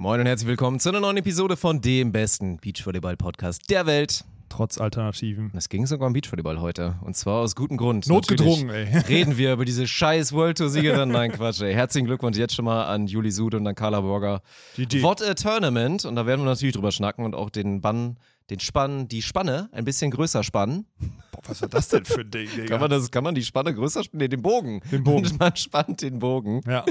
Moin 0.00 0.20
und 0.20 0.26
herzlich 0.26 0.46
willkommen 0.46 0.78
zu 0.78 0.90
einer 0.90 1.00
neuen 1.00 1.16
Episode 1.16 1.56
von 1.56 1.80
dem 1.80 2.12
besten 2.12 2.58
Beachvolleyball-Podcast 2.58 3.68
der 3.68 3.84
Welt. 3.86 4.24
Trotz 4.48 4.78
Alternativen. 4.78 5.50
Es 5.56 5.68
ging 5.68 5.86
sogar 5.86 6.06
um 6.06 6.12
Beachvolleyball 6.12 6.60
heute. 6.60 6.94
Und 7.00 7.16
zwar 7.16 7.40
aus 7.40 7.56
gutem 7.56 7.76
Grund. 7.76 8.06
Notgedrungen, 8.06 8.68
Natürlich 8.68 8.94
ey. 8.94 9.00
Reden 9.08 9.38
wir 9.38 9.54
über 9.54 9.64
diese 9.64 9.88
scheiß 9.88 10.32
World 10.34 10.58
Tour-Siegerin. 10.58 11.08
Nein, 11.08 11.32
Quatsch, 11.32 11.62
ey. 11.62 11.74
Herzlichen 11.74 12.06
Glückwunsch 12.06 12.38
jetzt 12.38 12.54
schon 12.54 12.66
mal 12.66 12.84
an 12.84 13.08
Juli 13.08 13.32
Sud 13.32 13.56
und 13.56 13.66
an 13.66 13.74
Carla 13.74 14.00
Borger. 14.00 14.40
GG. 14.76 15.02
What 15.02 15.20
a 15.20 15.34
Tournament. 15.34 16.04
Und 16.04 16.14
da 16.14 16.26
werden 16.26 16.42
wir 16.42 16.50
natürlich 16.50 16.76
drüber 16.76 16.92
schnacken 16.92 17.24
und 17.24 17.34
auch 17.34 17.50
den 17.50 17.80
Bann, 17.80 18.18
den 18.50 18.60
Spann, 18.60 19.08
die 19.08 19.22
Spanne 19.22 19.68
ein 19.72 19.84
bisschen 19.84 20.10
größer 20.10 20.42
spannen. 20.42 20.86
Boah, 21.32 21.42
was 21.46 21.62
war 21.62 21.68
das 21.68 21.88
denn 21.88 22.04
für 22.04 22.20
ein 22.20 22.30
Ding, 22.30 22.48
Digga? 22.56 22.66
Kann 22.66 22.80
man, 22.80 22.90
das, 22.90 23.10
kann 23.10 23.24
man 23.24 23.34
die 23.34 23.44
Spanne 23.44 23.74
größer 23.74 24.04
spannen? 24.04 24.20
Nee, 24.20 24.28
den 24.28 24.42
Bogen. 24.42 24.80
Den 24.90 25.04
Bogen. 25.04 25.26
Und 25.26 25.38
man 25.38 25.54
spannt 25.56 26.02
den 26.02 26.18
Bogen. 26.18 26.62
ja. 26.66 26.84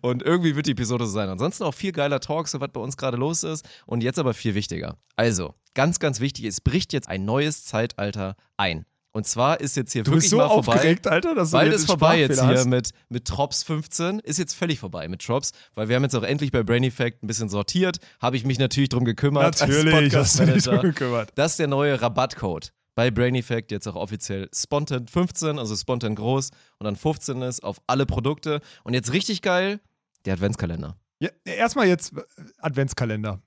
Und 0.00 0.22
irgendwie 0.22 0.56
wird 0.56 0.66
die 0.66 0.72
Episode 0.72 1.06
so 1.06 1.12
sein. 1.12 1.28
Ansonsten 1.28 1.64
auch 1.64 1.74
viel 1.74 1.92
geiler 1.92 2.20
Talk, 2.20 2.48
so 2.48 2.60
was 2.60 2.70
bei 2.72 2.80
uns 2.80 2.96
gerade 2.96 3.16
los 3.16 3.42
ist. 3.44 3.66
Und 3.86 4.02
jetzt 4.02 4.18
aber 4.18 4.34
viel 4.34 4.54
wichtiger. 4.54 4.96
Also, 5.16 5.54
ganz, 5.74 5.98
ganz 5.98 6.20
wichtig, 6.20 6.44
es 6.46 6.60
bricht 6.60 6.92
jetzt 6.92 7.08
ein 7.08 7.24
neues 7.24 7.64
Zeitalter 7.64 8.36
ein. 8.56 8.84
Und 9.16 9.28
zwar 9.28 9.60
ist 9.60 9.76
jetzt 9.76 9.92
hier 9.92 10.02
Du 10.02 10.10
wirklich 10.10 10.24
bist 10.24 10.30
so 10.32 10.38
mal 10.38 10.48
vorbei. 10.48 10.72
aufgeregt, 10.74 11.06
Alter, 11.06 11.36
dass 11.36 11.52
Bald 11.52 11.72
ist 11.72 11.86
vorbei 11.86 12.18
jetzt 12.18 12.40
hier 12.40 12.58
hast. 12.58 12.66
mit, 12.66 12.90
mit 13.08 13.24
Trops 13.26 13.62
15. 13.62 14.18
Ist 14.18 14.38
jetzt 14.40 14.54
völlig 14.54 14.80
vorbei 14.80 15.06
mit 15.06 15.22
Trops, 15.24 15.52
weil 15.76 15.88
wir 15.88 15.94
haben 15.94 16.02
jetzt 16.02 16.16
auch 16.16 16.24
endlich 16.24 16.50
bei 16.50 16.64
Brain 16.64 16.82
Effect 16.82 17.22
ein 17.22 17.28
bisschen 17.28 17.48
sortiert. 17.48 17.98
Habe 18.20 18.36
ich 18.36 18.44
mich 18.44 18.58
natürlich 18.58 18.88
drum 18.88 19.04
gekümmert. 19.04 19.60
Natürlich, 19.60 20.16
hast 20.16 20.40
du 20.40 20.46
dich 20.46 20.64
drum 20.64 20.80
gekümmert. 20.80 21.30
Das 21.36 21.52
ist 21.52 21.60
der 21.60 21.68
neue 21.68 22.02
Rabattcode. 22.02 22.72
Bei 22.96 23.12
Brain 23.12 23.36
Effect 23.36 23.70
jetzt 23.70 23.86
auch 23.86 23.94
offiziell 23.94 24.48
Spontan 24.52 25.06
15, 25.06 25.60
also 25.60 25.76
Spontan 25.76 26.16
groß 26.16 26.50
und 26.78 26.84
dann 26.84 26.96
15 26.96 27.40
ist 27.42 27.62
auf 27.62 27.80
alle 27.86 28.06
Produkte. 28.06 28.60
Und 28.82 28.94
jetzt 28.94 29.12
richtig 29.12 29.42
geil, 29.42 29.78
der 30.24 30.34
Adventskalender. 30.34 30.96
Ja, 31.20 31.30
erstmal 31.44 31.86
jetzt 31.86 32.16
äh, 32.16 32.22
Adventskalender. 32.58 33.40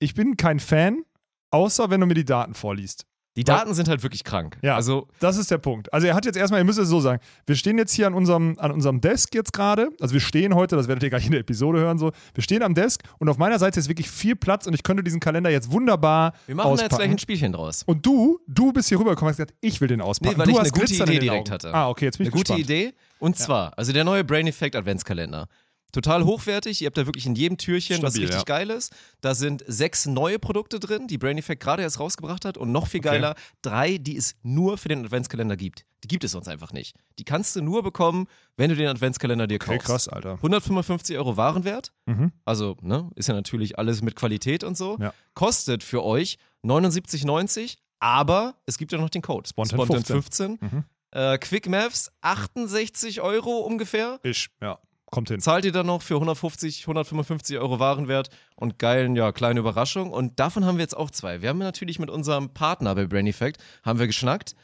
Ich 0.00 0.14
bin 0.14 0.36
kein 0.36 0.60
Fan, 0.60 1.02
außer 1.50 1.88
wenn 1.88 2.00
du 2.00 2.06
mir 2.06 2.14
die 2.14 2.26
Daten 2.26 2.52
vorliest. 2.52 3.06
Die 3.36 3.42
Daten 3.42 3.74
sind 3.74 3.88
halt 3.88 4.02
wirklich 4.04 4.22
krank. 4.22 4.56
Ja. 4.62 4.76
Also, 4.76 5.08
Das 5.18 5.36
ist 5.36 5.50
der 5.50 5.58
Punkt. 5.58 5.92
Also 5.92 6.06
er 6.06 6.14
hat 6.14 6.24
jetzt 6.24 6.36
erstmal, 6.36 6.60
ihr 6.60 6.64
müsst 6.64 6.78
es 6.78 6.88
so 6.88 7.00
sagen, 7.00 7.20
wir 7.46 7.56
stehen 7.56 7.76
jetzt 7.78 7.92
hier 7.92 8.06
an 8.06 8.14
unserem, 8.14 8.56
an 8.58 8.70
unserem 8.70 9.00
Desk 9.00 9.34
jetzt 9.34 9.52
gerade, 9.52 9.88
also 10.00 10.12
wir 10.14 10.20
stehen 10.20 10.54
heute, 10.54 10.76
das 10.76 10.86
werdet 10.86 11.02
ihr 11.02 11.10
gleich 11.10 11.26
in 11.26 11.32
der 11.32 11.40
Episode 11.40 11.80
hören, 11.80 11.98
so, 11.98 12.12
wir 12.34 12.42
stehen 12.44 12.62
am 12.62 12.74
Desk 12.74 13.02
und 13.18 13.28
auf 13.28 13.36
meiner 13.36 13.58
Seite 13.58 13.80
ist 13.80 13.88
wirklich 13.88 14.08
viel 14.08 14.36
Platz 14.36 14.66
und 14.68 14.74
ich 14.74 14.84
könnte 14.84 15.02
diesen 15.02 15.18
Kalender 15.18 15.50
jetzt 15.50 15.72
wunderbar 15.72 16.32
wir 16.46 16.54
machen 16.54 16.66
da 16.68 16.72
auspacken. 16.74 16.90
jetzt 16.92 16.98
gleich 16.98 17.10
ein 17.10 17.18
Spielchen 17.18 17.52
draus. 17.52 17.82
und 17.86 18.06
du, 18.06 18.38
du 18.46 18.72
bist 18.72 18.88
hier 18.88 18.98
rübergekommen 19.00 19.28
und 19.28 19.32
hast 19.32 19.36
gesagt, 19.38 19.54
ich 19.60 19.80
will 19.80 19.88
den 19.88 20.00
auspacken. 20.00 20.34
Nee, 20.34 20.38
weil 20.38 20.46
du 20.46 20.52
ich 20.52 20.58
hast 20.60 20.72
eine 20.74 20.80
gute 20.86 20.94
Idee 20.94 21.18
direkt 21.18 21.40
Augen. 21.48 21.50
hatte. 21.50 21.74
Ah, 21.74 21.88
okay, 21.88 22.04
jetzt 22.04 22.18
bin 22.18 22.26
Eine 22.26 22.28
ich 22.28 22.34
gute 22.34 22.52
gespannt. 22.56 22.60
Idee. 22.70 22.94
Und 23.18 23.36
zwar, 23.36 23.72
also 23.78 23.92
der 23.92 24.04
neue 24.04 24.22
Brain 24.22 24.46
Effect 24.46 24.76
Adventskalender. 24.76 25.48
Total 25.94 26.24
hochwertig. 26.24 26.80
Ihr 26.82 26.86
habt 26.86 26.98
da 26.98 27.06
wirklich 27.06 27.24
in 27.24 27.36
jedem 27.36 27.56
Türchen 27.56 28.02
was 28.02 28.14
Stabil, 28.14 28.26
richtig 28.26 28.48
ja. 28.48 28.56
geil 28.56 28.70
ist. 28.70 28.92
Da 29.20 29.36
sind 29.36 29.62
sechs 29.68 30.06
neue 30.06 30.40
Produkte 30.40 30.80
drin, 30.80 31.06
die 31.06 31.18
Brain 31.18 31.38
Effect 31.38 31.62
gerade 31.62 31.82
erst 31.82 32.00
rausgebracht 32.00 32.44
hat. 32.44 32.58
Und 32.58 32.72
noch 32.72 32.88
viel 32.88 33.00
geiler, 33.00 33.36
drei, 33.62 33.98
die 33.98 34.16
es 34.16 34.34
nur 34.42 34.76
für 34.76 34.88
den 34.88 35.04
Adventskalender 35.04 35.56
gibt. 35.56 35.86
Die 36.02 36.08
gibt 36.08 36.24
es 36.24 36.32
sonst 36.32 36.48
einfach 36.48 36.72
nicht. 36.72 36.96
Die 37.20 37.24
kannst 37.24 37.54
du 37.54 37.62
nur 37.62 37.84
bekommen, 37.84 38.26
wenn 38.56 38.70
du 38.70 38.76
den 38.76 38.88
Adventskalender 38.88 39.46
dir 39.46 39.54
Okay, 39.54 39.76
kaufst. 39.76 39.86
krass, 39.86 40.08
Alter. 40.08 40.32
155 40.34 41.16
Euro 41.16 41.36
Warenwert. 41.36 41.92
Mhm. 42.06 42.32
Also, 42.44 42.76
ne, 42.82 43.08
ist 43.14 43.28
ja 43.28 43.34
natürlich 43.34 43.78
alles 43.78 44.02
mit 44.02 44.16
Qualität 44.16 44.64
und 44.64 44.76
so. 44.76 44.98
Ja. 44.98 45.14
Kostet 45.34 45.84
für 45.84 46.02
euch 46.02 46.38
79,90, 46.64 47.76
aber 48.00 48.56
es 48.66 48.78
gibt 48.78 48.90
ja 48.90 48.98
noch 48.98 49.10
den 49.10 49.22
Code. 49.22 49.48
Spontan 49.48 50.02
15. 50.02 50.58
Mhm. 50.60 50.84
Äh, 51.12 51.38
Quick 51.38 51.68
Maths 51.68 52.10
68 52.22 53.20
Euro 53.20 53.60
ungefähr. 53.60 54.18
Ich, 54.24 54.48
ja, 54.60 54.80
kommt 55.10 55.28
hin. 55.28 55.40
Zahlt 55.40 55.64
ihr 55.64 55.72
dann 55.72 55.86
noch 55.86 56.02
für 56.02 56.14
150, 56.14 56.82
155 56.82 57.58
Euro 57.58 57.78
Warenwert 57.78 58.30
und 58.56 58.78
geilen, 58.78 59.16
ja, 59.16 59.32
kleine 59.32 59.60
Überraschung. 59.60 60.10
Und 60.10 60.40
davon 60.40 60.64
haben 60.64 60.76
wir 60.76 60.82
jetzt 60.82 60.96
auch 60.96 61.10
zwei. 61.10 61.42
Wir 61.42 61.50
haben 61.50 61.58
natürlich 61.58 61.98
mit 61.98 62.10
unserem 62.10 62.50
Partner 62.50 62.94
bei 62.94 63.06
Brain 63.06 63.26
Effect, 63.26 63.62
haben 63.82 63.98
wir 63.98 64.06
geschnackt. 64.06 64.54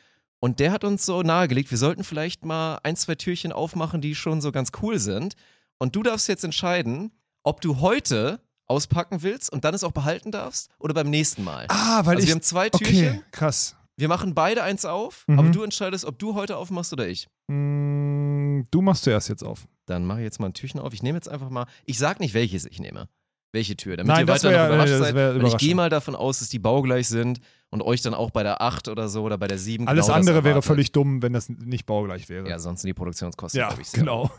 Und 0.40 0.58
der 0.58 0.72
hat 0.72 0.84
uns 0.84 1.04
so 1.04 1.22
nahegelegt, 1.22 1.70
wir 1.70 1.78
sollten 1.78 2.02
vielleicht 2.02 2.44
mal 2.44 2.78
ein, 2.82 2.96
zwei 2.96 3.14
Türchen 3.14 3.52
aufmachen, 3.52 4.00
die 4.00 4.14
schon 4.14 4.40
so 4.40 4.52
ganz 4.52 4.72
cool 4.82 4.98
sind. 4.98 5.34
Und 5.78 5.96
du 5.96 6.02
darfst 6.02 6.28
jetzt 6.28 6.44
entscheiden, 6.44 7.12
ob 7.42 7.60
du 7.60 7.80
heute 7.80 8.40
auspacken 8.66 9.22
willst 9.22 9.52
und 9.52 9.64
dann 9.64 9.74
es 9.74 9.84
auch 9.84 9.92
behalten 9.92 10.30
darfst 10.30 10.70
oder 10.78 10.94
beim 10.94 11.10
nächsten 11.10 11.44
Mal. 11.44 11.66
Ah, 11.68 12.06
weil 12.06 12.16
also 12.16 12.20
ich. 12.22 12.28
wir 12.28 12.34
haben 12.34 12.42
zwei 12.42 12.70
Türchen. 12.70 13.08
okay, 13.08 13.22
krass. 13.32 13.76
Wir 14.00 14.08
machen 14.08 14.34
beide 14.34 14.62
eins 14.62 14.84
auf, 14.86 15.24
Mhm. 15.28 15.38
aber 15.38 15.48
du 15.50 15.62
entscheidest, 15.62 16.04
ob 16.06 16.18
du 16.18 16.34
heute 16.34 16.56
aufmachst 16.56 16.92
oder 16.92 17.06
ich. 17.06 17.28
Mm, 17.48 18.62
du 18.70 18.80
machst 18.82 19.04
zuerst 19.04 19.28
jetzt 19.28 19.42
auf. 19.42 19.66
Dann 19.86 20.04
mache 20.06 20.20
ich 20.20 20.24
jetzt 20.24 20.40
mal 20.40 20.46
ein 20.46 20.54
Türchen 20.54 20.80
auf. 20.80 20.92
Ich 20.94 21.02
nehme 21.02 21.16
jetzt 21.16 21.28
einfach 21.28 21.50
mal. 21.50 21.66
Ich 21.84 21.98
sag 21.98 22.20
nicht, 22.20 22.32
welches 22.34 22.64
ich 22.66 22.80
nehme. 22.80 23.08
Welche 23.52 23.76
Tür, 23.76 23.96
damit 23.96 24.08
Nein, 24.14 24.26
ihr 24.26 24.28
weiter 24.32 24.50
wär- 24.50 24.68
noch 24.68 24.74
überrascht 24.74 24.92
nee, 24.92 24.98
seid. 24.98 25.14
Weil 25.14 25.44
ich 25.46 25.56
gehe 25.58 25.74
mal 25.74 25.90
davon 25.90 26.14
aus, 26.14 26.38
dass 26.38 26.48
die 26.50 26.60
baugleich 26.60 27.08
sind 27.08 27.40
und 27.70 27.82
euch 27.82 28.00
dann 28.00 28.14
auch 28.14 28.30
bei 28.30 28.42
der 28.44 28.62
8 28.62 28.86
oder 28.88 29.08
so 29.08 29.22
oder 29.24 29.38
bei 29.38 29.48
der 29.48 29.58
7 29.58 29.88
Alles 29.88 30.06
genau 30.06 30.16
andere 30.16 30.44
wäre 30.44 30.62
völlig 30.62 30.92
dumm, 30.92 31.20
wenn 31.20 31.32
das 31.32 31.48
nicht 31.48 31.84
baugleich 31.84 32.28
wäre. 32.28 32.48
Ja, 32.48 32.58
sonst 32.60 32.82
sind 32.82 32.88
die 32.88 32.94
Produktionskosten, 32.94 33.58
Ja, 33.60 33.74
ich, 33.80 33.88
sehr 33.88 34.00
genau. 34.04 34.30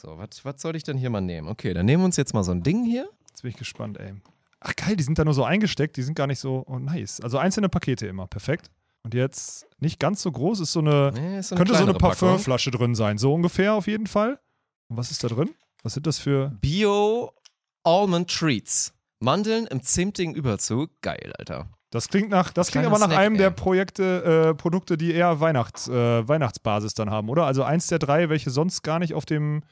So, 0.00 0.16
was 0.18 0.44
was 0.44 0.60
soll 0.62 0.76
ich 0.76 0.82
denn 0.82 0.96
hier 0.98 1.10
mal 1.10 1.20
nehmen? 1.22 1.48
Okay, 1.48 1.72
dann 1.74 1.86
nehmen 1.86 2.02
wir 2.02 2.06
uns 2.06 2.16
jetzt 2.16 2.32
mal 2.34 2.44
so 2.44 2.52
ein 2.52 2.62
Ding 2.62 2.84
hier. 2.84 3.08
Jetzt 3.30 3.42
bin 3.42 3.50
ich 3.50 3.56
gespannt, 3.56 3.98
ey. 3.98 4.12
Ach 4.60 4.76
geil, 4.76 4.94
die 4.94 5.02
sind 5.04 5.18
da 5.18 5.24
nur 5.24 5.32
so 5.34 5.42
eingesteckt, 5.44 5.96
die 5.96 6.02
sind 6.02 6.14
gar 6.14 6.26
nicht 6.26 6.38
so, 6.38 6.64
oh 6.66 6.78
nice. 6.78 7.20
Also 7.22 7.38
einzelne 7.38 7.70
Pakete 7.70 8.06
immer, 8.06 8.26
perfekt. 8.26 8.70
Und 9.02 9.14
jetzt 9.14 9.66
nicht 9.78 9.98
ganz 9.98 10.22
so 10.22 10.30
groß, 10.30 10.60
ist 10.60 10.72
so 10.72 10.80
eine, 10.80 11.10
Nee, 11.14 11.38
ist 11.38 11.48
so 11.48 11.54
eine 11.54 11.64
könnte 11.64 11.78
so 11.78 11.84
eine. 11.88 11.94
Parfümflasche 11.94 12.70
drin 12.70 12.94
sein, 12.94 13.18
so 13.18 13.32
ungefähr 13.32 13.74
auf 13.74 13.86
jeden 13.86 14.06
Fall. 14.06 14.38
Und 14.88 14.96
was 14.96 15.10
ist 15.10 15.24
da 15.24 15.28
drin? 15.28 15.50
Was 15.82 15.94
sind 15.94 16.06
das 16.06 16.18
für, 16.18 16.50
Bio 16.60 17.32
Almond 17.84 18.30
Treats. 18.30 18.92
Mandeln 19.20 19.66
im 19.66 19.82
zimtigen 19.82 20.34
Überzug. 20.34 20.90
Geil, 21.02 21.32
Alter. 21.38 21.68
das 21.90 22.08
klingt 22.08 22.30
nach, 22.30 22.52
das 22.52 22.70
klingt 22.70 22.86
aber 22.86 22.98
nach 22.98 23.06
Snack, 23.06 23.18
einem 23.18 23.36
der 23.36 23.48
ey. 23.48 23.54
Projekte, 23.54 24.50
äh, 24.50 24.54
Produkte, 24.54 24.96
die 24.96 25.12
eher 25.12 25.40
Weihnachts, 25.40 25.88
äh, 25.88 26.26
Weihnachtsbasis 26.28 26.94
dann 26.94 27.10
haben, 27.10 27.28
oder? 27.28 27.44
Also 27.46 27.62
eins 27.62 27.86
der 27.86 27.98
drei, 27.98 28.28
welche 28.28 28.50
sonst 28.50 28.82
gar 28.82 28.98
nicht 28.98 29.14
auf 29.14 29.24
dem, 29.26 29.62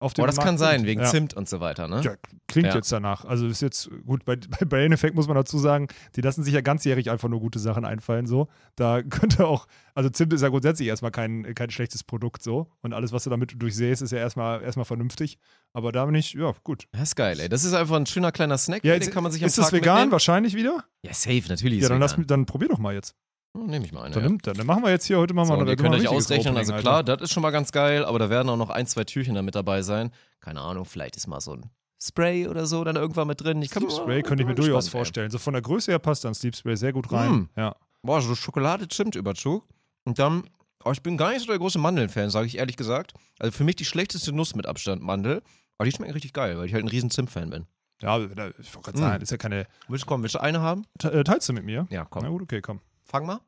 auf 0.00 0.14
dem 0.14 0.22
Boah, 0.22 0.26
das 0.28 0.36
Markt 0.36 0.46
kann 0.46 0.58
sein, 0.58 0.80
sind. 0.80 0.86
wegen 0.86 1.00
ja. 1.00 1.06
Zimt 1.08 1.34
und 1.34 1.48
so 1.48 1.58
weiter, 1.60 1.88
ne? 1.88 2.00
Ja, 2.02 2.14
klingt 2.46 2.68
Ja. 2.68 2.74
jetzt 2.76 2.90
danach. 2.92 3.24
Also 3.24 3.46
ist 3.48 3.60
jetzt 3.62 3.90
gut, 4.06 4.24
bei, 4.24 4.36
bei 4.60 4.64
Brain 4.64 4.92
Effect 4.92 5.14
muss 5.16 5.26
man 5.26 5.34
dazu 5.36 5.58
sagen, 5.58 5.88
die 6.14 6.20
lassen 6.20 6.44
sich 6.44 6.54
ja 6.54 6.60
ganzjährig 6.60 7.10
einfach 7.10 7.28
nur 7.28 7.40
gute 7.40 7.58
Sachen 7.58 7.84
einfallen. 7.84 8.26
So. 8.26 8.48
Da 8.76 9.02
könnte 9.08 9.46
auch, 9.46 9.66
also 9.94 10.08
Zimt 10.10 10.32
ist 10.32 10.42
ja 10.42 10.48
grundsätzlich 10.48 10.86
erstmal 10.88 11.10
kein, 11.10 11.54
kein 11.54 11.70
schlechtes 11.70 12.04
Produkt 12.04 12.42
so. 12.42 12.70
Und 12.82 12.94
alles, 12.94 13.10
was 13.12 13.24
du 13.24 13.30
damit 13.30 13.54
durchsähst, 13.60 14.00
ist 14.02 14.12
ja 14.12 14.18
erstmal, 14.18 14.62
erstmal 14.62 14.84
vernünftig. 14.84 15.38
Aber 15.72 15.90
da 15.90 16.06
bin 16.06 16.14
ich, 16.14 16.32
ja, 16.34 16.52
gut. 16.62 16.86
Das 16.92 17.02
ist 17.02 17.16
geil, 17.16 17.40
ey. 17.40 17.48
Das 17.48 17.64
ist 17.64 17.72
einfach 17.74 17.96
ein 17.96 18.06
schöner 18.06 18.30
kleiner 18.32 18.56
Snack, 18.56 18.84
Ja, 18.84 18.92
ey, 18.92 19.00
den 19.00 19.06
jetzt, 19.06 19.14
kann 19.14 19.22
man 19.24 19.32
sich 19.32 19.42
am 19.42 19.48
ist 19.48 19.58
das 19.58 19.66
Tag 19.66 19.72
vegan? 19.74 19.94
mitnehmen. 19.96 20.12
Wahrscheinlich 20.12 20.54
wieder? 20.54 20.84
Ja, 21.02 21.12
safe, 21.12 21.42
natürlich 21.48 21.82
Ja, 21.82 21.88
dann, 21.88 22.00
lass, 22.00 22.16
dann 22.26 22.46
probier 22.46 22.68
doch 22.68 22.78
mal 22.78 22.94
jetzt. 22.94 23.14
Hm, 23.60 23.66
Nehme 23.66 23.84
ich 23.84 23.92
mal 23.92 24.02
eine. 24.02 24.14
Dann, 24.14 24.22
ja. 24.22 24.28
nimm, 24.28 24.38
dann, 24.42 24.66
machen 24.66 24.82
wir 24.82 24.90
jetzt 24.90 25.06
hier 25.06 25.18
heute 25.18 25.34
mal 25.34 25.44
So, 25.44 25.54
mal 25.56 25.64
könnt 25.76 25.94
ein 25.94 26.00
euch 26.00 26.08
ausrechnen, 26.08 26.48
Opening, 26.56 26.58
also 26.58 26.72
Alter. 26.74 26.82
klar, 26.82 27.02
das 27.04 27.22
ist 27.22 27.32
schon 27.32 27.42
mal 27.42 27.50
ganz 27.50 27.72
geil, 27.72 28.04
aber 28.04 28.18
da 28.18 28.30
werden 28.30 28.48
auch 28.48 28.56
noch 28.56 28.70
ein, 28.70 28.86
zwei 28.86 29.04
Türchen 29.04 29.34
da 29.34 29.42
mit 29.42 29.54
dabei 29.54 29.82
sein. 29.82 30.10
Keine 30.40 30.60
Ahnung, 30.60 30.84
vielleicht 30.84 31.16
ist 31.16 31.26
mal 31.26 31.40
so 31.40 31.52
ein 31.54 31.70
Spray 32.00 32.46
oder 32.46 32.64
so 32.66 32.84
dann 32.84 32.94
irgendwann 32.96 33.26
mit 33.26 33.40
drin. 33.42 33.60
Ich 33.60 33.70
Sleep 33.70 33.90
Spray 33.90 34.22
könnte 34.22 34.42
ich 34.44 34.48
mir 34.48 34.54
durchaus 34.54 34.84
ey. 34.86 34.90
vorstellen. 34.92 35.30
So 35.30 35.38
von 35.38 35.52
der 35.54 35.62
Größe 35.62 35.90
her 35.90 35.98
passt 35.98 36.24
dann 36.24 36.32
Sleep 36.34 36.54
Spray 36.54 36.76
sehr 36.76 36.92
gut 36.92 37.10
rein. 37.12 37.32
Mm. 37.32 37.48
Ja. 37.56 37.74
Boah, 38.02 38.22
so 38.22 38.34
Schokolade-Zimt-Überzug. 38.36 39.66
Und 40.04 40.18
dann, 40.20 40.44
oh, 40.84 40.92
ich 40.92 41.02
bin 41.02 41.16
gar 41.16 41.30
nicht 41.30 41.40
so 41.40 41.46
der 41.48 41.58
große 41.58 41.78
Mandeln-Fan, 41.78 42.30
sage 42.30 42.46
ich 42.46 42.58
ehrlich 42.58 42.76
gesagt. 42.76 43.14
Also 43.40 43.50
für 43.52 43.64
mich 43.64 43.74
die 43.76 43.84
schlechteste 43.84 44.32
Nuss 44.32 44.54
mit 44.54 44.66
Abstand 44.66 45.02
Mandel. 45.02 45.42
Aber 45.76 45.86
die 45.86 45.92
schmecken 45.92 46.12
richtig 46.12 46.32
geil, 46.32 46.56
weil 46.58 46.66
ich 46.66 46.74
halt 46.74 46.84
ein 46.84 46.88
riesen 46.88 47.10
Zimt-Fan 47.10 47.50
bin. 47.50 47.66
Ja, 48.00 48.18
ich 48.18 48.28
wollte 48.30 48.52
gerade 48.82 48.98
Mm. 48.98 49.00
sagen, 49.00 49.22
ist 49.22 49.30
ja 49.32 49.36
keine. 49.36 49.66
Willst 49.88 50.04
du 50.04 50.06
kommen, 50.08 50.22
willst 50.22 50.36
du 50.36 50.40
eine 50.40 50.60
haben? 50.60 50.84
Te- 51.00 51.10
äh, 51.10 51.24
Teilst 51.24 51.48
du 51.48 51.52
mit 51.52 51.64
mir? 51.64 51.88
Ja, 51.90 52.04
komm. 52.04 52.22
Na 52.22 52.28
gut, 52.28 52.42
okay, 52.42 52.60
komm. 52.60 52.80
Fang 53.04 53.26
mal. 53.26 53.40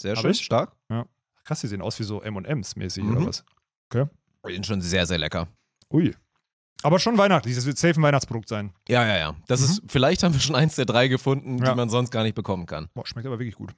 Sehr 0.00 0.16
schön, 0.16 0.30
ich? 0.30 0.44
stark. 0.44 0.72
Krass, 1.44 1.60
die 1.60 1.66
sehen 1.66 1.80
aus 1.82 1.98
wie 1.98 2.04
so 2.04 2.20
M&M's 2.22 2.76
mäßig 2.76 3.04
Mhm. 3.04 3.16
oder 3.16 3.26
was? 3.26 3.44
Die 4.46 4.52
sind 4.54 4.66
schon 4.66 4.80
sehr, 4.80 5.06
sehr 5.06 5.18
lecker. 5.18 5.48
Ui. 5.92 6.14
Aber 6.82 6.98
schon 7.00 7.18
weihnachtlich, 7.18 7.54
das 7.56 7.66
wird 7.66 7.76
safe 7.78 7.98
ein 7.98 8.02
Weihnachtsprodukt 8.02 8.48
sein. 8.48 8.72
Ja, 8.88 9.04
ja, 9.06 9.16
ja. 9.16 9.36
Das 9.48 9.60
ist, 9.62 9.82
vielleicht 9.88 10.22
haben 10.22 10.32
wir 10.34 10.40
schon 10.40 10.54
eins 10.54 10.76
der 10.76 10.84
drei 10.84 11.08
gefunden, 11.08 11.54
Mhm. 11.56 11.58
Ja. 11.64 11.70
die 11.70 11.76
man 11.76 11.88
sonst 11.90 12.10
gar 12.10 12.22
nicht 12.22 12.34
bekommen 12.34 12.66
kann. 12.66 12.88
Boah, 12.94 13.06
schmeckt 13.06 13.26
aber 13.26 13.38
wirklich 13.38 13.56
gut. 13.56 13.72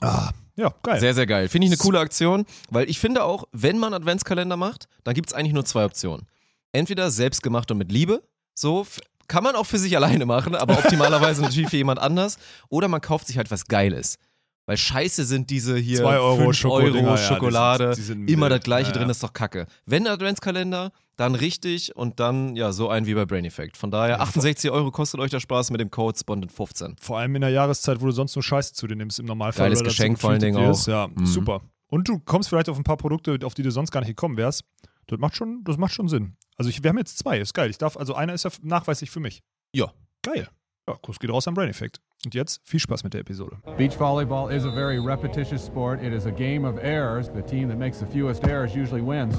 Ah, 0.00 0.30
ja, 0.56 0.72
geil. 0.82 1.00
Sehr, 1.00 1.14
sehr 1.14 1.26
geil. 1.26 1.48
Finde 1.48 1.66
ich 1.66 1.72
eine 1.72 1.78
coole 1.78 1.98
Aktion, 2.00 2.46
weil 2.70 2.88
ich 2.88 2.98
finde 2.98 3.24
auch, 3.24 3.44
wenn 3.52 3.78
man 3.78 3.92
Adventskalender 3.94 4.56
macht, 4.56 4.88
dann 5.04 5.14
gibt 5.14 5.28
es 5.28 5.34
eigentlich 5.34 5.52
nur 5.52 5.64
zwei 5.64 5.84
Optionen. 5.84 6.26
Entweder 6.72 7.10
selbstgemacht 7.10 7.70
und 7.70 7.78
mit 7.78 7.92
Liebe, 7.92 8.22
so 8.54 8.86
kann 9.28 9.44
man 9.44 9.54
auch 9.56 9.66
für 9.66 9.78
sich 9.78 9.96
alleine 9.96 10.26
machen, 10.26 10.54
aber 10.54 10.78
optimalerweise 10.78 11.42
natürlich 11.42 11.70
für 11.70 11.76
jemand 11.76 12.00
anders. 12.00 12.38
Oder 12.68 12.88
man 12.88 13.00
kauft 13.00 13.26
sich 13.26 13.36
halt 13.36 13.50
was 13.50 13.66
Geiles. 13.66 14.18
Weil 14.66 14.76
scheiße 14.78 15.24
sind 15.24 15.50
diese 15.50 15.76
hier 15.76 15.98
Zwei 15.98 16.18
Euro 16.18 16.36
5 16.36 16.56
Schokodinger, 16.56 16.96
Euro 17.08 17.16
ja, 17.16 17.16
die 17.16 17.22
Schokolade, 17.34 17.94
sind- 17.94 17.96
die 17.98 18.02
sind 18.06 18.30
immer 18.30 18.46
wild. 18.48 18.52
das 18.60 18.64
gleiche 18.64 18.92
Ja, 18.92 18.96
drin, 18.96 19.10
ist 19.10 19.22
doch 19.22 19.32
kacke. 19.34 19.66
Wenn 19.84 20.06
Adventskalender, 20.06 20.90
dann 21.18 21.34
richtig 21.34 21.94
und 21.94 22.18
dann 22.18 22.56
ja 22.56 22.72
so 22.72 22.88
ein 22.88 23.06
wie 23.06 23.14
bei 23.14 23.26
Brain 23.26 23.44
Effect. 23.44 23.76
Von 23.76 23.90
daher 23.90 24.20
68 24.22 24.70
Euro 24.70 24.90
kostet 24.90 25.20
euch 25.20 25.30
der 25.30 25.40
Spaß 25.40 25.70
mit 25.70 25.80
dem 25.80 25.90
Code 25.90 26.18
Spontan15. 26.18 26.96
Vor 27.00 27.18
allem 27.18 27.34
in 27.36 27.42
der 27.42 27.50
Jahreszeit, 27.50 28.00
wo 28.00 28.06
du 28.06 28.12
sonst 28.12 28.34
nur 28.36 28.42
Scheiße 28.42 28.72
zu 28.72 28.86
dir 28.86 28.96
nimmst 28.96 29.18
im 29.20 29.26
Normalfall. 29.26 29.66
Geiles 29.66 29.80
das 29.80 29.88
Geschenk 29.88 30.18
vor 30.18 30.30
allen 30.30 30.40
Dingen 30.40 30.58
ist. 30.70 30.84
auch. 30.88 30.92
Ja, 30.92 31.08
Mhm. 31.14 31.26
super. 31.26 31.60
Und 31.88 32.08
du 32.08 32.18
kommst 32.18 32.48
vielleicht 32.48 32.68
auf 32.70 32.76
ein 32.78 32.84
paar 32.84 32.96
Produkte, 32.96 33.38
auf 33.44 33.54
die 33.54 33.62
du 33.62 33.70
sonst 33.70 33.90
gar 33.90 34.00
nicht 34.00 34.08
gekommen 34.08 34.36
wärst. 34.38 34.64
Das 35.06 35.18
macht 35.18 35.36
schon, 35.36 35.62
das 35.64 35.76
macht 35.76 35.92
schon 35.92 36.08
Sinn. 36.08 36.36
Also 36.56 36.70
ich, 36.70 36.82
wir 36.82 36.88
haben 36.88 36.98
jetzt 36.98 37.18
zwei, 37.18 37.38
ist 37.38 37.52
geil. 37.52 37.68
Ich 37.68 37.76
darf, 37.78 37.96
also 37.98 38.14
einer 38.14 38.32
ist 38.32 38.44
ja 38.44 38.50
nachweislich 38.62 39.10
für 39.10 39.20
mich. 39.20 39.42
Ja. 39.74 39.92
Geil. 40.22 40.48
Ja, 40.86 40.96
Kuss 41.00 41.18
geht 41.18 41.30
raus 41.30 41.48
am 41.48 41.54
Brain 41.54 41.70
Effect. 41.70 42.00
Und 42.26 42.34
jetzt 42.34 42.60
viel 42.64 42.78
Spaß 42.80 43.04
mit 43.04 43.14
der 43.14 43.22
Episode. 43.22 43.56
Beach 43.78 43.98
volleyball 43.98 44.50
is 44.50 44.64
a 44.66 44.70
very 44.70 44.98
repetitious 44.98 45.64
sport. 45.64 46.02
It 46.02 46.12
is 46.12 46.26
a 46.26 46.30
game 46.30 46.66
of 46.66 46.78
errors. 46.82 47.30
The 47.34 47.42
team 47.42 47.68
that 47.68 47.78
makes 47.78 47.98
the 47.98 48.06
fewest 48.06 48.44
errors 48.46 48.74
usually 48.74 49.00
wins. 49.00 49.34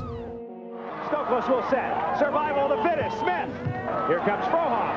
Stokos 1.07 1.47
will 1.47 1.63
set. 1.69 2.17
Survival 2.17 2.65
of 2.65 2.77
the 2.77 2.89
fittest. 2.89 3.17
Smith. 3.19 3.49
Here 4.07 4.19
comes 4.25 4.45
Frohoff. 4.47 4.95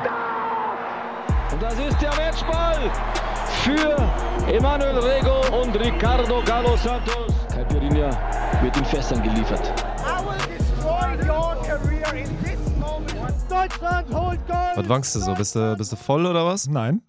Stop! 0.00 1.52
Und 1.52 1.62
das 1.62 1.78
ist 1.78 2.00
der 2.02 2.14
Matchball 2.16 2.90
für 3.62 4.52
Emanuel 4.52 4.98
Rego 4.98 5.40
und 5.62 5.76
Ricardo 5.76 6.42
Galo 6.44 6.76
Santos. 6.76 7.32
Caipirinha 7.54 8.10
wird 8.60 8.76
in 8.76 8.84
Fässern 8.86 9.22
geliefert. 9.22 9.72
I 10.04 10.20
will 10.24 10.58
destroy 10.58 11.14
your 11.28 11.54
career 11.64 12.12
in. 12.14 12.41
Deutschland 13.52 14.08
holt 14.14 14.46
Gold! 14.46 14.76
Was 14.76 14.88
wankst 14.88 15.14
du 15.14 15.20
so? 15.20 15.34
Bist 15.34 15.54
du, 15.54 15.76
bist 15.76 15.92
du 15.92 15.96
voll 15.96 16.24
oder 16.24 16.46
was? 16.46 16.68
Nein. 16.68 17.02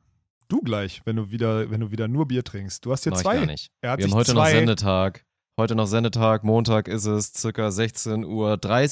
Du 0.50 0.60
gleich, 0.60 1.02
wenn 1.06 1.16
du 1.16 1.32
wieder, 1.32 1.72
wenn 1.72 1.80
du 1.80 1.90
wieder 1.90 2.10
nur 2.10 2.28
Bier 2.28 2.44
trinkst. 2.44 2.84
Du 2.86 2.92
hast 2.92 3.04
hier 3.04 3.12
Mach 3.12 3.20
ich 3.20 3.24
zwei. 3.24 3.38
gar 3.38 3.46
nicht. 3.46 3.72
Er 3.80 3.92
hat 3.92 4.00
Wir 4.00 4.08
haben 4.08 4.14
heute 4.14 4.34
noch 4.34 4.46
Sendetag. 4.48 5.24
Heute 5.58 5.76
noch 5.76 5.86
Sendetag, 5.88 6.44
Montag 6.44 6.90
ist 6.90 7.06
es, 7.06 7.32
circa 7.34 7.70
16.30 7.70 8.26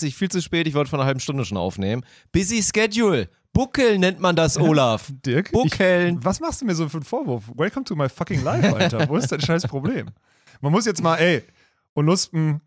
Uhr. 0.06 0.12
Viel 0.14 0.30
zu 0.30 0.42
spät, 0.42 0.66
ich 0.66 0.76
wollte 0.76 0.92
vor 0.92 1.00
einer 1.00 1.06
halben 1.08 1.20
Stunde 1.20 1.44
schon 1.44 1.58
aufnehmen. 1.58 2.06
Busy 2.32 2.64
Schedule. 2.64 3.28
Buckeln 3.52 4.00
nennt 4.00 4.22
man 4.22 4.38
das, 4.38 4.58
Olaf. 4.60 5.12
Dirk, 5.26 5.52
Buckeln. 5.52 6.20
Ich, 6.20 6.26
was 6.26 6.40
machst 6.40 6.62
du 6.62 6.66
mir 6.66 6.76
so 6.76 6.88
für 6.88 6.98
einen 6.98 7.04
Vorwurf? 7.04 7.52
Welcome 7.56 7.84
to 7.84 7.98
my 7.98 8.08
fucking 8.08 8.46
life, 8.46 8.74
Alter. 8.74 9.10
Wo 9.10 9.18
ist 9.18 9.30
dein 9.30 9.42
scheiß 9.42 9.68
Problem? 9.68 10.08
Man 10.62 10.72
muss 10.72 10.86
jetzt 10.86 11.04
mal, 11.04 11.18
ey, 11.18 11.44
und 11.96 12.06
Luspen, 12.06 12.62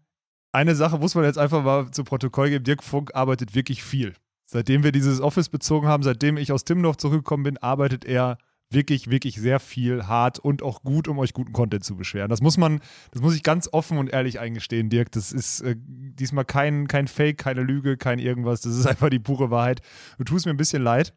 eine 0.53 0.75
Sache 0.75 0.99
muss 0.99 1.15
man 1.15 1.25
jetzt 1.25 1.39
einfach 1.39 1.63
mal 1.63 1.91
zu 1.91 2.05
Protokoll 2.05 2.51
geben. 2.51 2.65
Dirk 2.65 2.83
Funk 2.83 3.15
arbeitet 3.15 3.55
wirklich 3.55 3.83
viel. 3.83 4.13
Seitdem 4.55 4.85
wir 4.85 4.93
dieses 4.93 5.21
Office 5.21 5.49
bezogen 5.49 5.89
haben, 5.89 6.05
seitdem 6.05 6.37
ich 6.37 6.53
aus 6.53 6.63
Timmendorf 6.63 6.97
zurückgekommen 6.97 7.43
bin, 7.43 7.59
arbeitet 7.59 8.05
er 8.05 8.39
wirklich, 8.71 9.11
wirklich 9.11 9.35
sehr 9.35 9.59
viel, 9.59 10.07
hart 10.07 10.39
und 10.39 10.63
auch 10.63 10.85
gut, 10.85 11.09
um 11.09 11.19
euch 11.19 11.33
guten 11.33 11.53
Content 11.53 11.83
zu 11.83 11.97
beschweren. 11.97 12.29
Das 12.29 12.41
muss 12.41 12.57
man, 12.57 12.79
das 13.11 13.21
muss 13.21 13.35
ich 13.35 13.43
ganz 13.43 13.69
offen 13.73 13.99
und 13.99 14.13
ehrlich 14.13 14.39
eingestehen, 14.39 14.91
Dirk. 14.91 15.11
Das 15.11 15.33
ist 15.33 15.63
äh, 15.63 15.75
diesmal 15.77 16.45
kein, 16.45 16.87
kein 16.87 17.09
Fake, 17.09 17.39
keine 17.39 17.63
Lüge, 17.63 17.97
kein 17.97 18.21
irgendwas. 18.21 18.61
Das 18.61 18.77
ist 18.77 18.87
einfach 18.87 19.11
die 19.11 19.19
pure 19.19 19.51
Wahrheit. 19.51 19.81
Du 20.19 20.25
tust 20.25 20.47
mir 20.47 20.53
ein 20.53 20.57
bisschen 20.57 20.85
leid. 20.85 21.15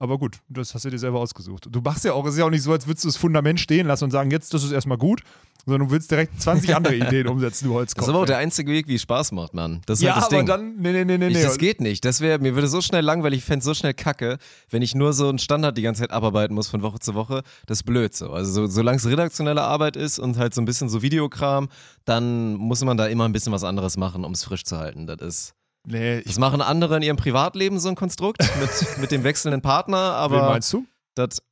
Aber 0.00 0.16
gut, 0.18 0.38
das 0.48 0.74
hast 0.74 0.86
du 0.86 0.90
dir 0.90 0.98
selber 0.98 1.20
ausgesucht. 1.20 1.68
Du 1.70 1.82
machst 1.82 2.06
ja 2.06 2.14
auch, 2.14 2.24
es 2.24 2.32
ist 2.32 2.38
ja 2.38 2.46
auch 2.46 2.50
nicht 2.50 2.62
so, 2.62 2.72
als 2.72 2.86
würdest 2.86 3.04
du 3.04 3.08
das 3.08 3.18
Fundament 3.18 3.60
stehen 3.60 3.86
lassen 3.86 4.04
und 4.04 4.10
sagen, 4.10 4.30
jetzt 4.30 4.54
das 4.54 4.64
ist 4.64 4.72
erstmal 4.72 4.96
gut, 4.96 5.20
sondern 5.66 5.88
du 5.88 5.92
willst 5.92 6.10
direkt 6.10 6.40
20 6.40 6.74
andere 6.74 6.96
Ideen 6.96 7.28
umsetzen, 7.28 7.66
du 7.66 7.74
Holzkopf. 7.74 7.98
Das 7.98 8.08
ist 8.08 8.14
aber 8.14 8.22
auch 8.22 8.26
der 8.26 8.38
einzige 8.38 8.72
Weg, 8.72 8.88
wie 8.88 8.94
es 8.94 9.02
Spaß 9.02 9.32
macht, 9.32 9.52
Mann. 9.52 9.82
Das 9.84 9.98
ist 9.98 10.04
ja, 10.04 10.14
halt 10.14 10.22
das 10.22 10.28
aber 10.28 10.36
Ding. 10.38 10.46
dann, 10.46 10.76
nee, 10.78 10.92
nee, 10.92 11.04
nee, 11.04 11.18
nee, 11.18 11.28
Ich, 11.28 11.42
das 11.42 11.58
geht 11.58 11.82
nicht. 11.82 12.02
Das 12.06 12.22
wäre, 12.22 12.38
mir 12.38 12.54
würde 12.54 12.66
so 12.68 12.80
schnell 12.80 13.04
langweilig, 13.04 13.40
ich 13.40 13.44
fände 13.44 13.62
so 13.62 13.74
schnell 13.74 13.92
kacke, 13.92 14.38
wenn 14.70 14.80
ich 14.80 14.94
nur 14.94 15.12
so 15.12 15.28
einen 15.28 15.38
Standard 15.38 15.76
die 15.76 15.82
ganze 15.82 16.00
Zeit 16.00 16.12
abarbeiten 16.12 16.54
muss 16.54 16.68
von 16.68 16.80
Woche 16.80 16.98
zu 16.98 17.14
Woche. 17.14 17.42
Das 17.66 17.80
ist 17.80 17.84
blöd 17.84 18.14
so. 18.16 18.30
Also 18.30 18.52
so, 18.52 18.66
solange 18.68 18.96
es 18.96 19.06
redaktionelle 19.06 19.60
Arbeit 19.60 19.96
ist 19.96 20.18
und 20.18 20.38
halt 20.38 20.54
so 20.54 20.62
ein 20.62 20.64
bisschen 20.64 20.88
so 20.88 21.02
Videokram, 21.02 21.68
dann 22.06 22.54
muss 22.54 22.82
man 22.82 22.96
da 22.96 23.06
immer 23.06 23.26
ein 23.26 23.32
bisschen 23.32 23.52
was 23.52 23.64
anderes 23.64 23.98
machen, 23.98 24.24
um 24.24 24.32
es 24.32 24.44
frisch 24.44 24.64
zu 24.64 24.78
halten. 24.78 25.06
Das 25.06 25.20
ist. 25.20 25.54
Nee, 25.86 26.22
Das 26.22 26.38
machen 26.38 26.60
andere 26.60 26.96
in 26.96 27.02
ihrem 27.02 27.16
Privatleben 27.16 27.78
so 27.80 27.88
ein 27.88 27.94
Konstrukt 27.94 28.38
mit, 28.60 28.98
mit 28.98 29.10
dem 29.10 29.24
wechselnden 29.24 29.62
Partner, 29.62 29.96
wen 29.96 30.38
aber 30.38 30.48
meinst 30.50 30.72
du? 30.72 30.84
das. 31.14 31.42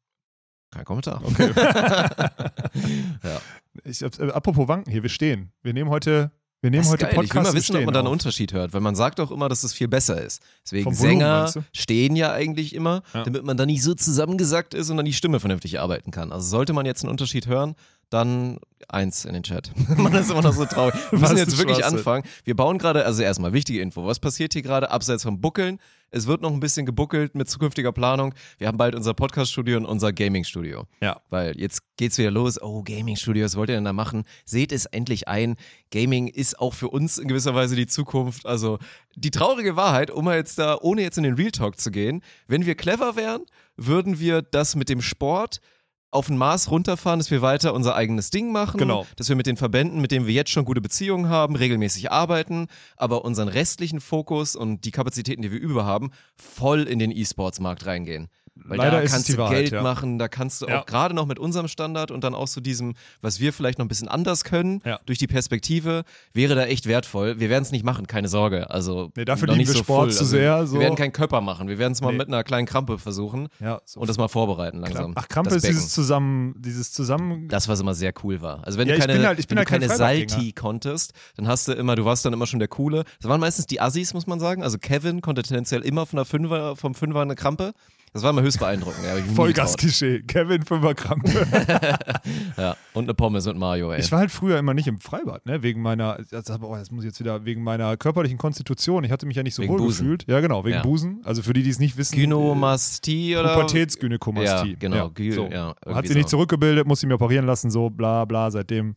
Kein 0.70 0.84
Kommentar. 0.84 1.22
Okay. 1.25 1.50
Ja. 3.25 3.40
ich, 3.84 4.02
äh, 4.02 4.30
apropos 4.32 4.69
Wanken 4.69 4.90
hier, 4.92 5.02
wir 5.02 5.10
stehen. 5.10 5.52
Wir 5.62 5.72
nehmen 5.72 5.90
heute, 5.90 6.30
wir 6.60 6.70
nehmen 6.70 6.86
heute 6.86 7.06
geil. 7.06 7.14
Podcast 7.14 7.25
ich 7.30 7.34
will 7.34 7.42
mal 7.42 7.54
wissen, 7.54 7.76
ob 7.76 7.84
man 7.84 7.94
da 7.94 8.00
einen. 8.00 8.08
Unterschied 8.08 8.52
hört, 8.52 8.72
weil 8.72 8.80
man 8.80 8.94
sagt 8.94 9.20
auch 9.20 9.30
immer, 9.30 9.48
dass 9.48 9.64
es 9.64 9.72
viel 9.72 9.88
besser 9.88 10.20
ist. 10.22 10.42
Deswegen 10.64 10.84
Volumen, 10.86 11.00
Sänger 11.00 11.52
stehen 11.75 12.16
ja 12.16 12.32
eigentlich 12.32 12.75
immer, 12.75 13.02
Ja. 13.14 13.25
damit 13.25 13.44
man 13.44 13.56
da 13.56 13.66
nicht 13.66 13.82
so 13.82 13.94
zusammengesackt 13.94 14.75
ist 14.75 14.90
und 14.90 14.96
dann 14.98 15.06
die 15.06 15.12
Stimme 15.12 15.40
vernünftig 15.40 15.80
arbeiten 15.80 16.10
kann. 16.10 16.32
Also 16.32 16.46
sollte 16.48 16.72
man 16.72 16.86
jetzt 16.86 17.02
einen 17.02 17.10
Unterschied 17.10 17.46
hören, 17.46 17.75
dann 18.10 18.58
eins 18.88 19.25
in 19.25 19.34
den 19.34 19.43
Chat. 19.43 19.70
man 19.96 20.12
ist 20.14 20.31
immer 20.31 20.43
noch 20.43 20.52
so 20.52 20.64
traurig. 20.64 20.94
Wir 21.10 21.19
müssen 21.19 21.37
jetzt 21.37 21.58
wirklich 21.58 21.78
Schwachsinn. 21.78 21.99
anfangen. 21.99 22.25
Wir 22.44 22.56
bauen 22.56 22.78
gerade, 22.78 23.05
also 23.05 23.22
erstmal 23.22 23.52
wichtige 23.52 23.81
Info. 23.81 24.06
Was 24.06 24.19
passiert 24.19 24.52
hier 24.52 24.62
gerade 24.62 24.90
abseits 24.90 25.22
vom 25.22 25.40
Buckeln? 25.40 25.78
Es 26.10 26.26
wird 26.26 26.40
noch 26.40 26.50
ein 26.50 26.60
bisschen 26.60 26.87
gebuckelt 26.87 27.34
mit 27.34 27.50
zukünftiger 27.50 27.93
Planung. 27.93 28.34
Wir 28.56 28.69
haben 28.69 28.78
bald 28.78 28.94
unser 28.94 29.12
Podcast-Studio 29.12 29.76
und 29.76 29.84
unser 29.84 30.12
Gaming-Studio. 30.12 30.87
Ja. 31.02 31.20
Weil 31.28 31.58
jetzt 31.60 31.82
geht's 31.99 32.16
wieder 32.16 32.31
los. 32.31 32.60
Oh, 32.62 32.82
Gaming-Studio, 32.82 33.44
was 33.44 33.56
wollt 33.56 33.69
ihr 33.69 33.75
denn 33.75 33.84
da 33.84 33.93
machen? 33.93 34.25
Seht 34.46 34.72
es 34.72 34.87
endlich 34.87 35.28
ein. 35.28 35.56
Gaming 35.90 36.28
ist 36.28 36.58
auch 36.58 36.72
für 36.72 36.88
uns 36.88 37.19
in 37.19 37.28
gewisser 37.28 37.54
Weise 37.54 37.76
die 37.76 37.87
Zukunft. 37.87 38.46
Also 38.46 38.78
die 39.16 39.31
traurige 39.31 39.76
Wahrheit, 39.76 40.11
um 40.11 40.25
mal 40.25 40.37
jetzt 40.37 40.58
da, 40.58 40.78
ohne 40.81 41.02
jetzt 41.02 41.19
in 41.19 41.25
den 41.25 41.34
Real 41.34 41.50
Talk 41.50 41.78
zu 41.78 41.90
gehen, 41.90 42.22
wenn 42.46 42.64
wir 42.64 42.75
clever 42.75 43.16
wären, 43.16 43.43
würden 43.76 44.19
wir 44.19 44.40
das 44.40 44.76
mit 44.76 44.88
dem 44.88 45.02
Sport 45.02 45.61
auf 46.10 46.28
ein 46.31 46.38
Maß 46.38 46.70
runterfahren, 46.70 47.19
dass 47.20 47.31
wir 47.31 47.43
weiter 47.43 47.75
unser 47.75 47.94
eigenes 47.94 48.31
Ding 48.31 48.50
machen, 48.50 48.78
Genau. 48.78 49.06
dass 49.16 49.28
wir 49.28 49.37
mit 49.37 49.46
den 49.46 49.56
Verbänden, 49.56 50.00
mit 50.00 50.10
denen 50.10 50.26
wir 50.26 50.34
jetzt 50.34 50.50
schon 50.50 50.64
gute 50.64 50.81
Beziehungen 50.81 51.28
haben, 51.28 51.55
regelmäßig 51.56 52.10
arbeiten, 52.10 52.69
aber 52.96 53.25
unseren 53.25 53.49
restlichen 53.49 54.00
Fokus 54.00 54.56
und 54.56 54.84
die 54.84 54.90
Kapazitäten, 54.90 55.43
die 55.43 55.52
wir 55.52 55.60
über 55.60 55.84
haben, 55.84 56.10
voll 56.37 56.84
in 56.84 56.99
den 56.99 57.10
E-Sports-Markt 57.10 57.84
reingehen. 57.87 58.28
Weil 58.64 58.78
Leider 58.78 59.00
da 59.02 59.06
kannst 59.06 59.28
du 59.28 59.37
Wahrheit, 59.38 59.56
Geld 59.56 59.72
ja. 59.72 59.82
machen, 59.82 60.19
da 60.19 60.28
kannst 60.28 60.60
du 60.62 60.66
Ja. 60.66 60.81
auch 60.81 60.87
gerade 60.87 61.14
noch 61.14 61.26
mit 61.26 61.38
unserem 61.38 61.69
Standard 61.69 62.10
und 62.10 62.25
dann 62.25 62.34
auch 62.34 62.49
so 62.49 62.60
diesem, 62.60 62.94
was 63.22 63.40
wir 63.40 63.52
vielleicht 63.52 63.78
noch 63.78 63.84
ein 63.84 63.88
bisschen 63.88 64.08
anders 64.08 64.44
können, 64.44 64.81
Ja. 64.84 64.99
durch 65.06 65.19
die 65.19 65.26
Perspektive, 65.26 66.02
wäre 66.32 66.55
da 66.55 66.64
echt 66.64 66.87
wertvoll. 66.87 67.38
Wir 67.40 67.49
werden 67.50 67.62
es 67.62 67.70
nicht 67.72 67.84
machen, 67.84 68.06
keine 68.06 68.28
Sorge. 68.28 68.70
Also 68.70 69.10
Nee, 69.16 69.25
dafür 69.25 69.49
lieben 69.49 69.58
nicht 69.58 69.69
wir 69.69 69.75
so 69.76 69.82
Sport 69.84 70.12
zu 70.12 70.20
also, 70.20 70.31
sehr, 70.31 70.66
so. 70.66 70.75
Wir 70.75 70.81
werden 70.81 70.96
keinen 70.96 71.12
Körper 71.12 71.40
machen. 71.40 71.69
Wir 71.69 71.78
werden 71.78 71.93
es 71.93 72.00
mal 72.00 72.10
Nee. 72.12 72.19
mit 72.19 72.28
einer 72.28 72.44
kleinen 72.44 72.66
Krampe 72.66 72.99
versuchen 72.99 73.49
Ja, 73.60 73.81
so 73.84 74.00
und 74.00 74.08
das 74.08 74.19
mal 74.19 74.28
vorbereiten 74.28 74.81
langsam. 74.81 75.12
Ach, 75.16 75.28
Krampe 75.28 75.54
ist 75.54 75.66
dieses 75.66 75.90
zusammen, 75.90 76.54
dieses 76.58 76.93
zusammen. 76.93 77.49
Das, 77.49 77.69
was 77.69 77.81
immer 77.81 77.94
sehr 77.94 78.12
cool 78.25 78.40
war. 78.43 78.64
Also 78.66 78.78
wenn 78.78 78.88
Ja, 78.88 78.94
du 78.94 79.00
keine, 79.00 79.12
halt- 79.14 79.22
wenn 79.22 79.26
halt 79.26 79.50
du 79.50 79.70
kein 79.70 79.81
keine. 79.81 79.88
Salti 79.96 80.52
konntest, 80.52 81.12
dann 81.37 81.49
hast 81.49 81.69
du 81.69 81.72
immer, 81.72 81.94
du 81.96 82.04
warst 82.04 82.25
dann 82.25 82.32
immer 82.32 82.46
schon 82.46 82.58
der 82.58 82.69
Coole. 82.69 83.04
Das 83.20 83.28
waren 83.28 83.40
meistens 83.40 83.66
die 83.66 83.81
Assis, 83.81 84.14
muss 84.14 84.26
man 84.26 84.40
sagen. 84.40 84.62
Also 84.62 84.78
Kevin 84.78 85.20
konnte 85.20 85.43
tendenziell 85.43 85.82
immer 85.82 86.06
von 86.06 86.16
der 86.19 86.25
Fünfer, 86.25 86.76
vom 86.76 86.94
Fünfer 86.94 87.20
eine 87.22 87.34
Krampe. 87.34 87.72
Das 88.12 88.22
war 88.22 88.31
immer 88.31 88.43
höchst 88.43 88.58
beeindruckend. 88.58 89.05
Ja. 89.05 89.16
Vollgas-Klischee. 89.34 90.22
Kevin 90.22 90.62
Fünfer 90.64 90.94
Krampe. 90.94 91.28
Ja, 92.56 92.76
und 92.93 93.05
eine 93.05 93.14
Pommes 93.14 93.46
mit 93.46 93.56
Mayo, 93.56 93.93
ey. 93.93 94.00
Ich 94.00 94.10
war 94.10 94.19
halt 94.19 94.31
früher 94.31 94.58
immer 94.58 94.75
nicht 94.75 94.87
im 94.88 94.99
Freibad, 94.99 95.46
ne? 95.46 95.62
Wegen 95.62 95.81
meiner, 95.81 96.19
das, 96.31 96.50
oh, 96.60 96.75
das 96.75 96.90
muss 96.90 97.05
ich 97.05 97.08
jetzt 97.10 97.20
wieder, 97.20 97.44
wegen 97.44 97.62
meiner 97.62 97.96
körperlichen 97.96 98.37
Konstitution. 98.38 99.05
Ich 99.05 99.10
hatte 99.12 99.26
mich 99.26 99.37
ja 99.37 99.43
nicht 99.43 99.55
so 99.55 99.62
Wegen 99.62 99.72
wohl 99.72 99.78
Busen. 99.78 100.05
gefühlt. 100.06 100.25
Ja, 100.28 100.40
genau, 100.40 100.64
wegen 100.64 100.76
Ja. 100.76 100.82
Busen. 100.82 101.20
Also 101.25 101.43
für 101.43 101.52
die, 101.52 101.62
die 101.62 101.70
es 101.70 101.78
nicht 101.78 101.96
wissen. 101.96 102.16
Gynomastie 102.16 103.32
äh, 103.34 103.37
oder? 103.38 103.55
Pubertätsgynäkomastie. 103.55 104.70
Ja, 104.72 104.76
genau. 104.78 105.06
Gy- 105.09 105.32
so. 105.32 105.47
ja, 105.47 105.75
Hat 105.87 106.06
sie 106.09 106.14
nicht 106.14 106.28
so. 106.28 106.37
zurückgebildet, 106.37 106.87
muss 106.87 107.00
sie 107.00 107.06
mir 107.06 107.14
operieren 107.14 107.47
lassen, 107.47 107.71
so 107.71 107.90
bla 107.90 108.25
bla. 108.25 108.50
Seitdem, 108.50 108.94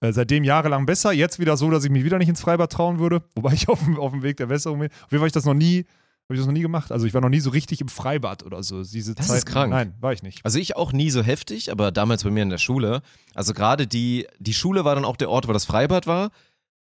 äh, 0.00 0.12
seitdem 0.12 0.44
jahrelang 0.44 0.86
besser. 0.86 1.12
Jetzt 1.12 1.38
wieder 1.38 1.56
so, 1.56 1.70
dass 1.70 1.84
ich 1.84 1.90
mich 1.90 2.04
wieder 2.04 2.18
nicht 2.18 2.28
ins 2.28 2.40
Freibad 2.40 2.72
trauen 2.72 2.98
würde. 2.98 3.22
Wobei 3.34 3.52
ich 3.52 3.68
auf 3.68 3.82
dem, 3.84 3.98
auf 3.98 4.12
dem 4.12 4.22
Weg 4.22 4.36
der 4.38 4.46
Besserung 4.46 4.80
bin. 4.80 4.88
Auf 4.88 4.94
jeden 4.94 5.08
Fall 5.10 5.18
habe 5.20 5.26
ich 5.28 5.32
das 5.32 5.44
noch 5.44 5.54
nie, 5.54 5.84
habe 6.28 6.34
ich 6.34 6.40
das 6.40 6.46
noch 6.46 6.52
nie 6.52 6.62
gemacht. 6.62 6.90
Also 6.92 7.06
ich 7.06 7.14
war 7.14 7.20
noch 7.20 7.28
nie 7.28 7.40
so 7.40 7.50
richtig 7.50 7.80
im 7.80 7.88
Freibad 7.88 8.42
oder 8.44 8.62
so. 8.62 8.82
Diese 8.82 9.14
Das 9.14 9.28
Zeit, 9.28 9.38
ist 9.38 9.46
krank. 9.46 9.70
Nein, 9.70 9.94
war 10.00 10.12
ich 10.12 10.22
nicht. 10.22 10.44
Also 10.44 10.58
ich 10.58 10.76
auch 10.76 10.92
nie 10.92 11.10
so 11.10 11.22
heftig, 11.22 11.70
aber 11.70 11.92
damals 11.92 12.24
bei 12.24 12.30
mir 12.30 12.42
in 12.42 12.50
der 12.50 12.58
Schule. 12.58 13.02
Also 13.34 13.54
gerade 13.54 13.86
die, 13.86 14.26
die 14.38 14.54
Schule 14.54 14.84
war 14.84 14.94
dann 14.96 15.04
auch 15.04 15.16
der 15.16 15.30
Ort, 15.30 15.46
wo 15.48 15.52
das 15.52 15.64
Freibad 15.64 16.06
war. 16.06 16.30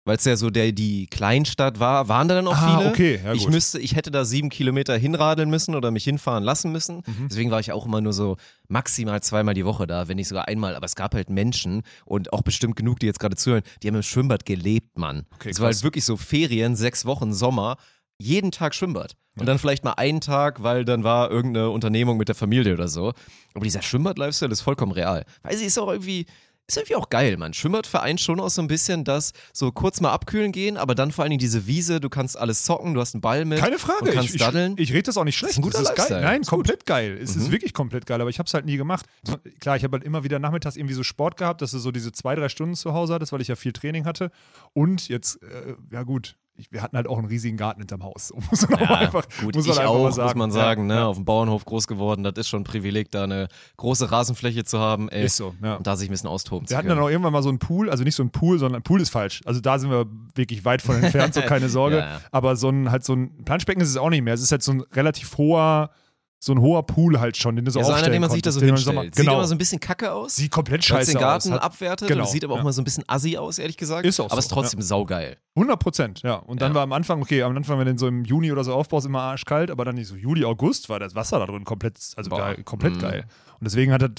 Weil 0.06 0.18
es 0.18 0.24
ja 0.26 0.36
so 0.36 0.50
der, 0.50 0.70
die 0.72 1.06
Kleinstadt 1.06 1.80
war, 1.80 2.08
waren 2.10 2.28
da 2.28 2.34
dann 2.34 2.46
auch 2.46 2.54
Ah, 2.58 2.76
viele. 2.78 2.90
okay, 2.90 3.20
ja, 3.24 3.32
ich 3.32 3.44
gut. 3.44 3.54
müsste, 3.54 3.78
ich 3.80 3.96
hätte 3.96 4.10
da 4.10 4.26
sieben 4.26 4.50
Kilometer 4.50 4.94
hinradeln 4.98 5.48
müssen 5.48 5.74
oder 5.74 5.90
mich 5.90 6.04
hinfahren 6.04 6.44
lassen 6.44 6.70
müssen. 6.72 6.96
Mhm. 7.06 7.28
Deswegen 7.30 7.50
war 7.50 7.58
ich 7.58 7.72
auch 7.72 7.86
immer 7.86 8.02
nur 8.02 8.12
so 8.12 8.36
maximal 8.68 9.22
zweimal 9.22 9.54
die 9.54 9.64
Woche 9.64 9.86
da, 9.86 10.06
wenn 10.06 10.16
nicht 10.16 10.28
sogar 10.28 10.46
einmal. 10.46 10.76
Aber 10.76 10.84
es 10.84 10.94
gab 10.94 11.14
halt 11.14 11.30
Menschen 11.30 11.84
und 12.04 12.34
auch 12.34 12.42
bestimmt 12.42 12.76
genug, 12.76 13.00
die 13.00 13.06
jetzt 13.06 13.18
gerade 13.18 13.34
zuhören, 13.36 13.62
die 13.82 13.88
haben 13.88 13.94
im 13.94 14.02
Schwimmbad 14.02 14.44
gelebt, 14.44 14.98
Mann. 14.98 15.24
Okay, 15.36 15.48
es 15.48 15.58
war 15.60 15.68
halt 15.68 15.82
wirklich 15.82 16.04
so 16.04 16.18
Ferien, 16.18 16.76
sechs 16.76 17.06
Wochen 17.06 17.32
Sommer, 17.32 17.76
jeden 18.18 18.50
Tag 18.52 18.74
Schwimmbad. 18.74 19.14
Und 19.36 19.46
dann 19.46 19.58
vielleicht 19.58 19.82
mal 19.82 19.94
einen 19.94 20.20
Tag, 20.20 20.62
weil 20.62 20.84
dann 20.84 21.02
war 21.02 21.30
irgendeine 21.30 21.70
Unternehmung 21.70 22.16
mit 22.16 22.28
der 22.28 22.36
Familie 22.36 22.72
oder 22.74 22.86
so. 22.86 23.12
Aber 23.54 23.64
dieser 23.64 23.82
Schwimmbad-Lifestyle 23.82 24.52
ist 24.52 24.60
vollkommen 24.60 24.92
real. 24.92 25.24
Weil 25.42 25.56
sie 25.56 25.64
ist 25.64 25.76
auch 25.76 25.88
irgendwie, 25.90 26.26
ist 26.68 26.76
irgendwie 26.76 26.94
auch 26.94 27.10
geil, 27.10 27.36
man. 27.36 27.52
Schwimmbad 27.52 27.88
vereint 27.88 28.20
schon 28.20 28.38
auch 28.38 28.48
so 28.50 28.62
ein 28.62 28.68
bisschen 28.68 29.02
das, 29.02 29.32
so 29.52 29.72
kurz 29.72 30.00
mal 30.00 30.12
abkühlen 30.12 30.52
gehen, 30.52 30.76
aber 30.76 30.94
dann 30.94 31.10
vor 31.10 31.24
allen 31.24 31.30
Dingen 31.30 31.40
diese 31.40 31.66
Wiese, 31.66 31.98
du 31.98 32.08
kannst 32.08 32.38
alles 32.38 32.62
zocken, 32.62 32.94
du 32.94 33.00
hast 33.00 33.14
einen 33.16 33.22
Ball 33.22 33.44
mit. 33.44 33.58
Keine 33.58 33.80
Frage. 33.80 34.04
Und 34.04 34.12
kannst 34.12 34.28
ich, 34.28 34.34
ich, 34.36 34.40
daddeln. 34.40 34.76
ich 34.78 34.92
rede 34.92 35.02
das 35.02 35.16
auch 35.16 35.24
nicht 35.24 35.36
schlecht. 35.36 35.58
ein 35.58 35.62
guter 35.62 35.82
das 35.82 35.90
ist 35.90 35.96
geil. 36.08 36.22
Nein, 36.22 36.42
Ist 36.42 36.46
gut. 36.50 36.58
komplett 36.58 36.86
geil. 36.86 37.18
Es 37.20 37.34
ist 37.34 37.48
Mhm. 37.48 37.52
wirklich 37.52 37.72
komplett 37.74 38.06
geil, 38.06 38.20
aber 38.20 38.30
ich 38.30 38.38
habe 38.38 38.46
es 38.46 38.54
halt 38.54 38.66
nie 38.66 38.76
gemacht. 38.76 39.04
Klar, 39.58 39.76
ich 39.76 39.82
habe 39.82 39.96
halt 39.96 40.04
immer 40.04 40.22
wieder 40.22 40.38
nachmittags 40.38 40.76
irgendwie 40.76 40.94
so 40.94 41.02
Sport 41.02 41.36
gehabt, 41.38 41.60
dass 41.60 41.72
du 41.72 41.80
so 41.80 41.90
diese 41.90 42.12
zwei, 42.12 42.36
drei 42.36 42.48
Stunden 42.48 42.76
zu 42.76 42.92
Hause 42.92 43.14
hattest, 43.14 43.32
weil 43.32 43.40
ich 43.40 43.48
ja 43.48 43.56
viel 43.56 43.72
Training 43.72 44.04
hatte. 44.04 44.30
Und 44.72 45.08
jetzt, 45.08 45.42
äh, 45.42 45.74
ja 45.92 46.04
gut, 46.04 46.36
ich, 46.56 46.70
wir 46.70 46.82
hatten 46.82 46.96
halt 46.96 47.08
auch 47.08 47.18
einen 47.18 47.26
riesigen 47.26 47.56
Garten 47.56 47.80
hinterm 47.80 48.04
Haus. 48.04 48.32
Muss 48.50 48.68
man 48.68 48.76
auch 48.80 48.90
Ja, 48.90 48.94
einfach, 48.96 49.26
gut, 49.40 49.56
muss 49.56 49.66
man 49.66 49.74
ich 49.74 49.80
einfach 49.80 49.92
auch, 49.94 50.10
sagen. 50.12 50.26
muss 50.28 50.34
man 50.36 50.50
sagen, 50.52 50.86
ne? 50.86 50.94
Ja, 50.94 51.06
Auf 51.06 51.16
dem 51.16 51.24
Bauernhof 51.24 51.64
groß 51.64 51.86
geworden, 51.88 52.22
das 52.22 52.34
ist 52.36 52.48
schon 52.48 52.60
ein 52.60 52.64
Privileg, 52.64 53.10
da 53.10 53.24
eine 53.24 53.48
große 53.76 54.10
Rasenfläche 54.12 54.64
zu 54.64 54.78
haben, 54.78 55.08
ey. 55.08 55.24
Ist 55.24 55.36
so, 55.36 55.54
ja. 55.62 55.74
Und 55.76 55.86
da 55.86 55.96
sich 55.96 56.08
ein 56.08 56.12
bisschen 56.12 56.28
austoben 56.28 56.66
zu 56.66 56.70
Wir 56.70 56.76
hatten 56.78 56.86
können. 56.88 56.98
dann 56.98 57.06
auch 57.06 57.10
irgendwann 57.10 57.32
mal 57.32 57.42
so 57.42 57.48
einen 57.48 57.58
Pool, 57.58 57.90
also 57.90 58.04
nicht 58.04 58.14
so 58.14 58.22
ein 58.22 58.30
Pool, 58.30 58.58
sondern 58.58 58.82
Pool 58.82 59.00
ist 59.00 59.10
falsch. 59.10 59.40
Also 59.44 59.60
da 59.60 59.78
sind 59.78 59.90
wir 59.90 60.06
wirklich 60.34 60.64
weit 60.64 60.80
von 60.82 60.96
entfernt, 61.02 61.34
so 61.34 61.40
keine 61.42 61.68
Sorge. 61.68 61.96
Ja, 61.98 62.04
ja. 62.04 62.20
Aber 62.30 62.54
so 62.56 62.68
ein 62.68 62.90
halt 62.90 63.04
so 63.04 63.14
ein 63.14 63.44
Planschbecken 63.44 63.82
ist 63.82 63.88
es 63.90 63.96
auch 63.96 64.10
nicht 64.10 64.22
mehr. 64.22 64.34
Es 64.34 64.42
ist 64.42 64.52
halt 64.52 64.62
so 64.62 64.72
ein 64.72 64.80
relativ 64.92 65.36
hoher, 65.36 65.90
so 66.44 66.52
ein 66.52 66.60
hoher 66.60 66.82
Pool 66.84 67.18
halt 67.20 67.36
schon, 67.36 67.56
den 67.56 67.64
du 67.64 67.70
so 67.70 67.78
Ja, 67.80 67.84
so 67.86 67.92
einer, 67.92 68.10
den 68.10 68.20
man 68.20 68.30
sich 68.30 68.42
da 68.42 68.52
so 68.52 68.60
hinstellt. 68.60 68.84
Sommer- 68.84 69.02
Sieht 69.04 69.16
Genau. 69.16 69.34
immer 69.34 69.46
so 69.46 69.54
ein 69.54 69.58
bisschen 69.58 69.80
kacke 69.80 70.12
aus. 70.12 70.36
Sieht 70.36 70.50
komplett 70.50 70.84
scheiße 70.84 71.12
den 71.12 71.20
Garten 71.20 71.48
aus. 71.48 71.54
Hat- 71.56 71.62
abwertet. 71.62 72.08
Genau, 72.08 72.24
sieht 72.26 72.44
aber 72.44 72.54
auch 72.54 72.58
ja. 72.58 72.64
mal 72.64 72.72
so 72.72 72.80
ein 72.80 72.84
bisschen 72.84 73.04
assi 73.06 73.36
aus, 73.36 73.58
ehrlich 73.58 73.76
gesagt. 73.76 74.04
Ist 74.06 74.20
auch 74.20 74.26
aber 74.26 74.34
so, 74.34 74.38
ist 74.40 74.48
trotzdem 74.50 74.82
saugeil. 74.82 75.36
100 75.56 75.78
Prozent, 75.80 76.22
ja. 76.22 76.34
Und 76.34 76.60
dann 76.60 76.72
Ja. 76.72 76.74
war 76.76 76.82
am 76.82 76.92
Anfang, 76.92 77.22
okay, 77.22 77.42
am 77.42 77.56
Anfang, 77.56 77.78
wenn 77.78 77.86
du 77.86 77.92
den 77.92 77.98
so 77.98 78.06
im 78.08 78.24
Juni 78.24 78.52
oder 78.52 78.64
so 78.64 78.74
aufbaust, 78.74 79.06
immer 79.06 79.20
arschkalt, 79.22 79.70
aber 79.70 79.84
dann 79.84 79.94
nicht 79.94 80.08
so 80.08 80.16
Juli, 80.16 80.44
August 80.44 80.88
war 80.88 80.98
das 81.00 81.14
Wasser 81.14 81.38
da 81.38 81.46
drin 81.46 81.64
komplett, 81.64 81.98
also 82.16 82.30
geil, 82.30 82.62
komplett 82.64 82.96
Mhm. 82.96 83.00
geil. 83.00 83.24
Und 83.60 83.64
deswegen 83.64 83.92
hat 83.92 84.02
das 84.02 84.10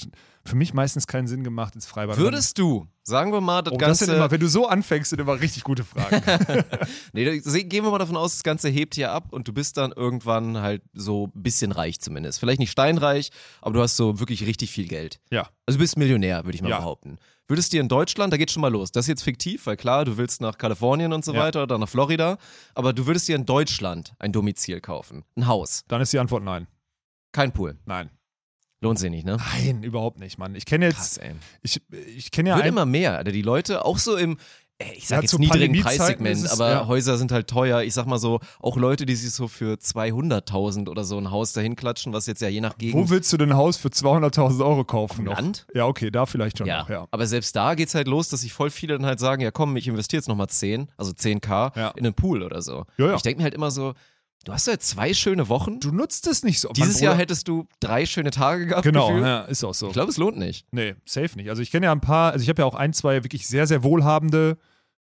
für 0.44 0.56
mich 0.56 0.74
meistens 0.74 1.06
keinen 1.06 1.26
Sinn 1.28 1.44
gemacht 1.44 1.74
ins 1.74 1.86
Freibad. 1.86 2.16
Würdest 2.16 2.58
du, 2.58 2.86
sagen 3.06 3.32
wir 3.32 3.40
mal, 3.40 3.62
das 3.62 3.72
oh, 3.72 3.76
das 3.76 3.86
Ganze. 3.86 4.04
sind 4.06 4.14
immer, 4.16 4.30
wenn 4.30 4.40
du 4.40 4.48
so 4.48 4.66
anfängst, 4.68 5.10
sind 5.10 5.20
immer 5.20 5.40
richtig 5.40 5.62
gute 5.62 5.84
Fragen. 5.84 6.22
nee, 7.12 7.38
gehen 7.40 7.84
wir 7.84 7.90
mal 7.90 7.98
davon 7.98 8.16
aus, 8.16 8.32
das 8.32 8.42
Ganze 8.42 8.68
hebt 8.68 8.94
hier 8.96 9.12
ab 9.12 9.32
und 9.32 9.46
du 9.48 9.52
bist 9.52 9.76
dann 9.76 9.92
irgendwann 9.92 10.58
halt 10.58 10.82
so 10.92 11.30
ein 11.34 11.42
bisschen 11.42 11.72
reich 11.72 12.00
zumindest. 12.00 12.40
Vielleicht 12.40 12.58
nicht 12.58 12.70
steinreich, 12.72 13.30
aber 13.62 13.74
du 13.74 13.80
hast 13.80 13.96
so 13.96 14.18
wirklich 14.20 14.46
richtig 14.46 14.70
viel 14.70 14.88
Geld. 14.88 15.20
ja. 15.30 15.48
Also 15.68 15.78
du 15.78 15.82
bist 15.82 15.96
Millionär, 15.96 16.44
würde 16.44 16.54
ich 16.54 16.62
mal 16.62 16.68
Ja. 16.70 16.78
behaupten. 16.78 17.18
Würdest 17.48 17.72
dir 17.72 17.80
in 17.80 17.88
Deutschland, 17.88 18.32
da 18.32 18.36
geht 18.36 18.50
schon 18.52 18.60
mal 18.60 18.70
los. 18.70 18.92
Das 18.92 19.04
ist 19.04 19.08
jetzt 19.08 19.22
fiktiv, 19.22 19.66
weil 19.66 19.76
klar, 19.76 20.04
du 20.04 20.16
willst 20.16 20.40
nach 20.40 20.58
Kalifornien 20.58 21.12
und 21.12 21.24
so 21.24 21.32
Ja. 21.32 21.40
weiter 21.40 21.62
oder 21.64 21.76
nach 21.78 21.88
Florida, 21.88 22.38
aber 22.74 22.92
du 22.92 23.06
würdest 23.06 23.26
dir 23.28 23.34
in 23.36 23.46
Deutschland 23.46 24.14
ein 24.20 24.32
Domizil 24.32 24.80
kaufen. 24.80 25.24
Ein 25.36 25.46
Haus. 25.48 25.82
Dann 25.88 26.00
ist 26.00 26.12
die 26.12 26.18
Antwort 26.20 26.44
nein. 26.44 26.66
Kein 27.32 27.52
Pool. 27.52 27.76
Nein. 27.84 28.10
Lohnt 28.80 28.98
sich 28.98 29.10
nicht, 29.10 29.24
ne? 29.24 29.38
Nein, 29.54 29.82
überhaupt 29.82 30.20
nicht, 30.20 30.38
Mann. 30.38 30.54
Ich 30.54 30.66
kenne 30.66 30.90
Krass, 30.90 31.16
jetzt, 31.16 31.24
ey. 31.24 31.34
ich, 31.62 31.80
ich 32.16 32.30
kenne 32.30 32.50
ja 32.50 32.56
Wird 32.56 32.66
immer 32.66 32.84
mehr, 32.86 33.16
Alter. 33.16 33.32
Die 33.32 33.42
Leute, 33.42 33.84
auch 33.86 33.96
so 33.98 34.16
im, 34.16 34.36
äh, 34.78 34.84
ich 34.94 35.08
sag 35.08 35.16
Ja, 35.16 35.22
jetzt 35.22 35.30
zu 35.30 35.38
niedrigen 35.38 35.80
Preissegment, 35.80 36.44
es, 36.44 36.50
aber 36.50 36.70
ja. 36.70 36.86
Häuser 36.86 37.16
sind 37.16 37.32
halt 37.32 37.48
teuer. 37.48 37.80
Ich 37.82 37.94
sag 37.94 38.04
mal 38.06 38.18
so, 38.18 38.38
auch 38.60 38.76
Leute, 38.76 39.06
die 39.06 39.14
sich 39.14 39.30
so 39.32 39.48
für 39.48 39.78
200.000 39.78 40.88
oder 40.90 41.04
so 41.04 41.16
ein 41.16 41.30
Haus 41.30 41.54
dahin 41.54 41.74
klatschen, 41.74 42.12
was 42.12 42.26
jetzt 42.26 42.42
ja 42.42 42.48
je 42.48 42.60
nach 42.60 42.76
Gegend 42.76 43.02
wo 43.02 43.08
willst 43.10 43.32
du 43.32 43.38
denn 43.38 43.52
ein 43.52 43.56
Haus 43.56 43.78
für 43.78 43.88
200.000 43.88 44.64
Euro 44.64 44.84
kaufen? 44.84 45.24
Noch? 45.24 45.36
Land? 45.36 45.66
Ja, 45.74 45.86
okay, 45.86 46.10
da 46.10 46.26
vielleicht 46.26 46.58
schon 46.58 46.66
Ja. 46.66 46.80
noch, 46.82 46.90
ja. 46.90 47.06
aber 47.10 47.26
selbst 47.26 47.56
da 47.56 47.74
geht's 47.74 47.94
halt 47.94 48.08
los, 48.08 48.28
dass 48.28 48.42
sich 48.42 48.52
voll 48.52 48.68
viele 48.70 48.98
dann 48.98 49.06
halt 49.06 49.20
sagen, 49.20 49.40
ja 49.42 49.50
komm, 49.50 49.76
ich 49.76 49.88
investiere 49.88 50.20
jetzt 50.20 50.28
nochmal 50.28 50.48
10, 50.48 50.88
also 50.98 51.12
10k 51.12 51.72
Ja. 51.78 51.88
in 51.96 52.04
einen 52.04 52.14
Pool 52.14 52.42
oder 52.42 52.60
so. 52.62 52.84
Ich 52.98 53.22
denke 53.22 53.38
mir 53.38 53.44
halt 53.44 53.54
immer 53.54 53.70
so, 53.70 53.94
du 54.46 54.52
hast 54.52 54.66
ja 54.66 54.78
zwei 54.78 55.12
schöne 55.12 55.48
Wochen. 55.48 55.80
Du 55.80 55.90
nutzt 55.90 56.26
es 56.26 56.42
nicht 56.42 56.60
so. 56.60 56.70
Dieses 56.70 57.00
Jahr 57.00 57.16
hättest 57.16 57.48
du 57.48 57.66
drei 57.80 58.06
schöne 58.06 58.30
Tage 58.30 58.66
gehabt. 58.66 58.84
Genau, 58.84 59.10
ja, 59.18 59.42
ist 59.42 59.64
auch 59.64 59.74
so. 59.74 59.88
Ich 59.88 59.92
glaube, 59.92 60.10
es 60.10 60.16
lohnt 60.16 60.38
nicht. 60.38 60.66
Nee, 60.70 60.94
safe 61.04 61.36
nicht. 61.36 61.50
Also 61.50 61.62
ich 61.62 61.70
kenne 61.70 61.86
ja 61.86 61.92
ein 61.92 62.00
paar, 62.00 62.32
also 62.32 62.42
ich 62.42 62.48
habe 62.48 62.62
ja 62.62 62.66
auch 62.66 62.74
ein, 62.74 62.92
zwei 62.92 63.24
wirklich 63.24 63.46
sehr, 63.46 63.66
sehr 63.66 63.82
wohlhabende 63.82 64.56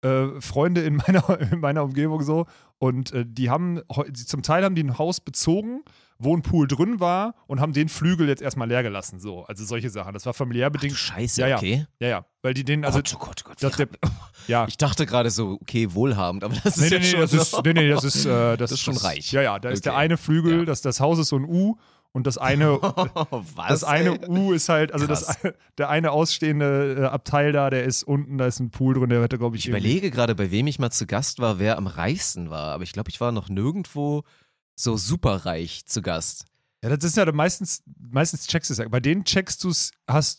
äh, 0.02 0.28
Freunde 0.42 0.82
in 0.82 0.98
meiner, 0.98 1.40
in 1.52 1.60
meiner 1.62 1.84
Umgebung 1.84 2.22
so. 2.22 2.46
Und 2.78 3.14
äh, 3.14 3.26
die 3.26 3.50
haben, 3.50 3.82
zum 4.14 4.44
Teil 4.44 4.64
haben 4.64 4.76
die 4.76 4.84
ein 4.84 4.98
Haus 4.98 5.22
bezogen, 5.22 5.84
wo 6.22 6.36
ein 6.36 6.42
Pool 6.42 6.68
drin 6.68 7.00
war 7.00 7.34
und 7.48 7.62
haben 7.62 7.72
den 7.74 7.88
Flügel 7.88 8.28
jetzt 8.28 8.42
erstmal 8.42 8.68
leer 8.68 8.84
gelassen. 8.84 9.20
So, 9.20 9.46
also 9.46 9.64
solche 9.64 9.90
Sachen. 9.90 10.14
Das 10.14 10.26
war 10.26 10.34
familiär 10.34 10.70
Du 10.70 10.74
bedingt. 10.78 10.98
Scheiße, 10.98 11.40
ja, 11.42 11.48
ja. 11.48 11.58
okay. 11.58 11.86
Ja, 12.00 12.08
ja. 12.08 12.26
Weil 12.42 12.54
die 12.54 12.66
den, 12.66 12.84
also. 12.86 13.00
Gott, 13.00 13.16
oh 13.16 13.20
Gott, 13.26 13.44
oh 13.46 13.50
Gott. 13.50 13.80
wie- 13.80 13.86
der, 13.86 13.88
ja. 14.48 14.68
Ich 14.68 14.78
dachte 14.78 15.06
gerade 15.06 15.30
so, 15.32 15.58
okay, 15.62 15.94
wohlhabend, 15.94 16.44
aber 16.44 16.54
das 16.64 16.78
ist 16.78 16.82
Nee, 16.82 16.88
ja 16.90 17.00
nee, 17.00 17.06
nee, 17.06 17.12
schon 17.12 17.20
das 17.22 17.34
ist, 17.34 17.64
nee, 17.66 17.74
nee, 17.74 17.90
das 17.90 18.04
ist, 18.04 18.26
äh, 18.26 18.58
das, 18.58 18.72
ist 18.72 18.82
schon 18.82 18.98
reich. 18.98 19.32
Ja, 19.32 19.42
ja, 19.42 19.60
da 19.60 19.70
ist 19.70 19.80
Okay. 19.80 19.90
der 19.92 19.98
eine 19.98 20.18
Flügel, 20.18 20.60
Ja. 20.60 20.66
das, 20.66 20.82
das 20.82 21.00
Haus 21.00 21.20
ist 21.20 21.30
so 21.30 21.38
ein 21.38 21.46
U 21.46 21.78
und 22.12 22.28
das 22.28 22.38
eine, 22.38 22.82
Was? 22.82 23.68
das 23.70 23.84
eine 23.86 24.20
ey? 24.22 24.28
U 24.30 24.52
ist 24.52 24.68
halt, 24.68 24.92
also 24.94 25.08
das, 25.08 25.38
der 25.78 25.90
eine 25.90 26.12
ausstehende 26.12 26.98
äh, 27.00 27.06
Abteil 27.06 27.52
da, 27.54 27.70
der 27.70 27.84
ist 27.86 28.04
unten, 28.04 28.38
da 28.38 28.46
ist 28.48 28.60
ein 28.60 28.72
Pool 28.72 28.96
drin, 28.96 29.10
der 29.10 29.22
hätte, 29.22 29.38
glaube 29.38 29.56
ich, 29.56 29.64
Ich 29.64 29.70
überlege 29.70 30.12
gerade, 30.12 30.36
bei 30.36 30.52
wem 30.52 30.68
ich 30.68 30.80
mal 30.80 30.90
zu 30.92 31.06
Gast 31.06 31.40
war, 31.40 31.60
wer 31.60 31.78
am 31.78 31.88
reichsten 31.88 32.50
war. 32.50 32.74
Aber 32.74 32.84
ich 32.84 32.92
glaube, 32.92 33.10
ich 33.10 33.22
war 33.22 33.32
noch 33.32 33.48
nirgendwo 33.48 34.24
so 34.80 34.96
superreich 34.96 35.86
zu 35.86 36.02
Gast. 36.02 36.46
Ja, 36.82 36.96
das 36.96 37.04
ist 37.04 37.18
ja 37.18 37.30
meistens, 37.34 37.84
meistens 38.00 38.48
checkst 38.48 38.70
du 38.70 38.74
es 38.74 38.78
ja. 38.78 38.88
Bei 38.88 39.02
denen 39.02 39.26
checkst 39.26 39.62
du 39.66 39.70
es, 39.70 39.92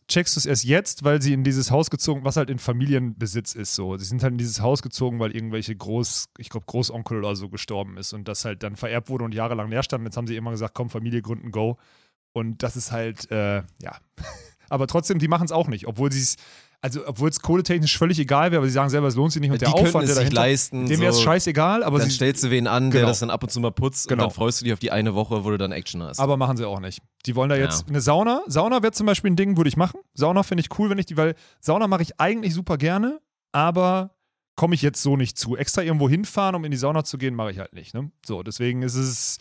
checkst 0.08 0.46
erst 0.46 0.64
jetzt, 0.64 1.04
weil 1.04 1.20
sie 1.20 1.34
in 1.34 1.44
dieses 1.44 1.70
Haus 1.70 1.90
gezogen, 1.90 2.24
was 2.24 2.38
halt 2.38 2.48
in 2.48 2.58
Familienbesitz 2.58 3.54
ist. 3.54 3.74
So. 3.74 3.98
Sie 3.98 4.06
sind 4.06 4.22
halt 4.22 4.32
in 4.32 4.38
dieses 4.38 4.62
Haus 4.62 4.80
gezogen, 4.80 5.18
weil 5.18 5.32
irgendwelche 5.32 5.76
Groß, 5.76 6.30
ich 6.38 6.48
glaube, 6.48 6.64
Großonkel 6.64 7.18
oder 7.18 7.36
so 7.36 7.50
gestorben 7.50 7.98
ist 7.98 8.14
und 8.14 8.26
das 8.26 8.46
halt 8.46 8.62
dann 8.62 8.76
vererbt 8.76 9.10
wurde 9.10 9.24
und 9.24 9.34
jahrelang 9.34 9.68
leer 9.68 9.82
stand. 9.82 10.04
Jetzt 10.04 10.16
haben 10.16 10.26
sie 10.26 10.36
immer 10.36 10.52
gesagt, 10.52 10.74
komm, 10.74 10.88
Familie 10.88 11.20
gründen, 11.20 11.50
go. 11.50 11.76
Und 12.32 12.62
das 12.62 12.76
ist 12.76 12.90
halt, 12.90 13.30
äh, 13.30 13.62
ja. 13.82 13.98
Aber 14.70 14.86
trotzdem, 14.86 15.18
die 15.18 15.28
machen 15.28 15.44
es 15.44 15.52
auch 15.52 15.68
nicht, 15.68 15.86
obwohl 15.86 16.10
sie 16.10 16.20
es, 16.20 16.36
also 16.82 17.06
obwohl 17.06 17.28
es 17.28 17.40
kohletechnisch 17.40 17.98
völlig 17.98 18.18
egal 18.18 18.50
wäre, 18.50 18.58
aber 18.60 18.66
sie 18.66 18.72
sagen 18.72 18.88
selber, 18.90 19.06
es 19.08 19.14
lohnt 19.14 19.32
sich 19.32 19.40
nicht 19.40 19.50
und 19.50 19.60
Die 19.60 19.64
der 19.66 19.74
Aufwand, 19.74 20.08
der 20.08 20.14
dahinter, 20.14 20.34
leisten, 20.36 20.86
dem 20.86 21.00
wäre 21.00 21.10
es 21.10 21.16
so. 21.18 21.22
scheißegal, 21.22 21.82
aber 21.84 21.98
dann 21.98 22.08
sie, 22.08 22.14
stellst 22.16 22.42
du 22.44 22.50
wen 22.50 22.66
an, 22.66 22.90
der 22.90 23.00
Genau. 23.00 23.08
das 23.10 23.18
dann 23.20 23.30
ab 23.30 23.42
und 23.42 23.50
zu 23.50 23.60
mal 23.60 23.70
putzt 23.70 24.08
Genau. 24.08 24.24
und 24.24 24.28
dann 24.30 24.34
freust 24.34 24.60
du 24.60 24.64
dich 24.64 24.72
auf 24.72 24.78
die 24.78 24.90
eine 24.90 25.14
Woche, 25.14 25.44
wo 25.44 25.50
du 25.50 25.58
dann 25.58 25.72
Action 25.72 26.02
hast. 26.02 26.18
Aber 26.20 26.36
machen 26.36 26.56
sie 26.56 26.66
auch 26.66 26.80
nicht. 26.80 27.00
Die 27.26 27.36
wollen 27.36 27.50
da 27.50 27.56
Ja. 27.56 27.64
jetzt 27.64 27.88
eine 27.88 28.00
Sauna. 28.00 28.42
Sauna 28.46 28.82
wäre 28.82 28.92
zum 28.92 29.06
Beispiel 29.06 29.30
ein 29.30 29.36
Ding, 29.36 29.56
würde 29.56 29.68
ich 29.68 29.76
machen. 29.76 30.00
Sauna 30.14 30.42
finde 30.42 30.62
ich 30.62 30.78
cool, 30.78 30.88
wenn 30.90 30.98
ich 30.98 31.06
die, 31.06 31.16
weil 31.16 31.34
Sauna 31.60 31.86
mache 31.86 32.02
ich 32.02 32.18
eigentlich 32.18 32.54
super 32.54 32.78
gerne, 32.78 33.20
aber 33.52 34.14
komme 34.56 34.74
ich 34.74 34.82
jetzt 34.82 35.02
so 35.02 35.16
nicht 35.16 35.38
zu. 35.38 35.56
Extra 35.56 35.82
irgendwo 35.82 36.08
hinfahren, 36.08 36.54
um 36.54 36.64
in 36.64 36.70
die 36.70 36.76
Sauna 36.76 37.04
zu 37.04 37.18
gehen, 37.18 37.34
mache 37.34 37.50
ich 37.50 37.58
halt 37.58 37.72
nicht. 37.74 37.94
Ne? 37.94 38.10
So, 38.26 38.42
deswegen 38.42 38.82
ist 38.82 38.94
es 38.94 39.38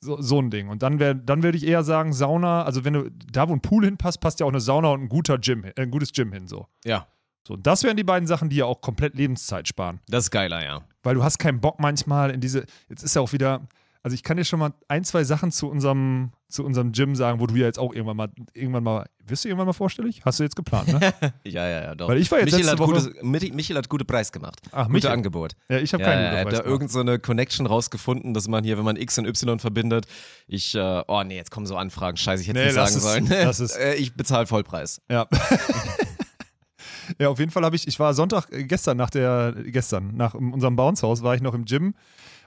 so, 0.00 0.20
so 0.20 0.40
ein 0.40 0.50
Ding. 0.50 0.68
Und 0.68 0.82
dann, 0.82 0.98
wär, 0.98 1.14
dann 1.14 1.42
würde 1.42 1.58
ich 1.58 1.66
eher 1.66 1.84
sagen, 1.84 2.12
Sauna, 2.12 2.64
also 2.64 2.84
wenn 2.84 2.92
du 2.92 3.10
da, 3.10 3.48
wo 3.48 3.52
ein 3.52 3.60
Pool 3.60 3.84
hinpasst, 3.84 4.20
passt 4.20 4.40
ja 4.40 4.46
auch 4.46 4.50
eine 4.50 4.60
Sauna 4.60 4.88
und 4.88 5.04
ein, 5.04 5.08
guter 5.08 5.38
Gym, 5.38 5.64
äh, 5.64 5.72
ein 5.76 5.90
gutes 5.90 6.12
Gym 6.12 6.32
hin. 6.32 6.46
So. 6.46 6.66
ja, 6.84 7.06
so, 7.46 7.54
und 7.54 7.66
das 7.66 7.84
wären 7.84 7.96
die 7.96 8.04
beiden 8.04 8.26
Sachen, 8.26 8.48
die 8.48 8.56
ja 8.56 8.64
auch 8.64 8.80
komplett 8.80 9.14
Lebenszeit 9.14 9.68
sparen. 9.68 10.00
das 10.08 10.24
ist 10.24 10.30
geiler, 10.32 10.64
ja. 10.64 10.82
Weil 11.04 11.14
du 11.14 11.22
hast 11.22 11.38
keinen 11.38 11.60
Bock 11.60 11.78
manchmal 11.78 12.32
in 12.32 12.40
diese, 12.40 12.66
jetzt 12.88 13.04
ist 13.04 13.14
ja 13.14 13.22
auch 13.22 13.32
wieder, 13.32 13.68
also 14.06 14.14
ich 14.14 14.22
kann 14.22 14.36
dir 14.36 14.44
schon 14.44 14.60
mal 14.60 14.72
ein, 14.86 15.02
zwei 15.02 15.24
Sachen 15.24 15.50
zu 15.50 15.68
unserem, 15.68 16.30
zu 16.48 16.64
unserem 16.64 16.92
Gym 16.92 17.16
sagen, 17.16 17.40
wo 17.40 17.48
du 17.48 17.56
ja 17.56 17.66
jetzt 17.66 17.80
auch 17.80 17.92
irgendwann 17.92 18.16
mal, 18.16 18.28
irgendwann 18.54 18.84
mal, 18.84 19.04
wirst 19.26 19.42
du 19.44 19.48
irgendwann 19.48 19.66
mal 19.66 19.72
vorstellig? 19.72 20.22
Hast 20.24 20.38
du 20.38 20.44
jetzt 20.44 20.54
geplant, 20.54 20.86
ne? 20.86 21.00
Ja, 21.44 21.66
ja, 21.68 21.82
ja, 21.82 21.94
doch. 21.96 22.06
Weil 22.08 22.18
ich 22.18 22.30
war 22.30 22.38
jetzt 22.38 22.52
Michael, 22.54 22.70
hat 22.70 22.78
Woche- 22.78 23.10
Michi- 23.24 23.52
Michael 23.52 23.78
hat 23.78 23.88
gute 23.88 24.04
Preis 24.04 24.30
gemacht. 24.30 24.60
Ach, 24.70 24.84
Gute 24.84 24.92
Michael. 24.92 25.12
Angebot. 25.12 25.56
ja, 25.68 25.78
ich 25.78 25.92
habe 25.92 26.04
Ja, 26.04 26.08
keinen 26.10 26.22
ja, 26.22 26.28
er 26.30 26.36
hat 26.38 26.44
Preis 26.44 26.54
da 26.58 26.62
gemacht. 26.62 26.72
irgend 26.72 26.90
so 26.92 27.00
eine 27.00 27.18
Connection 27.18 27.66
rausgefunden, 27.66 28.32
dass 28.32 28.46
man 28.46 28.62
hier, 28.62 28.78
wenn 28.78 28.84
man 28.84 28.94
X 28.94 29.18
und 29.18 29.26
Y 29.26 29.58
verbindet, 29.58 30.06
ich, 30.46 30.76
äh, 30.76 31.02
oh 31.08 31.24
nee, 31.24 31.34
jetzt 31.34 31.50
kommen 31.50 31.66
so 31.66 31.76
Anfragen, 31.76 32.16
scheiße, 32.16 32.42
ich 32.42 32.48
hätte 32.48 32.60
Nee, 32.60 32.66
nicht 32.66 32.74
sagen 32.74 32.94
es, 32.96 33.02
sollen. 33.02 33.26
lass 33.28 33.58
es. 33.58 33.72
Äh, 33.76 33.94
ich 33.94 34.14
bezahle 34.14 34.46
Vollpreis. 34.46 35.00
Ja. 35.10 35.26
ja, 37.18 37.28
auf 37.28 37.38
jeden 37.38 37.50
Fall 37.50 37.64
habe 37.64 37.76
ich, 37.76 37.86
ich 37.88 37.98
war 37.98 38.14
Sonntag, 38.14 38.52
äh, 38.52 38.64
gestern 38.64 38.96
nach 38.96 39.10
der, 39.10 39.52
gestern, 39.66 40.16
nach 40.16 40.34
unserem 40.34 40.76
Bounce-Haus 40.76 41.22
war 41.24 41.34
ich 41.34 41.42
noch 41.42 41.54
im 41.54 41.64
Gym. 41.64 41.94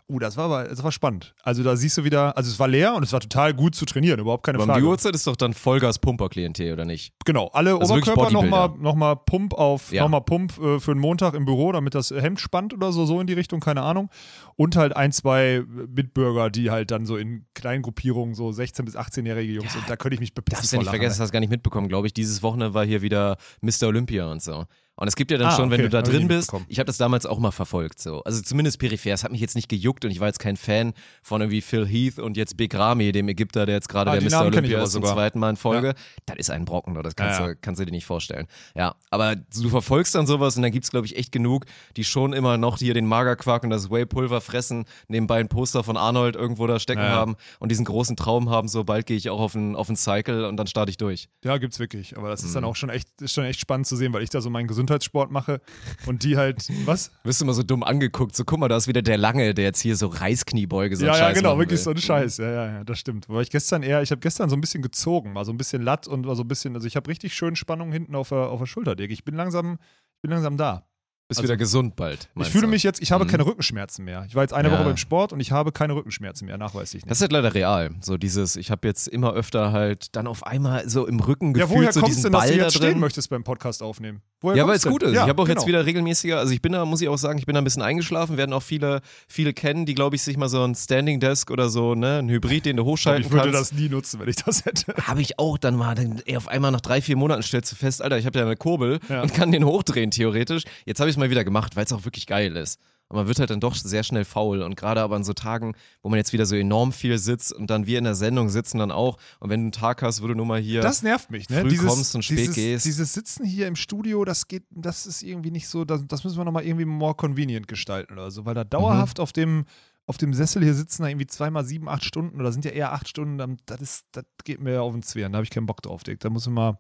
Uh, 0.10 0.18
das 0.20 0.38
war 0.38 0.46
aber, 0.46 0.63
das 0.68 0.84
war 0.84 0.92
spannend. 0.92 1.36
Also 1.44 1.62
da 1.62 1.75
siehst 1.75 1.98
du 2.00 2.04
wieder, 2.04 2.36
also 2.36 2.50
es 2.50 2.60
war 2.60 2.68
leer 2.68 2.96
und 2.96 3.04
es 3.04 3.13
war 3.13 3.20
total 3.20 3.54
gut 3.54 3.75
zu 3.75 3.86
trainieren, 3.86 4.20
überhaupt 4.20 4.44
keine 4.44 4.58
Aber 4.58 4.66
Frage. 4.66 4.82
die 4.82 4.88
Uhrzeit 4.88 5.13
ist 5.13 5.28
doch 5.28 5.36
dann 5.36 5.54
Vollgas-Pumper-Klientel, 5.54 6.74
oder 6.74 6.86
nicht? 6.86 7.13
Genau, 7.25 7.48
alle 7.54 7.75
Also 7.80 7.94
Oberkörper 7.94 8.32
nochmal 8.32 8.70
noch 8.80 8.96
mal 8.96 9.16
Pump 9.16 9.54
auf, 9.54 9.92
Ja. 9.92 10.01
nochmal 10.04 10.22
Pump 10.22 10.58
äh, 10.60 10.80
für 10.80 10.94
den 10.94 11.00
Montag 11.00 11.34
im 11.36 11.46
Büro, 11.46 11.72
damit 11.72 11.94
das 11.96 12.10
Hemd 12.10 12.39
spannt 12.39 12.74
oder 12.74 12.92
so, 12.92 13.06
so 13.06 13.22
in 13.22 13.28
die 13.28 13.34
Richtung, 13.34 13.60
keine 13.60 13.82
Ahnung. 13.84 14.10
Und 14.56 14.75
halt 14.75 14.96
ein, 14.96 15.12
zwei 15.12 15.63
Mitbürger, 15.68 16.50
die 16.50 16.72
halt 16.72 16.92
dann 16.92 17.06
so 17.06 17.16
in 17.16 17.46
kleinen 17.54 17.82
Gruppierungen, 17.84 18.34
so 18.34 18.50
16- 18.50 18.84
bis 18.86 18.96
18-jährige 18.98 19.54
Jungs, 19.54 19.75
und 19.75 19.89
da 19.89 19.96
könnte 19.96 20.16
ich 20.16 20.20
mich 20.20 20.34
bepissen 20.34 20.63
ja 20.66 20.70
vor 20.70 20.78
nicht 20.80 20.86
Lachen, 20.88 20.96
vergessen, 20.98 21.12
das 21.18 21.20
hast 21.20 21.30
du 21.30 21.34
gar 21.34 21.39
nicht 21.39 21.50
mitbekommen, 21.51 21.88
glaube 21.88 22.08
ich. 22.08 22.13
Dieses 22.13 22.42
Wochenende 22.44 22.74
war 22.74 22.86
hier 22.86 23.01
wieder 23.01 23.38
Mr. 23.62 23.88
Olympia 23.88 24.30
und 24.32 24.42
so. 24.42 24.66
Und 25.00 25.08
es 25.08 25.15
gibt 25.15 25.32
ja 25.32 25.38
dann 25.38 25.48
Ah, 25.48 25.56
schon, 25.56 25.72
wenn 25.72 25.79
okay, 25.79 25.84
du 25.84 25.89
da 25.89 26.00
ich 26.00 26.03
drin 26.10 26.18
nicht 26.24 26.27
bist, 26.27 26.51
ich 26.68 26.77
habe 26.77 26.86
das 26.88 26.98
damals 26.98 27.25
auch 27.25 27.39
mal 27.39 27.51
verfolgt, 27.51 28.01
so. 28.01 28.22
Also 28.24 28.41
zumindest 28.41 28.79
peripher. 28.79 29.13
Es 29.13 29.24
hat 29.24 29.32
mich 29.32 29.39
jetzt 29.39 29.56
nicht 29.56 29.70
gejuckt 29.70 30.03
und 30.03 30.12
ich 30.12 30.20
war 30.20 30.27
jetzt 30.27 30.39
kein 30.39 30.58
Fan 30.58 30.94
von 31.24 31.39
irgendwie 31.41 31.62
Phil 31.62 31.88
Heath 31.88 32.20
und 32.20 32.36
jetzt 32.36 32.58
Big 32.58 32.75
Ramy, 32.75 33.12
dem 33.13 33.29
Ägypter, 33.29 33.65
der 33.65 33.75
jetzt 33.75 33.88
gerade 33.88 34.12
Ah, 34.12 34.15
der 34.15 34.24
Mr. 34.24 34.27
Ich 34.27 34.36
Olympia 34.58 34.84
ist 34.84 34.91
zum 34.91 35.03
zweiten 35.06 35.39
Mal 35.39 35.51
in 35.51 35.56
Folge. 35.56 35.94
Das 36.25 36.36
ist 36.38 36.50
ein 36.50 36.65
Brocken, 36.65 36.94
das 36.96 37.15
kannst, 37.15 37.39
Ja, 37.39 37.48
ja. 37.48 37.53
Du, 37.53 37.60
kannst 37.62 37.79
du 37.79 37.86
dir 37.86 37.91
nicht 37.91 38.06
vorstellen. 38.06 38.48
Ja, 38.75 38.96
aber 39.10 39.36
du 39.38 39.70
verfolgst 39.70 40.15
dann 40.15 40.27
sowas 40.27 40.58
und 40.58 40.63
dann 40.63 40.72
gibt's 40.72 40.91
glaube 40.91 41.06
ich, 41.06 41.15
echt 41.15 41.32
genug, 41.32 41.65
die 41.96 42.03
schon 42.03 42.34
immer 42.34 42.58
noch 42.58 42.77
hier 42.77 42.94
den 42.94 43.06
Magerquark 43.08 43.63
und 43.63 43.70
das 43.70 43.89
Whey-Pulver 43.89 44.41
fressen, 44.41 44.84
nebenbei 45.08 45.39
ein 45.39 45.48
Poster 45.48 45.84
von 45.84 45.96
Arnold 45.96 46.36
irgendwo 46.36 46.68
da 46.68 46.77
stecken 46.79 47.01
Ja, 47.01 47.08
ja. 47.08 47.15
haben 47.15 47.36
und 47.60 47.70
diesen 47.72 47.86
großen 47.86 48.18
Traum 48.18 48.50
haben, 48.50 48.68
so 48.68 48.84
bald 48.84 49.06
gehe 49.06 49.15
ich 49.15 49.29
auch 49.29 49.39
auf 49.39 49.56
einen, 49.56 49.77
auf 49.77 49.88
einen 49.88 49.96
Cycle 49.96 50.44
und 50.46 50.58
dann 50.58 50.68
starte 50.68 50.89
ich 50.89 50.98
durch. 50.98 51.29
Ja, 51.46 51.58
gibt's 51.58 51.79
wirklich. 51.79 52.18
Aber 52.18 52.27
das 52.29 52.44
ist 52.44 52.50
Mhm. 52.51 52.53
dann 52.56 52.63
auch 52.65 52.75
schon 52.75 52.89
echt, 52.89 53.08
ist 53.22 53.34
schon 53.34 53.46
echt 53.46 53.62
spannend 53.62 53.88
zu 53.88 53.96
sehen, 53.96 54.12
weil 54.13 54.24
ich 54.24 54.29
da 54.29 54.41
so 54.41 54.50
meinen 54.50 54.68
Gesundheitssport 54.89 55.31
mache 55.31 55.62
und 56.05 56.24
die 56.24 56.36
halt, 56.38 56.67
was? 56.86 57.12
Wirst 57.24 57.41
du 57.41 57.46
immer 57.46 57.53
so 57.53 57.63
dumm 57.63 57.84
angeguckt, 57.84 58.36
so 58.36 58.43
guck 58.43 58.60
mal, 58.60 58.67
da 58.67 58.77
ist 58.77 58.88
wieder 58.88 59.01
der 59.01 59.17
Lange, 59.17 59.53
der 59.53 59.65
jetzt 59.65 59.81
hier 59.81 59.96
so 59.96 60.08
Reißkniebeuge 60.08 60.96
so 60.96 61.05
ja, 61.05 61.13
ja, 61.13 61.17
Scheiß 61.19 61.38
genau, 61.38 61.58
wirklich 61.58 61.79
will. 61.79 61.84
so 61.84 61.91
ein 61.91 61.98
Scheiß. 61.98 62.38
Ja, 62.38 62.51
ja, 62.51 62.65
ja, 62.77 62.84
das 62.84 63.00
stimmt. 63.00 63.29
Weil 63.29 63.43
ich 63.43 63.50
gestern 63.51 63.84
eher, 63.84 64.01
ich 64.01 64.12
habe 64.12 64.19
gestern 64.22 64.50
so 64.50 64.55
ein 64.55 64.62
bisschen 64.62 64.81
gezogen, 64.81 65.36
war 65.36 65.46
so 65.46 65.51
ein 65.51 65.58
bisschen 65.58 65.81
latt 65.84 66.08
und 66.08 66.25
war 66.25 66.36
so 66.36 66.43
ein 66.43 66.48
bisschen, 66.48 66.75
also 66.75 66.88
ich 66.88 66.96
habe 66.96 67.08
richtig 67.10 67.34
schön 67.34 67.55
Spannung 67.55 67.91
hinten 67.91 68.15
auf 68.15 68.29
der, 68.29 68.50
auf 68.50 68.60
der 68.60 68.65
Schulter, 68.65 68.96
Dick. 68.96 69.12
Ich 69.12 69.24
bin 69.24 69.36
langsam, 69.36 69.77
ich 70.15 70.22
bin 70.22 70.31
langsam 70.31 70.58
da. 70.58 70.86
Bist 71.27 71.41
Also- 71.41 71.48
wieder 71.50 71.58
gesund 71.58 71.96
bald. 71.96 72.27
Ich 72.39 72.48
fühle 72.50 72.63
du? 72.63 72.69
mich 72.69 72.81
jetzt, 72.81 73.03
ich 73.03 73.12
habe 73.12 73.24
Mhm. 73.24 73.29
keine 73.29 73.46
Rückenschmerzen 73.46 74.03
mehr. 74.03 74.25
Ich 74.27 74.34
war 74.34 74.41
jetzt 74.41 74.51
eine 74.51 74.69
Ja. 74.69 74.74
Woche 74.74 74.86
beim 74.86 74.98
Sport 74.98 75.31
und 75.31 75.39
ich 75.39 75.51
habe 75.51 75.72
keine 75.72 75.93
Rückenschmerzen 75.93 76.48
mehr, 76.48 76.58
nachweislich 76.58 77.03
nicht. 77.03 77.12
Das 77.12 77.19
ist 77.19 77.22
halt 77.22 77.31
leider 77.34 77.53
real. 77.53 77.91
So 78.01 78.17
dieses, 78.17 78.55
ich 78.55 78.72
habe 78.72 78.88
jetzt 78.88 79.08
immer 79.08 79.34
öfter 79.34 79.72
halt 79.72 80.15
dann 80.15 80.25
auf 80.25 80.43
einmal 80.48 80.89
so 80.89 81.05
im 81.05 81.19
Rücken 81.19 81.53
ja, 81.53 81.65
gefühlt 81.65 81.81
woher 81.81 81.93
so 81.93 82.00
kommt 82.00 82.10
es 82.13 82.15
diesen 82.17 82.31
denn, 82.31 82.34
dass 82.34 82.41
Ball 82.41 82.51
du 82.51 82.58
da 82.58 82.63
jetzt 82.63 82.74
drin. 82.79 82.89
stehen 82.89 83.00
möchtest 83.00 83.29
beim 83.29 83.43
Podcast 83.43 83.84
aufnehmen? 83.84 84.24
Woher 84.41 84.55
Ja, 84.58 84.67
weil 84.67 84.77
es 84.77 84.86
gut 84.86 85.03
ist. 85.03 85.13
Ja, 85.13 85.24
ich 85.24 85.29
habe 85.29 85.41
auch 85.41 85.46
genau. 85.48 85.60
jetzt 85.60 85.67
wieder 85.67 85.86
regelmäßiger, 85.86 86.38
also 86.39 86.53
ich 86.53 86.62
bin 86.62 86.72
da, 86.72 86.86
muss 86.86 87.01
ich 87.01 87.10
auch 87.10 87.17
sagen, 87.17 87.39
ich 87.39 87.46
bin 87.46 87.55
da 87.55 87.62
ein 87.62 87.63
bisschen 87.65 87.81
eingeschlafen, 87.81 88.38
werden 88.38 88.53
auch 88.53 88.63
viele, 88.63 89.01
viele 89.27 89.53
kennen, 89.53 89.86
die, 89.86 89.96
glaube 89.96 90.15
ich, 90.15 90.22
sich 90.22 90.38
mal 90.38 90.48
so 90.48 90.63
ein 90.63 90.75
Standing 90.75 91.19
Desk 91.19 91.51
oder 91.51 91.67
so, 91.69 91.93
ne, 91.93 92.19
ein 92.19 92.29
Hybrid, 92.29 92.65
den 92.65 92.77
du 92.77 92.86
hochschalten 92.86 93.25
Ich 93.25 93.31
würde 93.31 93.51
kannst. 93.51 93.72
das 93.74 93.77
nie 93.79 93.89
nutzen, 93.89 94.19
wenn 94.22 94.29
ich 94.29 94.38
das 94.38 94.63
hätte. 94.63 94.93
Habe 95.08 95.22
ich 95.22 95.39
auch 95.39 95.58
dann 95.58 95.75
mal, 95.75 95.93
dann, 95.96 96.22
ey, 96.25 96.38
auf 96.38 96.48
einmal 96.48 96.72
nach 96.72 96.81
drei, 96.81 97.01
vier 97.01 97.17
Monaten 97.17 97.43
stellst 97.43 97.72
du 97.72 97.75
fest, 97.75 98.01
Alter, 98.01 98.17
ich 98.17 98.25
habe 98.25 98.39
ja 98.39 98.46
eine 98.46 98.55
Kurbel 98.55 99.00
Ja. 99.10 99.22
und 99.22 99.34
kann 99.34 99.51
den 99.51 99.65
hochdrehen, 99.65 100.12
theoretisch. 100.12 100.63
Jetzt 100.86 101.00
habe 101.01 101.10
ich 101.10 101.15
es 101.15 101.19
mal 101.19 101.29
wieder 101.29 101.43
gemacht, 101.43 101.75
weil 101.75 101.84
es 101.86 101.91
auch 101.91 102.05
wirklich 102.05 102.25
geil 102.25 102.55
ist. 102.55 102.79
Und 103.10 103.18
man 103.18 103.28
wird 103.28 103.39
halt 103.39 103.50
dann 103.50 103.60
doch 103.60 103.74
sehr 103.75 104.04
schnell 104.04 104.24
faul. 104.24 104.62
Und 104.62 104.75
gerade 104.75 105.01
aber 105.01 105.16
an 105.16 105.24
so 105.24 105.34
Tagen, 105.34 105.74
wo 106.04 106.10
man 106.10 106.18
jetzt 106.18 106.32
wieder 106.32 106.46
so 106.46 106.56
enorm 106.56 106.92
viel 106.92 107.18
sitzt 107.18 107.51
und 107.51 107.70
dann 107.72 107.88
wir 107.88 107.98
in 107.98 108.04
der 108.04 108.13
Sendung 108.16 108.50
sitzen 108.50 108.78
dann 108.78 108.92
auch. 108.92 109.18
Und 109.39 109.50
wenn 109.50 109.62
du 109.62 109.63
einen 109.66 109.72
Tag 109.72 110.04
hast, 110.04 110.22
wo 110.22 110.28
du 110.28 110.36
nur 110.36 110.46
mal 110.46 110.60
hier. 110.60 110.82
Das 110.82 111.01
nervt 111.01 111.32
mich, 111.32 111.50
ne? 111.50 111.62
früh 111.62 111.70
dieses, 111.70 111.88
kommst 111.88 112.13
und 112.16 112.22
spät 112.24 112.38
dieses, 112.38 112.56
gehst. 112.56 112.86
Dieses 112.86 113.13
Sitzen 113.13 113.46
hier 113.46 113.68
im 113.68 113.75
Studio, 113.75 114.24
das 114.25 114.48
geht, 114.48 114.63
das 114.70 115.08
ist 115.08 115.24
irgendwie 115.24 115.50
nicht 115.51 115.68
so, 115.68 115.86
das, 115.86 116.06
das 116.08 116.24
müssen 116.24 116.38
wir 116.38 116.46
nochmal 116.46 116.63
irgendwie 116.66 116.86
more 116.86 117.16
convenient 117.16 117.68
gestalten 117.68 118.13
oder 118.13 118.30
so, 118.30 118.46
weil 118.46 118.54
da 118.54 118.63
dauerhaft 118.63 119.18
Mhm. 119.18 119.24
auf 119.24 119.34
dem 119.34 119.66
auf 120.06 120.18
dem 120.18 120.34
Sessel 120.34 120.63
hier 120.63 120.74
sitzen, 120.74 121.04
da 121.04 121.08
irgendwie 121.10 121.28
zweimal 121.28 121.63
sieben, 121.63 121.88
acht 121.88 122.04
Stunden 122.04 122.39
oder 122.39 122.51
sind 122.51 122.66
ja 122.66 122.72
eher 122.72 122.94
acht 122.94 123.08
Stunden, 123.08 123.38
dann- 123.38 123.58
das, 123.68 123.80
ist, 123.80 124.06
das 124.12 124.24
geht 124.44 124.60
mir 124.60 124.82
auf 124.82 124.92
den 124.94 125.04
Zwirn, 125.04 125.32
da 125.32 125.38
habe 125.38 125.44
ich 125.44 125.51
keinen 125.51 125.68
Bock 125.68 125.84
drauf, 125.84 126.01
Dick. 126.04 126.20
Da 126.20 126.32
muss 126.32 126.48
man 126.48 126.54
mal, 126.56 126.78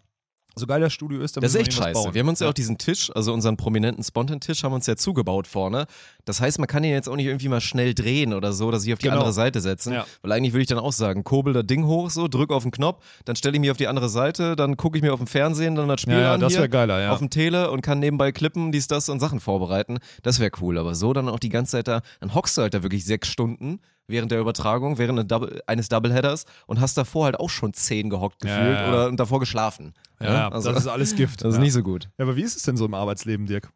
so 0.55 0.65
geil 0.67 0.81
das 0.81 0.91
Studio 0.91 1.21
ist, 1.21 1.37
da 1.37 1.41
Das 1.41 1.53
ist 1.55 1.61
echt 1.61 1.73
scheiße. 1.73 1.93
bauen. 1.93 2.13
Wir 2.13 2.19
haben 2.21 2.27
uns 2.29 2.39
ja, 2.41 2.49
auch 2.49 2.53
diesen 2.53 2.77
Tisch, 2.77 3.11
also 3.15 3.33
unseren 3.33 3.55
prominenten 3.55 4.03
Spontan-Tisch, 4.03 4.63
haben 4.63 4.73
uns 4.73 4.87
ja 4.87 4.95
zugebaut 4.97 5.47
vorne. 5.47 5.85
Das 6.25 6.41
heißt, 6.41 6.59
man 6.59 6.67
kann 6.67 6.83
ihn 6.83 6.91
jetzt 6.91 7.07
auch 7.07 7.15
nicht 7.15 7.27
irgendwie 7.27 7.47
mal 7.47 7.61
schnell 7.61 7.93
drehen 7.93 8.33
oder 8.33 8.51
so, 8.51 8.69
dass 8.71 8.85
ich 8.85 8.91
auf 8.93 8.99
die 8.99 9.03
Genau. 9.05 9.17
andere 9.17 9.31
Seite 9.33 9.61
setzen. 9.61 9.93
Ja. 9.93 10.05
Weil 10.21 10.33
eigentlich 10.33 10.53
würde 10.53 10.61
ich 10.63 10.67
dann 10.67 10.79
auch 10.79 10.91
sagen, 10.91 11.23
kurbel 11.23 11.53
das 11.53 11.65
Ding 11.65 11.85
hoch 11.85 12.09
so, 12.09 12.27
drück 12.27 12.51
auf 12.51 12.63
den 12.63 12.71
Knopf, 12.71 13.03
dann 13.25 13.35
stelle 13.35 13.55
ich 13.55 13.61
mich 13.61 13.71
auf 13.71 13.77
die 13.77 13.87
andere 13.87 14.09
Seite, 14.09 14.55
dann 14.55 14.75
gucke 14.75 14.97
ich 14.97 15.01
mir 15.03 15.13
auf 15.13 15.19
dem 15.19 15.27
Fernsehen 15.27 15.75
dann 15.75 15.87
das 15.87 16.01
Spiel 16.01 16.13
Ja, 16.15 16.19
ja, 16.21 16.33
an 16.33 16.41
das 16.41 16.55
hier 16.55 16.67
geiler, 16.67 16.99
ja. 17.01 17.11
auf 17.11 17.19
dem 17.19 17.29
Tele 17.29 17.71
und 17.71 17.81
kann 17.81 17.99
nebenbei 17.99 18.31
klippen, 18.31 18.71
dies, 18.71 18.87
das 18.87 19.07
und 19.09 19.19
Sachen 19.19 19.39
vorbereiten. 19.39 19.99
Das 20.23 20.39
wäre 20.39 20.51
cool. 20.61 20.77
Aber 20.77 20.93
so 20.95 21.13
dann 21.13 21.29
auch 21.29 21.39
die 21.39 21.49
ganze 21.49 21.71
Zeit 21.73 21.87
da, 21.87 22.01
dann 22.19 22.33
hockst 22.35 22.57
du 22.57 22.61
halt 22.63 22.73
da 22.73 22.83
wirklich 22.83 23.05
sechs 23.05 23.27
Stunden 23.29 23.79
während 24.09 24.31
der 24.31 24.39
Übertragung, 24.39 24.97
während 24.97 25.19
eine 25.19 25.25
Double, 25.25 25.61
eines 25.67 25.87
Doubleheaders 25.89 26.45
und 26.67 26.81
hast 26.81 26.97
davor 26.97 27.25
halt 27.25 27.39
auch 27.39 27.49
schon 27.49 27.73
zehn 27.73 28.09
gehockt 28.09 28.41
gefühlt 28.41 28.59
ja, 28.59 28.81
ja. 28.81 28.89
oder 28.89 29.07
und 29.07 29.19
davor 29.19 29.39
geschlafen. 29.39 29.93
Ja, 30.19 30.49
also, 30.49 30.71
das 30.71 30.83
ist 30.83 30.87
alles 30.87 31.15
Gift. 31.15 31.41
das 31.43 31.53
ist 31.53 31.59
nicht 31.59 31.73
so 31.73 31.83
gut. 31.83 32.09
Ja, 32.17 32.25
aber 32.25 32.35
wie 32.35 32.43
ist 32.43 32.57
es 32.57 32.63
denn 32.63 32.75
so 32.75 32.85
im 32.85 32.93
Arbeitsleben, 32.93 33.45
Dirk? 33.45 33.71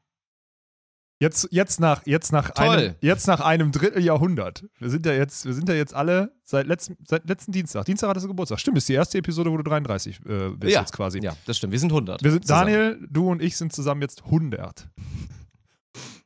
Jetzt, 1.19 1.47
jetzt, 1.51 1.79
nach, 1.79 2.05
jetzt, 2.05 2.33
nach 2.33 2.51
Toll. 2.51 2.67
einem, 2.67 2.95
jetzt 2.99 3.27
nach 3.27 3.39
einem 3.39 3.71
Dritteljahrhundert. 3.71 4.65
Wir 4.79 4.89
sind 4.89 5.05
ja 5.05 5.13
jetzt, 5.13 5.45
wir 5.45 5.53
sind 5.53 5.69
ja 5.69 5.75
jetzt 5.75 5.93
alle 5.93 6.33
seit 6.43 6.67
letzten, 6.67 6.97
seit 7.07 7.29
letzten 7.29 7.53
Dienstag. 7.53 7.85
Dienstag 7.85 8.09
hattest 8.09 8.25
du 8.25 8.27
Geburtstag. 8.27 8.59
Stimmt, 8.59 8.77
ist 8.77 8.89
die 8.89 8.93
erste 8.93 9.19
Episode, 9.19 9.49
wo 9.49 9.55
du 9.55 9.63
33 9.63 10.19
äh, 10.25 10.49
bist 10.49 10.73
ja, 10.73 10.81
jetzt 10.81 10.91
quasi. 10.91 11.21
Ja, 11.23 11.33
das 11.45 11.57
stimmt. 11.57 11.71
Wir 11.71 11.79
sind 11.79 11.91
100. 11.91 12.21
Wir 12.21 12.31
sind, 12.31 12.41
zusammen. 12.45 12.73
Daniel, 12.73 13.07
du 13.09 13.31
und 13.31 13.41
ich 13.41 13.55
sind 13.55 13.71
zusammen 13.71 14.01
jetzt 14.01 14.25
100. 14.25 14.89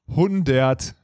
100. 0.10 0.96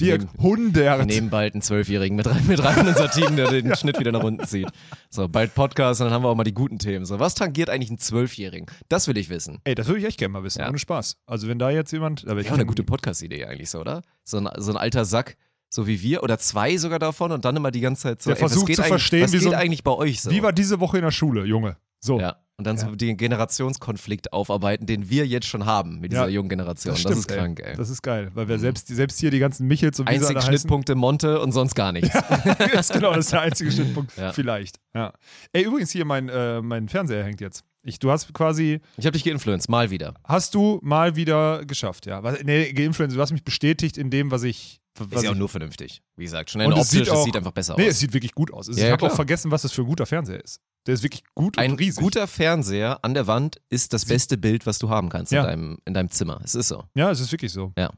Dirk, 0.00 0.26
100. 0.38 0.98
Wir 0.98 1.04
nehmen 1.06 1.30
bald 1.30 1.54
einen 1.54 1.62
Zwölfjährigen 1.62 2.16
mit 2.16 2.26
rein, 2.26 2.46
mit 2.46 2.62
rein 2.62 2.78
in 2.80 2.88
unser 2.88 3.10
Team, 3.10 3.36
der 3.36 3.48
den 3.50 3.74
Schnitt 3.76 3.98
wieder 3.98 4.12
nach 4.12 4.22
unten 4.22 4.46
zieht. 4.46 4.68
So, 5.10 5.28
bald 5.28 5.54
Podcast 5.54 6.00
und 6.00 6.06
dann 6.06 6.14
haben 6.14 6.22
wir 6.24 6.28
auch 6.28 6.34
mal 6.36 6.44
die 6.44 6.54
guten 6.54 6.78
Themen. 6.78 7.04
So, 7.04 7.18
was 7.18 7.34
tangiert 7.34 7.70
eigentlich 7.70 7.90
einen 7.90 7.98
Zwölfjährigen? 7.98 8.66
Das 8.88 9.08
will 9.08 9.16
ich 9.16 9.28
wissen. 9.30 9.60
Ey, 9.64 9.74
das 9.74 9.86
würde 9.86 10.00
ich 10.00 10.06
echt 10.06 10.18
gerne 10.18 10.32
mal 10.32 10.42
wissen, 10.42 10.60
Ja. 10.60 10.68
ohne 10.68 10.78
Spaß. 10.78 11.16
Also 11.26 11.48
wenn 11.48 11.58
da 11.58 11.70
jetzt 11.70 11.92
jemand... 11.92 12.24
Ich 12.24 12.46
Ja, 12.46 12.52
eine 12.54 12.66
gute 12.66 12.84
Podcast-Idee 12.84 13.44
eigentlich 13.46 13.70
so, 13.70 13.80
oder? 13.80 14.02
So 14.24 14.38
ein, 14.38 14.48
so 14.58 14.72
ein 14.72 14.76
alter 14.76 15.04
Sack, 15.04 15.36
so 15.68 15.86
wie 15.86 16.02
wir, 16.02 16.22
oder 16.22 16.38
zwei 16.38 16.76
sogar 16.76 16.98
davon 16.98 17.32
und 17.32 17.44
dann 17.44 17.56
immer 17.56 17.70
die 17.70 17.80
ganze 17.80 18.02
Zeit 18.02 18.22
so, 18.22 18.30
Der 18.30 18.36
ey, 18.36 18.40
versucht 18.40 18.66
geht 18.66 18.76
zu 18.76 18.82
verstehen, 18.82 19.24
was 19.24 19.32
wie 19.32 19.38
geht 19.38 19.44
so 19.44 19.52
eigentlich 19.52 19.84
bei 19.84 19.92
euch 19.92 20.20
so? 20.20 20.30
Wie 20.30 20.42
war 20.42 20.52
diese 20.52 20.80
Woche 20.80 20.98
in 20.98 21.04
der 21.04 21.10
Schule, 21.12 21.44
Junge? 21.44 21.76
So. 22.00 22.18
ja. 22.18 22.36
Und 22.60 22.66
dann 22.66 22.76
so 22.76 22.94
den 22.94 23.16
Generationskonflikt 23.16 24.34
aufarbeiten, 24.34 24.84
den 24.84 25.08
wir 25.08 25.26
jetzt 25.26 25.46
schon 25.46 25.64
haben 25.64 25.98
mit 25.98 26.12
dieser 26.12 26.26
Ja, 26.26 26.28
jungen 26.28 26.50
Generation. 26.50 26.92
Das, 26.92 27.00
stimmt, 27.00 27.16
ist 27.16 27.28
krank, 27.28 27.58
ey. 27.64 27.74
Das 27.74 27.88
ist 27.88 28.02
geil, 28.02 28.30
weil 28.34 28.48
wir 28.48 28.58
selbst, 28.58 28.88
selbst 28.88 29.18
hier 29.18 29.30
die 29.30 29.38
ganzen 29.38 29.66
Michels 29.66 29.98
und 29.98 30.08
Einzig 30.08 30.28
alle 30.28 30.40
heißen, 30.40 30.58
Schnittpunkte 30.58 30.94
Monte 30.94 31.40
und 31.40 31.52
sonst 31.52 31.74
gar 31.74 31.90
nichts. 31.92 32.10
das 32.58 32.90
ist 32.90 32.92
genau, 32.92 33.14
das 33.14 33.24
ist 33.24 33.32
der 33.32 33.40
einzige 33.40 33.72
Schnittpunkt. 33.72 34.14
Ja. 34.18 34.34
Vielleicht. 34.34 34.76
Ja. 34.94 35.14
Ey, 35.54 35.62
übrigens 35.62 35.90
hier 35.90 36.04
mein, 36.04 36.28
äh, 36.28 36.60
mein 36.60 36.90
Fernseher 36.90 37.24
hängt 37.24 37.40
jetzt. 37.40 37.64
Ich, 37.82 37.98
du 37.98 38.10
hast 38.10 38.32
quasi, 38.34 38.80
Ich 38.96 39.06
habe 39.06 39.12
dich 39.12 39.24
geinfluenced, 39.24 39.68
mal 39.70 39.90
wieder. 39.90 40.14
hast 40.24 40.54
du 40.54 40.78
mal 40.82 41.16
wieder 41.16 41.64
geschafft, 41.64 42.06
ja. 42.06 42.22
Was, 42.22 42.42
nee, 42.42 42.72
geinfluenced, 42.72 43.16
du 43.16 43.20
hast 43.22 43.32
mich 43.32 43.44
bestätigt 43.44 43.96
in 43.98 44.10
dem, 44.10 44.30
was 44.30 44.42
ich. 44.42 44.80
Was 44.98 45.06
Ist 45.12 45.22
ja 45.24 45.30
auch 45.30 45.34
nur 45.36 45.48
vernünftig. 45.48 46.02
Wie 46.16 46.24
gesagt, 46.24 46.50
schon 46.50 46.60
Und 46.60 46.74
ein 46.74 46.80
es 46.80 46.90
sieht 46.90 47.02
optisch, 47.02 47.12
es 47.14 47.18
auch- 47.20 47.24
sieht 47.24 47.36
einfach 47.36 47.52
besser 47.52 47.74
nee, 47.78 47.84
aus. 47.84 47.90
es 47.92 47.98
sieht 48.00 48.12
wirklich 48.12 48.34
gut 48.34 48.52
aus. 48.52 48.66
Ja, 48.66 48.74
ich 48.74 48.80
ja, 48.80 48.90
habe 48.90 49.06
auch 49.06 49.14
vergessen, 49.14 49.50
was 49.50 49.62
das 49.62 49.72
für 49.72 49.82
ein 49.82 49.86
guter 49.86 50.04
Fernseher 50.04 50.42
ist. 50.44 50.60
Der 50.86 50.94
ist 50.94 51.02
wirklich 51.02 51.22
gut 51.34 51.56
Ein 51.58 51.72
und 51.72 51.78
riesig. 51.80 52.02
guter 52.02 52.26
Fernseher 52.26 52.98
an 53.02 53.14
der 53.14 53.26
Wand 53.26 53.60
ist 53.70 53.92
das 53.92 54.04
beste 54.04 54.36
Bild, 54.36 54.66
was 54.66 54.78
du 54.78 54.90
haben 54.90 55.08
kannst 55.08 55.30
Ja. 55.32 55.42
in, 55.42 55.46
deinem, 55.48 55.78
in 55.86 55.94
deinem 55.94 56.10
Zimmer. 56.10 56.40
Es 56.44 56.54
ist 56.54 56.68
so. 56.68 56.84
ja, 56.94 57.10
es 57.10 57.20
ist 57.20 57.30
wirklich 57.32 57.52
so. 57.52 57.72
Ja. 57.78 57.90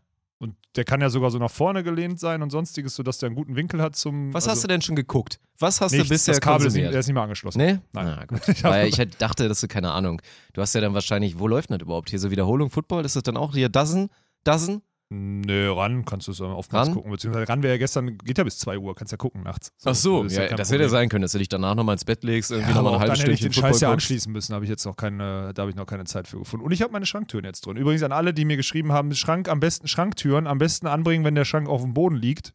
Und 0.43 0.57
der 0.75 0.83
kann 0.85 1.01
ja 1.01 1.09
sogar 1.09 1.31
so 1.31 1.39
nach 1.39 1.53
vorne 1.53 1.85
gelehnt 1.85 2.19
sein 2.19 2.43
und 2.43 2.51
sonstiges, 2.51 2.97
sodass 2.97 3.19
der 3.19 3.29
einen 3.29 3.37
guten 3.37 3.55
Winkel 3.55 3.81
hat 3.81 3.95
zum. 3.95 4.35
Was 4.35 4.43
also 4.49 4.57
hast 4.57 4.65
du 4.65 4.69
denn 4.69 4.83
schon 4.83 4.97
geguckt? 4.97 5.39
Was 5.61 5.81
hast 5.81 5.93
nichts, 5.93 6.09
du 6.09 6.15
bisher 6.15 6.35
das 6.35 6.41
Kabel 6.41 6.67
ist 6.67 6.73
nicht, 6.75 6.83
konsumiert? 6.83 6.93
der 6.95 6.99
ist 7.01 7.07
nicht 7.07 7.15
mehr 7.15 7.23
angeschlossen. 7.23 7.59
Nee? 7.59 7.79
Nein. 7.93 8.17
Na 8.19 8.25
gut. 8.25 8.41
Ich 8.49 8.65
hab- 8.65 8.73
Weil 8.73 8.89
ich 8.89 8.99
halt 8.99 9.23
dachte, 9.23 9.47
dass 9.49 9.61
du, 9.61 9.69
keine 9.69 9.93
Ahnung, 9.93 10.21
du 10.53 10.61
hast 10.61 10.75
ja 10.75 10.81
dann 10.81 10.95
wahrscheinlich, 10.95 11.39
wo 11.39 11.47
läuft 11.47 11.71
denn 11.71 11.79
das 11.79 11.87
überhaupt? 11.87 12.11
Hier 12.11 12.19
so 12.19 12.33
Wiederholung, 12.33 12.71
Football? 12.71 13.05
Ist 13.05 13.15
das 13.15 13.23
dann 13.23 13.37
auch 13.37 13.55
hier 13.55 13.69
Dozen? 13.69 14.09
Dozen? 14.43 14.83
Nö, 15.13 15.71
ran 15.73 16.07
kannst 16.07 16.27
du 16.27 16.33
es 16.33 16.41
auf 16.41 16.73
Ran? 16.73 16.95
gucken. 16.95 17.11
Beziehungsweise 17.11 17.47
ran 17.47 17.63
wäre 17.63 17.75
ja 17.75 17.79
gestern, 17.79 18.17
geht 18.17 18.39
ja 18.39 18.45
bis 18.45 18.59
2 18.59 18.79
Uhr, 18.79 18.95
kannst 18.95 19.13
ja 19.13 19.19
gucken 19.19 19.43
nachts. 19.43 19.71
Ach 19.85 19.95
so, 19.95 20.23
ist 20.23 20.37
ja, 20.37 20.47
kein 20.47 20.57
das 20.57 20.71
hätte 20.73 20.85
ja 20.85 20.89
sein 20.89 21.11
können, 21.11 21.21
dass 21.21 21.33
du 21.33 21.39
dich 21.39 21.51
danach 21.51 21.75
nochmal 21.75 21.95
ins 21.95 22.07
Bett 22.07 22.25
legst, 22.25 22.51
irgendwie 22.51 22.71
Ja, 22.71 22.77
nochmal 22.77 22.95
eine 22.95 23.01
halbe 23.01 23.13
dann 23.15 23.21
hätte 23.21 23.33
ich 23.33 23.41
den 23.41 23.53
Scheiß 23.53 23.81
ja 23.81 23.93
anschließen 23.93 24.33
müssen, 24.33 24.55
habe 24.55 24.65
ich 24.65 24.71
jetzt 24.71 24.87
noch 24.87 24.97
keine, 24.97 25.53
da 25.53 25.63
habe 25.63 25.71
ich 25.71 25.77
noch 25.77 25.85
keine 25.85 26.05
Zeit 26.05 26.29
für 26.29 26.39
gefunden. 26.39 26.65
Und 26.65 26.73
ich 26.73 26.81
habe 26.81 26.93
meine 26.93 27.05
Schranktüren 27.05 27.45
jetzt 27.45 27.67
drin. 27.67 27.77
Übrigens 27.77 28.03
an 28.03 28.13
alle, 28.13 28.33
die 28.33 28.47
mir 28.47 28.57
geschrieben 28.57 28.93
haben, 28.93 29.15
Schrank 29.15 29.49
am 29.49 29.61
besten, 29.61 29.87
Schranktüren 29.87 30.47
am 30.47 30.57
besten 30.57 30.87
anbringen, 30.87 31.25
wenn 31.25 31.35
der 31.35 31.45
Schrank 31.45 31.69
auf 31.69 31.83
dem 31.83 31.93
Boden 31.93 32.17
liegt. 32.17 32.55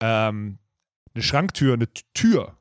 Ähm, 0.00 0.58
eine 1.14 1.22
Schranktür, 1.22 1.74
eine 1.74 1.86
Tür, 2.14 2.56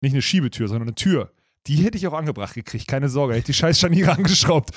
nicht 0.00 0.12
eine 0.12 0.22
Schiebetür, 0.22 0.68
sondern 0.68 0.88
eine 0.88 0.94
Tür. 0.94 1.32
Die 1.68 1.76
hätte 1.84 1.96
ich 1.98 2.06
auch 2.06 2.14
angebracht 2.14 2.54
gekriegt, 2.54 2.88
keine 2.88 3.08
Sorge. 3.08 3.34
Hätte 3.34 3.40
ich 3.40 3.46
die 3.46 3.54
scheiß 3.54 3.78
Scharniere 3.78 4.12
angeschraubt. 4.16 4.70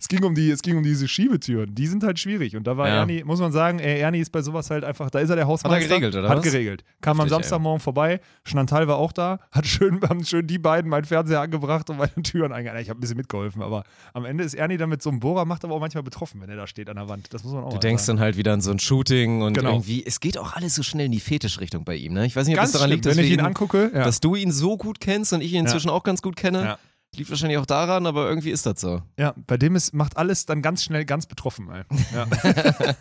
es, 0.00 0.08
ging 0.08 0.22
um 0.24 0.34
die, 0.34 0.50
es 0.50 0.62
ging 0.62 0.76
um 0.78 0.82
diese 0.82 1.08
Schiebetüren. 1.08 1.74
Die 1.74 1.86
sind 1.86 2.02
halt 2.04 2.18
schwierig. 2.18 2.56
Und 2.56 2.66
da 2.66 2.76
war 2.76 2.88
Ja. 2.88 2.96
Ernie, 3.00 3.24
muss 3.24 3.40
man 3.40 3.52
sagen, 3.52 3.78
Ernie 3.78 4.20
ist 4.20 4.30
bei 4.30 4.42
sowas 4.42 4.70
halt 4.70 4.84
einfach, 4.84 5.10
da 5.10 5.18
ist 5.18 5.30
er 5.30 5.36
der 5.36 5.46
Hausmeister. 5.46 5.88
geregelt, 5.88 6.14
oder 6.14 6.28
Hat 6.28 6.38
was? 6.38 6.44
geregelt. 6.44 6.84
Kam 7.00 7.12
am 7.20 7.26
Heftig, 7.26 7.32
ey. 7.32 7.42
Samstagmorgen 7.42 7.80
vorbei. 7.80 8.20
Schnantal 8.44 8.88
war 8.88 8.96
auch 8.96 9.12
da. 9.12 9.40
Hat 9.52 9.66
schön, 9.66 10.00
haben 10.08 10.24
schön 10.24 10.46
die 10.46 10.58
beiden 10.58 10.90
meinen 10.90 11.04
Fernseher 11.04 11.40
angebracht 11.40 11.90
und 11.90 11.98
meine 11.98 12.12
Türen 12.22 12.52
eingegangen. 12.52 12.80
Ich 12.82 12.88
habe 12.88 12.98
ein 12.98 13.00
bisschen 13.00 13.16
mitgeholfen, 13.16 13.62
aber 13.62 13.84
am 14.12 14.24
Ende 14.24 14.44
ist 14.44 14.54
Ernie 14.54 14.76
dann 14.76 14.88
mit 14.88 15.02
so 15.02 15.10
einem 15.10 15.20
Bohrer, 15.20 15.44
macht 15.44 15.64
aber 15.64 15.74
auch 15.74 15.80
manchmal 15.80 16.02
betroffen, 16.02 16.40
wenn 16.40 16.48
er 16.50 16.56
da 16.56 16.66
steht 16.66 16.88
an 16.88 16.96
der 16.96 17.08
Wand. 17.08 17.32
Das 17.34 17.42
muss 17.44 17.52
man 17.52 17.64
auch 17.64 17.72
Du 17.72 17.78
denkst 17.78 18.04
sagen. 18.04 18.18
dann 18.18 18.24
halt 18.24 18.36
wieder 18.36 18.52
an 18.52 18.60
so 18.60 18.70
ein 18.70 18.78
Shooting 18.78 19.42
und 19.42 19.54
Genau. 19.54 19.72
irgendwie, 19.72 20.04
es 20.06 20.20
geht 20.20 20.38
auch 20.38 20.52
alles 20.54 20.74
so 20.74 20.82
schnell 20.82 21.06
in 21.06 21.12
die 21.12 21.20
Fetischrichtung 21.20 21.84
bei 21.84 21.96
ihm, 21.96 22.12
ne? 22.12 22.26
Ich 22.26 22.36
weiß 22.36 22.46
nicht, 22.46 22.56
ob 22.56 22.60
Ganz 22.60 22.72
das 22.72 22.80
daran 22.80 22.90
schlimm, 22.90 22.96
liegt, 22.96 23.06
dass, 23.06 23.16
wenn 23.16 23.24
ich 23.24 23.30
ihn 23.32 23.40
angucke. 23.40 23.90
Ja. 23.94 24.04
dass 24.04 24.20
du 24.20 24.34
ihn 24.36 24.52
so 24.52 24.76
gut 24.76 25.00
kennst 25.00 25.32
und 25.32 25.40
ich 25.40 25.52
ihn 25.52 25.60
inzwischen 25.60 25.90
auch 25.90 25.95
ganz 26.02 26.22
gut 26.22 26.36
kenne. 26.36 26.62
Ja. 26.64 26.78
Liegt 27.14 27.30
wahrscheinlich 27.30 27.56
auch 27.58 27.66
daran, 27.66 28.04
aber 28.06 28.28
irgendwie 28.28 28.50
ist 28.50 28.66
das 28.66 28.80
so. 28.80 29.00
Ja, 29.18 29.32
bei 29.46 29.56
dem 29.56 29.74
ist, 29.76 29.94
macht 29.94 30.16
alles 30.18 30.44
dann 30.44 30.60
ganz 30.60 30.82
schnell 30.84 31.04
ganz 31.06 31.24
betroffen. 31.26 31.68
Ey. 31.70 31.82
Ja. 32.14 32.26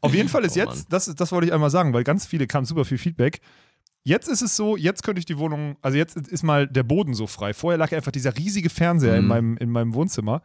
Auf 0.00 0.14
jeden 0.14 0.28
Fall 0.28 0.44
ist 0.44 0.56
Oh, 0.56 0.60
jetzt, 0.60 0.92
das, 0.92 1.12
das 1.14 1.32
wollte 1.32 1.46
ich 1.48 1.52
einmal 1.52 1.70
sagen, 1.70 1.92
weil 1.92 2.04
ganz 2.04 2.26
viele 2.26 2.46
kam 2.46 2.64
super 2.64 2.84
viel 2.84 2.98
Feedback. 2.98 3.40
Jetzt 4.04 4.28
ist 4.28 4.42
es 4.42 4.54
so, 4.54 4.76
jetzt 4.76 5.02
könnte 5.02 5.18
ich 5.18 5.24
die 5.26 5.38
Wohnung, 5.38 5.76
also 5.82 5.98
jetzt 5.98 6.16
ist 6.16 6.44
mal 6.44 6.68
der 6.68 6.84
Boden 6.84 7.14
so 7.14 7.26
frei. 7.26 7.52
Vorher 7.52 7.78
lag 7.78 7.92
einfach 7.92 8.12
dieser 8.12 8.36
riesige 8.36 8.70
Fernseher 8.70 9.16
in, 9.16 9.22
Mhm. 9.22 9.28
meinem, 9.28 9.56
in 9.56 9.70
meinem 9.70 9.94
Wohnzimmer 9.94 10.42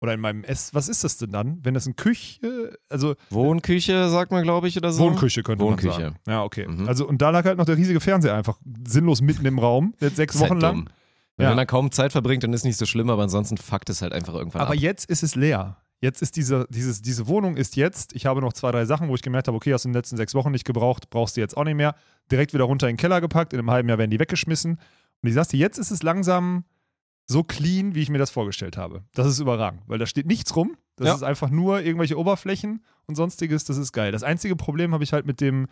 oder 0.00 0.14
in 0.14 0.20
meinem 0.20 0.42
Ess. 0.42 0.74
Was 0.74 0.88
ist 0.88 1.04
das 1.04 1.16
denn 1.18 1.30
dann? 1.30 1.60
Wenn 1.62 1.74
das 1.74 1.86
eine 1.86 1.94
Küche, 1.94 2.76
also 2.88 3.14
Wohnküche, 3.30 4.08
sagt 4.08 4.32
man, 4.32 4.42
glaube 4.42 4.66
ich, 4.66 4.76
oder 4.76 4.90
so. 4.90 5.04
Wohnküche 5.04 5.44
könnte 5.44 5.64
Wohnküche. 5.64 5.88
man 5.90 6.00
sagen. 6.00 6.16
Ja, 6.26 6.42
okay. 6.42 6.66
Mhm. 6.66 6.88
Also 6.88 7.06
und 7.06 7.22
da 7.22 7.30
lag 7.30 7.44
halt 7.44 7.58
noch 7.58 7.66
der 7.66 7.76
riesige 7.76 8.00
Fernseher 8.00 8.34
einfach 8.34 8.58
sinnlos 8.88 9.20
mitten 9.22 9.46
im 9.46 9.60
Raum, 9.60 9.94
jetzt 10.00 10.16
sechs 10.16 10.34
ist 10.34 10.40
Wochen 10.40 10.50
halt 10.54 10.62
lang. 10.62 10.74
dumm. 10.76 10.88
Wenn 11.36 11.46
Ja. 11.50 11.54
er 11.56 11.66
kaum 11.66 11.90
Zeit 11.90 12.12
verbringt, 12.12 12.44
dann 12.44 12.52
ist 12.52 12.64
nicht 12.64 12.76
so 12.76 12.86
schlimm, 12.86 13.10
aber 13.10 13.22
ansonsten 13.24 13.56
fuckt 13.56 13.90
es 13.90 14.02
halt 14.02 14.12
einfach 14.12 14.34
irgendwann 14.34 14.62
Aber 14.62 14.70
ab. 14.74 14.76
jetzt 14.78 15.10
ist 15.10 15.22
es 15.22 15.34
leer. 15.34 15.78
Jetzt 16.00 16.20
ist 16.22 16.36
diese, 16.36 16.66
dieses, 16.70 17.00
diese 17.02 17.26
Wohnung 17.28 17.56
ist 17.56 17.76
jetzt, 17.76 18.14
ich 18.14 18.26
habe 18.26 18.40
noch 18.40 18.52
zwei, 18.52 18.70
drei 18.70 18.84
Sachen, 18.84 19.08
wo 19.08 19.14
ich 19.14 19.22
gemerkt 19.22 19.48
habe, 19.48 19.56
okay, 19.56 19.72
hast 19.72 19.84
du 19.84 19.88
in 19.88 19.92
den 19.92 19.98
letzten 19.98 20.16
sechs 20.16 20.34
Wochen 20.34 20.50
nicht 20.50 20.64
gebraucht, 20.64 21.08
brauchst 21.10 21.36
du 21.36 21.40
jetzt 21.40 21.56
auch 21.56 21.64
nicht 21.64 21.76
mehr. 21.76 21.94
Direkt 22.30 22.52
wieder 22.52 22.64
runter 22.64 22.88
in 22.88 22.94
den 22.94 23.00
Keller 23.00 23.20
gepackt, 23.20 23.52
in 23.52 23.58
einem 23.58 23.70
halben 23.70 23.88
Jahr 23.88 23.98
werden 23.98 24.10
die 24.10 24.20
weggeschmissen. 24.20 24.72
Und 25.22 25.28
ich 25.28 25.34
sagte, 25.34 25.56
dir, 25.56 25.60
jetzt 25.60 25.78
ist 25.78 25.90
es 25.90 26.02
langsam 26.02 26.64
so 27.26 27.42
clean, 27.42 27.94
wie 27.94 28.02
ich 28.02 28.10
mir 28.10 28.18
das 28.18 28.30
vorgestellt 28.30 28.76
habe. 28.76 29.02
Das 29.14 29.26
ist 29.26 29.38
überragend, 29.38 29.82
weil 29.86 29.98
da 29.98 30.04
steht 30.04 30.26
nichts 30.26 30.54
rum. 30.56 30.76
Das 30.96 31.08
Ja. 31.08 31.14
ist 31.14 31.22
einfach 31.22 31.48
nur 31.48 31.80
irgendwelche 31.80 32.18
Oberflächen 32.18 32.84
und 33.06 33.14
sonstiges. 33.14 33.64
Das 33.64 33.78
ist 33.78 33.92
geil. 33.92 34.12
Das 34.12 34.22
einzige 34.22 34.56
Problem 34.56 34.92
habe 34.92 35.02
ich 35.04 35.12
halt 35.14 35.24
mit 35.24 35.40
dem, 35.40 35.66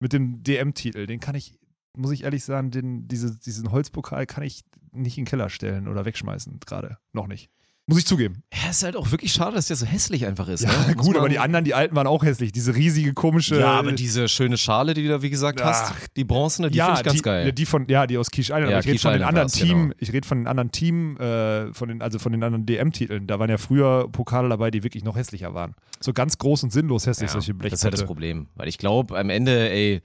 mit 0.00 0.12
dem 0.12 0.42
DM-Titel. 0.42 1.06
Den 1.06 1.20
kann 1.20 1.36
ich, 1.36 1.58
muss 1.96 2.12
ich 2.12 2.24
ehrlich 2.24 2.44
sagen, 2.44 2.70
den, 2.70 3.08
diese, 3.08 3.38
diesen 3.38 3.72
Holzpokal 3.72 4.26
kann 4.26 4.44
ich 4.44 4.64
nicht 4.92 5.18
in 5.18 5.24
den 5.24 5.28
Keller 5.28 5.50
stellen 5.50 5.88
oder 5.88 6.04
wegschmeißen, 6.04 6.60
gerade. 6.60 6.98
Noch 7.12 7.26
nicht. 7.26 7.50
Muss 7.88 8.00
ich 8.00 8.06
zugeben. 8.06 8.42
Ja, 8.52 8.70
ist 8.70 8.82
halt 8.82 8.96
auch 8.96 9.12
wirklich 9.12 9.32
schade, 9.32 9.54
dass 9.54 9.68
der 9.68 9.76
so 9.76 9.86
hässlich 9.86 10.26
einfach 10.26 10.48
ist. 10.48 10.64
Ja, 10.64 10.70
ne? 10.88 10.94
Gut, 10.96 11.16
aber 11.16 11.28
die 11.28 11.38
anderen, 11.38 11.64
die 11.64 11.72
alten 11.72 11.94
waren 11.94 12.08
auch 12.08 12.24
hässlich. 12.24 12.50
Diese 12.50 12.74
riesige, 12.74 13.14
komische. 13.14 13.60
Ja, 13.60 13.78
aber 13.78 13.92
diese 13.92 14.26
schöne 14.26 14.58
Schale, 14.58 14.92
die 14.92 15.04
du 15.04 15.08
da 15.08 15.22
wie 15.22 15.30
gesagt 15.30 15.62
hast, 15.62 15.92
Ach. 15.92 16.08
die 16.16 16.24
bronzene, 16.24 16.68
die 16.68 16.78
ja, 16.78 16.86
finde 16.86 17.00
ich 17.00 17.04
ganz 17.04 17.16
die, 17.18 17.22
geil. 17.22 17.52
Die 17.52 17.64
von, 17.64 17.86
ja, 17.86 18.08
die 18.08 18.18
aus 18.18 18.32
Quiche 18.32 18.52
Island. 18.52 18.70
Ja, 18.70 18.78
aber 18.78 18.80
ich 18.80 18.90
rede 18.90 18.98
von 18.98 19.12
den 19.12 19.22
anderen 19.22 19.44
war's, 19.44 19.52
Team, 19.52 19.82
genau. 19.82 19.94
ich 20.00 20.12
rede 20.12 20.26
von 20.26 20.38
den 20.38 20.46
anderen 20.48 20.72
Team, 20.72 21.16
äh, 21.18 21.72
von 21.72 21.88
den, 21.88 22.02
also 22.02 22.18
von 22.18 22.32
den 22.32 22.42
anderen 22.42 22.66
DM-Titeln. 22.66 23.28
Da 23.28 23.38
waren 23.38 23.50
ja 23.50 23.58
früher 23.58 24.08
Pokale 24.10 24.48
dabei, 24.48 24.72
die 24.72 24.82
wirklich 24.82 25.04
noch 25.04 25.14
hässlicher 25.14 25.54
waren. 25.54 25.76
So 26.00 26.12
ganz 26.12 26.38
groß 26.38 26.64
und 26.64 26.72
sinnlos 26.72 27.06
hässlich, 27.06 27.28
Ja, 27.28 27.34
solche 27.34 27.54
das 27.54 27.72
ist 27.72 27.84
halt 27.84 27.94
das. 27.94 28.04
Problem. 28.04 28.48
Weil 28.56 28.66
ich 28.66 28.78
glaube, 28.78 29.16
am 29.16 29.30
Ende, 29.30 29.70
ey, 29.70 30.02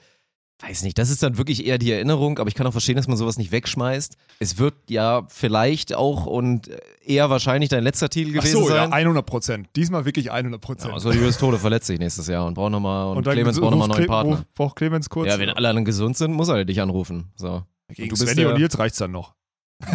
weiß 0.62 0.84
nicht, 0.84 0.97
das 0.97 1.10
ist 1.10 1.24
dann 1.24 1.38
wirklich 1.38 1.65
eher 1.65 1.78
die 1.78 1.91
Erinnerung, 1.91 2.38
aber 2.39 2.47
ich 2.47 2.56
kann 2.56 2.67
auch 2.67 2.71
verstehen, 2.71 2.95
dass 2.95 3.08
man 3.08 3.17
sowas 3.17 3.38
nicht 3.38 3.52
wegschmeißt. 3.52 4.15
Es 4.39 4.58
wird 4.58 4.76
ja 4.89 5.24
vielleicht 5.30 5.93
auch 5.95 6.26
und 6.26 6.69
eher 7.06 7.30
wahrscheinlich 7.30 7.69
dein 7.69 7.84
letzter 7.84 8.10
Titel 8.10 8.30
Ach 8.32 8.41
gewesen 8.43 8.63
so, 8.63 8.69
ja, 8.69 8.76
sein. 8.84 8.93
100 8.93 9.26
Prozent. 9.26 9.69
Diesmal 9.76 10.06
wirklich 10.06 10.32
100 10.32 10.62
Prozent. 10.62 10.89
Ja, 10.89 10.93
also 10.93 11.12
Julius 11.12 11.38
Tode 11.38 11.58
verletzt 11.58 11.88
sich 11.88 12.00
nächstes 12.00 12.28
Jahr 12.28 12.45
und 12.45 12.54
braucht 12.54 12.71
nochmal, 12.71 13.15
und, 13.15 13.26
dann 13.26 13.34
Clemens 13.34 13.56
so- 13.56 13.62
braucht 13.62 13.71
nochmal 13.71 13.89
einen 13.89 13.97
neuen 13.97 14.08
Partner. 14.08 14.36
ruft- 14.38 14.54
Braucht 14.54 14.76
Clemens 14.76 15.10
kurz. 15.10 15.28
Ja, 15.30 15.39
wenn 15.39 15.50
alle 15.50 15.69
anderen 15.69 15.86
gesund 15.86 16.17
sind, 16.17 16.34
muss 16.34 16.47
er 16.50 16.63
dich 16.65 16.80
anrufen. 16.82 17.32
So. 17.36 17.63
Gegen 17.93 18.10
du 18.10 18.15
bist 18.15 18.28
Svenny 18.32 18.45
und 18.45 18.58
Nils 18.60 18.78
reicht's 18.78 18.97
dann 19.00 19.12
noch. 19.12 19.34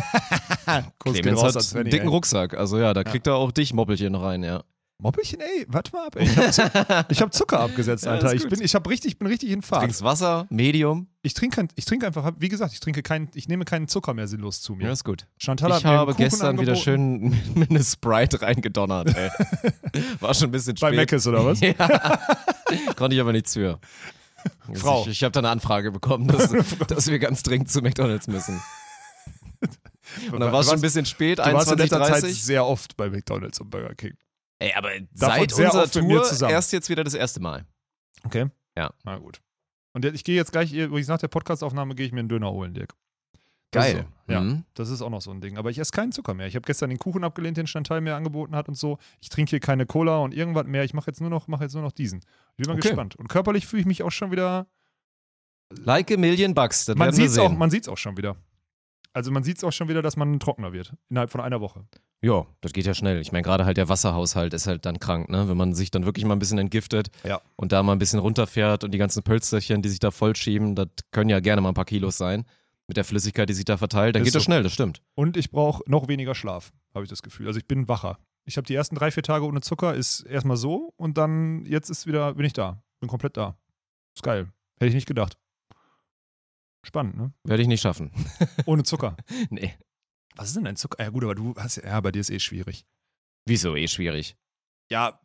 Clemens 0.98 1.40
raus 1.42 1.55
hat 1.55 1.62
Svenny, 1.62 1.81
einen 1.83 1.90
dicken 1.90 2.07
ey. 2.07 2.11
Rucksack. 2.12 2.55
Also 2.55 2.79
ja, 2.79 2.92
da 2.92 3.05
kriegt 3.05 3.26
er 3.26 3.37
auch 3.37 3.52
dich 3.52 3.72
Moppelchen 3.72 4.14
rein, 4.14 4.42
ja. 4.42 4.64
Moppelchen, 4.98 5.40
ey, 5.40 5.66
warte 5.68 5.92
mal 5.92 6.06
ab, 6.06 6.16
ey. 6.16 6.24
Ich 6.28 6.37
hab, 6.38 6.52
Zu- 6.52 7.04
ich 7.11 7.20
hab 7.22 7.35
Zucker 7.35 7.61
abgesetzt, 7.61 8.06
Ja, 8.06 8.12
Alter. 8.12 8.32
ist 8.32 8.44
ich 8.44 8.48
bin, 8.48 8.62
ich 8.62 8.74
hab 8.74 8.88
richtig, 8.88 9.18
bin 9.18 9.28
richtig 9.28 9.50
in 9.50 9.61
Fahrt. 9.61 9.82
Trinkst 9.82 10.02
Wasser, 10.02 10.46
Medium. 10.48 11.09
Ich 11.22 11.35
trinke 11.35 11.68
ich 11.74 11.85
trinke 11.85 12.06
einfach, 12.06 12.32
wie 12.38 12.48
gesagt, 12.48 12.72
ich 12.72 12.80
trinke 12.80 13.02
kein, 13.02 13.28
ich 13.35 13.46
nehme 13.46 13.66
keinen 13.66 13.88
Zucker 13.88 14.14
mehr 14.14 14.26
sinnlos 14.26 14.62
zu 14.62 14.74
mir. 14.74 14.87
Ja, 14.87 14.92
ist 14.92 15.04
gut. 15.04 15.26
Chantal 15.38 15.76
Ich 15.76 15.85
habe 15.85 16.14
gestern 16.14 16.59
wieder 16.59 16.76
schön 16.76 17.37
mit 17.54 17.70
einer 17.70 17.82
Sprite 17.82 18.40
reingedonnert, 18.40 19.14
ey. 19.14 19.30
War 20.20 20.32
schon 20.32 20.48
ein 20.48 20.52
bisschen 20.52 20.76
Bei 20.80 20.88
spät. 20.88 20.96
Meckes 20.96 21.26
oder 21.26 21.44
was? 21.44 21.61
Ja. 21.61 21.74
Konnte 22.96 23.14
ich 23.16 23.20
aber 23.20 23.32
nichts 23.32 23.52
für. 23.52 23.78
Frau. 24.72 25.02
Ich, 25.02 25.09
ich 25.09 25.22
habe 25.24 25.32
da 25.32 25.40
eine 25.40 25.50
Anfrage 25.50 25.92
bekommen, 25.92 26.28
dass, 26.28 26.50
dass 26.88 27.09
wir 27.09 27.18
ganz 27.18 27.42
dringend 27.42 27.70
zu 27.70 27.82
McDonalds 27.82 28.28
müssen. 28.28 28.62
Und 30.32 30.40
dann 30.40 30.52
war 30.52 30.61
es 30.61 30.66
schon 30.66 30.76
ein 30.76 30.80
bisschen 30.80 31.04
spät, 31.04 31.38
Du 31.38 31.42
warst 31.52 31.70
in 31.70 31.78
letzter 31.78 32.02
Zeit 32.02 32.24
21.30 32.24 32.28
sehr 32.44 32.64
oft 32.64 32.96
bei 32.96 33.11
McDonalds 33.11 33.61
und 33.61 33.68
Burger 33.70 33.94
King. 33.94 34.14
Ey, 34.58 34.72
aber 34.74 34.90
Davon 35.12 35.48
seit 35.48 35.52
unserer 35.52 35.90
Tour 35.90 36.22
zusammen. 36.24 36.52
erst 36.52 36.72
jetzt 36.72 36.88
wieder 36.88 37.04
das 37.04 37.14
erste 37.14 37.40
Mal. 37.40 37.66
Okay. 38.24 38.46
Ja. 38.76 38.90
Na 39.04 39.18
gut. 39.18 39.40
Und 39.92 40.04
ich 40.04 40.24
gehe 40.24 40.36
jetzt 40.36 40.52
gleich, 40.52 40.72
wo 40.90 40.98
ich 40.98 41.06
nach 41.08 41.18
der 41.18 41.28
Podcastaufnahme 41.28 41.94
gehe 41.94 42.06
ich 42.06 42.12
mir 42.12 42.20
einen 42.20 42.28
Döner 42.28 42.50
holen, 42.50 42.74
Dirk. 42.74 42.94
Das 43.70 43.84
Geil. 43.92 44.06
so. 44.26 44.32
Ja, 44.32 44.40
Mhm. 44.40 44.64
das 44.74 44.90
ist 44.90 45.02
auch 45.02 45.10
noch 45.10 45.20
so 45.20 45.30
ein 45.30 45.40
Ding. 45.40 45.58
Aber 45.58 45.70
ich 45.70 45.78
esse 45.78 45.90
keinen 45.92 46.12
Zucker 46.12 46.34
mehr. 46.34 46.46
Ich 46.46 46.54
habe 46.54 46.64
gestern 46.64 46.88
den 46.90 46.98
Kuchen 46.98 47.24
abgelehnt, 47.24 47.56
den 47.56 47.66
Chantal 47.66 48.00
mir 48.00 48.14
angeboten 48.14 48.54
hat 48.54 48.68
und 48.68 48.76
so. 48.76 48.98
Ich 49.20 49.28
trinke 49.28 49.50
hier 49.50 49.60
keine 49.60 49.86
Cola 49.86 50.18
und 50.18 50.32
irgendwas 50.32 50.66
mehr. 50.66 50.84
Ich 50.84 50.94
mache 50.94 51.08
jetzt 51.10 51.20
nur 51.20 51.30
noch, 51.30 51.48
mache 51.48 51.64
jetzt 51.64 51.74
nur 51.74 51.82
noch 51.82 51.92
diesen. 51.92 52.20
Ich 52.56 52.56
bin 52.58 52.66
mal 52.68 52.74
Okay. 52.78 52.88
gespannt. 52.88 53.16
Und 53.16 53.28
körperlich 53.28 53.66
fühle 53.66 53.80
ich 53.80 53.86
mich 53.86 54.02
auch 54.02 54.10
schon 54.12 54.30
wieder. 54.30 54.66
Like 55.70 56.10
a 56.12 56.16
million 56.16 56.54
bucks, 56.54 56.84
das 56.84 56.96
Man 56.96 57.12
sieht 57.12 57.26
es 57.26 57.38
auch, 57.38 57.48
sehen. 57.48 57.58
man 57.58 57.70
sieht's 57.70 57.88
auch 57.88 57.98
schon 57.98 58.16
wieder. 58.16 58.36
Also 59.12 59.30
man 59.32 59.42
sieht 59.42 59.56
es 59.58 59.64
auch 59.64 59.72
schon 59.72 59.88
wieder, 59.88 60.00
dass 60.02 60.16
man 60.16 60.38
trockener 60.38 60.72
wird. 60.72 60.94
Innerhalb 61.08 61.30
von 61.30 61.40
einer 61.40 61.60
Woche. 61.60 61.84
Ja, 62.22 62.46
das 62.62 62.72
geht 62.72 62.87
ja 62.87 62.94
schnell. 62.94 63.20
Ich 63.20 63.31
meine, 63.31 63.42
gerade 63.42 63.64
halt 63.66 63.76
der 63.76 63.88
Wasserhaushalt 63.88 64.55
ist 64.55 64.66
halt 64.66 64.87
dann 64.87 64.98
krank, 64.98 65.29
ne? 65.29 65.48
Wenn 65.48 65.57
man 65.57 65.74
sich 65.74 65.90
dann 65.90 66.07
wirklich 66.07 66.24
mal 66.24 66.35
ein 66.35 66.38
bisschen 66.38 66.59
entgiftet 66.59 67.09
Ja. 67.24 67.40
und 67.57 67.72
da 67.72 67.83
mal 67.83 67.92
ein 67.92 67.98
bisschen 67.98 68.18
runterfährt 68.18 68.85
und 68.85 68.90
die 68.92 68.98
ganzen 68.98 69.22
Pölsterchen, 69.22 69.83
die 69.83 69.88
sich 69.90 69.98
da 70.00 70.11
vollschieben, 70.11 70.74
das 70.74 70.88
können 71.12 71.29
ja 71.31 71.40
gerne 71.40 71.61
mal 71.61 71.68
ein 71.68 71.74
paar 71.74 71.85
Kilos 71.85 72.16
sein. 72.16 72.44
Mit 72.88 72.96
der 72.96 73.05
Flüssigkeit, 73.05 73.48
die 73.48 73.52
sich 73.55 73.64
da 73.64 73.76
verteilt, 73.76 74.14
dann 74.14 74.22
Ist 74.22 74.26
geht 74.29 74.35
das 74.37 74.42
so. 74.44 74.46
schnell, 74.46 74.62
das 74.62 74.72
stimmt. 74.72 75.02
Und 75.14 75.37
ich 75.37 75.50
brauche 75.50 75.83
noch 75.87 76.07
weniger 76.09 76.35
Schlaf, 76.37 76.72
habe 76.94 77.05
ich 77.05 77.11
das 77.11 77.20
Gefühl. 77.22 77.48
Also 77.48 77.59
ich 77.59 77.66
bin 77.66 77.88
wacher. 77.88 78.18
Ich 78.44 78.57
habe 78.57 78.66
die 78.66 78.74
ersten 78.76 78.94
drei, 78.94 79.11
vier 79.11 79.24
Tage 79.24 79.44
ohne 79.44 79.61
Zucker, 79.61 79.94
ist 79.94 80.20
erstmal 80.20 80.57
so 80.57 80.92
und 80.96 81.18
dann 81.18 81.64
jetzt 81.66 81.90
ist 81.90 82.07
wieder, 82.07 82.35
bin 82.35 82.46
ich 82.46 82.52
da. 82.52 82.81
Bin 83.00 83.09
komplett 83.11 83.37
da. 83.37 83.59
Ist 84.14 84.22
geil. 84.22 84.48
Hätte 84.79 84.88
ich 84.88 84.94
nicht 84.94 85.09
gedacht. 85.09 85.37
Spannend, 86.85 87.16
ne? 87.16 87.33
Werde 87.44 87.62
ich 87.62 87.68
nicht 87.68 87.81
schaffen. 87.81 88.12
Ohne 88.66 88.85
Zucker. 88.85 89.16
nee. 89.50 89.74
Was 90.37 90.49
ist 90.49 90.57
denn 90.57 90.66
ein 90.66 90.77
Zucker? 90.77 91.03
Ja, 91.03 91.11
gut, 91.11 91.25
aber 91.25 91.35
du 91.35 91.55
hast 91.57 91.77
ja, 91.77 92.01
bei 92.01 92.12
dir 92.12 92.20
ist 92.20 92.31
eh 92.31 92.38
schwierig. 92.40 92.85
Wieso? 93.46 93.75
Eh 93.77 93.88
schwierig. 93.88 94.37
Ja, 94.90 95.20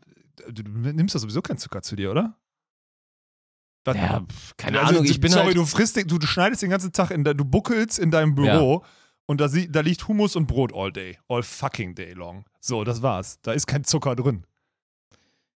du, 0.49 0.63
du 0.63 0.71
nimmst 0.71 1.13
ja 1.15 1.19
sowieso 1.19 1.41
keinen 1.41 1.57
Zucker 1.57 1.81
zu 1.81 1.95
dir, 1.95 2.11
oder? 2.11 2.37
Was- 3.83 3.95
Ja, 3.97 4.25
keine 4.57 4.79
Also, 4.79 4.93
Ahnung, 4.93 5.05
ich 5.05 5.19
bin 5.19 5.31
sorry, 5.31 5.45
halt. 5.47 5.57
du 5.57 5.65
frisst, 5.65 5.97
du, 5.97 6.17
du 6.17 6.27
schneidest 6.27 6.61
den 6.61 6.69
ganzen 6.69 6.91
Tag, 6.93 7.11
in 7.11 7.23
de, 7.23 7.33
du 7.33 7.45
buckelst 7.45 7.97
in 7.99 8.11
deinem 8.11 8.35
Büro 8.35 8.85
und 9.25 9.41
da, 9.41 9.47
da 9.47 9.79
liegt 9.81 10.07
Hummus 10.07 10.35
und 10.35 10.45
Brot 10.47 10.73
all 10.73 10.91
day. 10.91 11.17
All 11.27 11.41
fucking 11.43 11.95
day 11.95 12.13
long. 12.13 12.45
So, 12.59 12.83
das 12.83 13.01
war's. 13.01 13.39
Da 13.41 13.53
ist 13.53 13.65
kein 13.67 13.83
Zucker 13.83 14.15
drin. 14.15 14.45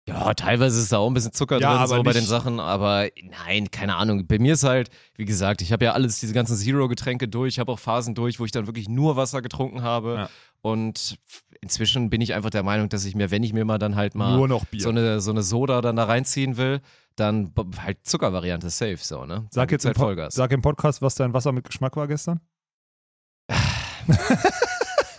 Ja, 0.06 0.34
teilweise 0.34 0.80
ist 0.80 0.92
da 0.92 0.98
auch 0.98 1.06
ein 1.06 1.14
bisschen 1.14 1.32
Zucker 1.32 1.58
Ja, 1.58 1.78
drin, 1.78 1.86
so 1.86 2.02
bei 2.02 2.12
den 2.12 2.26
Sachen, 2.26 2.60
aber 2.60 3.08
nein, 3.46 3.70
keine 3.70 3.96
Ahnung. 3.96 4.26
Bei 4.26 4.38
mir 4.38 4.52
ist 4.52 4.62
halt, 4.62 4.90
wie 5.16 5.24
gesagt, 5.24 5.62
ich 5.62 5.72
habe 5.72 5.86
ja 5.86 5.92
alles, 5.92 6.20
diese 6.20 6.34
ganzen 6.34 6.56
Zero-Getränke 6.56 7.26
durch, 7.26 7.54
ich 7.54 7.58
habe 7.58 7.72
auch 7.72 7.78
Phasen 7.78 8.14
durch, 8.14 8.38
wo 8.38 8.44
ich 8.44 8.52
dann 8.52 8.66
wirklich 8.66 8.88
nur 8.88 9.16
Wasser 9.16 9.40
getrunken 9.40 9.82
habe. 9.82 10.14
Ja. 10.14 10.28
Und 10.60 11.18
inzwischen 11.62 12.10
bin 12.10 12.20
ich 12.20 12.34
einfach 12.34 12.50
der 12.50 12.62
Meinung, 12.62 12.90
dass 12.90 13.06
ich 13.06 13.14
mir, 13.14 13.30
wenn 13.30 13.42
ich 13.42 13.54
mir 13.54 13.64
mal 13.64 13.78
dann 13.78 13.96
halt 13.96 14.14
mal 14.14 14.36
so 14.76 14.90
eine, 14.90 15.20
so 15.20 15.30
eine 15.30 15.42
Soda 15.42 15.80
dann 15.80 15.96
da 15.96 16.04
reinziehen 16.04 16.58
will, 16.58 16.80
dann 17.16 17.52
halt 17.78 17.98
Zuckervariante 18.06 18.68
safe 18.68 18.98
so, 18.98 19.24
ne? 19.24 19.46
Sag 19.50 19.70
jetzt 19.72 19.86
halt 19.86 19.96
Vollgas. 19.96 20.34
sag 20.34 20.52
im 20.52 20.60
Podcast, 20.60 21.00
was 21.00 21.14
dein 21.14 21.32
Wasser 21.32 21.52
mit 21.52 21.64
Geschmack 21.64 21.96
war 21.96 22.08
gestern. 22.08 22.40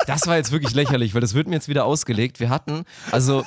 Das 0.05 0.27
war 0.27 0.35
jetzt 0.37 0.51
wirklich 0.51 0.75
lächerlich, 0.75 1.15
weil 1.15 1.21
das 1.21 1.33
wird 1.33 1.47
mir 1.47 1.55
jetzt 1.55 1.67
wieder 1.67 1.85
ausgelegt. 1.85 2.39
Wir 2.39 2.49
hatten, 2.49 2.83
also. 3.11 3.43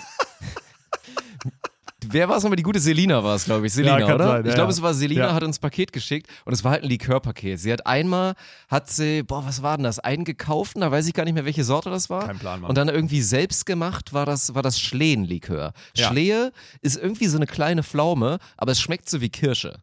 Wer 2.10 2.28
war 2.28 2.36
es 2.36 2.42
nochmal? 2.42 2.56
Die 2.56 2.62
gute 2.62 2.80
Selina 2.80 3.22
war 3.22 3.34
es, 3.36 3.44
glaube 3.44 3.66
ich. 3.66 3.72
Selina, 3.72 3.98
Ja, 3.98 4.14
oder? 4.14 4.26
sein, 4.28 4.44
ja, 4.44 4.48
ich 4.50 4.54
glaube, 4.54 4.70
es 4.72 4.82
war 4.82 4.94
Selina, 4.94 5.26
Ja. 5.28 5.34
hat 5.34 5.42
uns 5.44 5.58
ein 5.58 5.60
Paket 5.60 5.92
geschickt 5.92 6.28
und 6.44 6.52
es 6.52 6.64
war 6.64 6.72
halt 6.72 6.82
ein 6.84 6.88
Likörpaket. 6.88 7.58
Sie 7.60 7.72
hat 7.72 7.86
einmal, 7.86 8.34
hat 8.68 8.88
sie, 8.90 9.22
boah, 9.22 9.44
was 9.46 9.62
war 9.62 9.76
denn 9.76 9.84
das? 9.84 9.98
Einen 9.98 10.24
gekauft, 10.24 10.76
da 10.76 10.90
weiß 10.90 11.06
ich 11.06 11.14
gar 11.14 11.24
nicht 11.24 11.34
mehr, 11.34 11.44
welche 11.44 11.64
Sorte 11.64 11.90
das 11.90 12.10
war. 12.10 12.26
Kein 12.26 12.38
Plan, 12.38 12.60
Mann. 12.60 12.68
Und 12.68 12.78
dann 12.78 12.88
irgendwie 12.88 13.22
selbst 13.22 13.66
gemacht 13.66 14.12
war 14.12 14.26
das, 14.26 14.54
war 14.54 14.62
das 14.62 14.80
Schlehen-Likör. 14.80 15.72
Ja. 15.96 16.08
Schlehe 16.08 16.52
ist 16.80 16.96
irgendwie 16.96 17.26
so 17.26 17.36
eine 17.38 17.46
kleine 17.46 17.82
Pflaume, 17.82 18.38
aber 18.56 18.72
es 18.72 18.80
schmeckt 18.80 19.08
so 19.08 19.20
wie 19.20 19.28
Kirsche. 19.28 19.76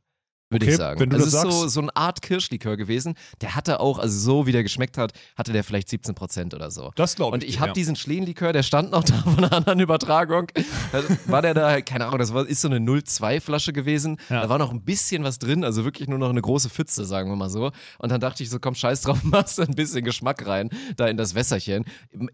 Würde 0.50 0.66
Okay, 0.66 0.74
ich 0.74 0.78
sagen. 0.78 1.00
wenn 1.00 1.10
du 1.10 1.16
also 1.16 1.26
das 1.26 1.34
es 1.34 1.44
ist 1.44 1.52
so, 1.52 1.60
sagst. 1.62 1.74
so 1.74 1.82
eine 1.82 1.96
Art 1.96 2.22
Kirschlikör 2.22 2.78
gewesen. 2.78 3.16
Der 3.42 3.56
hatte 3.56 3.80
auch, 3.80 3.98
also 3.98 4.18
so 4.18 4.46
wie 4.46 4.52
der 4.52 4.62
geschmeckt 4.62 4.98
hat, 4.98 5.12
hatte 5.36 5.52
der 5.54 5.64
vielleicht 5.64 5.88
17% 5.90 6.54
oder 6.54 6.70
so. 6.70 6.92
Das 6.96 7.16
glaube 7.16 7.34
Und 7.34 7.44
ich. 7.44 7.50
ich 7.50 7.56
dir, 7.56 7.62
habe 7.62 7.70
ja. 7.70 7.74
diesen 7.74 7.96
Schlehenlikör, 7.96 8.54
der 8.54 8.62
stand 8.62 8.92
noch 8.92 9.04
da 9.06 9.16
von 9.16 9.38
einer 9.38 9.52
anderen 9.54 9.80
Übertragung. 9.80 10.48
Da 10.92 11.02
war 11.26 11.42
der 11.42 11.56
da, 11.56 11.82
keine 11.82 12.06
Ahnung, 12.06 12.20
das 12.20 12.34
war, 12.34 12.46
ist 12.46 12.62
so 12.62 12.68
eine 12.68 12.78
02-Flasche 12.78 13.74
gewesen. 13.74 14.18
Ja. 14.30 14.44
Da 14.44 14.50
war 14.50 14.60
noch 14.60 14.72
ein 14.72 14.84
bisschen 14.84 15.24
was 15.24 15.40
drin, 15.40 15.64
also 15.64 15.84
wirklich 15.84 16.08
nur 16.08 16.20
noch 16.20 16.30
eine 16.30 16.42
große 16.42 16.70
Pfütze, 16.70 17.06
sagen 17.06 17.30
wir 17.32 17.36
mal 17.36 17.50
so. 17.50 17.72
Und 17.98 18.12
dann 18.12 18.22
dachte 18.22 18.44
ich 18.44 18.50
so, 18.52 18.60
komm, 18.60 18.76
scheiß 18.76 19.02
drauf, 19.02 19.20
machst 19.24 19.58
du 19.58 19.64
ein 19.64 19.74
bisschen 19.74 20.04
Geschmack 20.04 20.46
rein, 20.46 20.70
da 20.96 21.08
in 21.08 21.18
das 21.18 21.34
Wässerchen. 21.34 21.86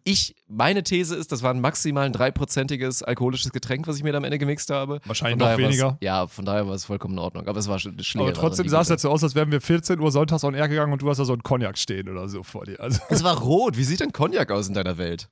Ich, 0.04 0.36
meine 0.50 0.84
These 0.84 1.16
ist, 1.16 1.32
das 1.32 1.44
war 1.44 1.54
ein 1.54 1.62
maximal 1.62 2.06
ein 2.06 2.14
dreiprozentiges 2.14 3.04
alkoholisches 3.04 3.54
Getränk, 3.54 3.88
was 3.88 3.96
ich 3.98 4.04
mir 4.04 4.12
da 4.12 4.18
am 4.18 4.26
Ende 4.26 4.38
gemixt 4.38 4.70
habe. 4.70 5.00
Wahrscheinlich 5.06 5.40
noch 5.40 5.58
weniger. 5.58 5.98
Ja, 6.02 6.28
von 6.28 6.44
daher 6.44 6.68
war 6.68 6.76
es 6.76 6.84
vollkommen 6.86 7.14
in 7.14 7.20
Ordnung. 7.20 7.48
Aber 7.48 7.58
es 7.58 7.68
war 7.70 7.80
sch- 8.12 8.14
Schlehe. 8.14 8.24
Aber 8.26 8.34
trotzdem 8.34 8.68
sah 8.70 8.82
es 8.82 8.90
jetzt 8.90 9.02
so 9.02 9.10
aus, 9.10 9.24
als 9.24 9.36
wären 9.36 9.52
wir 9.52 9.62
14 9.62 10.00
Uhr 10.00 10.12
sonntags 10.12 10.44
on 10.44 10.54
air 10.54 10.68
gegangen 10.68 10.94
und 10.94 11.02
du 11.02 11.10
hast 11.10 11.18
da 11.18 11.26
so 11.26 11.34
einen 11.34 11.44
Cognac 11.44 11.78
stehen 11.78 12.10
oder 12.10 12.28
so 12.30 12.44
vor 12.44 12.66
dir. 12.66 12.80
Also 12.80 13.00
Es 13.10 13.24
war 13.24 13.38
rot. 13.40 13.78
Wie 13.78 13.84
sieht 13.84 14.00
denn 14.00 14.12
Cognac 14.12 14.52
aus 14.52 14.68
in 14.68 14.74
deiner 14.74 14.98
Welt? 14.98 15.30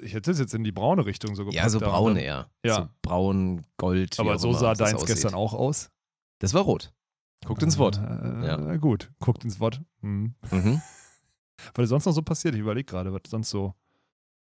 ich 0.00 0.14
hätte 0.14 0.30
es 0.30 0.38
jetzt 0.38 0.54
in 0.54 0.62
die 0.62 0.70
braune 0.70 1.04
Richtung 1.06 1.34
so 1.34 1.42
gepackt. 1.44 1.56
Ja, 1.60 1.68
so 1.68 1.80
braun 1.80 2.12
ne? 2.14 2.22
eher. 2.22 2.50
Ja. 2.64 2.74
So 2.76 2.88
braun, 3.02 3.66
gold. 3.78 4.16
Aber 4.20 4.38
so 4.38 4.52
sah 4.52 4.74
deins 4.74 4.94
aussieht. 4.94 5.08
gestern 5.08 5.34
auch 5.34 5.54
aus. 5.54 5.90
Das 6.38 6.54
war 6.54 6.62
rot. 6.62 6.92
Guckt 7.44 7.64
ins 7.64 7.78
Wort. 7.78 7.96
Äh, 7.98 8.46
Ja. 8.46 8.76
Gut, 8.76 9.10
guckt 9.18 9.42
ins 9.44 9.58
Wort. 9.58 9.80
Hm. 10.02 10.36
Mhm. 10.52 10.80
Was 11.74 11.82
ist 11.84 11.88
sonst 11.90 12.04
noch 12.06 12.12
so 12.12 12.22
passiert? 12.22 12.54
Ich 12.54 12.60
überlege 12.60 12.84
gerade, 12.84 13.12
was 13.12 13.22
sonst 13.28 13.50
so. 13.50 13.74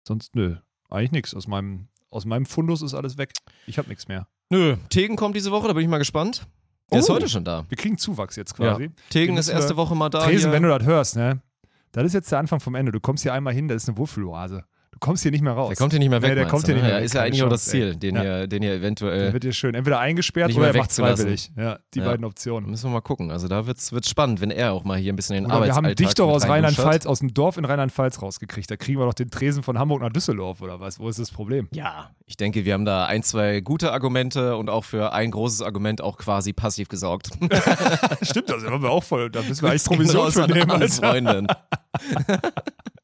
Sonst, 0.06 0.34
nö, 0.34 0.56
eigentlich 0.90 1.12
nichts. 1.12 1.34
Aus 1.34 1.46
meinem, 1.46 1.86
aus 2.10 2.24
meinem 2.24 2.44
Fundus 2.46 2.82
ist 2.82 2.94
alles 2.94 3.16
weg. 3.18 3.32
Ich 3.66 3.78
habe 3.78 3.88
nichts 3.88 4.08
mehr. 4.08 4.26
Nö, 4.50 4.76
Tegen 4.88 5.14
kommt 5.16 5.36
diese 5.36 5.50
Woche, 5.52 5.68
da 5.68 5.72
bin 5.74 5.82
ich 5.84 5.88
mal 5.88 5.98
gespannt. 5.98 6.46
Der 6.90 7.00
ist 7.00 7.10
Oh. 7.10 7.14
heute 7.14 7.28
schon 7.28 7.44
da. 7.44 7.64
Wir 7.68 7.76
kriegen 7.76 7.98
Zuwachs 7.98 8.36
jetzt 8.36 8.54
quasi. 8.54 8.84
Ja. 8.84 8.90
Tegen 9.10 9.36
ist 9.36 9.48
erste 9.48 9.76
Woche 9.76 9.94
mal 9.94 10.08
da. 10.08 10.20
Tresen, 10.24 10.50
hier. 10.50 10.52
wenn 10.52 10.62
du 10.62 10.68
das 10.78 10.86
hörst, 10.86 11.16
ne? 11.16 11.42
Das 11.92 12.04
ist 12.04 12.12
jetzt 12.14 12.30
der 12.32 12.38
Anfang 12.38 12.60
vom 12.60 12.74
Ende. 12.74 12.92
Du 12.92 13.00
kommst 13.00 13.22
hier 13.22 13.32
einmal 13.32 13.52
hin, 13.54 13.68
das 13.68 13.82
ist 13.82 13.88
eine 13.88 13.98
Wohlfühloase. 13.98 14.64
Du 15.00 15.06
kommst 15.06 15.22
hier 15.22 15.30
nicht 15.30 15.42
mehr 15.42 15.52
raus. 15.52 15.68
der 15.68 15.76
kommt 15.76 15.92
hier 15.92 16.00
nicht 16.00 16.08
mehr 16.10 16.20
weg. 16.22 16.30
Nee, 16.30 16.34
der 16.34 16.46
kommt 16.48 16.66
hier 16.66 16.74
nicht 16.74 16.82
ne? 16.82 16.88
mehr 16.88 16.96
Ja, 16.96 17.00
weg. 17.00 17.06
ist 17.06 17.14
ja 17.14 17.22
eigentlich 17.22 17.42
auch 17.44 17.48
das 17.48 17.66
Ziel, 17.66 17.90
ey. 17.90 17.96
den, 17.96 18.16
Ja. 18.16 18.22
ihr, 18.40 18.46
den 18.48 18.64
ihr 18.64 18.70
Der 18.70 18.78
eventuell. 18.80 19.32
wird 19.32 19.44
dir 19.44 19.52
schön 19.52 19.76
entweder 19.76 20.00
eingesperrt 20.00 20.48
Nicht 20.48 20.58
oder 20.58 20.72
er 20.74 20.76
macht 20.76 20.90
freiwillig. 20.90 21.52
Ja, 21.56 21.78
die 21.94 22.00
Ja. 22.00 22.04
beiden 22.06 22.24
Optionen. 22.24 22.68
Müssen 22.68 22.90
wir 22.90 22.94
mal 22.94 23.00
gucken. 23.00 23.30
Also 23.30 23.46
da 23.46 23.64
wird's, 23.68 23.92
wird's 23.92 24.10
spannend, 24.10 24.40
wenn 24.40 24.50
er 24.50 24.72
auch 24.72 24.82
mal 24.82 24.98
hier 24.98 25.12
ein 25.12 25.16
bisschen 25.16 25.36
in 25.36 25.44
den 25.44 25.52
Oder 25.52 25.66
wir 25.66 25.70
haben 25.76 25.84
Arbeitsalltag 25.86 25.96
dich 26.08 26.14
doch 26.14 26.28
aus. 26.30 26.48
Rheinland-Pfalz, 26.48 27.06
aus 27.06 27.20
dem 27.20 27.32
Dorf 27.32 27.58
in 27.58 27.64
Rheinland-Pfalz 27.64 28.20
rausgekriegt. 28.20 28.68
Da 28.68 28.76
kriegen 28.76 28.98
wir 28.98 29.06
doch 29.06 29.14
den 29.14 29.30
Tresen 29.30 29.62
von 29.62 29.78
Hamburg 29.78 30.02
nach 30.02 30.10
Düsseldorf 30.12 30.62
oder 30.62 30.80
was? 30.80 30.98
Wo 30.98 31.08
ist 31.08 31.20
das 31.20 31.30
Problem? 31.30 31.68
Ja, 31.72 32.10
ich 32.26 32.36
denke, 32.36 32.64
wir 32.64 32.74
haben 32.74 32.84
da 32.84 33.06
ein, 33.06 33.22
zwei 33.22 33.60
gute 33.60 33.92
Argumente 33.92 34.56
und 34.56 34.68
auch 34.68 34.84
für 34.84 35.12
ein 35.12 35.30
großes 35.30 35.62
Argument 35.62 36.00
auch 36.00 36.16
quasi 36.18 36.52
passiv 36.52 36.88
gesorgt. 36.88 37.30
Stimmt, 38.22 38.50
das 38.50 38.64
haben 38.64 38.82
wir 38.82 38.90
auch 38.90 39.04
voll. 39.04 39.30
Da 39.30 39.42
müssen 39.42 39.62
wir 39.62 39.70
eigentlich 39.70 39.84
Provision 39.84 40.32
für 40.32 40.48
nehmen. 40.48 40.88
Freundin. 40.88 41.46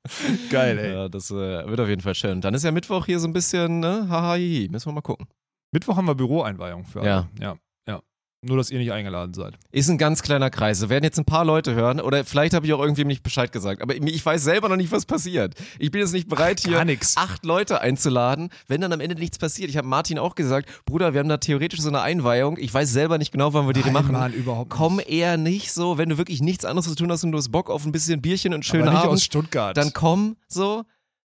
Geil, 0.50 0.78
ey. 0.78 0.92
Ja, 0.92 1.08
das 1.08 1.30
äh, 1.30 1.34
wird 1.66 1.80
auf 1.80 1.88
jeden 1.88 2.02
Fall 2.02 2.14
schön. 2.14 2.40
Dann 2.40 2.54
ist 2.54 2.64
ja 2.64 2.72
Mittwoch 2.72 3.06
hier 3.06 3.18
so 3.18 3.26
ein 3.26 3.32
bisschen, 3.32 3.80
ne, 3.80 4.06
haha, 4.08 4.36
müssen 4.36 4.86
wir 4.86 4.92
mal 4.92 5.00
gucken. 5.00 5.26
Mittwoch 5.72 5.96
haben 5.96 6.06
wir 6.06 6.14
Büroeinweihung 6.14 6.84
für 6.84 7.00
alle. 7.00 7.08
Ja. 7.08 7.28
Ja. 7.40 7.56
Nur, 8.46 8.56
dass 8.58 8.70
ihr 8.70 8.78
nicht 8.78 8.92
eingeladen 8.92 9.32
seid. 9.32 9.54
Ist 9.72 9.88
ein 9.88 9.96
ganz 9.98 10.22
kleiner 10.22 10.50
Kreis. 10.50 10.78
So 10.78 10.90
werden 10.90 11.04
jetzt 11.04 11.18
ein 11.18 11.24
paar 11.24 11.44
Leute 11.44 11.74
hören 11.74 12.00
oder 12.00 12.24
vielleicht 12.24 12.52
habe 12.54 12.66
ich 12.66 12.72
auch 12.72 12.80
irgendwem 12.80 13.06
nicht 13.08 13.22
Bescheid 13.22 13.50
gesagt. 13.52 13.80
Aber 13.80 13.94
ich 13.94 14.24
weiß 14.24 14.44
selber 14.44 14.68
noch 14.68 14.76
nicht, 14.76 14.92
was 14.92 15.06
passiert. 15.06 15.54
Ich 15.78 15.90
bin 15.90 16.00
jetzt 16.00 16.12
nicht 16.12 16.28
bereit, 16.28 16.60
hier 16.60 16.72
Gar 16.76 16.84
nix. 16.84 17.16
acht 17.16 17.44
Leute 17.44 17.80
einzuladen, 17.80 18.50
wenn 18.68 18.80
dann 18.80 18.92
am 18.92 19.00
Ende 19.00 19.14
nichts 19.16 19.38
passiert. 19.38 19.70
Ich 19.70 19.76
habe 19.76 19.88
Martin 19.88 20.18
auch 20.18 20.34
gesagt, 20.34 20.68
Bruder, 20.84 21.14
wir 21.14 21.20
haben 21.20 21.28
da 21.28 21.38
theoretisch 21.38 21.80
so 21.80 21.88
eine 21.88 22.02
Einweihung. 22.02 22.56
Ich 22.58 22.72
weiß 22.72 22.90
selber 22.92 23.18
nicht 23.18 23.32
genau, 23.32 23.54
wann 23.54 23.66
wir 23.66 23.72
die 23.72 23.80
Nein, 23.80 23.92
machen. 23.94 24.12
Mann, 24.12 24.32
überhaupt 24.32 24.70
nicht. 24.70 24.76
Komm 24.78 25.00
eher 25.06 25.36
nicht 25.36 25.72
so, 25.72 25.96
wenn 25.96 26.10
du 26.10 26.18
wirklich 26.18 26.42
nichts 26.42 26.64
anderes 26.64 26.88
zu 26.88 26.94
tun 26.94 27.10
hast 27.10 27.24
und 27.24 27.32
du 27.32 27.38
hast 27.38 27.50
Bock 27.50 27.70
auf 27.70 27.84
ein 27.86 27.92
bisschen 27.92 28.20
Bierchen 28.20 28.52
und 28.52 28.64
schönen 28.64 28.82
Aber 28.84 28.92
nicht 28.92 29.00
Abend, 29.04 29.12
aus 29.14 29.24
Stuttgart. 29.24 29.76
dann 29.76 29.92
komm 29.94 30.36
so. 30.48 30.84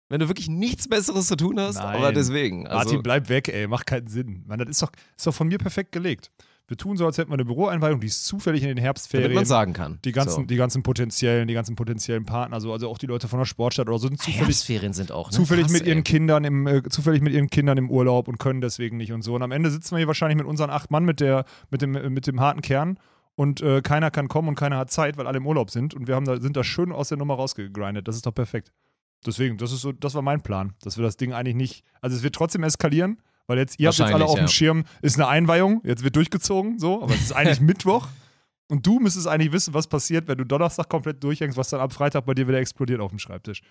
Wenn 0.10 0.19
du 0.19 0.28
wirklich 0.28 0.50
nichts 0.50 0.89
Besseres 0.89 1.28
zu 1.28 1.38
tun 1.38 1.58
hast, 1.58 1.76
Nein. 1.78 1.95
aber 1.95 2.12
deswegen. 2.12 2.67
Also, 2.67 2.78
Martin, 2.80 3.02
bleib 3.02 3.30
weg, 3.30 3.47
ey. 3.47 3.65
Macht 3.67 3.86
keinen 3.88 4.08
Sinn. 4.08 4.43
Mann, 4.45 4.60
das 4.60 4.67
ist 4.67 4.82
doch, 4.82 4.91
ist 5.15 5.26
doch 5.26 5.34
von 5.34 5.47
mir 5.47 5.58
perfekt 5.58 5.93
gelegt. 5.93 6.32
Wir 6.71 6.77
tun 6.77 6.95
so, 6.95 7.05
als 7.05 7.17
hätten 7.17 7.31
wir 7.31 7.34
eine 7.34 7.43
Büroeinweihung, 7.43 7.99
die 7.99 8.07
ist 8.07 8.25
zufällig 8.25 8.62
in 8.62 8.69
den 8.69 8.77
Herbstferien. 8.77 9.25
damit 9.25 9.36
man 9.36 9.45
sagen 9.45 9.73
kann. 9.73 9.99
Die 10.05 10.13
ganzen, 10.13 10.43
so. 10.43 10.43
die 10.43 10.55
ganzen 10.55 10.84
potenziellen, 10.84 11.49
die 11.49 11.53
ganzen 11.53 11.75
potenziellen 11.75 12.23
Partner, 12.23 12.62
so, 12.62 12.71
also 12.71 12.88
auch 12.88 12.97
die 12.97 13.07
Leute 13.07 13.27
von 13.27 13.39
der 13.39 13.45
Sportstadt 13.45 13.89
oder 13.89 13.99
so, 13.99 14.07
sind 14.07 14.21
zufällig, 14.21 14.39
Herbstferien 14.39 14.93
sind 14.93 15.12
auch, 15.12 15.31
ne? 15.31 15.36
zufällig 15.36 15.65
Krass, 15.65 15.73
mit 15.73 15.86
ihren 15.86 15.97
ey. 15.97 16.03
Kindern 16.03 16.45
im, 16.45 16.67
äh, 16.67 16.81
zufällig 16.84 17.21
mit 17.21 17.34
ihren 17.34 17.49
Kindern 17.49 17.77
im 17.77 17.91
Urlaub 17.91 18.29
und 18.29 18.39
können 18.39 18.62
deswegen 18.62 18.95
nicht 18.95 19.12
und 19.12 19.21
so. 19.21 19.36
Und 19.36 19.41
am 19.41 19.51
Ende 19.51 19.69
sitzen 19.69 19.91
wir 19.91 19.97
hier 19.97 20.07
wahrscheinlich 20.07 20.38
mit 20.38 20.47
unseren 20.47 20.69
acht 20.69 20.91
Mann 20.91 21.03
mit 21.03 21.19
der, 21.19 21.43
mit 21.71 21.81
dem, 21.81 21.91
mit 21.91 22.25
dem 22.25 22.39
harten 22.39 22.62
Kern 22.62 22.97
und 23.36 23.60
äh, 23.60 23.81
keiner 23.81 24.10
kann 24.10 24.29
kommen 24.29 24.47
und 24.47 24.55
keiner 24.55 24.77
hat 24.77 24.91
Zeit, 24.91 25.17
weil 25.17 25.27
alle 25.27 25.39
im 25.39 25.47
Urlaub 25.47 25.71
sind 25.71 25.93
und 25.93 26.07
wir 26.07 26.15
haben 26.15 26.25
da, 26.25 26.39
sind 26.39 26.55
da 26.55 26.63
schön 26.63 26.93
aus 26.93 27.10
der 27.10 27.17
Nummer 27.17 27.34
rausgegrindet. 27.34 28.07
Das 28.07 28.15
ist 28.15 28.25
doch 28.25 28.34
perfekt. 28.34 28.71
Deswegen, 29.25 29.57
das 29.57 29.73
ist 29.73 29.81
so, 29.81 29.91
das 29.91 30.15
war 30.15 30.21
mein 30.21 30.39
Plan, 30.39 30.73
dass 30.84 30.95
wir 30.95 31.03
das 31.03 31.17
Ding 31.17 31.34
eigentlich 31.34 31.55
nicht, 31.55 31.84
also 31.99 32.15
es 32.15 32.23
wird 32.23 32.34
trotzdem 32.34 32.63
eskalieren, 32.63 33.17
weil 33.47 33.58
jetzt, 33.58 33.80
ihr 33.80 33.88
habt 33.88 33.97
jetzt 33.97 34.13
alle 34.13 34.25
auf 34.25 34.36
dem 34.36 34.45
ja. 34.45 34.47
Schirm, 34.47 34.86
ist 35.01 35.17
eine 35.17 35.27
Einweihung, 35.27 35.82
jetzt 35.84 36.04
wird 36.04 36.15
durchgezogen, 36.15 36.80
so, 36.80 37.04
aber 37.04 37.13
es 37.13 37.21
ist 37.21 37.34
eigentlich 37.34 37.62
Mittwoch. 37.62 38.08
Und 38.69 38.88
du 38.88 38.99
müsstest 38.99 39.27
eigentlich 39.27 39.51
wissen, 39.51 39.73
was 39.73 39.88
passiert, 39.88 40.30
wenn 40.30 40.38
du 40.38 40.45
Donnerstag 40.45 40.88
komplett 40.88 41.21
durchhängst, 41.21 41.58
was 41.58 41.69
dann 41.69 41.82
am 41.82 41.89
Freitag 41.89 42.25
bei 42.25 42.34
dir 42.34 42.47
wieder 42.47 42.60
explodiert 42.60 43.01
auf 43.01 43.10
dem 43.10 43.19
Schreibtisch. 43.19 43.62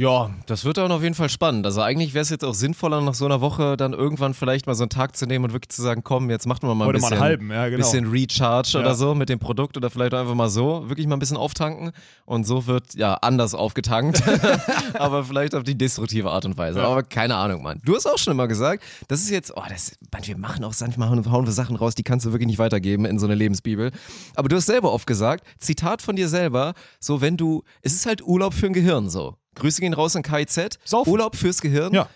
Ja, 0.00 0.30
das 0.46 0.64
wird 0.64 0.78
dann 0.78 0.90
auf 0.92 1.02
jeden 1.02 1.14
Fall 1.14 1.28
spannend. 1.28 1.66
Also 1.66 1.82
eigentlich 1.82 2.14
wäre 2.14 2.22
es 2.22 2.30
jetzt 2.30 2.42
auch 2.42 2.54
sinnvoller, 2.54 3.02
nach 3.02 3.12
so 3.12 3.26
einer 3.26 3.42
Woche 3.42 3.76
dann 3.76 3.92
irgendwann 3.92 4.32
vielleicht 4.32 4.66
mal 4.66 4.74
so 4.74 4.84
einen 4.84 4.88
Tag 4.88 5.14
zu 5.14 5.26
nehmen 5.26 5.44
und 5.44 5.52
wirklich 5.52 5.68
zu 5.68 5.82
sagen, 5.82 6.02
komm, 6.02 6.30
jetzt 6.30 6.46
machen 6.46 6.66
wir 6.66 6.74
mal 6.74 6.86
ein 6.86 6.92
bisschen, 6.94 7.10
mal 7.10 7.20
halben, 7.20 7.50
ja, 7.50 7.68
genau. 7.68 7.76
bisschen 7.76 8.06
Recharge 8.06 8.70
Ja. 8.72 8.80
oder 8.80 8.94
so 8.94 9.14
mit 9.14 9.28
dem 9.28 9.38
Produkt 9.38 9.76
oder 9.76 9.90
vielleicht 9.90 10.14
einfach 10.14 10.34
mal 10.34 10.48
so, 10.48 10.88
wirklich 10.88 11.06
mal 11.06 11.16
ein 11.16 11.18
bisschen 11.18 11.36
auftanken 11.36 11.92
und 12.24 12.46
so 12.46 12.66
wird 12.66 12.94
ja 12.94 13.12
anders 13.12 13.54
aufgetankt, 13.54 14.22
aber 14.94 15.22
vielleicht 15.22 15.54
auf 15.54 15.64
die 15.64 15.76
destruktive 15.76 16.30
Art 16.30 16.46
und 16.46 16.56
Weise. 16.56 16.78
Ja. 16.78 16.86
Aber 16.86 17.02
keine 17.02 17.34
Ahnung, 17.34 17.62
Mann. 17.62 17.78
Du 17.84 17.94
hast 17.94 18.06
auch 18.06 18.16
schon 18.16 18.30
immer 18.30 18.48
gesagt, 18.48 18.82
das 19.08 19.20
ist 19.20 19.28
jetzt, 19.28 19.54
oh, 19.54 19.64
das, 19.68 19.98
Mann, 20.10 20.26
wir 20.26 20.38
machen 20.38 20.64
auch 20.64 20.72
manchmal 20.80 21.30
hauen 21.30 21.44
wir 21.44 21.52
Sachen 21.52 21.76
raus, 21.76 21.94
die 21.94 22.04
kannst 22.04 22.24
du 22.24 22.32
wirklich 22.32 22.46
nicht 22.46 22.58
weitergeben 22.58 23.04
in 23.04 23.18
so 23.18 23.26
eine 23.26 23.34
Lebensbibel. 23.34 23.90
Aber 24.34 24.48
du 24.48 24.56
hast 24.56 24.64
selber 24.64 24.94
oft 24.94 25.06
gesagt, 25.06 25.44
Zitat 25.58 26.00
von 26.00 26.16
dir 26.16 26.30
selber, 26.30 26.72
so 27.00 27.20
wenn 27.20 27.36
du, 27.36 27.64
es 27.82 27.92
ist 27.92 28.06
halt 28.06 28.22
Urlaub 28.22 28.54
für 28.54 28.64
ein 28.64 28.72
Gehirn 28.72 29.10
so. 29.10 29.36
Grüße 29.60 29.80
gehen 29.80 29.94
raus 29.94 30.16
an 30.16 30.22
KIZ. 30.22 30.78
Saufen. 30.84 31.10
Urlaub 31.10 31.36
fürs 31.36 31.60
Gehirn 31.60 31.92
Ja. 31.94 32.08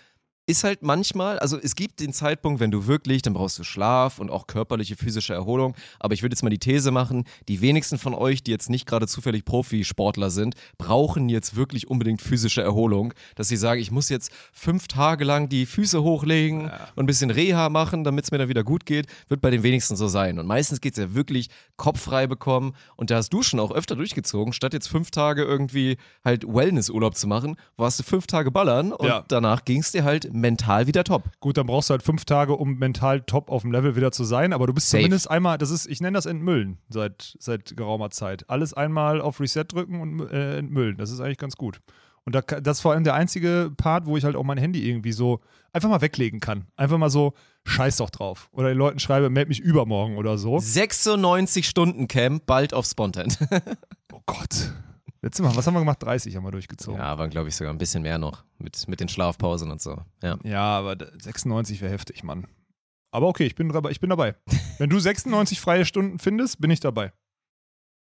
Ist 0.47 0.63
halt 0.63 0.83
manchmal, 0.83 1.39
also 1.39 1.57
es 1.57 1.75
gibt 1.75 1.99
den 1.99 2.13
Zeitpunkt, 2.13 2.59
wenn 2.59 2.69
du 2.69 2.85
wirklich, 2.85 3.23
dann 3.23 3.33
brauchst 3.33 3.57
du 3.57 3.63
Schlaf 3.63 4.19
und 4.19 4.29
auch 4.29 4.45
körperliche, 4.45 4.95
physische 4.95 5.33
Erholung. 5.33 5.73
Aber 5.99 6.13
ich 6.13 6.21
würde 6.21 6.33
jetzt 6.35 6.43
mal 6.43 6.49
die 6.51 6.59
These 6.59 6.91
machen, 6.91 7.23
die 7.47 7.61
wenigsten 7.61 7.97
von 7.97 8.13
euch, 8.13 8.43
die 8.43 8.51
jetzt 8.51 8.69
nicht 8.69 8.85
gerade 8.85 9.07
zufällig 9.07 9.43
Profisportler 9.43 10.29
sind, 10.29 10.53
brauchen 10.77 11.29
jetzt 11.29 11.55
wirklich 11.55 11.87
unbedingt 11.89 12.21
physische 12.21 12.61
Erholung. 12.61 13.13
Dass 13.35 13.47
sie 13.47 13.57
sagen, 13.57 13.81
ich 13.81 13.89
muss 13.89 14.09
jetzt 14.09 14.29
fünf 14.53 14.87
Tage 14.87 15.23
lang 15.25 15.49
die 15.49 15.65
Füße 15.65 16.03
hochlegen 16.03 16.65
und 16.95 17.03
ein 17.03 17.05
bisschen 17.07 17.31
Reha 17.31 17.69
machen, 17.69 18.03
damit 18.03 18.25
es 18.25 18.31
mir 18.31 18.37
dann 18.37 18.49
wieder 18.49 18.63
gut 18.63 18.85
geht, 18.85 19.07
wird 19.29 19.41
bei 19.41 19.49
den 19.49 19.63
wenigsten 19.63 19.95
so 19.95 20.07
sein. 20.07 20.37
Und 20.37 20.45
meistens 20.45 20.79
geht 20.79 20.93
es 20.93 20.99
ja 20.99 21.15
wirklich 21.15 21.49
kopffrei 21.75 22.27
bekommen. 22.27 22.75
Und 22.97 23.09
da 23.09 23.15
hast 23.15 23.33
du 23.33 23.41
schon 23.41 23.59
auch 23.59 23.71
öfter 23.71 23.95
durchgezogen, 23.95 24.53
statt 24.53 24.73
jetzt 24.73 24.89
fünf 24.89 25.09
Tage 25.09 25.43
irgendwie 25.43 25.97
halt 26.23 26.45
Wellnessurlaub 26.47 27.15
zu 27.17 27.25
machen, 27.27 27.55
warst 27.77 27.97
du 27.99 28.03
fünf 28.03 28.27
Tage 28.27 28.51
ballern 28.51 28.91
und 28.93 29.07
Ja. 29.07 29.25
danach 29.27 29.65
ging 29.65 29.79
es 29.79 29.91
dir 29.91 30.03
halt 30.03 30.34
mental 30.35 30.87
wieder 30.87 31.03
top. 31.03 31.23
Gut, 31.39 31.57
dann 31.57 31.67
brauchst 31.67 31.89
du 31.89 31.93
halt 31.93 32.03
fünf 32.03 32.25
Tage, 32.25 32.53
um 32.53 32.77
mental 32.77 33.21
top 33.21 33.49
auf 33.49 33.61
dem 33.63 33.71
Level 33.71 33.95
wieder 33.95 34.11
zu 34.11 34.23
sein, 34.23 34.53
aber 34.53 34.67
du 34.67 34.73
bist 34.73 34.89
Safe. 34.89 35.01
zumindest 35.01 35.29
einmal, 35.29 35.57
das 35.57 35.71
ist, 35.71 35.87
ich 35.87 36.01
nenne 36.01 36.15
das 36.15 36.25
Entmüllen 36.25 36.77
seit, 36.89 37.35
seit 37.39 37.75
geraumer 37.75 38.09
Zeit. 38.11 38.49
Alles 38.49 38.73
einmal 38.73 39.21
auf 39.21 39.39
Reset 39.39 39.65
drücken 39.67 40.01
und 40.01 40.31
äh, 40.31 40.57
entmüllen. 40.59 40.97
Das 40.97 41.11
ist 41.11 41.19
eigentlich 41.19 41.37
ganz 41.37 41.55
gut. 41.55 41.81
Und 42.25 42.33
da, 42.33 42.41
das 42.41 42.77
ist 42.77 42.81
vor 42.81 42.93
allem 42.93 43.03
der 43.03 43.13
einzige 43.13 43.71
Part, 43.77 44.07
wo 44.07 44.17
ich 44.17 44.23
halt 44.23 44.35
auch 44.35 44.43
mein 44.43 44.57
Handy 44.57 44.87
irgendwie 44.89 45.11
so 45.11 45.41
einfach 45.73 45.89
mal 45.89 46.01
weglegen 46.01 46.39
kann. 46.39 46.65
Einfach 46.75 46.97
mal 46.97 47.11
so, 47.11 47.33
scheiß 47.65 47.97
doch 47.97 48.09
drauf. 48.09 48.49
Oder 48.51 48.69
den 48.69 48.77
Leuten 48.77 48.99
schreibe, 48.99 49.29
meld 49.29 49.47
mich 49.47 49.59
übermorgen 49.59 50.17
oder 50.17 50.37
so. 50.39 50.57
96 50.57 51.67
Stunden 51.67 52.07
Camp, 52.07 52.45
bald 52.45 52.73
auf 52.73 52.85
Spontan. 52.85 53.27
Oh 54.13 54.21
Gott. 54.27 54.71
Letztes 55.25 55.43
Mal, 55.43 55.55
was 55.55 55.65
haben 55.65 55.73
wir 55.73 55.79
gemacht? 55.79 56.03
30 56.03 56.35
haben 56.35 56.43
wir 56.43 56.51
durchgezogen. 56.51 56.99
ja, 56.99 57.17
waren 57.17 57.31
glaube 57.31 57.49
ich 57.49 57.55
sogar 57.55 57.73
ein 57.73 57.79
bisschen 57.79 58.03
mehr 58.03 58.19
noch 58.19 58.43
mit, 58.59 58.87
mit 58.87 58.99
den 58.99 59.09
Schlafpausen 59.09 59.71
und 59.71 59.81
so. 59.81 59.97
Ja. 60.21 60.37
Ja, 60.43 60.61
aber 60.77 60.95
d- 60.95 61.07
96 61.19 61.81
wäre 61.81 61.91
heftig, 61.91 62.23
Mann. 62.23 62.45
Aber 63.11 63.27
okay, 63.27 63.45
ich 63.45 63.55
bin, 63.55 63.69
dabei- 63.69 63.89
ich 63.89 63.99
bin 63.99 64.11
dabei. 64.11 64.35
Wenn 64.77 64.89
du 64.91 64.99
96 64.99 65.59
freie 65.59 65.83
Stunden 65.85 66.19
findest, 66.19 66.61
bin 66.61 66.69
ich 66.69 66.79
dabei. 66.79 67.11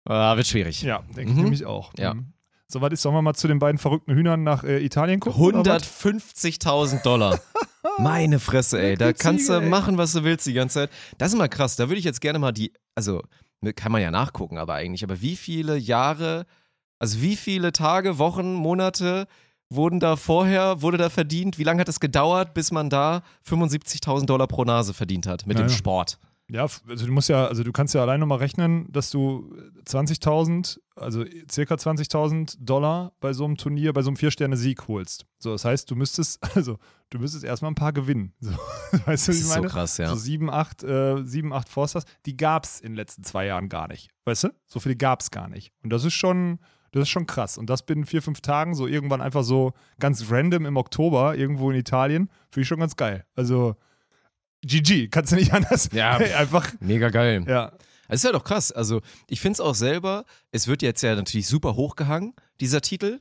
Ah, 0.08 0.36
wird 0.36 0.46
schwierig. 0.46 0.80
Ja, 0.82 1.00
denke 1.16 1.32
ich 1.32 1.36
Mhm. 1.36 1.42
nämlich 1.42 1.66
auch. 1.66 1.92
Ja. 1.98 2.14
Mhm. 2.14 2.32
So, 2.68 2.80
was 2.82 2.92
ist, 2.92 3.02
sollen 3.02 3.14
wir 3.16 3.22
mal 3.22 3.34
zu 3.34 3.48
den 3.48 3.58
beiden 3.58 3.78
verrückten 3.78 4.14
Hühnern 4.14 4.44
nach 4.44 4.62
äh, 4.62 4.78
Italien 4.84 5.18
gucken? 5.20 5.42
oder 5.58 5.64
was? 5.74 5.82
150.000 6.04 7.02
Dollar. 7.02 7.40
Meine 7.98 8.38
Fresse, 8.38 8.80
ey. 8.80 8.96
Da 8.96 9.12
kannst 9.12 9.48
du 9.48 9.60
machen, 9.62 9.98
was 9.98 10.12
du 10.12 10.22
willst 10.22 10.46
die 10.46 10.52
ganze 10.52 10.74
Zeit. 10.74 10.90
Das 11.16 11.32
ist 11.32 11.38
mal 11.38 11.48
krass. 11.48 11.74
Da 11.76 11.88
würde 11.88 11.98
ich 11.98 12.04
jetzt 12.04 12.20
gerne 12.20 12.38
mal 12.38 12.52
die, 12.52 12.72
also 12.94 13.22
ne, 13.60 13.72
kann 13.72 13.90
man 13.90 14.02
ja 14.02 14.10
nachgucken, 14.12 14.58
aber 14.58 14.74
eigentlich, 14.74 15.02
aber 15.02 15.20
wie 15.20 15.34
viele 15.36 15.76
Jahre, 15.78 16.46
also 16.98 17.20
wie 17.22 17.36
viele 17.36 17.72
Tage, 17.72 18.18
Wochen, 18.18 18.54
Monate 18.54 19.26
wurden 19.70 20.00
da 20.00 20.16
vorher, 20.16 20.80
wurde 20.82 20.96
da 20.98 21.10
verdient? 21.10 21.58
Wie 21.58 21.64
lange 21.64 21.80
hat 21.80 21.88
es 21.88 22.00
gedauert, 22.00 22.54
bis 22.54 22.70
man 22.72 22.88
da 22.90 23.22
75.000 23.46 24.24
Dollar 24.26 24.46
pro 24.46 24.64
Nase 24.64 24.94
verdient 24.94 25.26
hat 25.26 25.46
mit 25.46 25.58
Ja, 25.58 25.66
dem. 25.66 25.70
Sport? 25.70 26.18
Ja, 26.50 26.66
also 26.88 27.04
du 27.06 27.12
musst 27.12 27.28
ja, 27.28 27.46
also 27.46 27.62
du 27.62 27.72
kannst 27.72 27.92
ja 27.94 28.00
allein 28.00 28.20
nochmal 28.20 28.38
rechnen, 28.38 28.90
dass 28.90 29.10
du 29.10 29.54
20.000, 29.86 30.78
also 30.96 31.24
circa 31.50 31.74
20.000 31.74 32.56
Dollar 32.60 33.12
bei 33.20 33.34
so 33.34 33.44
einem 33.44 33.58
Turnier, 33.58 33.92
bei 33.92 34.00
so 34.02 34.08
einem 34.08 34.16
Vier-Sterne-Sieg 34.16 34.88
holst. 34.88 35.26
So, 35.38 35.52
das 35.52 35.64
heißt, 35.66 35.90
du 35.90 35.96
müsstest, 35.96 36.38
also 36.56 36.78
du 37.10 37.18
müsstest 37.18 37.44
erstmal 37.44 37.70
ein 37.72 37.74
paar 37.74 37.92
gewinnen. 37.92 38.32
So, 38.40 38.50
weißt 39.04 39.28
du, 39.28 39.32
Das 39.32 39.40
ist 39.40 39.48
so 39.48 39.54
meine? 39.56 39.68
krass, 39.68 39.98
ja. 39.98 40.08
So 40.08 40.16
sieben, 40.16 40.48
acht, 40.50 40.82
äh, 40.84 41.22
sieben, 41.24 41.52
acht 41.52 41.68
Forsters, 41.68 42.04
die 42.24 42.36
gab 42.36 42.64
es 42.64 42.80
in 42.80 42.92
den 42.92 42.96
letzten 42.96 43.24
zwei 43.24 43.44
Jahren 43.44 43.68
gar 43.68 43.88
nicht. 43.88 44.08
Weißt 44.24 44.44
du? 44.44 44.48
So 44.66 44.80
viele 44.80 44.96
gab 44.96 45.20
es 45.20 45.30
gar 45.30 45.48
nicht. 45.48 45.72
Und 45.82 45.90
das 45.90 46.04
ist 46.04 46.14
schon, 46.14 46.60
das 46.92 47.02
ist 47.02 47.08
schon 47.10 47.26
krass. 47.26 47.58
Und 47.58 47.68
das 47.70 47.82
binnen 47.84 48.04
vier, 48.06 48.22
fünf 48.22 48.40
Tagen, 48.40 48.74
so 48.74 48.86
irgendwann 48.86 49.20
einfach 49.20 49.44
so 49.44 49.72
ganz 50.00 50.24
random 50.30 50.66
im 50.66 50.76
Oktober 50.76 51.36
irgendwo 51.36 51.70
in 51.70 51.76
Italien, 51.76 52.28
finde 52.50 52.62
ich 52.62 52.68
schon 52.68 52.80
ganz 52.80 52.96
geil. 52.96 53.24
Also 53.36 53.76
GG, 54.62 55.08
kannst 55.08 55.32
du 55.32 55.36
nicht 55.36 55.52
anders. 55.52 55.88
Ja. 55.92 56.16
einfach, 56.38 56.72
Mega 56.80 57.10
geil. 57.10 57.44
ja. 57.46 57.72
Es 58.10 58.20
ist 58.20 58.24
ja 58.24 58.32
doch 58.32 58.44
krass. 58.44 58.72
Also, 58.72 59.02
ich 59.28 59.38
finde 59.40 59.52
es 59.54 59.60
auch 59.60 59.74
selber, 59.74 60.24
es 60.50 60.66
wird 60.66 60.80
jetzt 60.80 61.02
ja 61.02 61.14
natürlich 61.14 61.46
super 61.46 61.76
hochgehangen, 61.76 62.32
dieser 62.58 62.80
Titel. 62.80 63.20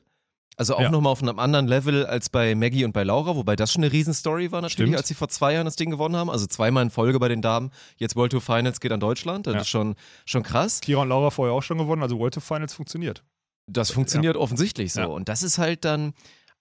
Also 0.56 0.74
auch 0.74 0.80
Ja. 0.80 0.90
nochmal 0.90 1.12
auf 1.12 1.22
einem 1.22 1.38
anderen 1.38 1.68
Level 1.68 2.04
als 2.06 2.30
bei 2.30 2.54
Maggie 2.56 2.84
und 2.86 2.92
bei 2.92 3.04
Laura, 3.04 3.36
wobei 3.36 3.54
das 3.54 3.70
schon 3.72 3.84
eine 3.84 3.92
Riesenstory 3.92 4.50
war 4.50 4.60
natürlich, 4.62 4.88
Stimmt. 4.88 4.96
als 4.96 5.06
sie 5.06 5.14
vor 5.14 5.28
zwei 5.28 5.52
Jahren 5.52 5.66
das 5.66 5.76
Ding 5.76 5.90
gewonnen 5.90 6.16
haben. 6.16 6.30
Also 6.30 6.46
zweimal 6.46 6.82
in 6.82 6.90
Folge 6.90 7.20
bei 7.20 7.28
den 7.28 7.42
Damen. 7.42 7.70
Jetzt 7.98 8.16
World 8.16 8.32
Tour 8.32 8.40
Finals 8.40 8.80
geht 8.80 8.90
an 8.90 8.98
Deutschland. 8.98 9.46
Das 9.46 9.54
Ja. 9.54 9.60
ist 9.60 9.68
schon, 9.68 9.94
schon 10.24 10.42
krass. 10.42 10.80
Kira 10.80 11.02
und 11.02 11.10
Laura 11.10 11.30
vorher 11.30 11.54
auch 11.54 11.62
schon 11.62 11.78
gewonnen, 11.78 12.02
also 12.02 12.18
World 12.18 12.34
Tour 12.34 12.42
Finals 12.42 12.72
funktioniert. 12.72 13.22
Das 13.68 13.90
funktioniert 13.90 14.36
offensichtlich 14.36 14.92
so. 14.92 15.00
Ja. 15.00 15.06
Und 15.06 15.28
das 15.28 15.42
ist 15.42 15.58
halt 15.58 15.84
dann, 15.84 16.14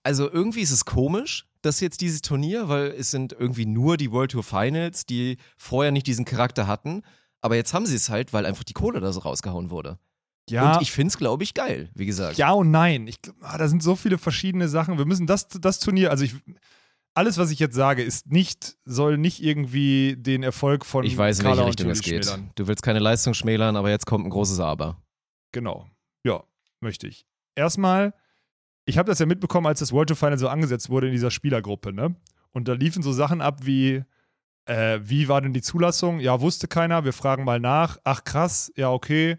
also 0.03 0.29
irgendwie 0.29 0.61
ist 0.61 0.71
es 0.71 0.85
komisch, 0.85 1.47
dass 1.61 1.79
jetzt 1.79 2.01
dieses 2.01 2.21
Turnier, 2.21 2.69
weil 2.69 2.87
es 2.97 3.11
sind 3.11 3.33
irgendwie 3.33 3.65
nur 3.65 3.97
die 3.97 4.11
World 4.11 4.31
Tour 4.31 4.43
Finals, 4.43 5.05
die 5.05 5.37
vorher 5.57 5.91
nicht 5.91 6.07
diesen 6.07 6.25
Charakter 6.25 6.67
hatten. 6.67 7.01
Aber 7.41 7.55
jetzt 7.55 7.73
haben 7.73 7.85
sie 7.85 7.95
es 7.95 8.09
halt, 8.09 8.33
weil 8.33 8.45
einfach 8.45 8.63
die 8.63 8.73
Kohle 8.73 8.99
da 8.99 9.11
so 9.11 9.21
rausgehauen 9.21 9.69
wurde. 9.69 9.97
Ja, 10.49 10.75
Und 10.75 10.81
ich 10.81 10.91
finde 10.91 11.09
es, 11.09 11.17
glaube 11.17 11.43
ich, 11.43 11.53
geil, 11.53 11.89
wie 11.93 12.05
gesagt. 12.05 12.37
ja 12.37 12.51
und 12.51 12.71
nein. 12.71 13.07
Ich, 13.07 13.17
ah, 13.41 13.57
da 13.57 13.67
sind 13.67 13.83
so 13.83 13.95
viele 13.95 14.17
verschiedene 14.17 14.69
Sachen. 14.69 14.97
Wir 14.97 15.05
müssen 15.05 15.27
das, 15.27 15.47
das 15.47 15.79
Turnier, 15.79 16.09
also 16.09 16.23
ich, 16.23 16.35
alles, 17.13 17.37
was 17.37 17.51
ich 17.51 17.59
jetzt 17.59 17.75
sage, 17.75 18.01
ist 18.03 18.27
nicht, 18.31 18.77
soll 18.85 19.17
nicht 19.17 19.43
irgendwie 19.43 20.15
den 20.17 20.43
Erfolg 20.43 20.85
von 20.85 21.03
Ich 21.03 21.17
weiß, 21.17 21.39
in 21.39 21.45
welche 21.45 21.65
Richtung 21.65 21.89
es 21.89 22.01
geht. 22.01 22.25
schmälern. 22.25 22.51
Du 22.55 22.67
willst 22.67 22.81
keine 22.83 22.99
Leistung 22.99 23.33
schmälern, 23.33 23.75
aber 23.75 23.89
jetzt 23.89 24.05
kommt 24.05 24.25
ein 24.25 24.29
großes 24.29 24.59
Aber. 24.59 25.01
Genau. 25.51 25.89
Möchte 26.79 27.07
ich. 27.07 27.25
Erstmal, 27.55 28.13
ich 28.85 28.97
habe 28.97 29.09
das 29.09 29.19
ja 29.19 29.25
mitbekommen, 29.25 29.67
als 29.67 29.79
das 29.79 29.91
World 29.91 30.09
Tour 30.09 30.17
Final 30.17 30.37
so 30.37 30.47
angesetzt 30.47 30.89
wurde 30.89 31.07
in 31.07 31.13
dieser 31.13 31.31
Spielergruppe, 31.31 31.91
ne? 31.93 32.15
Und 32.51 32.67
da 32.67 32.73
liefen 32.73 33.03
so 33.03 33.11
Sachen 33.11 33.41
ab 33.41 33.59
wie, 33.63 34.03
äh, 34.65 34.99
wie 35.03 35.27
war 35.27 35.41
denn 35.41 35.53
die 35.53 35.61
Zulassung? 35.61 36.19
Ja, 36.19 36.41
wusste 36.41 36.67
keiner, 36.67 37.03
wir 37.03 37.13
fragen 37.13 37.43
mal 37.43 37.59
nach. 37.59 37.97
Ach 38.03 38.23
krass, 38.23 38.71
ja, 38.75 38.91
okay. 38.91 39.37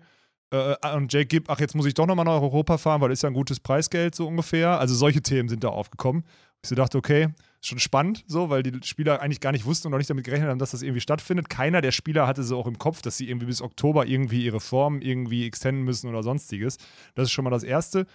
Äh, 0.51 0.75
und 0.95 1.13
Jake 1.13 1.27
Gibb, 1.27 1.51
ach, 1.51 1.61
jetzt 1.61 1.75
muss 1.75 1.87
ich 1.87 1.95
doch 1.95 2.07
nochmal 2.07 2.25
nach 2.25 2.41
Europa 2.41 2.79
fahren, 2.79 3.01
weil 3.01 3.11
ist 3.11 3.23
ja 3.23 3.29
ein 3.29 3.35
gutes 3.35 3.61
Preisgeld 3.61 4.15
so 4.15 4.27
ungefähr. 4.27 4.79
Also 4.79 4.95
solche 4.95 5.23
Themen 5.23 5.49
sind 5.49 5.65
da 5.65 5.69
aufgekommen. 5.69 6.25
Ich 6.63 6.69
so 6.69 6.75
dachte, 6.75 6.99
okay, 6.99 7.29
schon 7.61 7.79
spannend, 7.79 8.25
so, 8.27 8.51
weil 8.51 8.63
die 8.63 8.87
Spieler 8.87 9.21
eigentlich 9.21 9.41
gar 9.41 9.53
nicht 9.53 9.65
wussten 9.65 9.89
und 9.89 9.93
noch 9.93 9.99
nicht 9.99 10.11
damit 10.11 10.25
gerechnet 10.25 10.49
haben, 10.49 10.59
dass 10.59 10.71
das 10.71 10.83
irgendwie 10.83 11.01
stattfindet. 11.01 11.49
Keiner 11.49 11.81
der 11.81 11.91
Spieler 11.93 12.27
hatte 12.27 12.45
so 12.45 12.59
auch 12.59 12.67
im 12.67 12.79
Kopf, 12.79 13.03
dass 13.03 13.17
sie 13.17 13.29
irgendwie 13.29 13.47
bis 13.47 13.63
Oktober 13.63 14.07
irgendwie 14.07 14.45
ihre 14.45 14.61
Form 14.61 15.01
irgendwie 15.01 15.47
extenden 15.47 15.85
müssen 15.85 16.09
oder 16.09 16.23
sonstiges. 16.23 16.77
Das 17.15 17.25
ist 17.25 17.33
schon 17.33 17.45
mal 17.45 17.51
das 17.51 17.65
Erste. 17.65 18.07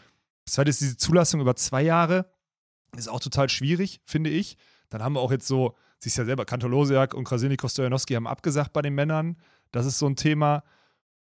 Das 0.45 0.56
zweite 0.56 0.69
ist 0.69 0.82
diese 0.82 0.97
Zulassung 0.97 1.41
über 1.41 1.56
zwei 1.56 1.82
Jahre. 1.82 2.32
Ist 2.95 3.10
auch 3.10 3.19
total 3.19 3.49
schwierig, 3.49 4.01
finde 4.06 4.29
ich. 4.29 4.58
Dann 4.89 5.01
haben 5.03 5.13
wir 5.13 5.19
auch 5.19 5.32
jetzt 5.32 5.47
so, 5.47 5.75
siehst 5.99 6.17
ja 6.17 6.25
selber, 6.25 6.45
Kantolosiak 6.45 7.13
und 7.13 7.23
Krasilnikow 7.23 7.69
Stojanowski 7.69 8.13
haben 8.13 8.27
abgesagt 8.27 8.71
bei 8.71 8.82
den 8.82 8.93
Männern. 8.93 9.38
Das 9.71 9.86
ist 9.86 9.99
so 9.99 10.06
ein 10.08 10.15
Thema. 10.15 10.63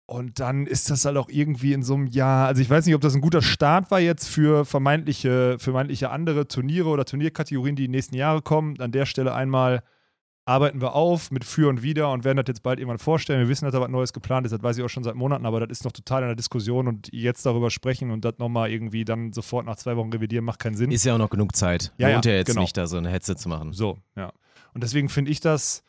Und 0.07 0.39
dann 0.39 0.67
ist 0.67 0.91
das 0.91 1.07
halt 1.07 1.17
auch 1.17 1.31
irgendwie 1.31 1.73
in 1.73 1.83
so 1.83 1.95
einem 1.95 2.07
Jahr, 2.07 2.47
also 2.47 2.61
ich 2.61 2.69
weiß 2.69 2.85
nicht, 2.85 2.95
ob 2.95 3.01
das 3.01 3.15
ein 3.15 3.23
guter 3.23 3.41
Start 3.41 3.91
war 3.91 4.01
jetzt 4.01 4.29
für 4.29 4.67
vermeintliche, 4.67 5.57
vermeintliche 5.59 6.11
andere 6.11 6.47
Turniere 6.47 6.89
oder 6.89 7.07
Turnierkategorien, 7.07 7.75
die 7.75 7.87
in 7.87 7.93
die 7.93 7.97
nächsten 7.97 8.17
Jahre 8.17 8.43
kommen. 8.43 8.79
An 8.81 8.93
der 8.93 9.07
Stelle 9.07 9.33
einmal 9.33 9.83
arbeiten 10.47 10.83
wir 10.83 10.95
auf 10.95 11.31
mit 11.31 11.45
Für 11.45 11.69
und 11.71 11.83
Wider 11.83 12.11
und 12.13 12.25
werden 12.25 12.37
das 12.37 12.45
jetzt 12.49 12.63
bald 12.63 12.79
irgendwann 12.79 12.99
vorstellen. 12.99 13.41
Wir 13.41 13.49
wissen, 13.49 13.65
dass 13.65 13.73
da 13.73 13.81
was 13.81 13.89
Neues 13.89 14.13
geplant 14.13 14.45
ist, 14.47 14.53
das 14.53 14.63
weiß 14.63 14.77
ich 14.77 14.85
auch 14.85 14.89
schon 14.89 15.05
seit 15.05 15.15
Monaten, 15.15 15.47
aber 15.47 15.61
das 15.61 15.79
ist 15.79 15.85
noch 15.85 15.93
total 15.93 16.23
in 16.23 16.29
der 16.29 16.37
Diskussion 16.37 16.87
und 16.87 17.09
jetzt 17.13 17.47
darüber 17.47 17.71
sprechen 17.71 18.11
und 18.11 18.27
das 18.27 18.35
nochmal 18.39 18.71
irgendwie 18.71 19.07
dann 19.07 19.33
sofort 19.33 19.65
nach 19.65 19.77
zwei 19.77 19.97
Wochen 19.97 20.13
revidieren, 20.13 20.45
macht 20.45 20.59
keinen 20.59 20.77
Sinn. 20.77 20.91
Ist 20.91 21.05
ja 21.05 21.15
auch 21.15 21.19
noch 21.19 21.31
genug 21.31 21.57
Zeit. 21.57 21.95
Ja, 21.97 22.11
Lohnt 22.11 22.27
ja, 22.27 22.33
ja 22.33 22.39
jetzt 22.39 22.49
genau. 22.49 22.61
nicht, 22.61 22.77
da 22.77 22.87
so 22.87 22.99
eine 22.99 23.09
Hetze 23.09 23.37
zu 23.37 23.49
machen. 23.49 23.73
So, 23.73 23.97
ja. 24.17 24.33
Und 24.75 24.85
deswegen 24.85 25.09
finde 25.09 25.31
ich 25.31 25.41
das 25.41 25.83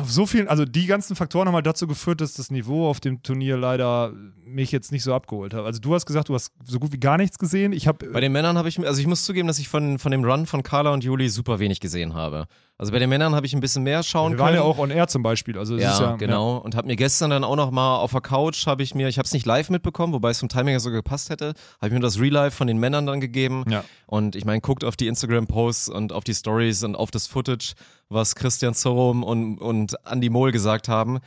auf 0.00 0.10
so 0.10 0.26
vielen, 0.26 0.48
also 0.48 0.64
die 0.64 0.86
ganzen 0.86 1.16
Faktoren 1.16 1.48
haben 1.48 1.54
halt 1.54 1.66
dazu 1.66 1.86
geführt, 1.86 2.20
dass 2.20 2.34
das 2.34 2.50
Niveau 2.50 2.88
auf 2.88 3.00
dem 3.00 3.22
Turnier 3.22 3.56
leider 3.56 4.12
mich 4.44 4.72
jetzt 4.72 4.92
nicht 4.92 5.02
so 5.02 5.14
abgeholt 5.14 5.54
hat. 5.54 5.64
Also 5.64 5.80
du 5.80 5.94
hast 5.94 6.06
gesagt, 6.06 6.28
du 6.28 6.34
hast 6.34 6.52
so 6.64 6.78
gut 6.78 6.92
wie 6.92 7.00
gar 7.00 7.16
nichts 7.16 7.38
gesehen. 7.38 7.72
Ich 7.72 7.86
habe 7.86 8.10
Bei 8.10 8.20
den 8.20 8.32
Männern 8.32 8.58
habe 8.58 8.68
ich, 8.68 8.78
also 8.78 9.00
ich 9.00 9.06
muss 9.06 9.24
zugeben, 9.24 9.48
dass 9.48 9.58
ich 9.58 9.68
von, 9.68 9.98
von 9.98 10.12
dem 10.12 10.24
Run 10.24 10.46
von 10.46 10.62
Carla 10.62 10.92
und 10.92 11.04
Juli 11.04 11.28
super 11.28 11.58
wenig 11.58 11.80
gesehen 11.80 12.14
habe. 12.14 12.46
Also 12.78 12.92
bei 12.92 12.98
den 12.98 13.08
Männern 13.08 13.34
habe 13.34 13.46
ich 13.46 13.54
ein 13.54 13.60
bisschen 13.60 13.84
mehr 13.84 14.02
schauen 14.02 14.32
wir 14.32 14.36
können. 14.36 14.48
waren 14.48 14.54
ja 14.56 14.60
auch 14.62 14.76
on 14.78 14.90
air 14.90 15.08
zum 15.08 15.22
Beispiel. 15.22 15.58
Also 15.58 15.76
ja, 15.78 15.98
ja 15.98 16.16
genau. 16.16 16.58
Und 16.58 16.76
habe 16.76 16.86
mir 16.86 16.96
gestern 16.96 17.30
dann 17.30 17.42
auch 17.42 17.56
noch 17.56 17.70
mal 17.70 17.96
auf 17.96 18.12
der 18.12 18.20
Couch, 18.20 18.66
habe 18.66 18.82
ich 18.82 18.94
mir, 18.94 19.08
ich 19.08 19.16
habe 19.16 19.24
es 19.24 19.32
nicht 19.32 19.46
live 19.46 19.70
mitbekommen, 19.70 20.12
wobei 20.12 20.28
es 20.30 20.40
vom 20.40 20.50
Timing 20.50 20.74
ja 20.74 20.80
so 20.80 20.90
gepasst 20.90 21.30
hätte, 21.30 21.54
habe 21.80 21.86
ich 21.88 21.92
mir 21.92 22.00
das 22.00 22.20
Real 22.20 22.32
Life 22.34 22.56
von 22.56 22.66
den 22.66 22.76
Männern 22.78 23.06
dann 23.06 23.20
gegeben. 23.20 23.64
Ja. 23.70 23.82
Und 24.06 24.36
ich 24.36 24.44
meine, 24.44 24.60
guckt 24.60 24.84
auf 24.84 24.94
die 24.96 25.06
Instagram-Posts 25.06 25.88
und 25.88 26.12
auf 26.12 26.24
die 26.24 26.34
Stories 26.34 26.84
und 26.84 26.96
auf 26.96 27.10
das 27.10 27.26
Footage, 27.26 27.72
was 28.10 28.34
Christian 28.34 28.74
Zorum 28.74 29.22
und, 29.22 29.58
und 29.58 29.94
Andy 30.04 30.28
Mohl 30.28 30.52
gesagt 30.52 30.88
haben. 30.88 31.20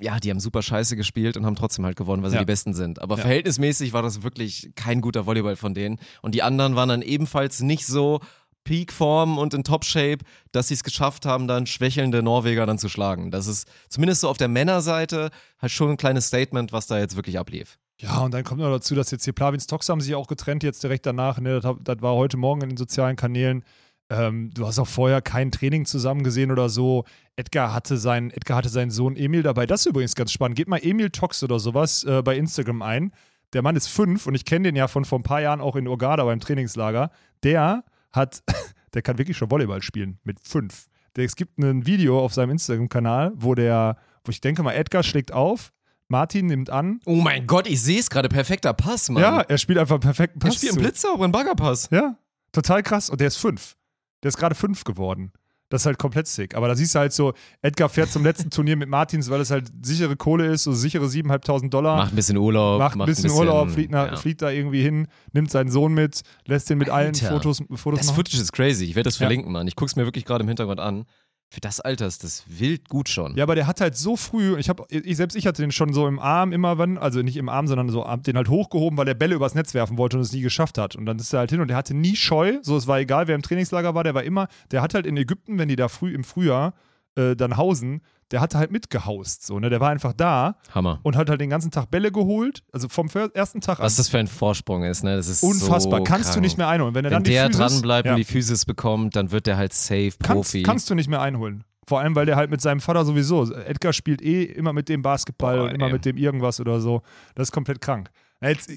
Ja, 0.00 0.18
die 0.20 0.30
haben 0.30 0.40
super 0.40 0.62
scheiße 0.62 0.94
gespielt 0.96 1.36
und 1.36 1.46
haben 1.46 1.56
trotzdem 1.56 1.84
halt 1.84 1.96
gewonnen, 1.96 2.22
weil 2.22 2.30
sie 2.30 2.36
Ja. 2.36 2.42
die 2.42 2.46
Besten 2.46 2.74
sind. 2.74 3.00
Aber 3.02 3.16
Ja. 3.16 3.22
verhältnismäßig 3.22 3.92
war 3.92 4.02
das 4.02 4.22
wirklich 4.22 4.70
kein 4.76 5.00
guter 5.00 5.26
Volleyball 5.26 5.56
von 5.56 5.74
denen. 5.74 5.98
Und 6.22 6.34
die 6.34 6.42
anderen 6.42 6.76
waren 6.76 6.88
dann 6.88 7.02
ebenfalls 7.02 7.60
nicht 7.60 7.86
so 7.86 8.20
Peak-Form 8.64 9.38
und 9.38 9.54
in 9.54 9.64
Top-Shape, 9.64 10.18
dass 10.52 10.68
sie 10.68 10.74
es 10.74 10.84
geschafft 10.84 11.24
haben, 11.26 11.48
dann 11.48 11.66
schwächelnde 11.66 12.22
Norweger 12.22 12.66
dann 12.66 12.78
zu 12.78 12.88
schlagen. 12.88 13.30
Das 13.30 13.46
ist 13.46 13.68
zumindest 13.88 14.22
so 14.22 14.28
auf 14.28 14.36
der 14.36 14.48
Männerseite 14.48 15.30
halt 15.60 15.72
schon 15.72 15.90
ein 15.90 15.96
kleines 15.96 16.26
Statement, 16.26 16.72
was 16.72 16.86
da 16.86 16.98
jetzt 16.98 17.16
wirklich 17.16 17.38
ablief. 17.38 17.78
Ja, 18.00 18.20
und 18.20 18.32
dann 18.32 18.44
kommt 18.44 18.60
noch 18.60 18.70
dazu, 18.70 18.94
dass 18.94 19.10
jetzt 19.10 19.24
hier 19.24 19.32
Plavins 19.32 19.66
Tox 19.66 19.88
haben 19.88 20.00
sich 20.00 20.14
auch 20.14 20.28
getrennt, 20.28 20.62
jetzt 20.62 20.82
direkt 20.82 21.04
danach. 21.06 21.40
Ne? 21.40 21.60
Das, 21.60 21.74
das 21.80 22.00
war 22.00 22.14
heute 22.14 22.36
Morgen 22.36 22.62
in 22.62 22.68
den 22.70 22.76
sozialen 22.76 23.16
Kanälen. 23.16 23.64
Ähm, 24.10 24.50
du 24.54 24.66
hast 24.66 24.78
auch 24.78 24.86
vorher 24.86 25.20
kein 25.20 25.50
Training 25.50 25.84
zusammen 25.84 26.22
gesehen 26.22 26.50
oder 26.52 26.68
so. 26.68 27.04
Edgar 27.36 27.74
hatte, 27.74 27.98
seinen, 27.98 28.30
Edgar 28.30 28.58
hatte 28.58 28.68
seinen 28.68 28.90
Sohn 28.90 29.16
Emil 29.16 29.42
dabei. 29.42 29.66
Das 29.66 29.80
ist 29.80 29.86
übrigens 29.86 30.14
ganz 30.14 30.32
spannend. 30.32 30.56
Gebt 30.56 30.70
mal 30.70 30.80
Emil 30.82 31.10
Tox 31.10 31.42
oder 31.42 31.58
sowas 31.58 32.04
äh, 32.04 32.22
bei 32.22 32.36
Instagram 32.36 32.82
ein. 32.82 33.12
Der 33.52 33.62
Mann 33.62 33.76
ist 33.76 33.88
fünf 33.88 34.26
und 34.26 34.34
ich 34.34 34.44
kenne 34.44 34.68
den 34.68 34.76
ja 34.76 34.88
von 34.88 35.04
vor 35.04 35.18
ein 35.18 35.24
paar 35.24 35.40
Jahren 35.40 35.60
auch 35.60 35.74
in 35.74 35.88
Urgada 35.88 36.24
beim 36.24 36.40
Trainingslager. 36.40 37.10
Der 37.42 37.84
hat, 38.18 38.42
der 38.94 39.00
kann 39.00 39.16
wirklich 39.16 39.38
schon 39.38 39.50
Volleyball 39.50 39.80
spielen 39.80 40.18
mit 40.24 40.38
fünf. 40.40 40.88
Der, 41.16 41.24
es 41.24 41.36
gibt 41.36 41.58
ein 41.58 41.86
Video 41.86 42.20
auf 42.22 42.34
seinem 42.34 42.50
Instagram-Kanal, 42.50 43.32
wo 43.36 43.54
der, 43.54 43.96
wo 44.24 44.30
ich 44.30 44.42
denke 44.42 44.62
mal, 44.62 44.72
Edgar 44.72 45.02
schlägt 45.02 45.32
auf, 45.32 45.72
Martin 46.08 46.46
nimmt 46.46 46.70
an, 46.70 47.00
Oh 47.06 47.16
mein 47.16 47.46
Gott, 47.46 47.66
ich 47.66 47.80
sehe 47.82 47.98
es 48.00 48.08
gerade. 48.10 48.28
Perfekter 48.28 48.72
Pass, 48.74 49.08
Mann. 49.10 49.22
ja, 49.22 49.40
er 49.40 49.58
spielt 49.58 49.78
einfach 49.78 49.94
einen 49.96 50.02
perfekten 50.02 50.40
er 50.40 50.46
Pass. 50.46 50.56
spielt 50.56 50.72
einen 50.72 50.78
zu. 50.78 50.82
blitzsauberen 50.84 51.32
Baggerpass. 51.32 51.88
Ja, 51.90 52.16
total 52.52 52.82
krass. 52.82 53.10
Und 53.10 53.20
der 53.20 53.28
ist 53.28 53.36
fünf. 53.36 53.76
Der 54.22 54.28
ist 54.30 54.36
gerade 54.36 54.54
fünf 54.54 54.84
geworden. 54.84 55.32
Das 55.70 55.82
ist 55.82 55.86
halt 55.86 55.98
komplett 55.98 56.26
sick. 56.26 56.54
Aber 56.54 56.66
da 56.68 56.74
siehst 56.74 56.94
du 56.94 56.98
halt 56.98 57.12
so, 57.12 57.34
Edgar 57.60 57.88
fährt 57.88 58.10
zum 58.10 58.24
letzten 58.24 58.48
Turnier 58.50 58.76
mit 58.76 58.88
Martins, 58.88 59.28
weil 59.28 59.40
es 59.40 59.50
halt 59.50 59.70
sichere 59.82 60.16
Kohle 60.16 60.46
ist, 60.46 60.62
so 60.62 60.72
sichere 60.72 61.04
7.500 61.06 61.68
Dollar. 61.68 61.96
Macht 61.96 62.12
ein 62.12 62.16
bisschen 62.16 62.36
Urlaub. 62.38 62.78
macht 62.78 62.96
ein 62.98 63.04
bisschen, 63.04 63.30
Urlaub, 63.30 63.70
fliegt, 63.70 63.90
nach, 63.90 64.12
ja. 64.12 64.16
fliegt 64.16 64.40
da 64.42 64.50
irgendwie 64.50 64.82
hin, 64.82 65.08
nimmt 65.32 65.50
seinen 65.50 65.70
Sohn 65.70 65.92
mit, 65.92 66.22
lässt 66.46 66.70
den 66.70 66.78
mit 66.78 66.88
allen 66.88 67.08
Alter. 67.14 67.28
Fotos, 67.28 67.62
Fotos 67.74 68.00
Das 68.00 68.06
machen. 68.08 68.16
Footage 68.16 68.40
ist 68.40 68.52
crazy. 68.52 68.84
Ich 68.86 68.94
werde 68.94 69.08
das 69.08 69.18
Ja. 69.18 69.26
verlinken, 69.26 69.52
Mann. 69.52 69.66
Ich 69.68 69.76
gucke 69.76 69.90
es 69.90 69.96
mir 69.96 70.04
wirklich 70.06 70.24
gerade 70.24 70.42
im 70.42 70.48
Hintergrund 70.48 70.80
an. 70.80 71.04
Für 71.50 71.60
das 71.60 71.80
Alter 71.80 72.06
ist 72.06 72.24
das 72.24 72.44
wild 72.46 72.90
gut 72.90 73.08
schon. 73.08 73.34
Ja, 73.34 73.44
aber 73.44 73.54
der 73.54 73.66
hat 73.66 73.80
halt 73.80 73.96
so 73.96 74.16
früh, 74.16 74.58
ich 74.58 74.68
habe, 74.68 74.84
ich 74.90 75.16
selbst 75.16 75.34
ich 75.34 75.46
hatte 75.46 75.62
den 75.62 75.72
schon 75.72 75.94
so 75.94 76.06
im 76.06 76.18
Arm 76.18 76.52
immer, 76.52 76.76
wenn, 76.76 76.98
also 76.98 77.22
nicht 77.22 77.38
im 77.38 77.48
Arm, 77.48 77.66
sondern 77.66 77.88
so 77.88 78.06
den 78.18 78.36
halt 78.36 78.50
hochgehoben, 78.50 78.98
weil 78.98 79.08
er 79.08 79.14
Bälle 79.14 79.34
übers 79.34 79.54
Netz 79.54 79.72
werfen 79.72 79.96
wollte 79.96 80.18
und 80.18 80.22
es 80.24 80.32
nie 80.32 80.42
geschafft 80.42 80.76
hat. 80.76 80.94
Und 80.94 81.06
dann 81.06 81.18
ist 81.18 81.32
er 81.32 81.38
halt 81.40 81.50
hin 81.50 81.60
und 81.60 81.68
der 81.68 81.76
hatte 81.78 81.94
nie 81.94 82.16
Scheu, 82.16 82.58
so 82.60 82.76
es 82.76 82.86
war 82.86 82.98
egal, 82.98 83.28
wer 83.28 83.34
im 83.34 83.40
Trainingslager 83.40 83.94
war, 83.94 84.04
der 84.04 84.14
war 84.14 84.24
immer, 84.24 84.48
der 84.72 84.82
hat 84.82 84.92
halt 84.92 85.06
in 85.06 85.16
Ägypten, 85.16 85.56
wenn 85.58 85.68
die 85.68 85.76
da 85.76 85.88
früh 85.88 86.14
im 86.14 86.22
Frühjahr 86.22 86.74
äh, 87.18 87.36
dann 87.36 87.56
hausen, 87.56 88.00
der 88.30 88.40
hatte 88.40 88.58
halt 88.58 88.70
mitgehaust, 88.70 89.44
so, 89.44 89.58
ne, 89.58 89.70
der 89.70 89.80
war 89.80 89.90
einfach 89.90 90.12
da 90.12 90.58
Hammer. 90.74 91.00
und 91.02 91.16
hat 91.16 91.28
halt 91.28 91.40
den 91.40 91.50
ganzen 91.50 91.70
Tag 91.70 91.90
Bälle 91.90 92.12
geholt, 92.12 92.62
also 92.72 92.88
vom 92.88 93.08
ersten 93.34 93.60
Tag 93.60 93.80
Was 93.80 93.96
das 93.96 94.08
für 94.08 94.18
ein 94.18 94.26
Vorsprung 94.26 94.84
ist, 94.84 95.02
ne? 95.02 95.16
Das 95.16 95.28
ist 95.28 95.42
unfassbar, 95.42 96.00
so 96.00 96.04
kannst 96.04 96.30
du 96.30 96.32
krank. 96.34 96.42
nicht 96.42 96.58
mehr 96.58 96.68
einholen. 96.68 96.94
Wenn, 96.94 97.04
er 97.04 97.10
Wenn 97.10 97.16
dann 97.16 97.24
die 97.24 97.30
der 97.32 97.46
Physis, 97.46 97.58
dran 97.58 97.82
bleibt 97.82 98.06
ja. 98.06 98.12
und 98.12 98.18
die 98.18 98.24
Physis 98.24 98.64
bekommt, 98.64 99.16
dann 99.16 99.30
wird 99.32 99.46
der 99.46 99.56
halt 99.56 99.72
safe 99.72 100.12
kannst, 100.22 100.52
Profi. 100.52 100.62
kannst 100.62 100.88
du 100.90 100.94
nicht 100.94 101.08
mehr 101.08 101.20
einholen. 101.20 101.64
Vor 101.88 102.00
allem, 102.00 102.14
weil 102.14 102.26
der 102.26 102.36
halt 102.36 102.50
mit 102.50 102.60
seinem 102.60 102.80
Vater 102.80 103.04
sowieso, 103.06 103.50
Edgar 103.50 103.94
spielt 103.94 104.20
eh 104.20 104.44
immer 104.44 104.74
mit 104.74 104.90
dem 104.90 105.00
Basketball 105.00 105.56
Boah, 105.56 105.64
und 105.64 105.70
immer 105.70 105.86
ey. 105.86 105.92
mit 105.92 106.04
dem 106.04 106.18
irgendwas 106.18 106.60
oder 106.60 106.80
so. 106.80 107.02
Das 107.34 107.48
ist 107.48 107.52
komplett 107.52 107.80
krank. 107.80 108.10
Jetzt 108.42 108.70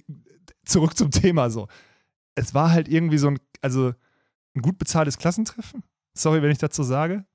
zurück 0.65 0.97
zum 0.97 1.11
Thema 1.11 1.49
so. 1.49 1.67
Es 2.35 2.53
war 2.53 2.71
halt 2.71 2.87
irgendwie 2.87 3.17
so 3.17 3.27
ein, 3.27 3.37
also 3.61 3.93
ein 4.55 4.61
gut 4.61 4.77
bezahltes 4.77 5.17
Klassentreffen. 5.17 5.83
Sorry, 6.13 6.41
wenn 6.41 6.51
ich 6.51 6.57
dazu 6.57 6.83
sage. 6.83 7.25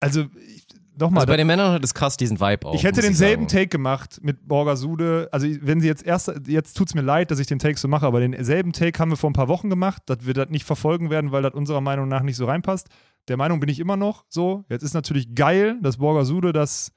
Also, 0.00 0.22
ich- 0.54 0.66
nochmal. 0.98 1.20
also 1.22 1.30
bei 1.32 1.36
den 1.36 1.46
Männern 1.46 1.72
hat 1.72 1.84
es 1.84 1.94
krass 1.94 2.16
diesen 2.16 2.40
Vibe 2.40 2.66
auch. 2.68 2.74
ich 2.74 2.84
hätte 2.84 3.00
denselben 3.00 3.48
sagen. 3.48 3.60
Take 3.62 3.68
gemacht 3.68 4.18
mit 4.22 4.46
Borgasude. 4.46 5.28
Also, 5.32 5.46
wenn 5.62 5.80
sie 5.80 5.86
jetzt 5.88 6.04
erst, 6.06 6.32
jetzt 6.46 6.74
tut 6.76 6.88
es 6.88 6.94
mir 6.94 7.02
leid, 7.02 7.30
dass 7.30 7.38
ich 7.38 7.46
den 7.46 7.58
Take 7.58 7.78
so 7.78 7.88
mache, 7.88 8.06
aber 8.06 8.20
denselben 8.20 8.72
Take 8.72 8.98
haben 8.98 9.10
wir 9.10 9.16
vor 9.16 9.30
ein 9.30 9.34
paar 9.34 9.48
Wochen 9.48 9.70
gemacht, 9.70 10.02
dass 10.06 10.26
wir 10.26 10.34
das 10.34 10.48
nicht 10.50 10.64
verfolgen 10.64 11.10
werden, 11.10 11.32
weil 11.32 11.42
das 11.42 11.54
unserer 11.54 11.80
Meinung 11.80 12.08
nach 12.08 12.22
nicht 12.22 12.36
so 12.36 12.46
reinpasst. 12.46 12.88
Der 13.28 13.36
Meinung 13.36 13.60
bin 13.60 13.68
ich 13.68 13.80
immer 13.80 13.96
noch 13.96 14.24
so. 14.28 14.64
Jetzt 14.68 14.82
ist 14.82 14.94
natürlich 14.94 15.34
geil, 15.34 15.78
dass 15.82 15.98
Borgasude 15.98 16.52
das 16.52 16.92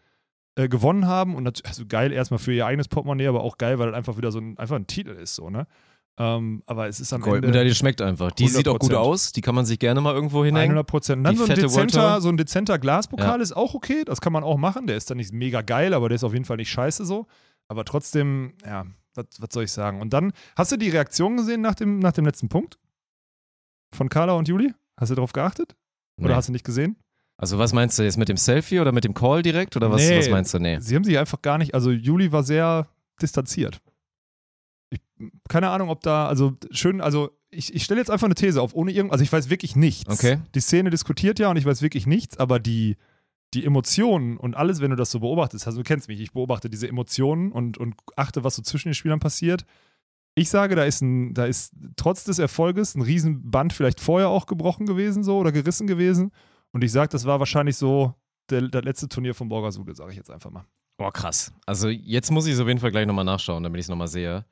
äh, 0.56 0.68
gewonnen 0.70 1.08
haben 1.08 1.36
und 1.36 1.66
also 1.66 1.86
geil 1.88 2.12
erstmal 2.12 2.40
für 2.40 2.54
ihr 2.54 2.66
eigenes 2.66 2.88
Portemonnaie, 2.88 3.28
aber 3.28 3.42
auch 3.42 3.58
geil, 3.58 3.80
weil 3.80 3.88
das 3.88 3.96
einfach 3.98 4.18
wieder 4.18 4.32
so 4.32 4.40
ein, 4.40 4.58
einfach 4.58 4.76
ein 4.76 4.88
Titel 4.88 5.12
ist, 5.12 5.36
so, 5.36 5.50
ne? 5.50 5.66
Ähm, 6.17 6.62
aber 6.65 6.88
es 6.88 7.00
ist 7.00 7.13
am 7.13 7.21
Ende 7.21 7.30
Goldmedaille 7.32 7.74
schmeckt 7.74 8.02
einfach. 8.02 8.32
Die 8.32 8.47
sieht 8.47 8.67
auch 8.67 8.78
gut 8.80 8.91
100%. 8.91 8.95
aus. 8.95 9.32
Die 9.32 9.41
kann 9.41 9.56
man 9.56 9.65
sich 9.65 9.80
gerne 9.80 10.02
mal 10.02 10.13
irgendwo 10.13 10.43
hinhängen. 10.43 10.71
100 10.78 10.86
Prozent. 10.88 11.26
Dann 11.26 11.36
so 11.38 11.45
ein, 11.45 11.56
dezenter, 11.56 12.21
so 12.21 12.30
ein 12.30 12.38
dezenter 12.38 12.78
Glaspokal 12.80 13.38
Ja. 13.38 13.41
ist 13.43 13.54
auch 13.54 13.74
okay. 13.74 14.04
Das 14.06 14.21
kann 14.21 14.34
man 14.34 14.43
auch 14.43 14.58
machen. 14.58 14.88
Der 14.88 14.97
ist 14.97 15.10
dann 15.10 15.17
nicht 15.17 15.32
mega 15.34 15.62
geil, 15.62 15.93
aber 15.93 16.10
der 16.10 16.17
ist 16.17 16.24
auf 16.24 16.34
jeden 16.34 16.45
Fall 16.45 16.58
nicht 16.58 16.69
scheiße 16.69 17.06
so. 17.06 17.28
Aber 17.69 17.86
trotzdem, 17.86 18.54
ja, 18.65 18.86
was, 19.15 19.26
was 19.39 19.50
soll 19.54 19.63
ich 19.63 19.71
sagen? 19.71 20.02
Und 20.02 20.12
dann, 20.13 20.34
hast 20.58 20.71
du 20.74 20.78
die 20.78 20.89
Reaktion 20.89 21.38
gesehen 21.38 21.62
nach 21.62 21.76
dem, 21.76 22.00
nach 22.00 22.12
dem 22.12 22.26
letzten 22.26 22.50
Punkt? 22.50 22.78
Von 23.93 24.10
Carla 24.10 24.34
und 24.34 24.47
Juli? 24.47 24.74
Hast 24.97 25.10
du 25.12 25.15
darauf 25.15 25.34
geachtet? 25.34 25.76
Oder 26.19 26.30
Nee. 26.30 26.36
hast 26.36 26.47
du 26.50 26.52
nicht 26.52 26.65
gesehen? 26.65 26.97
Also 27.38 27.58
was 27.58 27.74
meinst 27.74 27.97
du 27.97 28.04
jetzt 28.04 28.17
mit 28.17 28.30
dem 28.30 28.38
Selfie 28.38 28.80
oder 28.80 28.91
mit 28.91 29.04
dem 29.04 29.13
Call 29.15 29.41
direkt 29.41 29.76
oder 29.76 29.89
was, 29.89 30.02
Nee. 30.08 30.19
was 30.19 30.30
meinst 30.30 30.54
du? 30.54 30.60
Nee. 30.60 30.78
Sie 30.80 30.95
haben 30.95 31.04
sich 31.04 31.17
einfach 31.17 31.41
gar 31.41 31.58
nicht, 31.58 31.74
also 31.74 31.89
Juli 31.89 32.32
war 32.32 32.43
sehr 32.43 32.88
distanziert. 33.21 33.82
Ich, 34.92 35.02
keine 35.50 35.70
Ahnung, 35.70 35.90
ob 35.90 36.02
da, 36.02 36.28
also 36.28 36.54
schön, 36.70 37.02
also 37.02 37.32
ich, 37.50 37.74
ich 37.74 37.84
stelle 37.84 38.00
jetzt 38.00 38.12
einfach 38.12 38.26
eine 38.26 38.36
These 38.36 38.62
auf, 38.62 38.76
ohne 38.76 38.92
irgend, 38.92 39.12
also 39.12 39.24
ich 39.24 39.32
weiß 39.32 39.50
wirklich 39.50 39.76
nichts. 39.76 40.10
Okay. 40.10 40.40
Die 40.54 40.60
Szene 40.60 40.90
diskutiert 40.90 41.40
ja 41.40 41.50
und 41.50 41.58
ich 41.58 41.66
weiß 41.66 41.82
wirklich 41.82 42.06
nichts, 42.06 42.38
aber 42.38 42.60
die, 42.60 42.98
die 43.54 43.66
Emotionen 43.66 44.38
und 44.38 44.56
alles, 44.56 44.80
wenn 44.80 44.92
du 44.92 44.96
das 44.96 45.12
so 45.12 45.20
beobachtest, 45.20 45.66
also 45.66 45.80
du 45.80 45.84
kennst 45.84 46.08
mich, 46.08 46.22
ich 46.22 46.32
beobachte 46.32 46.70
diese 46.70 46.88
Emotionen 46.88 47.52
und, 47.52 47.78
und 47.78 47.96
achte, 48.16 48.44
was 48.44 48.56
so 48.56 48.62
zwischen 48.62 48.90
den 48.90 48.94
Spielern 48.94 49.20
passiert. 49.20 49.66
Ich 50.36 50.50
sage, 50.50 50.76
da 50.76 50.86
ist 50.86 51.02
ein, 51.02 51.34
da 51.34 51.46
ist 51.46 51.74
trotz 51.98 52.24
des 52.24 52.40
Erfolges 52.40 52.96
ein 52.96 53.02
Riesenband 53.02 53.74
vielleicht 53.74 54.00
vorher 54.00 54.30
auch 54.30 54.46
gebrochen 54.46 54.86
gewesen, 54.86 55.24
so 55.24 55.38
oder 55.38 55.52
gerissen 55.52 55.88
gewesen. 55.88 56.32
Und 56.72 56.84
ich 56.84 56.92
sage, 56.94 57.10
das 57.10 57.26
war 57.26 57.40
wahrscheinlich 57.40 57.76
so 57.76 58.16
der, 58.50 58.62
das 58.70 58.84
letzte 58.84 59.10
Turnier 59.10 59.36
von 59.36 59.50
Borgasude, 59.50 59.94
sage 59.94 60.12
ich 60.12 60.18
jetzt 60.18 60.32
einfach 60.32 60.50
mal. 60.50 60.66
Boah, 60.98 61.12
krass. 61.12 61.52
Also 61.66 61.89
jetzt 61.89 62.32
muss 62.32 62.46
ich 62.46 62.54
es 62.54 62.60
auf 62.60 62.68
jeden 62.68 62.80
Fall 62.80 62.92
gleich 62.92 63.08
nochmal 63.08 63.26
nachschauen, 63.26 63.64
damit 63.64 63.80
ich 63.80 63.86
es 63.86 63.89
nochmal 63.89 64.08
sehe. 64.08 64.46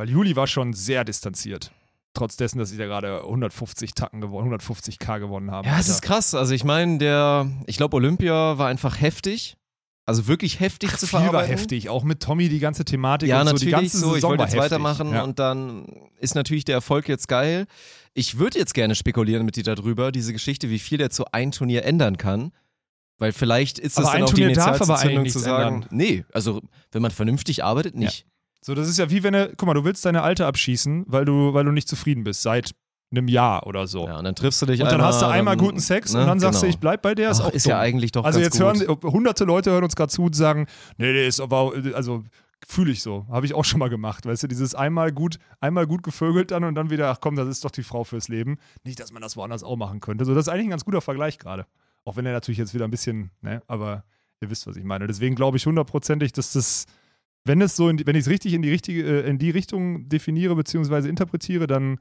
Weil 0.00 0.08
Juli 0.08 0.34
war 0.34 0.46
schon 0.46 0.72
sehr 0.72 1.04
distanziert. 1.04 1.72
Trotz 2.14 2.34
dessen, 2.38 2.58
dass 2.58 2.70
sie 2.70 2.78
da 2.78 2.86
gerade 2.86 3.20
150 3.20 3.92
Tacken 3.92 4.22
gewonnen, 4.22 4.50
150k 4.50 5.20
gewonnen 5.20 5.50
haben. 5.50 5.66
Ja, 5.68 5.74
es 5.74 5.80
Alter. 5.80 5.90
ist 5.92 6.00
krass. 6.00 6.34
Also 6.34 6.54
ich 6.54 6.64
meine, 6.64 6.96
der, 6.96 7.50
ich 7.66 7.76
glaube, 7.76 7.96
Olympia 7.96 8.56
war 8.56 8.68
einfach 8.68 8.98
heftig. 8.98 9.58
Also 10.06 10.26
wirklich 10.26 10.58
heftig 10.58 10.96
zu 10.96 11.06
Viel 11.06 11.12
war 11.18 11.20
verarbeiten. 11.24 11.50
heftig, 11.54 11.90
auch 11.90 12.02
mit 12.02 12.20
Tommy 12.22 12.48
die 12.48 12.60
ganze 12.60 12.86
Thematik 12.86 13.28
Ja, 13.28 13.42
und 13.42 13.48
so. 13.48 13.52
natürlich 13.52 13.66
Die 13.74 13.80
ganze 13.82 13.98
so. 13.98 14.06
Ich 14.08 14.14
Saison 14.14 14.30
wollte 14.30 14.38
war 14.40 14.46
jetzt 14.46 14.54
heftig. 14.54 14.70
weitermachen 14.72 15.12
ja. 15.12 15.22
und 15.22 15.38
dann 15.38 15.84
ist 16.18 16.34
natürlich 16.34 16.64
der 16.64 16.76
Erfolg 16.76 17.06
jetzt 17.06 17.28
geil. 17.28 17.66
Ich 18.14 18.38
würde 18.38 18.58
jetzt 18.58 18.72
gerne 18.72 18.94
spekulieren 18.94 19.44
mit 19.44 19.56
dir 19.56 19.64
darüber, 19.64 20.12
diese 20.12 20.32
Geschichte, 20.32 20.70
wie 20.70 20.78
viel 20.78 20.96
der 20.96 21.10
zu 21.10 21.26
ein 21.30 21.52
Turnier 21.52 21.84
ändern 21.84 22.16
kann. 22.16 22.52
Weil 23.18 23.32
vielleicht 23.32 23.78
ist 23.78 23.98
das 23.98 24.06
Aber 24.06 24.14
dann 24.14 24.22
ein 24.22 24.24
auch 24.24 24.32
die 24.32 24.40
Turnier 24.44 24.58
aber 24.62 24.76
Initialzündung 24.78 25.28
zu 25.28 25.38
sagen, 25.40 25.74
ändern. 25.82 25.88
nee, 25.92 26.24
also 26.32 26.62
wenn 26.90 27.02
man 27.02 27.10
vernünftig 27.10 27.62
arbeitet, 27.64 27.94
nicht. 27.96 28.24
So, 28.62 28.74
das 28.74 28.88
ist 28.88 28.98
ja 28.98 29.10
wie 29.10 29.22
wenn 29.22 29.32
du, 29.32 29.52
guck 29.56 29.66
mal, 29.66 29.74
du 29.74 29.84
willst 29.84 30.04
deine 30.04 30.22
Alte 30.22 30.46
abschießen, 30.46 31.04
weil 31.06 31.24
du, 31.24 31.54
weil 31.54 31.64
du 31.64 31.72
nicht 31.72 31.88
zufrieden 31.88 32.24
bist, 32.24 32.42
seit 32.42 32.72
einem 33.10 33.26
Jahr 33.26 33.66
oder 33.66 33.86
so. 33.86 34.06
Ja, 34.06 34.18
und 34.18 34.24
dann 34.24 34.34
triffst 34.34 34.62
du 34.62 34.66
dich 34.66 34.80
und 34.80 34.86
dann 34.86 34.94
einmal, 34.94 35.08
hast 35.08 35.22
du 35.22 35.26
einmal 35.26 35.56
dann, 35.56 35.66
guten 35.66 35.80
Sex 35.80 36.12
ne, 36.12 36.20
und 36.20 36.26
dann 36.26 36.40
sagst 36.40 36.60
genau. 36.60 36.70
du, 36.70 36.70
ich 36.70 36.78
bleib 36.78 37.02
bei 37.02 37.14
der, 37.14 37.30
ist 37.30 37.40
Ach, 37.40 37.46
auch 37.46 37.52
ist 37.52 37.66
dumm. 37.66 37.70
ja 37.70 37.80
eigentlich 37.80 38.12
doch 38.12 38.24
Also 38.24 38.38
jetzt 38.38 38.60
gut. 38.60 38.60
hören 38.60 39.02
hunderte 39.02 39.44
Leute 39.44 39.70
hören 39.70 39.84
uns 39.84 39.96
gerade 39.96 40.12
zu 40.12 40.24
und 40.24 40.36
sagen, 40.36 40.66
nee, 40.96 41.12
nee, 41.12 41.26
ist 41.26 41.40
aber, 41.40 41.72
also 41.94 42.22
fühle 42.68 42.92
ich 42.92 43.02
so, 43.02 43.26
habe 43.30 43.46
ich 43.46 43.54
auch 43.54 43.64
schon 43.64 43.78
mal 43.80 43.88
gemacht, 43.88 44.26
weißt 44.26 44.44
du, 44.44 44.46
dieses 44.46 44.74
einmal 44.74 45.10
gut, 45.10 45.38
einmal 45.60 45.86
gut 45.86 46.02
gevögelt 46.02 46.50
dann 46.52 46.62
und 46.62 46.74
dann 46.74 46.90
wieder, 46.90 47.10
ach 47.10 47.18
komm, 47.20 47.34
das 47.34 47.48
ist 47.48 47.64
doch 47.64 47.70
die 47.70 47.82
Frau 47.82 48.04
fürs 48.04 48.28
Leben. 48.28 48.58
Nicht, 48.84 49.00
dass 49.00 49.12
man 49.12 49.22
das 49.22 49.36
woanders 49.36 49.64
auch 49.64 49.76
machen 49.76 50.00
könnte. 50.00 50.24
So, 50.24 50.34
das 50.34 50.46
ist 50.46 50.52
eigentlich 50.52 50.66
ein 50.66 50.70
ganz 50.70 50.84
guter 50.84 51.00
Vergleich 51.00 51.38
gerade. 51.38 51.66
Auch 52.04 52.16
wenn 52.16 52.26
er 52.26 52.32
natürlich 52.32 52.58
jetzt 52.58 52.74
wieder 52.74 52.84
ein 52.84 52.90
bisschen, 52.90 53.30
ne, 53.40 53.62
aber 53.66 54.04
ihr 54.40 54.50
wisst, 54.50 54.66
was 54.66 54.76
ich 54.76 54.84
meine. 54.84 55.06
Deswegen 55.06 55.34
glaube 55.34 55.56
ich 55.56 55.66
hundertprozentig, 55.66 56.32
dass 56.32 56.52
das, 56.52 56.86
wenn 57.44 57.60
es 57.62 57.76
so, 57.76 57.88
in 57.88 57.96
die, 57.96 58.06
wenn 58.06 58.16
ich 58.16 58.22
es 58.22 58.28
richtig 58.28 58.52
in 58.54 58.62
die 58.62 58.70
richtige, 58.70 59.02
äh, 59.24 59.28
in 59.28 59.38
die 59.38 59.50
Richtung 59.50 60.08
definiere 60.08 60.54
bzw. 60.56 61.08
interpretiere, 61.08 61.66
dann 61.66 61.98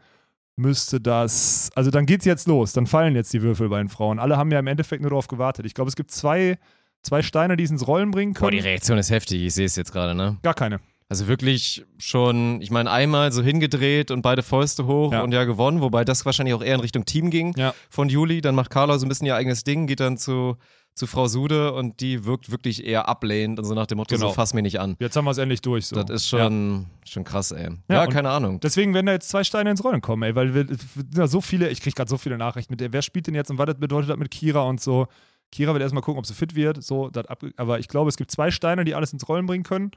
müsste 0.56 1.00
das, 1.00 1.70
also 1.76 1.90
dann 1.90 2.06
geht's 2.06 2.26
jetzt 2.26 2.48
los, 2.48 2.74
dann 2.74 2.86
fallen 2.88 3.16
jetzt 3.16 3.32
die 3.34 3.42
Würfel 3.42 3.70
bei 3.70 3.78
den 3.80 3.88
Frauen. 3.90 4.20
Alle 4.20 4.36
haben 4.38 4.52
ja 4.52 4.60
im 4.60 4.68
Endeffekt 4.68 5.02
nur 5.02 5.12
darauf 5.12 5.28
gewartet. 5.28 5.66
Ich 5.66 5.74
glaube, 5.74 5.88
es 5.90 5.96
gibt 5.96 6.12
zwei, 6.12 6.58
zwei 7.02 7.22
Steine, 7.22 7.56
die 7.56 7.64
es 7.64 7.72
ins 7.72 7.88
Rollen 7.88 8.12
bringen 8.12 8.34
Boah, 8.34 8.52
die 8.52 8.58
können. 8.58 8.68
Reaktion 8.68 8.98
ist 8.98 9.10
heftig, 9.10 9.42
ich 9.42 9.54
sehe 9.54 9.66
es 9.66 9.76
jetzt 9.78 9.94
gerade, 9.94 10.14
ne? 10.16 10.38
Gar 10.44 10.54
keine. 10.56 10.82
Also 11.08 11.28
wirklich 11.28 11.86
schon, 11.98 12.62
ich 12.62 12.70
meine, 12.70 12.92
einmal 12.92 13.32
so 13.32 13.42
hingedreht 13.42 14.12
und 14.12 14.22
beide 14.22 14.44
Fäuste 14.44 14.86
hoch 14.86 15.12
Ja. 15.14 15.22
und 15.24 15.32
ja 15.32 15.46
gewonnen, 15.46 15.82
wobei 15.82 16.04
das 16.06 16.24
wahrscheinlich 16.26 16.54
auch 16.54 16.62
eher 16.62 16.76
in 16.76 16.82
Richtung 16.82 17.06
Team 17.06 17.30
ging 17.32 17.54
Ja. 17.58 17.74
von 17.90 18.10
Juli. 18.10 18.42
Dann 18.42 18.54
macht 18.54 18.70
Carla 18.70 19.00
so 19.00 19.06
ein 19.06 19.10
bisschen 19.10 19.26
ihr 19.28 19.36
eigenes 19.36 19.64
Ding, 19.64 19.88
geht 19.88 20.02
dann 20.02 20.18
zu, 20.18 20.58
zu 21.00 21.08
Frau 21.08 21.28
Sude 21.28 21.74
und 21.74 22.00
die 22.02 22.26
wirkt 22.26 22.52
wirklich 22.52 22.86
eher 22.86 23.08
ablehnend 23.10 23.58
und 23.60 23.66
so 23.66 23.74
nach 23.74 23.88
dem 23.88 23.98
Motto, 23.98 24.14
Genau. 24.16 24.28
so 24.28 24.34
fass 24.34 24.54
mich 24.54 24.64
nicht 24.64 24.80
an. 24.80 24.96
Jetzt 25.00 25.16
haben 25.16 25.26
wir 25.26 25.32
es 25.32 25.38
endlich 25.40 25.62
durch. 25.62 25.88
So. 25.88 25.96
Das 25.96 26.10
ist 26.10 26.32
Ja. 26.32 26.40
schon, 26.46 26.86
schon 27.06 27.24
krass, 27.24 27.52
ey. 27.52 27.70
Ja, 27.90 27.96
Ja, 28.04 28.08
keine 28.08 28.30
Ahnung. 28.30 28.60
Deswegen 28.60 28.94
werden 28.94 29.08
da 29.08 29.14
jetzt 29.14 29.30
zwei 29.30 29.44
Steine 29.44 29.72
ins 29.72 29.84
Rollen 29.84 30.02
kommen, 30.02 30.24
ey, 30.24 30.36
weil 30.36 30.54
wir, 30.54 30.68
ja, 31.16 31.28
so 31.28 31.42
viele, 31.42 31.70
ich 31.70 31.82
kriege 31.82 31.96
gerade 31.96 32.10
so 32.10 32.18
viele 32.18 32.38
Nachrichten 32.38 32.74
mit, 32.74 32.80
der, 32.82 32.94
wer 32.94 33.02
spielt 33.02 33.28
denn 33.28 33.36
jetzt 33.36 33.50
und 33.50 33.58
was 33.58 33.66
das 33.66 33.78
bedeutet 33.80 34.10
das 34.10 34.18
mit 34.18 34.30
Kira 34.30 34.62
und 34.62 34.80
so. 34.82 35.08
Kira 35.52 35.74
wird 35.74 35.82
erstmal 35.82 36.04
gucken, 36.04 36.20
ob 36.20 36.26
sie 36.28 36.36
fit 36.36 36.54
wird, 36.54 36.84
so, 36.84 37.10
das 37.10 37.26
ab, 37.26 37.44
aber 37.58 37.80
ich 37.80 37.88
glaube, 37.88 38.10
es 38.10 38.18
gibt 38.18 38.30
zwei 38.30 38.52
Steine, 38.52 38.84
die 38.84 38.94
alles 38.94 39.12
ins 39.14 39.28
Rollen 39.28 39.48
bringen 39.48 39.64
können. 39.64 39.92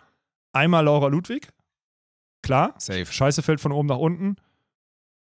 Einmal 0.54 0.84
Laura 0.84 1.08
Ludwig, 1.08 1.48
klar, 2.42 2.74
Safe. 2.78 3.04
Scheiße 3.06 3.42
fällt 3.42 3.60
von 3.60 3.72
oben 3.72 3.88
nach 3.88 3.98
unten 3.98 4.36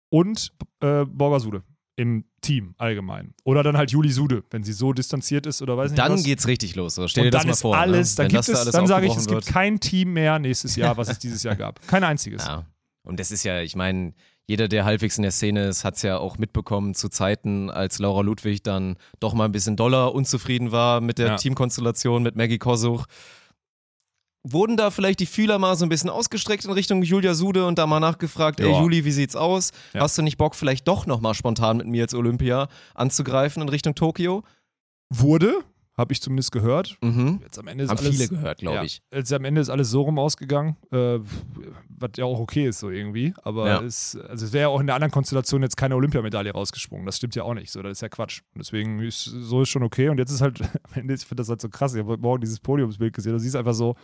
und 0.10 0.52
äh, 0.82 1.06
Borger 1.06 1.40
Sude 1.40 1.64
im 1.96 2.26
Team 2.42 2.74
allgemein. 2.78 3.34
Oder 3.44 3.64
dann 3.64 3.78
halt 3.78 3.92
Juli 3.92 4.12
Sude, 4.12 4.44
wenn 4.50 4.64
sie 4.64 4.74
so 4.74 4.94
distanziert 4.94 5.46
ist 5.46 5.62
oder 5.62 5.78
weiß 5.78 5.92
nicht 5.92 6.00
Dann 6.00 6.14
was. 6.14 6.24
geht's 6.24 6.48
richtig 6.48 6.76
los. 6.76 6.96
So. 6.96 7.08
Stell 7.08 7.26
dir 7.26 7.32
das 7.32 7.42
dann 7.42 7.48
mal 7.48 7.54
ist 7.54 7.62
vor. 7.62 7.78
alles, 7.78 8.12
ne? 8.12 8.16
dann 8.18 8.24
Wenn 8.26 8.38
gibt 8.38 8.48
da 8.48 8.54
es, 8.54 8.60
alles 8.60 8.72
dann 8.74 8.88
sage 8.88 9.06
ich, 9.06 9.12
es 9.12 9.18
aufgebrochen 9.20 9.38
gibt 9.38 9.46
wird. 9.48 9.54
kein 9.54 9.80
Team 9.80 10.14
mehr 10.14 10.40
nächstes 10.40 10.76
Jahr, 10.76 10.98
was 10.98 11.10
es 11.10 11.20
dieses 11.20 11.44
Jahr 11.44 11.56
gab. 11.56 11.86
Kein 11.88 12.04
einziges. 12.04 12.46
Ja. 12.46 12.66
Und 13.04 13.20
das 13.20 13.32
ist 13.32 13.44
ja, 13.44 13.62
ich 13.62 13.76
meine, 13.76 14.14
jeder, 14.48 14.68
der 14.68 14.86
halbwegs 14.86 15.18
in 15.18 15.22
der 15.24 15.32
Szene 15.32 15.68
ist, 15.68 15.84
hat 15.86 15.96
es 15.96 16.02
ja 16.02 16.18
auch 16.18 16.38
mitbekommen 16.38 16.94
zu 16.94 17.10
Zeiten, 17.10 17.70
als 17.70 18.00
Laura 18.00 18.22
Ludwig 18.22 18.64
dann 18.64 18.98
doch 19.20 19.34
mal 19.34 19.46
ein 19.46 19.52
bisschen 19.52 19.76
doller 19.76 20.14
unzufrieden 20.14 20.72
war 20.72 21.00
mit 21.02 21.18
der 21.20 21.28
Ja. 21.28 21.36
Teamkonstellation 21.38 22.22
mit 22.24 22.36
Maggie 22.36 22.58
Kosuch. 22.58 23.06
Wurden 24.44 24.76
da 24.76 24.90
vielleicht 24.90 25.20
die 25.20 25.28
Fühler 25.28 25.60
mal 25.60 25.76
so 25.76 25.86
ein 25.86 25.90
bisschen 25.90 26.10
ausgestreckt 26.10 26.66
in 26.66 26.72
Richtung 26.72 27.04
Julia 27.04 27.36
Sude 27.36 27.68
und 27.68 27.78
da 27.78 27.86
mal 27.86 28.00
nachgefragt, 28.00 28.60
ey 28.60 28.72
Ja. 28.72 28.82
Juli, 28.82 29.06
wie 29.06 29.12
sieht's 29.12 29.36
aus? 29.36 29.72
Ja. 29.94 30.02
Hast 30.02 30.18
du 30.18 30.24
nicht 30.24 30.38
Bock, 30.38 30.56
vielleicht 30.56 30.88
doch 30.88 31.06
nochmal 31.06 31.36
spontan 31.36 31.78
mit 31.78 31.88
mir 31.88 32.04
als 32.04 32.16
Olympia 32.16 32.68
anzugreifen 32.96 33.62
in 33.62 33.70
Richtung 33.70 33.94
Tokio? 33.94 34.44
Wurde, 35.10 35.60
habe 35.96 36.14
ich 36.14 36.22
zumindest 36.22 36.52
gehört. 36.52 36.98
Mhm. 37.02 37.40
Jetzt 37.44 37.60
am 37.60 37.68
Ende 37.68 37.84
ist 37.84 37.92
Haben 37.92 38.00
alles, 38.00 38.16
viele 38.16 38.30
gehört, 38.30 38.60
glaube 38.60 38.78
ja, 38.78 38.84
ich. 38.84 39.02
Jetzt 39.14 39.32
am 39.32 39.46
Ende 39.46 39.62
ist 39.62 39.70
alles 39.70 39.92
so 39.92 40.02
rum 40.02 40.18
ausgegangen, 40.18 40.76
äh, 40.92 41.20
was 41.90 42.12
ja 42.18 42.26
auch 42.26 42.40
okay 42.40 42.68
ist 42.68 42.80
so 42.80 42.90
irgendwie. 42.90 43.36
Aber 43.44 43.68
Ja. 43.68 43.82
es, 43.84 44.18
also 44.28 44.46
es 44.46 44.54
wäre 44.54 44.62
ja 44.64 44.68
auch 44.70 44.80
in 44.80 44.88
der 44.88 44.96
anderen 44.96 45.12
Konstellation 45.12 45.62
jetzt 45.62 45.78
keine 45.78 45.96
Olympiamedaille 45.96 46.52
rausgesprungen. 46.52 47.06
Das 47.06 47.18
stimmt 47.18 47.36
ja 47.36 47.44
auch 47.44 47.54
nicht. 47.54 47.72
So, 47.72 47.84
das 47.84 47.92
ist 47.92 48.02
ja 48.02 48.10
Quatsch. 48.10 48.42
Und 48.56 48.60
deswegen 48.64 49.00
ist 49.02 49.26
so 49.26 49.62
ist 49.62 49.70
schon 49.70 49.84
okay. 49.84 50.10
Und 50.10 50.18
jetzt 50.18 50.32
ist 50.32 50.42
halt, 50.42 50.62
am 50.62 50.70
Ende, 50.96 51.14
ich 51.14 51.22
finde 51.26 51.42
das 51.42 51.50
halt 51.50 51.62
so 51.62 51.70
krass. 51.70 51.94
Ich 51.94 52.00
habe 52.00 52.10
heute 52.14 52.22
Morgen 52.24 52.42
dieses 52.42 52.60
Podiumsbild 52.60 53.14
gesehen. 53.14 53.34
Du 53.34 53.40
siehst 53.40 53.56
einfach 53.56 53.76
so 53.76 53.96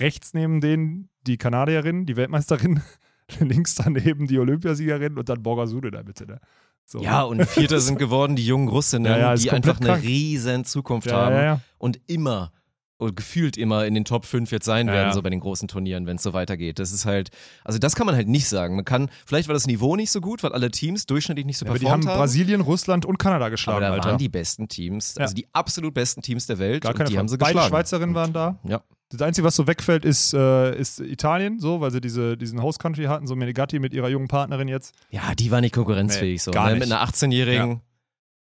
rechts 0.00 0.34
neben 0.34 0.60
denen 0.60 1.08
die 1.26 1.36
Kanadierin, 1.36 2.06
die 2.06 2.16
Weltmeisterin, 2.16 2.82
links 3.40 3.74
daneben 3.74 4.26
die 4.26 4.38
Olympiasiegerin 4.38 5.18
und 5.18 5.28
dann 5.28 5.42
Borger 5.42 5.66
Sude 5.66 5.88
in 5.88 5.92
der 5.92 6.04
Mitte. 6.04 6.26
Ne? 6.26 6.40
So. 6.84 7.00
Ja, 7.00 7.22
und 7.22 7.44
Vierter 7.44 7.80
sind 7.80 7.98
geworden 7.98 8.36
die 8.36 8.46
jungen 8.46 8.68
Russinnen, 8.68 9.06
Ja, 9.10 9.18
ja, 9.18 9.34
die 9.34 9.50
einfach 9.50 9.80
eine 9.80 9.88
krank. 9.88 10.02
riesen 10.04 10.64
Zukunft 10.64 11.08
ja, 11.10 11.16
haben. 11.16 11.60
und 11.78 11.98
immer 12.06 12.52
oder 12.98 13.12
gefühlt 13.12 13.58
immer 13.58 13.84
in 13.84 13.92
den 13.94 14.06
Top 14.06 14.24
5 14.24 14.50
jetzt 14.50 14.64
sein 14.64 14.86
werden, 14.86 15.12
so 15.12 15.20
bei 15.20 15.28
den 15.28 15.40
großen 15.40 15.68
Turnieren, 15.68 16.06
wenn 16.06 16.16
es 16.16 16.22
so 16.22 16.32
weitergeht. 16.32 16.78
Das 16.78 16.92
ist 16.92 17.04
halt, 17.04 17.28
also 17.62 17.78
das 17.78 17.94
kann 17.94 18.06
man 18.06 18.14
halt 18.14 18.26
nicht 18.26 18.48
sagen. 18.48 18.74
Man 18.74 18.86
kann, 18.86 19.10
vielleicht 19.26 19.48
war 19.48 19.52
das 19.52 19.66
Niveau 19.66 19.96
nicht 19.96 20.10
so 20.10 20.22
gut, 20.22 20.42
weil 20.42 20.52
alle 20.52 20.70
Teams 20.70 21.04
durchschnittlich 21.04 21.44
nicht 21.44 21.58
so 21.58 21.66
Ja, 21.66 21.72
aber 21.72 21.78
die 21.78 21.86
haben 21.90 22.00
performt 22.00 22.14
haben. 22.14 22.20
Brasilien, 22.22 22.60
Russland 22.62 23.04
und 23.04 23.18
Kanada 23.18 23.50
geschlagen, 23.50 23.84
aber 23.84 23.96
da 23.96 24.02
Alter. 24.02 24.08
waren 24.12 24.18
die 24.18 24.30
besten 24.30 24.68
Teams, 24.68 25.18
also 25.18 25.34
die 25.34 25.46
absolut 25.52 25.92
besten 25.92 26.22
Teams 26.22 26.46
der 26.46 26.58
Welt 26.58 26.84
Gar 26.84 26.92
und 26.92 27.00
die 27.00 27.04
Frage. 27.04 27.18
haben 27.18 27.28
sie 27.28 27.36
Beide 27.36 27.52
geschlagen. 27.52 27.68
Schweizerinnen 27.70 28.14
waren 28.14 28.32
da. 28.32 28.58
Ja. 28.64 28.80
Das 29.10 29.22
Einzige, 29.22 29.46
was 29.46 29.54
so 29.54 29.66
wegfällt, 29.68 30.04
ist, 30.04 30.34
äh, 30.34 30.76
ist 30.76 30.98
Italien, 30.98 31.60
so, 31.60 31.80
weil 31.80 31.92
sie 31.92 32.00
diese, 32.00 32.36
diesen 32.36 32.60
Host 32.60 32.80
Country 32.80 33.04
hatten, 33.04 33.26
so 33.28 33.36
Menegatti 33.36 33.78
mit 33.78 33.94
ihrer 33.94 34.08
jungen 34.08 34.26
Partnerin 34.28 34.66
jetzt. 34.68 34.94
ja, 35.10 35.34
die 35.36 35.50
war 35.52 35.60
nicht 35.60 35.74
konkurrenzfähig 35.74 36.34
Nee, 36.34 36.38
so. 36.38 36.50
gar 36.50 36.66
ne? 36.66 36.72
nicht. 36.74 36.80
Mit 36.88 36.92
einer 36.92 37.06
18-Jährigen. 37.08 37.80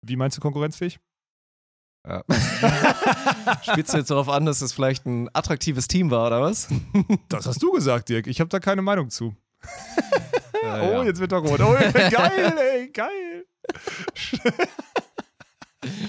Wie 0.01 0.15
meinst 0.15 0.37
du 0.37 0.41
konkurrenzfähig? 0.41 0.99
Ja. 2.07 2.23
Spielst 3.63 3.93
du 3.93 3.97
jetzt 3.97 4.11
darauf 4.11 4.29
an, 4.29 4.45
dass 4.45 4.61
es 4.61 4.71
vielleicht 4.71 5.05
ein 5.05 5.27
attraktives 5.33 5.87
Team 5.87 6.11
war, 6.11 6.27
oder 6.27 6.41
was? 6.41 6.69
Das 7.29 7.47
hast 7.47 7.61
du 7.61 7.71
gesagt, 7.71 8.07
Dirk. 8.09 8.27
Ich 8.27 8.39
habe 8.39 8.49
da 8.49 8.59
keine 8.59 8.81
Meinung 8.81 9.09
zu. 9.09 9.35
Ja, 10.63 10.81
oh, 10.81 10.91
ja. 10.93 11.03
jetzt 11.03 11.19
wird 11.19 11.31
er 11.31 11.37
rot. 11.39 11.59
Oh, 11.61 11.75
geil, 11.93 12.55
ey, 12.57 12.89
geil. 12.91 13.45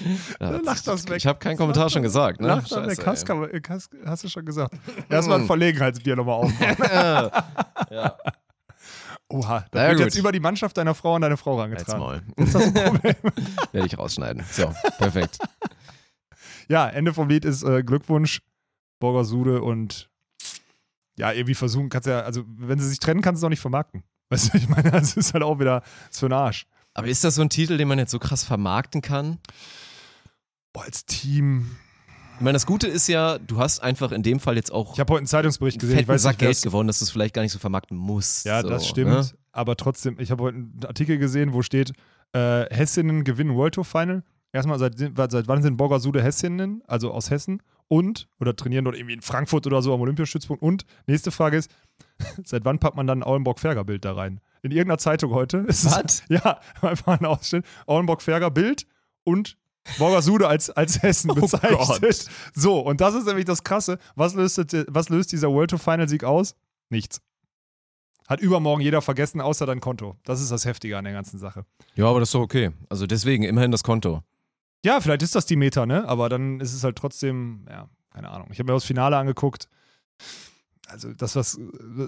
Ja, 0.40 0.50
Lach 0.50 0.80
das 0.82 1.08
weg. 1.08 1.16
Ich 1.16 1.26
habe 1.26 1.38
keinen 1.38 1.56
Kommentar 1.56 1.90
schon 1.90 2.02
gesagt, 2.02 2.40
ne? 2.40 2.48
Lach 2.48 2.66
Scheiße, 2.66 2.86
weg. 2.88 3.68
Hast, 3.68 3.90
hast, 4.04 4.24
du 4.24 4.28
schon 4.28 4.44
gesagt. 4.44 4.74
Erstmal 5.08 5.40
ein 5.40 5.46
Verlegenheitsbier 5.46 6.16
nochmal 6.16 6.34
aufmachen. 6.34 6.76
ja, 7.90 8.16
Oha, 9.28 9.60
da 9.60 9.66
Na 9.72 9.82
ja, 9.82 9.88
wird 9.88 9.98
gut. 9.98 10.06
jetzt 10.06 10.18
über 10.18 10.30
die 10.30 10.40
Mannschaft 10.40 10.76
deiner 10.76 10.94
Frau 10.94 11.16
an 11.16 11.22
deine 11.22 11.36
Frau 11.36 11.60
jetzt 11.66 11.88
rangetragen. 11.88 12.00
mal. 12.00 12.22
Jetzt 12.38 12.54
hast 12.54 12.76
du 12.76 12.80
ein 12.80 12.92
Problem. 12.92 13.14
Werde 13.72 13.86
ich 13.86 13.98
rausschneiden. 13.98 14.44
So, 14.50 14.72
perfekt. 14.98 15.38
Ja, 16.68 16.88
Ende 16.88 17.12
vom 17.12 17.28
Lied 17.28 17.44
ist 17.44 17.62
äh, 17.64 17.82
Glückwunsch, 17.82 18.40
Borgersude 19.00 19.62
und 19.62 20.10
ja, 21.18 21.32
irgendwie 21.32 21.54
versuchen 21.54 21.88
kannst 21.88 22.06
ja, 22.06 22.20
also 22.20 22.44
wenn 22.46 22.78
sie 22.78 22.88
sich 22.88 22.98
trennen, 22.98 23.22
kannst 23.22 23.40
du 23.42 23.44
es 23.44 23.46
auch 23.46 23.50
nicht 23.50 23.60
vermarkten. 23.60 24.04
Weißt 24.28 24.52
du, 24.52 24.58
ich 24.58 24.68
meine, 24.68 24.90
das 24.90 25.16
ist 25.16 25.34
halt 25.34 25.42
auch 25.42 25.58
wieder 25.58 25.82
ist 26.10 26.20
für 26.20 26.28
den 26.28 26.34
Arsch. 26.34 26.66
Aber 26.94 27.08
ist 27.08 27.24
das 27.24 27.34
so 27.36 27.42
ein 27.42 27.50
Titel, 27.50 27.76
den 27.76 27.88
man 27.88 27.98
jetzt 27.98 28.10
so 28.10 28.18
krass 28.18 28.44
vermarkten 28.44 29.02
kann? 29.02 29.38
Boah, 30.76 30.84
als 30.84 31.06
Team. 31.06 31.70
Ich 32.34 32.40
meine, 32.42 32.52
das 32.52 32.66
Gute 32.66 32.86
ist 32.86 33.08
ja, 33.08 33.38
du 33.38 33.58
hast 33.58 33.80
einfach 33.80 34.12
in 34.12 34.22
dem 34.22 34.40
Fall 34.40 34.56
jetzt 34.56 34.70
auch 34.70 34.92
Ich 34.92 35.00
habe 35.00 35.10
heute 35.14 35.20
einen 35.20 35.26
Zeitungsbericht 35.26 35.80
gesehen, 35.80 36.00
ich 36.00 36.06
weiß 36.08 36.20
Sack 36.22 36.32
nicht, 36.34 36.40
Geld 36.40 36.56
es- 36.56 36.60
gewonnen, 36.62 36.86
dass 36.86 36.98
du 36.98 37.06
es 37.06 37.10
vielleicht 37.10 37.32
gar 37.34 37.40
nicht 37.40 37.52
so 37.52 37.58
vermarkten 37.58 37.96
musst. 37.96 38.44
Ja, 38.44 38.60
so, 38.60 38.68
das 38.68 38.86
stimmt. 38.86 39.10
Ne? 39.10 39.26
Aber 39.52 39.74
trotzdem, 39.76 40.20
ich 40.20 40.30
habe 40.30 40.42
heute 40.42 40.58
einen 40.58 40.78
Artikel 40.86 41.16
gesehen, 41.16 41.54
wo 41.54 41.62
steht, 41.62 41.92
äh, 42.32 42.66
Hessinnen 42.68 43.24
gewinnen 43.24 43.56
World 43.56 43.74
Tour 43.76 43.86
Final. 43.86 44.22
Erstmal, 44.52 44.78
seit, 44.78 44.98
seit 44.98 45.48
wann 45.48 45.62
sind 45.62 45.78
Borgersude 45.78 46.22
Hessinnen, 46.22 46.82
also 46.86 47.10
aus 47.10 47.30
Hessen? 47.30 47.62
Und, 47.88 48.28
oder 48.38 48.54
trainieren 48.54 48.84
dort 48.84 48.96
irgendwie 48.96 49.14
in 49.14 49.22
Frankfurt 49.22 49.66
oder 49.66 49.80
so 49.80 49.94
am 49.94 50.00
Olympiastützpunkt? 50.02 50.62
Und, 50.62 50.84
nächste 51.06 51.30
Frage 51.30 51.56
ist, 51.56 51.70
seit 52.44 52.66
wann 52.66 52.78
packt 52.80 52.96
man 52.96 53.06
dann 53.06 53.20
ein 53.20 53.22
Aulenburg-Ferger-Bild 53.22 54.04
da 54.04 54.12
rein? 54.12 54.40
In 54.62 54.72
irgendeiner 54.72 54.98
Zeitung 54.98 55.32
heute 55.32 55.58
ist 55.68 55.84
es, 55.84 55.92
Was? 55.92 56.22
ja, 56.28 56.60
einfach 56.82 57.18
ein 57.18 57.24
Ausschnitt, 57.24 57.64
Aulenburg-Ferger-Bild 57.86 58.86
und 59.24 59.56
Borgersude 59.98 60.48
als, 60.48 60.70
als 60.70 61.02
Hessen 61.02 61.30
Oh 61.30 61.34
bezeichnet. 61.34 61.78
Gott. 61.78 62.26
So, 62.54 62.80
und 62.80 63.00
das 63.00 63.14
ist 63.14 63.26
nämlich 63.26 63.44
das 63.44 63.64
Krasse. 63.64 63.98
Was 64.14 64.34
löst, 64.34 64.58
was 64.88 65.08
löst 65.08 65.32
dieser 65.32 65.50
World 65.50 65.70
Tour 65.70 65.78
Final-Sieg 65.78 66.24
aus? 66.24 66.54
Nichts. 66.90 67.20
Hat 68.28 68.40
übermorgen 68.40 68.82
jeder 68.82 69.02
vergessen, 69.02 69.40
außer 69.40 69.66
dein 69.66 69.80
Konto. 69.80 70.16
Das 70.24 70.40
ist 70.40 70.50
das 70.50 70.64
Heftige 70.64 70.98
an 70.98 71.04
der 71.04 71.12
ganzen 71.12 71.38
Sache. 71.38 71.64
Ja, 71.94 72.06
aber 72.06 72.20
das 72.20 72.30
ist 72.30 72.34
doch 72.34 72.40
okay. 72.40 72.72
Also 72.88 73.06
deswegen 73.06 73.44
immerhin 73.44 73.70
das 73.70 73.84
Konto. 73.84 74.22
Ja, 74.84 75.00
vielleicht 75.00 75.22
ist 75.22 75.34
das 75.34 75.46
die 75.46 75.56
Meta, 75.56 75.86
ne? 75.86 76.06
Aber 76.08 76.28
dann 76.28 76.60
ist 76.60 76.74
es 76.74 76.82
halt 76.84 76.96
trotzdem, 76.96 77.66
ja, 77.70 77.88
keine 78.12 78.30
Ahnung. 78.30 78.48
Ich 78.50 78.58
habe 78.58 78.70
mir 78.70 78.74
das 78.76 78.84
Finale 78.84 79.16
angeguckt. 79.16 79.68
Also 80.88 81.12
das, 81.12 81.34
was, 81.36 81.58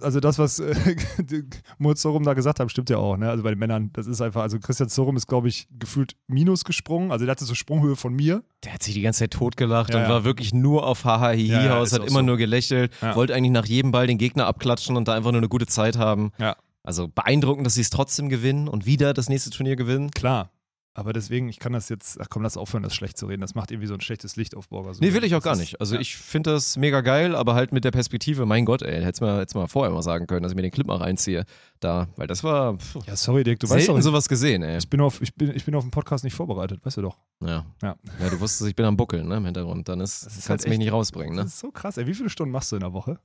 also 0.00 0.20
das, 0.20 0.38
was 0.38 0.60
äh, 0.60 0.74
Moritz 1.78 2.02
Sorum 2.02 2.22
da 2.22 2.34
gesagt 2.34 2.60
hat, 2.60 2.70
stimmt 2.70 2.90
ja 2.90 2.98
auch, 2.98 3.16
ne? 3.16 3.28
Also 3.30 3.42
bei 3.42 3.50
den 3.50 3.58
Männern, 3.58 3.90
das 3.92 4.06
ist 4.06 4.20
einfach, 4.20 4.42
also 4.42 4.58
Christian 4.58 4.88
Sorum 4.88 5.16
ist, 5.16 5.26
glaube 5.26 5.48
ich, 5.48 5.68
gefühlt 5.78 6.16
minus 6.26 6.64
gesprungen. 6.64 7.10
Also 7.10 7.24
der 7.24 7.32
hatte 7.32 7.44
so 7.44 7.54
Sprunghöhe 7.54 7.96
von 7.96 8.14
mir. 8.14 8.42
Der 8.64 8.74
hat 8.74 8.82
sich 8.82 8.94
die 8.94 9.02
ganze 9.02 9.20
Zeit 9.20 9.32
totgelacht 9.32 9.90
Ja, 9.90 9.96
und 9.96 10.02
ja. 10.04 10.08
war 10.08 10.24
wirklich 10.24 10.54
nur 10.54 10.86
auf 10.86 11.04
haha 11.04 11.30
hihi 11.30 11.48
Ja, 11.52 11.64
ja, 11.64 11.78
aus, 11.78 11.88
ist 11.88 11.94
hat 11.98 12.06
immer 12.08 12.20
so. 12.20 12.26
nur 12.26 12.36
gelächelt, 12.36 12.92
wollte 13.14 13.34
eigentlich 13.34 13.52
nach 13.52 13.66
jedem 13.66 13.90
Ball 13.90 14.06
den 14.06 14.18
Gegner 14.18 14.46
abklatschen 14.46 14.96
und 14.96 15.08
da 15.08 15.14
einfach 15.14 15.32
nur 15.32 15.40
eine 15.40 15.48
gute 15.48 15.66
Zeit 15.66 15.96
haben. 15.98 16.30
Ja. 16.38 16.56
Also 16.84 17.08
beeindruckend, 17.08 17.66
dass 17.66 17.74
sie 17.74 17.82
es 17.82 17.90
trotzdem 17.90 18.28
gewinnen 18.28 18.68
und 18.68 18.86
wieder 18.86 19.12
das 19.12 19.28
nächste 19.28 19.50
Turnier 19.50 19.76
gewinnen. 19.76 20.10
Klar. 20.12 20.50
Aber 20.98 21.12
deswegen, 21.12 21.48
ich 21.48 21.60
kann 21.60 21.72
das 21.72 21.88
jetzt, 21.88 22.20
ach 22.20 22.26
komm, 22.28 22.42
lass 22.42 22.56
aufhören, 22.56 22.82
das 22.82 22.92
schlecht 22.92 23.16
zu 23.16 23.26
reden. 23.26 23.40
Das 23.40 23.54
macht 23.54 23.70
irgendwie 23.70 23.86
so 23.86 23.94
ein 23.94 24.00
schlechtes 24.00 24.34
Licht 24.34 24.56
auf 24.56 24.68
Borger. 24.68 24.92
Nee, 24.98 25.12
will 25.14 25.22
ich 25.22 25.34
auch 25.34 25.38
Das 25.38 25.44
gar 25.44 25.52
ist- 25.52 25.60
nicht. 25.60 25.80
Also 25.80 25.94
ja. 25.94 26.00
ich 26.00 26.16
finde 26.16 26.50
das 26.50 26.76
mega 26.76 27.00
geil, 27.02 27.36
aber 27.36 27.54
halt 27.54 27.70
mit 27.72 27.84
der 27.84 27.92
Perspektive, 27.92 28.46
mein 28.46 28.64
Gott, 28.64 28.82
ey, 28.82 29.02
hättest 29.02 29.20
mal, 29.22 29.38
hättest 29.40 29.54
mal 29.54 29.68
vorher 29.68 29.94
mal 29.94 30.02
sagen 30.02 30.26
können, 30.26 30.42
dass 30.42 30.50
ich 30.52 30.56
mir 30.56 30.62
den 30.62 30.72
Clip 30.72 30.86
mal 30.86 30.96
reinziehe. 30.96 31.44
Da, 31.78 32.08
weil 32.16 32.26
das 32.26 32.42
war 32.42 32.76
pff, 32.76 32.96
Ja, 33.06 33.14
sorry, 33.14 33.44
Dick, 33.44 33.60
du 33.60 33.70
weißt 33.70 33.88
doch, 33.88 34.00
sowas 34.00 34.28
gesehen, 34.28 34.64
ey. 34.64 34.78
ich 34.78 34.90
bin, 34.90 35.00
auf, 35.00 35.22
ich, 35.22 35.32
bin, 35.34 35.54
ich 35.54 35.64
bin 35.64 35.74
auf 35.76 35.84
den 35.84 35.92
Podcast 35.92 36.24
nicht 36.24 36.34
vorbereitet, 36.34 36.84
weißt 36.84 36.96
du 36.96 37.02
doch. 37.02 37.16
Ja. 37.44 37.64
Ja. 37.80 37.94
ja, 38.20 38.28
du 38.30 38.40
wusstest, 38.40 38.68
ich 38.68 38.74
bin 38.74 38.84
am 38.84 38.96
Buckeln, 38.96 39.28
ne, 39.28 39.36
im 39.36 39.44
Hintergrund. 39.44 39.88
Dann 39.88 40.00
ist, 40.00 40.26
Das 40.26 40.36
ist 40.36 40.46
kannst 40.48 40.64
halt 40.64 40.64
du 40.66 40.68
mich 40.70 40.78
nicht 40.80 40.92
rausbringen, 40.92 41.36
ne? 41.36 41.42
Das 41.42 41.52
ist 41.54 41.60
so 41.60 41.70
krass, 41.70 41.96
ey. 41.98 42.06
Wie 42.08 42.14
viele 42.14 42.28
Stunden 42.30 42.50
machst 42.52 42.72
du 42.72 42.76
in 42.76 42.80
der 42.80 42.92
Woche? 42.92 43.20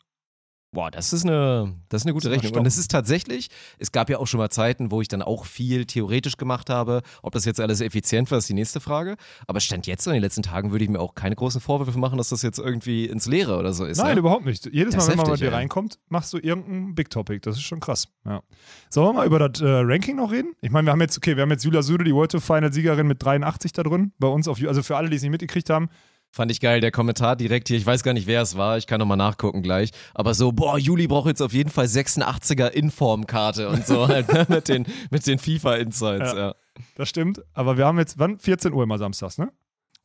Boah, 0.73 0.89
das 0.89 1.13
ist 1.13 1.23
eine, 1.23 1.75
das 1.89 2.01
ist 2.01 2.05
eine 2.07 2.13
gute 2.13 2.31
Rechnung. 2.31 2.53
Und 2.53 2.65
es 2.65 2.79
ist 2.79 2.89
tatsächlich, 2.89 3.49
es 3.77 3.91
gab 3.91 4.09
ja 4.09 4.17
auch 4.17 4.25
schon 4.25 4.39
mal 4.39 4.49
Zeiten, 4.49 4.89
wo 4.89 5.01
ich 5.01 5.07
dann 5.07 5.21
auch 5.21 5.45
viel 5.45 5.85
theoretisch 5.85 6.35
gemacht 6.35 6.71
habe. 6.71 7.03
Ob 7.21 7.33
das 7.33 7.45
jetzt 7.45 7.59
alles 7.59 7.79
effizient 7.79 8.31
war, 8.31 8.39
ist 8.39 8.49
die 8.49 8.55
nächste 8.55 8.79
Frage. 8.79 9.15
Aber 9.45 9.59
Stand 9.59 9.85
jetzt 9.85 10.07
in 10.07 10.13
den 10.13 10.21
letzten 10.23 10.41
Tagen 10.41 10.71
würde 10.71 10.83
ich 10.83 10.89
mir 10.89 10.99
auch 10.99 11.13
keine 11.13 11.35
großen 11.35 11.61
Vorwürfe 11.61 11.99
machen, 11.99 12.17
dass 12.17 12.29
das 12.29 12.41
jetzt 12.41 12.57
irgendwie 12.57 13.05
ins 13.05 13.27
Leere 13.27 13.57
oder 13.59 13.71
so 13.71 13.85
ist. 13.85 13.99
Nein, 13.99 14.15
ne? 14.15 14.19
überhaupt 14.19 14.45
nicht. 14.45 14.65
Jedes 14.73 14.95
Das 14.95 15.05
Mal, 15.05 15.11
wenn 15.11 15.17
man 15.17 15.25
bei 15.27 15.31
heftig, 15.33 15.49
dir 15.49 15.55
reinkommt, 15.55 15.99
machst 16.09 16.33
du 16.33 16.39
irgendein 16.39 16.95
Big 16.95 17.11
Topic. 17.11 17.39
Das 17.41 17.55
ist 17.55 17.63
schon 17.63 17.79
krass. 17.79 18.07
Ja. 18.25 18.41
Sollen 18.89 19.09
wir 19.09 19.13
mal 19.13 19.27
über 19.27 19.47
das 19.47 19.61
äh, 19.61 19.67
Ranking 19.67 20.15
noch 20.15 20.31
reden? 20.31 20.53
Ich 20.61 20.71
meine, 20.71 20.87
wir 20.87 20.91
haben 20.91 21.01
jetzt, 21.01 21.17
okay, 21.17 21.35
wir 21.35 21.43
haben 21.43 21.51
jetzt 21.51 21.63
Julia 21.63 21.83
Süde, 21.83 22.03
die 22.03 22.15
World 22.15 22.31
Tour 22.31 22.41
Final 22.41 22.73
Siegerin 22.73 23.05
mit 23.05 23.23
83 23.23 23.73
da 23.73 23.83
drin. 23.83 24.11
Bei 24.17 24.27
uns 24.27 24.47
auf, 24.47 24.59
also 24.67 24.81
für 24.81 24.97
alle, 24.97 25.11
die 25.11 25.17
es 25.17 25.21
nicht 25.21 25.31
mitgekriegt 25.31 25.69
haben. 25.69 25.89
Fand 26.35 26.49
ich 26.49 26.59
geil, 26.59 26.81
der 26.81 26.89
Kommentar 26.89 27.35
direkt 27.35 27.67
hier. 27.67 27.77
Ich 27.77 27.85
weiß 27.85 28.01
gar 28.01 28.13
nicht, 28.13 28.25
wer 28.25 28.41
es 28.41 28.57
war. 28.57 28.79
Ich 28.79 28.87
kann 28.87 28.97
nochmal 28.99 29.17
nachgucken 29.17 29.61
gleich. 29.61 29.91
Aber 30.15 30.33
so, 30.33 30.51
boah, 30.51 30.79
Juli 30.79 31.05
braucht 31.05 31.27
jetzt 31.27 31.41
auf 31.43 31.53
jeden 31.53 31.69
Fall 31.69 31.85
86er 31.85 32.69
Informkarte 32.69 33.69
und 33.69 33.85
so 33.85 34.07
halt 34.07 34.33
ne? 34.33 34.47
mit 34.49 34.67
den, 34.67 34.87
mit 35.11 35.27
den 35.27 35.37
FIFA-Insights. 35.37 36.33
Ja. 36.33 36.37
Ja. 36.37 36.55
Das 36.95 37.07
stimmt. 37.07 37.43
Aber 37.53 37.77
wir 37.77 37.85
haben 37.85 37.99
jetzt, 37.99 38.17
wann? 38.17 38.39
14 38.39 38.73
Uhr 38.73 38.81
immer 38.81 38.97
samstags, 38.97 39.37
ne? 39.37 39.53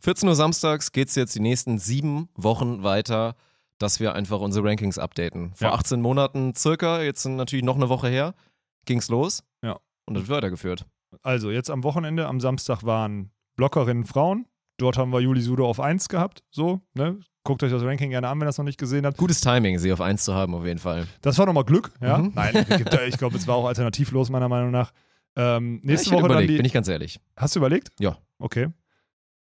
14 0.00 0.28
Uhr 0.28 0.34
samstags 0.34 0.92
geht's 0.92 1.14
jetzt 1.14 1.34
die 1.34 1.40
nächsten 1.40 1.78
sieben 1.78 2.28
Wochen 2.34 2.82
weiter, 2.82 3.34
dass 3.78 3.98
wir 3.98 4.14
einfach 4.14 4.40
unsere 4.40 4.68
Rankings 4.68 4.98
updaten. 4.98 5.54
Vor 5.54 5.68
Ja. 5.68 5.74
18 5.76 6.02
Monaten 6.02 6.54
circa, 6.54 7.00
jetzt 7.00 7.22
sind 7.22 7.36
natürlich 7.36 7.64
noch 7.64 7.76
eine 7.76 7.88
Woche 7.88 8.08
her, 8.08 8.34
ging's 8.84 9.08
los. 9.08 9.44
Ja. 9.64 9.78
Und 10.04 10.12
das 10.12 10.28
wird 10.28 10.36
weitergeführt. 10.36 10.84
Also, 11.22 11.50
jetzt 11.50 11.70
am 11.70 11.84
Wochenende, 11.84 12.26
am 12.26 12.38
Samstag 12.38 12.84
waren 12.84 13.30
Blockerinnen 13.56 14.04
Frauen. 14.04 14.44
Dort 14.78 14.96
haben 14.96 15.12
wir 15.12 15.20
Juli 15.20 15.40
Sudo 15.40 15.68
auf 15.68 15.80
1 15.80 16.08
gehabt. 16.08 16.42
So, 16.50 16.80
ne? 16.94 17.18
Guckt 17.44 17.62
euch 17.62 17.70
das 17.72 17.82
Ranking 17.82 18.10
gerne 18.10 18.28
an, 18.28 18.38
wenn 18.38 18.44
ihr 18.44 18.48
das 18.48 18.58
noch 18.58 18.64
nicht 18.64 18.78
gesehen 18.78 19.04
habt. 19.06 19.16
Gutes 19.16 19.40
Timing, 19.40 19.78
sie 19.78 19.92
auf 19.92 20.00
1 20.00 20.24
zu 20.24 20.34
haben, 20.34 20.54
auf 20.54 20.64
jeden 20.64 20.78
Fall. 20.78 21.06
Das 21.20 21.36
war 21.38 21.46
nochmal 21.46 21.64
Glück, 21.64 21.90
ja? 22.00 22.18
Mhm. 22.18 22.32
Nein, 22.34 22.54
es 22.56 22.80
ich 23.08 23.18
glaube, 23.18 23.36
es 23.36 23.46
war 23.46 23.56
auch 23.56 23.66
alternativlos, 23.66 24.30
meiner 24.30 24.48
Meinung 24.48 24.70
nach. 24.70 24.92
Ähm, 25.36 25.80
Ja, 25.82 25.90
nächste 25.90 26.06
ich 26.06 26.12
hätte 26.12 26.22
Woche 26.22 26.28
dann 26.28 26.30
überlegt, 26.38 26.50
die. 26.50 26.56
bin 26.56 26.64
ich 26.66 26.72
ganz 26.72 26.88
ehrlich. 26.88 27.20
Hast 27.36 27.54
du 27.54 27.60
überlegt? 27.60 27.90
Ja. 27.98 28.18
Okay. 28.38 28.68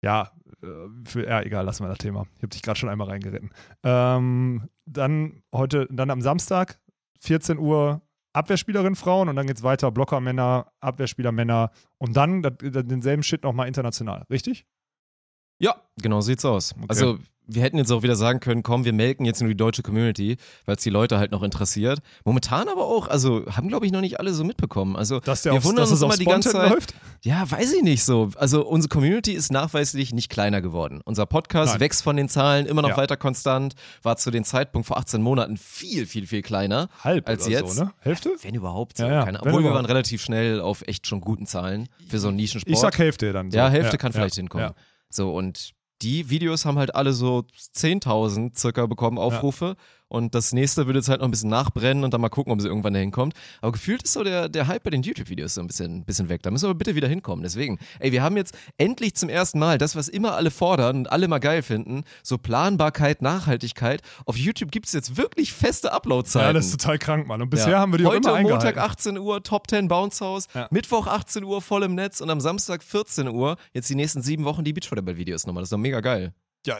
Ja, 0.01 0.31
äh, 0.63 0.67
für, 1.05 1.25
ja, 1.27 1.41
egal, 1.41 1.65
lassen 1.65 1.83
wir 1.83 1.89
das 1.89 1.97
Thema. 1.97 2.25
Ich 2.35 2.43
habe 2.43 2.49
dich 2.49 2.61
gerade 2.61 2.79
schon 2.79 2.89
einmal 2.89 3.07
reingeritten. 3.09 3.51
Ähm, 3.83 4.69
dann 4.85 5.43
heute, 5.53 5.87
dann 5.91 6.09
am 6.09 6.21
Samstag, 6.21 6.79
14 7.19 7.57
Uhr 7.57 8.01
Abwehrspielerin 8.33 8.95
Frauen 8.95 9.29
und 9.29 9.35
dann 9.35 9.47
geht's 9.47 9.63
weiter 9.63 9.91
Blocker 9.91 10.19
Männer, 10.19 10.67
Abwehrspieler 10.79 11.31
Männer 11.31 11.71
und 11.97 12.15
dann 12.15 12.43
das, 12.43 12.53
denselben 12.59 13.23
Shit 13.23 13.43
nochmal 13.43 13.67
international, 13.67 14.23
richtig? 14.29 14.65
Ja, 15.59 15.75
genau 16.01 16.21
sieht's 16.21 16.45
aus. 16.45 16.73
Okay. 16.75 16.85
Also 16.89 17.17
wir 17.49 17.61
hätten 17.63 17.77
jetzt 17.77 17.91
auch 17.93 18.03
wieder 18.03 18.17
sagen 18.17 18.41
können, 18.41 18.61
komm, 18.61 18.83
wir 18.83 18.91
melken 18.91 19.25
jetzt 19.25 19.39
nur 19.39 19.47
die 19.47 19.55
deutsche 19.55 19.81
Community, 19.81 20.35
weil 20.65 20.75
es 20.75 20.83
die 20.83 20.89
Leute 20.89 21.17
halt 21.17 21.31
noch 21.31 21.43
interessiert. 21.43 21.99
Momentan 22.25 22.67
aber 22.67 22.83
auch, 22.83 23.07
also 23.07 23.45
haben 23.49 23.69
glaube 23.69 23.85
ich 23.85 23.93
noch 23.93 24.01
nicht 24.01 24.19
alle 24.19 24.33
so 24.33 24.43
mitbekommen. 24.43 24.97
Also 24.97 25.21
Dass 25.21 25.43
der 25.43 25.53
wir 25.53 25.59
auf, 25.59 25.63
wundern 25.63 25.83
dass 25.83 25.91
uns 25.91 26.01
immer 26.01 26.17
die 26.17 26.25
ganze 26.25 26.51
Zeit. 26.51 26.69
läuft? 26.71 26.93
Ja, 27.23 27.49
weiß 27.49 27.73
ich 27.73 27.83
nicht 27.83 28.03
so. 28.03 28.31
Also 28.35 28.65
unsere 28.67 28.89
Community 28.89 29.31
ist 29.31 29.49
nachweislich 29.49 30.13
nicht 30.13 30.29
kleiner 30.29 30.61
geworden. 30.61 30.99
Unser 31.05 31.25
Podcast 31.25 31.71
Nein. 31.75 31.79
wächst 31.79 32.03
von 32.03 32.17
den 32.17 32.27
Zahlen 32.27 32.65
immer 32.65 32.81
noch 32.81 32.89
Ja. 32.89 32.97
weiter 32.97 33.15
konstant, 33.15 33.75
war 34.03 34.17
zu 34.17 34.29
dem 34.29 34.43
Zeitpunkt 34.43 34.85
vor 34.85 34.97
18 34.97 35.21
Monaten 35.21 35.55
viel, 35.55 36.05
viel, 36.05 36.27
viel 36.27 36.41
kleiner. 36.41 36.89
Halb 37.01 37.29
Als 37.29 37.47
jetzt? 37.47 37.75
so, 37.77 37.85
ne? 37.85 37.91
Hälfte? 37.99 38.31
Wenn 38.41 38.55
überhaupt. 38.55 38.99
Ja, 38.99 39.07
ja, 39.09 39.23
Keine, 39.25 39.41
obwohl 39.41 39.63
wir 39.63 39.71
waren 39.73 39.85
relativ 39.85 40.21
schnell 40.21 40.59
auf 40.59 40.81
echt 40.85 41.07
schon 41.07 41.21
guten 41.21 41.45
Zahlen 41.45 41.87
für 42.09 42.19
so 42.19 42.27
einen 42.27 42.35
Nischensport. 42.35 42.73
Ich 42.73 42.79
sag 42.79 42.97
Hälfte 42.97 43.31
dann. 43.31 43.51
So. 43.51 43.57
Ja, 43.57 43.69
Hälfte 43.69 43.97
kann 43.97 44.11
vielleicht 44.11 44.35
ja, 44.35 44.41
hinkommen. 44.41 44.71
Ja. 45.09 45.15
So, 45.15 45.33
und 45.33 45.71
die 46.01 46.29
Videos 46.29 46.65
haben 46.65 46.77
halt 46.77 46.93
alle 46.95 47.13
so 47.13 47.45
10.000 47.75 48.57
circa 48.57 48.85
bekommen 48.85 49.17
Aufrufe. 49.17 49.75
Und 50.09 50.35
das 50.35 50.53
nächste 50.53 50.85
würde 50.85 50.99
jetzt 50.99 51.09
halt 51.09 51.19
noch 51.19 51.27
ein 51.27 51.31
bisschen 51.31 51.49
nachbrennen 51.49 52.03
und 52.03 52.13
dann 52.13 52.21
mal 52.21 52.29
gucken, 52.29 52.53
ob 52.53 52.61
sie 52.61 52.67
irgendwann 52.67 52.93
dahin 52.93 53.11
kommt. 53.11 53.33
Aber 53.61 53.73
gefühlt 53.73 54.03
ist 54.03 54.13
so 54.13 54.23
der, 54.23 54.47
der 54.47 54.67
Hype 54.67 54.83
bei 54.83 54.89
den 54.89 55.01
YouTube-Videos 55.03 55.55
so 55.55 55.61
ein 55.61 55.67
bisschen, 55.67 56.05
bisschen 56.05 56.29
weg. 56.29 56.43
Da 56.43 56.51
müssen 56.51 56.69
wir 56.69 56.73
bitte 56.75 56.95
wieder 56.95 57.07
hinkommen. 57.09 57.43
Deswegen, 57.43 57.77
ey, 57.99 58.11
wir 58.13 58.23
haben 58.23 58.37
jetzt 58.37 58.57
endlich 58.77 59.15
zum 59.15 59.27
ersten 59.27 59.59
Mal 59.59 59.77
das, 59.77 59.95
was 59.97 60.07
immer 60.07 60.35
alle 60.35 60.49
fordern 60.51 60.97
und 60.99 61.11
alle 61.11 61.27
mal 61.27 61.39
geil 61.39 61.61
finden, 61.61 62.03
so 62.23 62.37
Planbarkeit, 62.37 63.21
Nachhaltigkeit. 63.21 64.01
Auf 64.25 64.37
YouTube 64.37 64.71
gibt 64.71 64.85
es 64.85 64.93
jetzt 64.93 65.17
wirklich 65.17 65.51
feste 65.53 65.91
Upload-Zeiten. 65.91 66.45
ja, 66.47 66.53
das 66.53 66.67
ist 66.67 66.79
total 66.79 66.97
krank, 66.99 67.27
Mann. 67.27 67.41
Und 67.41 67.49
bisher 67.49 67.71
Ja. 67.73 67.79
haben 67.79 67.91
wir 67.91 67.97
die 67.99 68.05
auch 68.05 68.11
Heute 68.11 68.29
immer 68.29 68.37
eingehalten. 68.37 68.65
Montag 68.65 68.77
18 68.77 69.17
Uhr, 69.17 69.43
Top 69.43 69.69
10 69.69 69.87
Bounce 69.89 70.23
House. 70.23 70.47
Ja. 70.53 70.67
Mittwoch 70.71 71.07
18 71.07 71.43
Uhr 71.43 71.61
voll 71.61 71.83
im 71.83 71.95
Netz 71.95 72.21
und 72.21 72.29
am 72.29 72.39
Samstag 72.39 72.81
14 72.83 73.27
Uhr 73.27 73.57
jetzt 73.73 73.89
die 73.89 73.95
nächsten 73.95 74.21
sieben 74.21 74.45
Wochen 74.45 74.63
die 74.63 74.71
Beachvolleyball-Videos 74.73 75.45
nochmal. 75.47 75.61
Das 75.63 75.67
ist 75.67 75.73
doch 75.73 75.77
mega 75.77 75.99
geil. 75.99 76.33
Ja, 76.65 76.77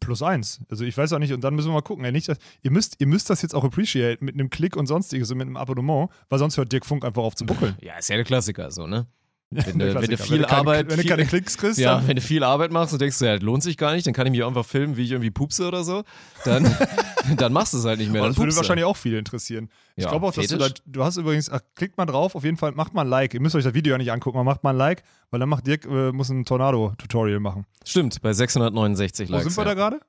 plus 0.00 0.22
eins. 0.22 0.60
Also 0.68 0.84
ich 0.84 0.96
weiß 0.96 1.12
auch 1.12 1.18
nicht, 1.18 1.32
und 1.32 1.42
dann 1.42 1.54
müssen 1.54 1.68
wir 1.68 1.74
mal 1.74 1.82
gucken. 1.82 2.04
Ey, 2.04 2.12
nicht, 2.12 2.28
ihr, 2.62 2.70
müsst, 2.70 2.96
ihr 3.00 3.06
müsst 3.06 3.30
das 3.30 3.42
jetzt 3.42 3.54
auch 3.54 3.64
appreciate 3.64 4.24
mit 4.24 4.34
einem 4.34 4.50
Klick 4.50 4.76
und 4.76 4.86
sonstiges 4.86 5.30
und 5.30 5.38
mit 5.38 5.46
einem 5.46 5.56
Abonnement, 5.56 6.10
weil 6.28 6.38
sonst 6.38 6.56
hört 6.56 6.72
Dirk 6.72 6.86
Funk 6.86 7.04
einfach 7.04 7.22
auf 7.22 7.34
zu 7.34 7.46
buckeln. 7.46 7.76
Ja, 7.80 7.96
ist 7.98 8.08
ja 8.08 8.16
der 8.16 8.24
Klassiker 8.24 8.70
so, 8.70 8.86
ne? 8.86 9.06
Wenn, 9.54 9.78
du, 9.78 9.94
wenn 9.94 10.10
du 10.10 10.16
viel 10.18 10.42
keine, 10.42 10.50
Arbeit. 10.50 10.88
Wenn 10.90 10.98
du 10.98 11.04
keine 11.06 11.24
Klicks 11.26 11.56
kriegst, 11.56 11.78
ja, 11.78 11.96
dann, 11.96 12.08
wenn 12.08 12.16
du 12.16 12.22
viel 12.22 12.42
Arbeit 12.42 12.72
machst 12.72 12.92
und 12.92 13.00
denkst, 13.00 13.20
ja, 13.20 13.34
das 13.34 13.42
lohnt 13.42 13.62
sich 13.62 13.76
gar 13.76 13.92
nicht, 13.94 14.06
dann 14.06 14.14
kann 14.14 14.26
ich 14.26 14.32
mich 14.32 14.42
auch 14.42 14.48
einfach 14.48 14.66
filmen, 14.66 14.96
wie 14.96 15.02
ich 15.04 15.12
irgendwie 15.12 15.30
pupse 15.30 15.66
oder 15.68 15.84
so, 15.84 16.02
dann, 16.44 16.64
dann 17.36 17.52
machst 17.52 17.72
du 17.74 17.78
es 17.78 17.84
halt 17.84 17.98
nicht 17.98 18.10
mehr. 18.10 18.26
Das 18.26 18.36
würde 18.36 18.54
wahrscheinlich 18.56 18.84
auch 18.84 18.96
viele 18.96 19.18
interessieren. 19.18 19.68
Ich 19.96 20.04
Ja, 20.04 20.10
glaube 20.10 20.26
auch, 20.26 20.32
dass 20.32 20.46
du 20.46 20.58
da, 20.58 20.68
du 20.86 21.04
hast 21.04 21.16
übrigens, 21.16 21.50
ach, 21.50 21.60
klickt 21.74 21.96
mal 21.96 22.06
drauf, 22.06 22.34
auf 22.34 22.44
jeden 22.44 22.56
Fall, 22.56 22.72
macht 22.72 22.94
mal 22.94 23.02
ein 23.02 23.08
Like. 23.08 23.34
Ihr 23.34 23.40
müsst 23.40 23.54
euch 23.54 23.64
das 23.64 23.74
Video 23.74 23.92
ja 23.92 23.98
nicht 23.98 24.10
angucken, 24.12 24.38
aber 24.38 24.44
macht 24.44 24.64
mal 24.64 24.70
ein 24.70 24.76
Like, 24.76 25.02
weil 25.30 25.40
dann 25.40 25.48
macht 25.48 25.66
Dirk, 25.66 25.84
äh, 25.86 26.12
muss 26.12 26.28
ein 26.30 26.44
Tornado-Tutorial 26.44 27.40
machen. 27.40 27.66
Stimmt, 27.84 28.20
bei 28.22 28.32
669 28.32 29.28
Wo 29.28 29.32
Likes. 29.34 29.44
sind 29.46 29.56
wir 29.56 29.62
ja. 29.68 29.74
da 29.74 29.74
gerade? 29.74 30.00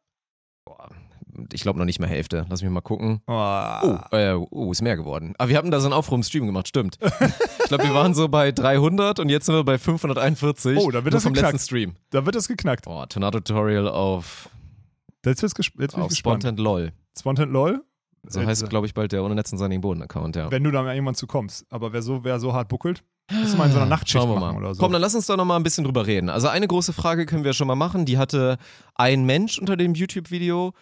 Ich 1.53 1.61
glaube 1.61 1.79
noch 1.79 1.85
nicht 1.85 1.99
mehr 1.99 2.09
Hälfte. 2.09 2.45
Lass 2.49 2.61
mich 2.61 2.71
mal 2.71 2.81
gucken. 2.81 3.21
Oh, 3.27 3.33
Oh, 3.33 3.97
äh, 4.15 4.33
oh, 4.33 4.71
ist 4.71 4.81
mehr 4.81 4.95
geworden. 4.95 5.33
Aber 5.37 5.49
wir 5.49 5.57
hatten 5.57 5.71
da 5.71 5.79
so 5.79 5.85
einen 5.87 5.93
Aufruf 5.93 6.15
im 6.17 6.23
Stream 6.23 6.45
gemacht, 6.45 6.67
stimmt. 6.67 6.97
ich 7.01 7.67
glaube, 7.67 7.83
wir 7.83 7.93
waren 7.93 8.13
so 8.13 8.27
bei 8.27 8.51
300 8.51 9.19
und 9.19 9.29
jetzt 9.29 9.45
sind 9.47 9.55
wir 9.55 9.63
bei 9.63 9.77
541. 9.77 10.77
Oh, 10.77 10.91
da 10.91 11.03
wird 11.03 11.13
das 11.13 11.23
vom 11.23 11.33
geknackt. 11.33 11.53
letzten 11.53 11.65
Stream. 11.65 11.95
da 12.11 12.25
wird 12.25 12.35
das 12.35 12.47
geknackt. 12.47 12.87
Oh, 12.87 13.05
Tornado-Tutorial 13.05 13.87
auf, 13.87 14.49
Jetzt, 15.25 15.41
wird's 15.41 15.55
gesp 15.55 15.73
jetzt 15.79 15.95
auf 15.95 16.09
gespannt. 16.09 16.43
Spontan 16.43 16.57
LOL. 16.63 16.91
Spontan 17.17 17.49
LOL? 17.51 17.83
So 18.27 18.39
Jetzt, 18.39 18.47
heißt, 18.49 18.69
glaube 18.69 18.87
ich, 18.87 18.93
bald 18.93 19.11
der 19.11 19.23
ohne 19.23 19.35
Netz 19.35 19.51
und 19.51 19.57
sandigen 19.59 19.81
Boden-Account, 19.81 20.35
ja. 20.35 20.49
Wenn 20.51 20.63
du 20.63 20.71
da 20.71 20.81
mal 20.83 20.93
irgendwann 20.95 21.15
zu 21.15 21.27
kommst. 21.27 21.65
Aber 21.69 21.93
wer 21.93 22.01
so, 22.01 22.23
wer 22.23 22.39
so 22.39 22.53
hart 22.53 22.69
buckelt, 22.69 23.03
musst 23.31 23.53
du 23.53 23.57
mal 23.57 23.65
in 23.65 23.71
so 23.71 23.77
einer 23.77 23.85
Nachtschicht 23.87 24.13
Schauen 24.21 24.29
wir 24.29 24.39
machen 24.39 24.55
mal. 24.55 24.63
oder 24.65 24.73
so. 24.75 24.81
Komm, 24.81 24.91
dann 24.91 25.01
lass 25.01 25.13
uns 25.15 25.27
doch 25.27 25.37
noch 25.37 25.45
mal 25.45 25.55
ein 25.57 25.63
bisschen 25.63 25.83
drüber 25.83 26.05
reden. 26.07 26.29
Also 26.29 26.47
eine 26.47 26.67
große 26.67 26.93
Frage 26.93 27.25
können 27.27 27.43
wir 27.43 27.53
schon 27.53 27.67
mal 27.67 27.75
machen. 27.75 28.05
Die 28.05 28.17
hatte 28.17 28.57
ein 28.95 29.25
Mensch 29.25 29.59
unter 29.59 29.77
dem 29.77 29.93
YouTube-Video. 29.95 30.73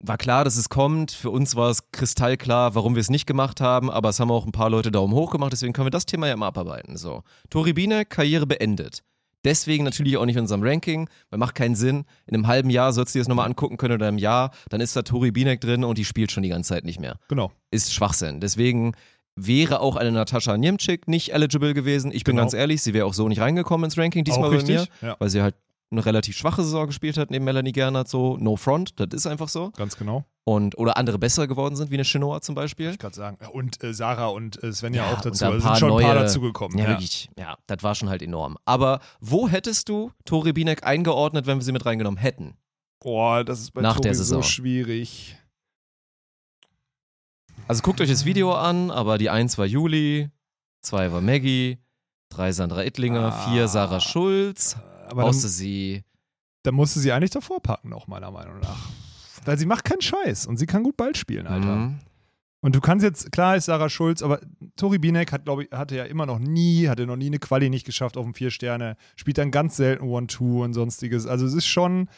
War 0.00 0.16
klar, 0.16 0.44
dass 0.44 0.56
es 0.56 0.68
kommt. 0.68 1.10
Für 1.10 1.30
uns 1.30 1.56
war 1.56 1.70
es 1.70 1.90
kristallklar, 1.90 2.74
warum 2.74 2.94
wir 2.94 3.00
es 3.00 3.10
nicht 3.10 3.26
gemacht 3.26 3.60
haben. 3.60 3.90
Aber 3.90 4.10
es 4.10 4.20
haben 4.20 4.30
auch 4.30 4.46
ein 4.46 4.52
paar 4.52 4.70
Leute 4.70 4.90
Daumen 4.92 5.12
hoch 5.12 5.30
gemacht. 5.30 5.52
Deswegen 5.52 5.72
können 5.72 5.86
wir 5.86 5.90
das 5.90 6.06
Thema 6.06 6.28
ja 6.28 6.36
mal 6.36 6.46
abarbeiten. 6.48 6.96
So, 6.96 7.22
Tori 7.50 7.72
Biene, 7.72 8.04
Karriere 8.04 8.46
beendet. 8.46 9.02
Deswegen 9.44 9.84
natürlich 9.84 10.16
auch 10.16 10.24
nicht 10.26 10.36
in 10.36 10.42
unserem 10.42 10.62
Ranking, 10.62 11.08
weil 11.30 11.38
macht 11.38 11.54
keinen 11.54 11.74
Sinn. 11.76 12.04
In 12.26 12.34
einem 12.34 12.46
halben 12.48 12.70
Jahr 12.70 12.92
sollst 12.92 13.14
du 13.14 13.18
dir 13.18 13.22
das 13.22 13.28
nochmal 13.28 13.46
angucken 13.46 13.76
können 13.76 13.94
oder 13.94 14.08
im 14.08 14.18
Jahr, 14.18 14.50
dann 14.68 14.80
ist 14.80 14.96
da 14.96 15.02
Tori 15.02 15.30
Binek 15.30 15.60
drin 15.60 15.84
und 15.84 15.96
die 15.96 16.04
spielt 16.04 16.32
schon 16.32 16.42
die 16.42 16.48
ganze 16.48 16.70
Zeit 16.70 16.84
nicht 16.84 17.00
mehr 17.00 17.18
genau. 17.28 17.52
ist 17.70 17.92
Schwachsinn. 17.94 18.40
Deswegen 18.40 18.92
wäre 19.36 19.80
auch 19.80 19.94
eine 19.94 20.10
Natascha 20.10 20.56
Niemczyk 20.56 21.06
nicht 21.06 21.32
eligible 21.32 21.72
gewesen. 21.72 22.10
Ich 22.10 22.24
bin 22.24 22.32
Genau. 22.34 22.42
ganz 22.42 22.54
ehrlich, 22.54 22.82
sie 22.82 22.94
wäre 22.94 23.06
auch 23.06 23.14
so 23.14 23.28
nicht 23.28 23.40
reingekommen 23.40 23.84
ins 23.84 23.96
Ranking 23.96 24.24
diesmal 24.24 24.48
Auch 24.48 24.56
bei 24.60 24.64
mir, 24.64 24.86
Ja, 25.00 25.16
weil 25.20 25.28
sie 25.30 25.40
halt 25.40 25.54
eine 25.90 26.04
relativ 26.04 26.36
schwache 26.36 26.62
Saison 26.62 26.86
gespielt 26.86 27.16
hat 27.16 27.30
neben 27.30 27.44
Melanie 27.44 27.72
Gernert, 27.72 28.08
so 28.08 28.36
no 28.36 28.56
front, 28.56 28.98
das 29.00 29.08
ist 29.12 29.26
einfach 29.26 29.48
so. 29.48 29.70
ganz 29.70 29.96
genau. 29.96 30.24
Und, 30.44 30.78
oder 30.78 30.96
andere 30.96 31.18
besser 31.18 31.46
geworden 31.46 31.76
sind, 31.76 31.90
wie 31.90 31.94
eine 31.96 32.04
Shinoa 32.06 32.40
zum 32.40 32.54
Beispiel. 32.54 32.90
Ich 32.90 32.98
gerade 32.98 33.14
sagen. 33.14 33.36
Ja, 33.40 33.48
Und 33.48 33.82
äh, 33.84 33.92
Sarah 33.92 34.28
und 34.28 34.62
äh, 34.62 34.72
Svenja 34.72 35.04
Ja, 35.06 35.14
auch 35.16 35.20
dazu. 35.20 35.44
ein 35.44 35.52
Also 35.52 35.66
sind 35.68 35.78
schon 35.78 35.92
ein 35.92 36.02
paar 36.02 36.14
neue- 36.14 36.22
dazugekommen. 36.22 36.78
Ja, 36.78 36.84
Ja, 36.84 36.90
wirklich, 36.90 37.28
ja, 37.38 37.56
das 37.66 37.82
war 37.82 37.94
schon 37.94 38.08
halt 38.08 38.22
enorm. 38.22 38.56
Aber 38.64 39.00
wo 39.20 39.48
hättest 39.48 39.88
du 39.90 40.10
Tori 40.24 40.52
Binek 40.54 40.84
eingeordnet, 40.84 41.46
wenn 41.46 41.58
wir 41.58 41.64
sie 41.64 41.72
mit 41.72 41.84
reingenommen 41.84 42.18
hätten? 42.18 42.56
Boah, 43.00 43.44
das 43.44 43.60
ist 43.60 43.72
bei 43.72 43.82
Nach 43.82 43.94
Tobi 43.96 44.04
der 44.08 44.14
so 44.14 44.42
schwierig. 44.42 45.36
Also 47.66 47.82
guckt 47.82 48.00
euch 48.00 48.08
das 48.08 48.24
Video 48.24 48.52
an, 48.54 48.90
aber 48.90 49.18
die 49.18 49.28
1 49.30 49.58
war 49.58 49.66
Juli, 49.66 50.30
2 50.82 51.12
war 51.12 51.20
Maggie, 51.20 51.78
3 52.30 52.52
Sandra 52.52 52.82
Ittlinger, 52.84 53.32
4 53.50 53.68
Sarah 53.68 54.00
Schulz, 54.00 54.76
Aber 55.08 55.24
außer 55.24 55.42
dann, 55.42 55.50
sie. 55.50 56.04
dann 56.62 56.74
musste 56.74 57.00
sie 57.00 57.12
eigentlich 57.12 57.30
davor 57.30 57.60
packen, 57.60 57.88
noch 57.88 58.06
meiner 58.06 58.30
Meinung 58.30 58.60
nach. 58.60 58.88
Weil 59.44 59.58
sie 59.58 59.66
macht 59.66 59.84
keinen 59.84 60.00
Scheiß 60.02 60.46
und 60.46 60.58
sie 60.58 60.66
kann 60.66 60.82
gut 60.82 60.96
Ball 60.96 61.14
spielen, 61.14 61.46
Alter. 61.46 61.76
Mhm. 61.76 61.98
Und 62.60 62.74
du 62.74 62.80
kannst 62.80 63.04
jetzt, 63.04 63.30
klar 63.30 63.56
ist 63.56 63.66
Sarah 63.66 63.88
Schulz, 63.88 64.20
aber 64.20 64.40
Tori 64.74 64.98
Binek 64.98 65.30
hat, 65.30 65.44
glaube 65.44 65.64
ich, 65.64 65.70
hatte 65.70 65.94
ja 65.94 66.04
immer 66.04 66.26
noch 66.26 66.40
nie, 66.40 66.88
hatte 66.88 67.06
noch 67.06 67.16
nie 67.16 67.26
eine 67.26 67.38
Quali 67.38 67.70
nicht 67.70 67.86
geschafft 67.86 68.16
auf 68.16 68.24
dem 68.24 68.34
Vier 68.34 68.50
Sterne, 68.50 68.96
spielt 69.14 69.38
dann 69.38 69.52
ganz 69.52 69.76
selten 69.76 70.04
One-Two 70.04 70.64
und 70.64 70.74
sonstiges. 70.74 71.26
Also 71.26 71.46
es 71.46 71.54
ist 71.54 71.66
schon, 71.66 72.08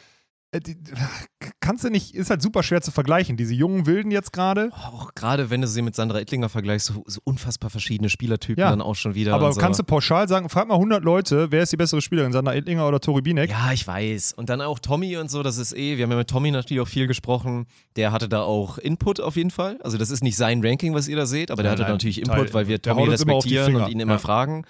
kannst 1.61 1.83
du 1.83 1.89
nicht, 1.89 2.13
ist 2.13 2.29
halt 2.29 2.41
super 2.41 2.61
schwer 2.63 2.81
zu 2.81 2.91
vergleichen. 2.91 3.37
Diese 3.37 3.53
jungen 3.53 3.85
Wilden 3.85 4.11
jetzt 4.11 4.33
gerade. 4.33 4.69
Auch 4.73 5.13
gerade 5.15 5.49
wenn 5.49 5.61
du 5.61 5.67
sie 5.67 5.81
mit 5.81 5.95
Sandra 5.95 6.19
Ittlinger 6.19 6.49
vergleichst, 6.49 6.87
so, 6.87 7.03
so 7.07 7.21
unfassbar 7.23 7.69
verschiedene 7.69 8.09
Spielertypen 8.09 8.59
Ja. 8.61 8.69
dann 8.69 8.81
auch 8.81 8.95
schon 8.95 9.15
wieder. 9.15 9.33
Aber 9.33 9.51
so. 9.53 9.59
kannst 9.61 9.79
du 9.79 9.83
pauschal 9.83 10.27
sagen, 10.27 10.49
frag 10.49 10.67
mal 10.67 10.75
100 10.75 11.03
Leute, 11.03 11.51
wer 11.51 11.63
ist 11.63 11.71
die 11.71 11.77
bessere 11.77 12.01
Spielerin, 12.01 12.33
Sandra 12.33 12.53
Ettlinger 12.53 12.87
oder 12.87 12.99
Tori 12.99 13.21
Binek? 13.21 13.49
Ja, 13.49 13.71
ich 13.71 13.87
weiß. 13.87 14.33
Und 14.33 14.49
dann 14.49 14.61
auch 14.61 14.79
Tommy 14.79 15.17
und 15.17 15.31
so, 15.31 15.41
das 15.43 15.57
ist 15.57 15.73
eh, 15.75 15.97
wir 15.97 16.03
haben 16.03 16.11
ja 16.11 16.17
mit 16.17 16.29
Tommy 16.29 16.51
natürlich 16.51 16.81
auch 16.81 16.87
viel 16.87 17.07
gesprochen. 17.07 17.65
Der 17.95 18.11
hatte 18.11 18.27
da 18.27 18.41
auch 18.41 18.77
Input 18.77 19.21
auf 19.21 19.35
jeden 19.37 19.51
Fall. 19.51 19.79
Also 19.83 19.97
das 19.97 20.09
ist 20.11 20.23
nicht 20.23 20.35
sein 20.35 20.65
Ranking, 20.65 20.93
was 20.93 21.07
ihr 21.07 21.15
da 21.15 21.25
seht, 21.25 21.51
aber 21.51 21.63
der 21.63 21.71
hatte 21.71 21.83
nein, 21.83 21.91
natürlich 21.91 22.21
Teil- 22.21 22.37
Input, 22.39 22.53
weil 22.53 22.67
wir 22.67 22.81
Tommy 22.81 23.03
respektieren 23.07 23.75
und 23.75 23.89
ihn 23.89 23.99
immer 23.99 24.13
Ja. 24.13 24.19
fragen. 24.19 24.65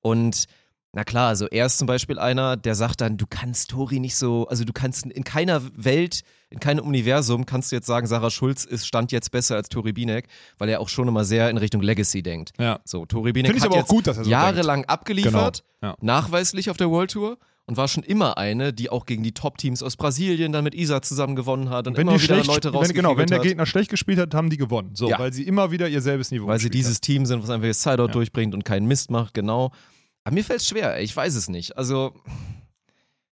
Und 0.00 0.46
na 0.96 1.04
klar, 1.04 1.28
also 1.28 1.46
er 1.48 1.66
ist 1.66 1.76
zum 1.76 1.86
Beispiel 1.86 2.18
einer, 2.18 2.56
der 2.56 2.74
sagt 2.74 3.02
dann, 3.02 3.18
du 3.18 3.26
kannst 3.28 3.68
Tori 3.70 4.00
nicht 4.00 4.16
so, 4.16 4.48
also 4.48 4.64
du 4.64 4.72
kannst 4.72 5.04
in 5.04 5.24
keiner 5.24 5.60
Welt, 5.76 6.22
in 6.48 6.58
keinem 6.58 6.86
Universum 6.86 7.44
kannst 7.44 7.70
du 7.70 7.76
jetzt 7.76 7.84
sagen, 7.86 8.06
Sarah 8.06 8.30
Schulz 8.30 8.64
ist 8.64 8.86
stand 8.86 9.12
jetzt 9.12 9.30
besser 9.30 9.56
als 9.56 9.68
Tori 9.68 9.92
Binek, 9.92 10.26
weil 10.56 10.70
er 10.70 10.80
auch 10.80 10.88
schon 10.88 11.06
immer 11.06 11.24
sehr 11.26 11.50
in 11.50 11.58
Richtung 11.58 11.82
Legacy 11.82 12.22
denkt. 12.22 12.52
Ja. 12.58 12.80
So, 12.86 13.04
Tori 13.04 13.32
Binek 13.34 13.50
Finde 13.50 13.58
ich 13.58 13.62
hat 13.64 13.66
aber 13.72 13.74
auch 13.76 13.80
jetzt 13.80 13.90
gut, 13.90 14.06
dass 14.06 14.16
er 14.16 14.24
so 14.24 14.30
jahrelang 14.30 14.86
abgeliefert, 14.86 15.64
Genau. 15.82 15.92
Ja. 15.92 15.96
nachweislich 16.00 16.70
auf 16.70 16.78
der 16.78 16.88
World 16.90 17.10
Tour 17.10 17.36
und 17.66 17.76
war 17.76 17.88
schon 17.88 18.02
immer 18.02 18.38
eine, 18.38 18.72
die 18.72 18.88
auch 18.88 19.04
gegen 19.04 19.22
die 19.22 19.32
Top-Teams 19.32 19.82
aus 19.82 19.96
Brasilien 19.96 20.50
dann 20.52 20.64
mit 20.64 20.74
Isa 20.74 21.02
zusammen 21.02 21.36
gewonnen 21.36 21.68
hat 21.68 21.86
und 21.88 21.98
Wenn 21.98 22.08
immer 22.08 22.18
wieder 22.22 22.42
Leute 22.42 22.72
wenn, 22.72 22.92
genau, 22.94 23.18
wenn 23.18 23.26
der 23.26 23.40
hat, 23.40 23.44
Gegner 23.44 23.66
schlecht 23.66 23.90
gespielt 23.90 24.18
hat, 24.18 24.32
haben 24.34 24.48
die 24.48 24.56
gewonnen. 24.56 24.94
So, 24.94 25.10
Ja. 25.10 25.18
weil 25.18 25.34
sie 25.34 25.42
immer 25.42 25.70
wieder 25.70 25.88
ihr 25.90 26.00
selbes 26.00 26.30
Niveau 26.30 26.46
weil 26.46 26.58
sie 26.58 26.70
dieses 26.70 27.02
Team 27.02 27.26
sind, 27.26 27.42
was 27.42 27.50
einfach 27.50 27.68
das 27.68 27.82
Sideout 27.82 28.08
durchbringt 28.08 28.54
und 28.54 28.64
keinen 28.64 28.86
Mist 28.86 29.10
macht, 29.10 29.34
genau. 29.34 29.72
Aber 30.26 30.34
mir 30.34 30.42
fällt 30.44 30.60
es 30.60 30.66
schwer, 30.68 30.96
ey, 30.96 31.04
ich 31.04 31.16
weiß 31.16 31.36
es 31.36 31.48
nicht. 31.48 31.76
Also, 31.78 32.12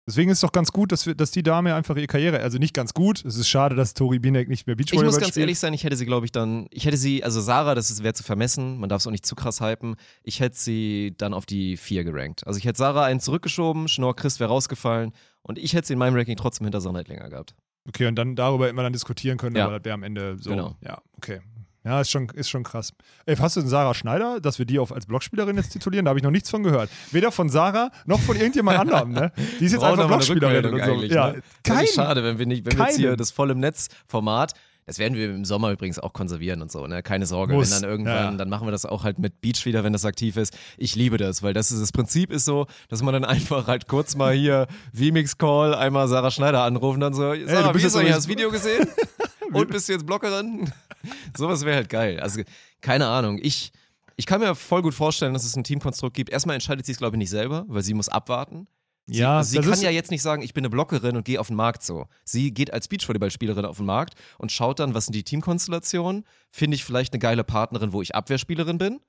Deswegen 0.05 0.30
ist 0.30 0.38
es 0.38 0.40
doch 0.40 0.51
ganz 0.51 0.72
gut, 0.72 0.90
dass, 0.90 1.07
wir, 1.07 1.14
dass 1.14 1.30
die 1.30 1.45
Dame 1.45 1.76
einfach 1.76 1.95
ihre 1.97 2.09
Karriere, 2.09 2.40
also 2.40 2.59
nicht 2.59 2.74
ganz 2.74 2.93
gut, 2.93 3.24
es 3.24 3.36
ist 3.36 3.49
schade, 3.49 3.76
dass 3.76 3.95
Tori 3.95 4.18
Binek 4.18 4.49
nicht 4.49 4.66
mehr 4.66 4.74
ich 4.74 4.78
Beachvolleyball 4.78 5.07
muss 5.07 5.14
ganz 5.20 5.28
spielt. 5.30 5.43
ehrlich 5.43 5.59
sein, 5.61 5.72
ich 5.74 5.84
hätte 5.84 5.95
sie, 5.97 6.07
glaube 6.07 6.26
ich, 6.26 6.32
dann, 6.32 6.66
ich 6.70 6.86
hätte 6.86 6.97
sie, 6.97 7.22
also 7.22 7.40
Sarah, 7.40 7.76
das 7.76 8.03
wäre 8.03 8.12
zu 8.12 8.24
vermessen, 8.24 8.78
man 8.78 8.88
darf 8.88 9.01
es 9.01 9.07
auch 9.07 9.12
nicht 9.12 9.24
zu 9.24 9.36
krass 9.36 9.61
hypen, 9.61 9.95
ich 10.24 10.40
hätte 10.40 10.59
sie 10.59 11.14
dann 11.16 11.32
auf 11.32 11.47
die 11.47 11.76
4 11.76 12.03
gerankt. 12.03 12.45
Also 12.49 12.59
ich 12.59 12.64
hätte 12.64 12.78
Sarah 12.78 13.05
einen 13.05 13.20
zurückgeschoben, 13.20 13.86
Schnorr 13.86 14.16
Christ 14.16 14.40
wäre 14.40 14.51
rausgefallen 14.51 15.12
und 15.43 15.57
ich 15.57 15.72
hätte 15.72 15.86
sie 15.86 15.93
in 15.93 16.01
meinem 16.01 16.16
Ranking 16.16 16.36
trotzdem 16.36 16.64
hinter 16.66 16.80
Sandra 16.80 17.03
länger 17.03 17.30
gehabt. 17.30 17.55
Okay, 17.86 18.07
und 18.09 18.16
dann 18.16 18.34
darüber 18.34 18.68
immer 18.68 18.82
dann 18.82 18.93
diskutieren 18.93 19.38
können, 19.38 19.55
Ja. 19.55 19.66
aber 19.66 19.78
das 19.78 19.84
wäre 19.84 19.95
am 19.95 20.03
Ende 20.03 20.36
so. 20.40 20.51
Genau. 20.51 20.76
Ja, 20.84 21.01
okay. 21.16 21.40
Ja, 21.85 22.01
ist 22.01 22.11
schon, 22.11 22.28
ist 22.30 22.49
schon 22.49 22.62
krass. 22.62 22.93
Ey, 23.26 23.35
hast 23.37 23.57
du 23.57 23.61
denn 23.61 23.68
Sarah 23.68 23.93
Schneider, 23.95 24.41
dass 24.41 24.59
wir 24.59 24.66
die 24.66 24.78
auf, 24.78 24.93
als 24.93 25.07
Blockspielerin 25.07 25.57
jetzt 25.57 25.70
titulieren? 25.70 26.05
Da 26.05 26.11
habe 26.11 26.18
ich 26.20 26.22
noch 26.22 26.30
nichts 26.30 26.49
von 26.49 26.62
gehört. 26.62 26.89
Weder 27.11 27.33
von 27.33 27.49
Sarah 27.49 27.91
noch 28.07 28.20
von 28.20 28.37
irgendjemand 28.37 28.78
anderem, 28.80 29.11
ne? 29.11 29.33
Die 29.59 29.64
ist 29.64 29.72
jetzt 29.72 29.80
Brauchen 29.80 29.95
einfach 29.95 30.07
Blockspielerin 30.07 30.66
und 30.74 30.85
so. 30.85 31.03
Ja, 31.14 31.33
ne? 31.33 31.43
kein, 31.64 31.85
ist 31.85 31.95
schade, 31.95 32.22
wenn 32.22 32.39
wir 32.39 32.47
nicht, 32.47 32.64
wenn 32.66 32.78
wir 32.78 32.87
jetzt 32.87 32.97
hier 32.99 33.16
das 33.16 33.33
voll 33.33 33.51
im 33.51 33.59
Netz-Format, 33.59 34.53
das 34.87 34.99
werden 34.99 35.14
wir 35.14 35.26
im 35.30 35.45
Sommer 35.45 35.70
übrigens 35.70 35.99
auch 36.01 36.12
konservieren 36.12 36.61
und 36.61 36.70
so, 36.70 36.87
ne? 36.89 37.03
Keine 37.05 37.24
Sorge, 37.26 37.55
Muss. 37.55 37.72
wenn 37.72 37.83
dann 37.83 37.91
irgendwann, 37.91 38.33
Ja, 38.33 38.33
dann 38.33 38.49
machen 38.49 38.66
wir 38.66 38.72
das 38.72 38.85
auch 38.85 39.05
halt 39.05 39.18
mit 39.18 39.41
Beach 39.41 39.64
wieder, 39.64 39.85
wenn 39.85 39.93
das 39.93 40.05
aktiv 40.05 40.37
ist. 40.37 40.57
Ich 40.76 40.97
liebe 40.97 41.18
das, 41.18 41.43
weil 41.43 41.53
das 41.55 41.70
ist, 41.70 41.80
das 41.80 41.93
Prinzip 41.93 42.33
ist 42.33 42.45
so, 42.45 42.66
dass 42.89 43.01
man 43.03 43.12
dann 43.14 43.24
einfach 43.24 43.68
halt 43.68 43.87
kurz 43.87 44.16
mal 44.16 44.35
hier 44.35 44.66
VMix-Call, 44.93 45.74
einmal 45.74 46.09
Sarah 46.09 46.30
Schneider 46.33 46.62
anrufen, 46.62 47.01
dann 47.01 47.12
so, 47.14 47.33
Sarah, 47.47 47.68
du 47.68 47.72
bist 47.74 47.85
wie 47.87 47.91
du 47.91 47.99
übrigens- 47.99 48.16
das 48.16 48.28
Video 48.28 48.51
gesehen? 48.51 48.87
und 49.53 49.71
bist 49.71 49.89
du 49.89 49.93
jetzt 49.93 50.07
Blockerin? 50.07 50.73
Sowas 51.37 51.65
wäre 51.65 51.77
halt 51.77 51.89
geil. 51.89 52.21
Also, 52.21 52.43
keine 52.81 53.07
Ahnung, 53.07 53.39
ich, 53.43 53.73
ich 54.17 54.27
kann 54.27 54.41
mir 54.41 54.55
voll 54.55 54.83
gut 54.83 54.95
vorstellen, 54.95 55.33
dass 55.33 55.45
es 55.45 55.57
ein 55.57 55.65
Teamkonstrukt 55.65 56.15
gibt. 56.15 56.31
Erstmal 56.31 56.55
entscheidet 56.55 56.87
sie 56.87 56.93
es, 56.93 56.99
glaube 56.99 57.17
ich, 57.17 57.19
nicht 57.19 57.31
selber, 57.31 57.65
weil 57.69 57.83
sie 57.83 57.95
muss 57.95 58.09
abwarten. 58.09 58.67
Sie, 59.07 59.19
Ja, 59.19 59.43
sie 59.43 59.59
kann 59.59 59.81
ja 59.81 59.91
jetzt 59.91 60.11
nicht 60.11 60.23
sagen, 60.23 60.43
ich 60.43 60.55
bin 60.55 60.63
eine 60.63 60.71
Blockerin 60.71 61.17
und 61.17 61.25
gehe 61.25 61.41
auf 61.41 61.49
den 61.49 61.57
Markt 61.57 61.83
so. 61.83 62.07
Sie 62.25 62.55
geht 62.55 62.73
als 62.73 62.87
Beachvolleyballspielerin 62.87 63.65
auf 63.65 63.79
den 63.79 63.87
Markt 63.87 64.15
und 64.39 64.53
schaut 64.53 64.79
dann, 64.79 64.95
was 64.95 65.07
sind 65.07 65.15
die 65.15 65.25
Teamkonstellationen. 65.25 66.25
Finde 66.51 66.77
ich 66.77 66.85
vielleicht 66.85 67.13
eine 67.13 67.19
geile 67.19 67.43
Partnerin, 67.43 67.93
wo 67.93 68.01
ich 68.01 68.15
Abwehrspielerin 68.15 68.79
bin? 68.79 69.01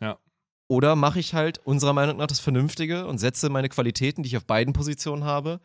Ja. 0.00 0.18
Oder 0.68 0.96
mache 0.96 1.20
ich 1.20 1.34
halt 1.34 1.58
unserer 1.64 1.92
Meinung 1.92 2.16
nach 2.16 2.28
das 2.28 2.40
Vernünftige 2.40 3.06
und 3.06 3.18
setze 3.18 3.50
meine 3.50 3.68
Qualitäten, 3.68 4.22
die 4.22 4.28
ich 4.28 4.36
auf 4.38 4.46
beiden 4.46 4.72
Positionen 4.72 5.24
habe, 5.24 5.60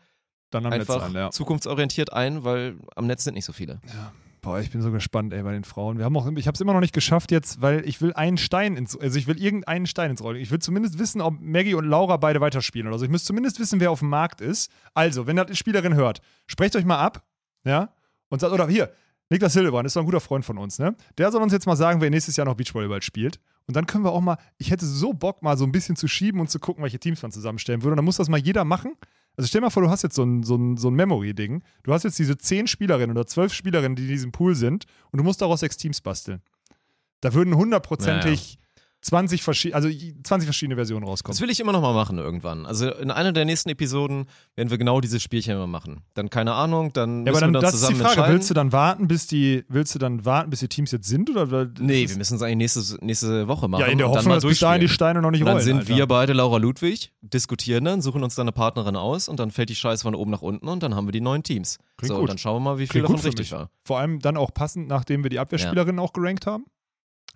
dann 0.50 0.66
am 0.66 0.70
Netz 0.70 0.80
einfach 0.80 1.02
an, 1.06 1.14
ja. 1.14 1.30
zukunftsorientiert 1.30 2.12
ein, 2.12 2.44
weil 2.44 2.76
am 2.94 3.06
Netz 3.06 3.24
sind 3.24 3.34
nicht 3.34 3.46
so 3.46 3.54
viele. 3.54 3.80
Boah, 4.48 4.60
ich 4.60 4.70
bin 4.70 4.80
so 4.80 4.90
gespannt, 4.90 5.34
ey, 5.34 5.42
bei 5.42 5.52
den 5.52 5.62
Frauen. 5.62 5.98
Wir 5.98 6.06
haben 6.06 6.16
auch, 6.16 6.26
ich 6.34 6.46
habe 6.46 6.54
es 6.54 6.60
immer 6.62 6.72
noch 6.72 6.80
nicht 6.80 6.94
geschafft 6.94 7.32
jetzt, 7.32 7.60
weil 7.60 7.86
ich 7.86 8.00
will 8.00 8.14
einen 8.14 8.38
Stein 8.38 8.78
ins, 8.78 8.98
also 8.98 9.18
ich 9.18 9.26
will 9.26 9.38
irgendeinen 9.38 9.84
Stein 9.84 10.10
ins 10.10 10.22
Rollen. 10.22 10.40
Ich 10.40 10.50
will 10.50 10.58
zumindest 10.58 10.98
wissen, 10.98 11.20
ob 11.20 11.38
Maggie 11.38 11.74
und 11.74 11.84
Laura 11.84 12.16
beide 12.16 12.40
weiterspielen 12.40 12.88
oder 12.88 12.98
so. 12.98 13.04
Ich 13.04 13.10
muss 13.10 13.24
zumindest 13.24 13.60
wissen, 13.60 13.78
wer 13.78 13.90
auf 13.90 13.98
dem 13.98 14.08
Markt 14.08 14.40
ist. 14.40 14.72
Also, 14.94 15.26
wenn 15.26 15.36
das 15.36 15.58
Spielerin 15.58 15.96
hört, 15.96 16.22
sprecht 16.46 16.76
euch 16.76 16.86
mal 16.86 16.96
ab, 16.96 17.26
ja, 17.64 17.92
und 18.30 18.40
sagt, 18.40 18.54
oder 18.54 18.66
hier, 18.68 18.90
Niklas 19.28 19.52
Hildebrand 19.52 19.84
ist 19.84 19.96
doch 19.96 20.00
ein 20.00 20.06
guter 20.06 20.22
Freund 20.22 20.46
von 20.46 20.56
uns, 20.56 20.78
ne? 20.78 20.96
Der 21.18 21.30
soll 21.30 21.42
uns 21.42 21.52
jetzt 21.52 21.66
mal 21.66 21.76
sagen, 21.76 22.00
wer 22.00 22.08
nächstes 22.08 22.36
Jahr 22.36 22.46
noch 22.46 22.54
Beachvolleyball 22.54 23.02
spielt. 23.02 23.40
Und 23.66 23.76
dann 23.76 23.84
können 23.84 24.02
wir 24.02 24.12
auch 24.12 24.22
mal, 24.22 24.38
ich 24.56 24.70
hätte 24.70 24.86
so 24.86 25.12
Bock, 25.12 25.42
mal 25.42 25.58
so 25.58 25.66
ein 25.66 25.72
bisschen 25.72 25.94
zu 25.94 26.08
schieben 26.08 26.40
und 26.40 26.48
zu 26.48 26.58
gucken, 26.58 26.82
welche 26.82 26.98
Teams 26.98 27.20
man 27.20 27.32
zusammenstellen 27.32 27.82
würde. 27.82 27.92
Und 27.92 27.96
dann 27.98 28.06
muss 28.06 28.16
das 28.16 28.30
mal 28.30 28.40
jeder 28.40 28.64
machen. 28.64 28.94
Also 29.38 29.46
stell 29.46 29.60
mal 29.60 29.70
vor, 29.70 29.84
du 29.84 29.88
hast 29.88 30.02
jetzt 30.02 30.16
so 30.16 30.24
ein, 30.24 30.42
so 30.42 30.56
ein, 30.56 30.76
so 30.76 30.90
ein 30.90 30.94
Memory-Ding. 30.94 31.62
Du 31.84 31.92
hast 31.92 32.02
jetzt 32.02 32.18
diese 32.18 32.36
zehn 32.36 32.66
Spielerinnen 32.66 33.16
oder 33.16 33.24
zwölf 33.24 33.54
Spielerinnen, 33.54 33.94
die 33.94 34.02
in 34.02 34.08
diesem 34.08 34.32
Pool 34.32 34.56
sind, 34.56 34.86
und 35.12 35.18
du 35.18 35.22
musst 35.22 35.40
daraus 35.40 35.60
sechs 35.60 35.76
Teams 35.76 36.00
basteln. 36.00 36.42
Da 37.20 37.32
würden 37.34 37.54
hundertprozentig 37.54 38.58
20, 39.00 39.42
verschi 39.42 39.72
also 39.72 39.88
20 39.88 40.46
verschiedene 40.46 40.74
Versionen 40.74 41.06
rauskommen. 41.06 41.34
Das 41.34 41.40
will 41.40 41.50
ich 41.50 41.60
immer 41.60 41.72
noch 41.72 41.80
mal 41.82 41.94
machen 41.94 42.18
irgendwann. 42.18 42.66
Also 42.66 42.90
in 42.92 43.10
einer 43.10 43.32
der 43.32 43.44
nächsten 43.44 43.68
Episoden 43.70 44.26
werden 44.56 44.70
wir 44.70 44.78
genau 44.78 45.00
dieses 45.00 45.22
Spielchen 45.22 45.54
immer 45.54 45.68
machen. 45.68 46.02
Dann 46.14 46.30
keine 46.30 46.54
Ahnung, 46.54 46.92
dann 46.92 47.24
Ja, 47.24 47.32
aber 47.32 47.40
müssen 47.40 47.40
dann, 47.40 47.52
wir 47.54 47.60
das 47.60 47.74
ist 47.74 47.88
die 47.88 47.94
zusammen 47.94 48.14
Frage. 48.14 48.32
Willst 48.32 48.50
du 48.50 48.54
dann 48.54 48.72
warten, 48.72 49.06
bis 49.06 49.26
die, 49.28 49.64
willst 49.68 49.94
du 49.94 50.00
dann 50.00 50.24
warten, 50.24 50.50
bis 50.50 50.60
die 50.60 50.68
Teams 50.68 50.90
jetzt 50.90 51.08
sind? 51.08 51.30
Oder, 51.30 51.68
nee, 51.78 52.08
wir 52.08 52.16
müssen 52.16 52.34
es 52.34 52.42
eigentlich 52.42 52.74
nächste, 52.74 53.04
nächste 53.04 53.46
Woche 53.46 53.68
machen. 53.68 53.82
Ja, 53.82 53.86
in 53.86 53.98
der 53.98 54.08
Hoffnung, 54.08 54.28
mal 54.28 54.34
dass 54.34 54.44
bis 54.44 54.58
dahin 54.58 54.80
die. 54.80 54.88
Steine 54.88 55.22
noch 55.22 55.30
nicht 55.30 55.42
Und 55.42 55.46
dann 55.46 55.56
rollen. 55.56 55.64
sind 55.64 55.78
Alter. 55.78 55.96
wir 55.96 56.06
beide 56.06 56.32
Laura 56.32 56.58
Ludwig, 56.58 57.12
diskutieren 57.20 57.84
dann, 57.84 58.02
suchen 58.02 58.24
uns 58.24 58.34
dann 58.34 58.44
eine 58.44 58.52
Partnerin 58.52 58.96
aus 58.96 59.28
und 59.28 59.38
dann 59.38 59.50
fällt 59.52 59.68
die 59.68 59.76
Scheiße 59.76 60.02
von 60.02 60.14
oben 60.16 60.32
nach 60.32 60.42
unten 60.42 60.66
und 60.66 60.82
dann 60.82 60.96
haben 60.96 61.06
wir 61.06 61.12
die 61.12 61.20
neuen 61.20 61.44
Teams. 61.44 61.78
Klingt 61.98 62.14
so, 62.14 62.20
gut. 62.20 62.30
dann 62.30 62.38
schauen 62.38 62.56
wir 62.56 62.70
mal, 62.72 62.78
wie 62.78 62.86
viel 62.86 63.02
Klingt 63.04 63.08
davon 63.08 63.20
richtig 63.20 63.52
war. 63.52 63.70
Vor 63.84 63.98
allem 64.00 64.18
dann 64.18 64.36
auch 64.36 64.52
passend, 64.52 64.88
nachdem 64.88 65.22
wir 65.22 65.30
die 65.30 65.38
Abwehrspielerinnen 65.38 66.00
auch 66.00 66.12
gerankt 66.12 66.46
haben. 66.46 66.66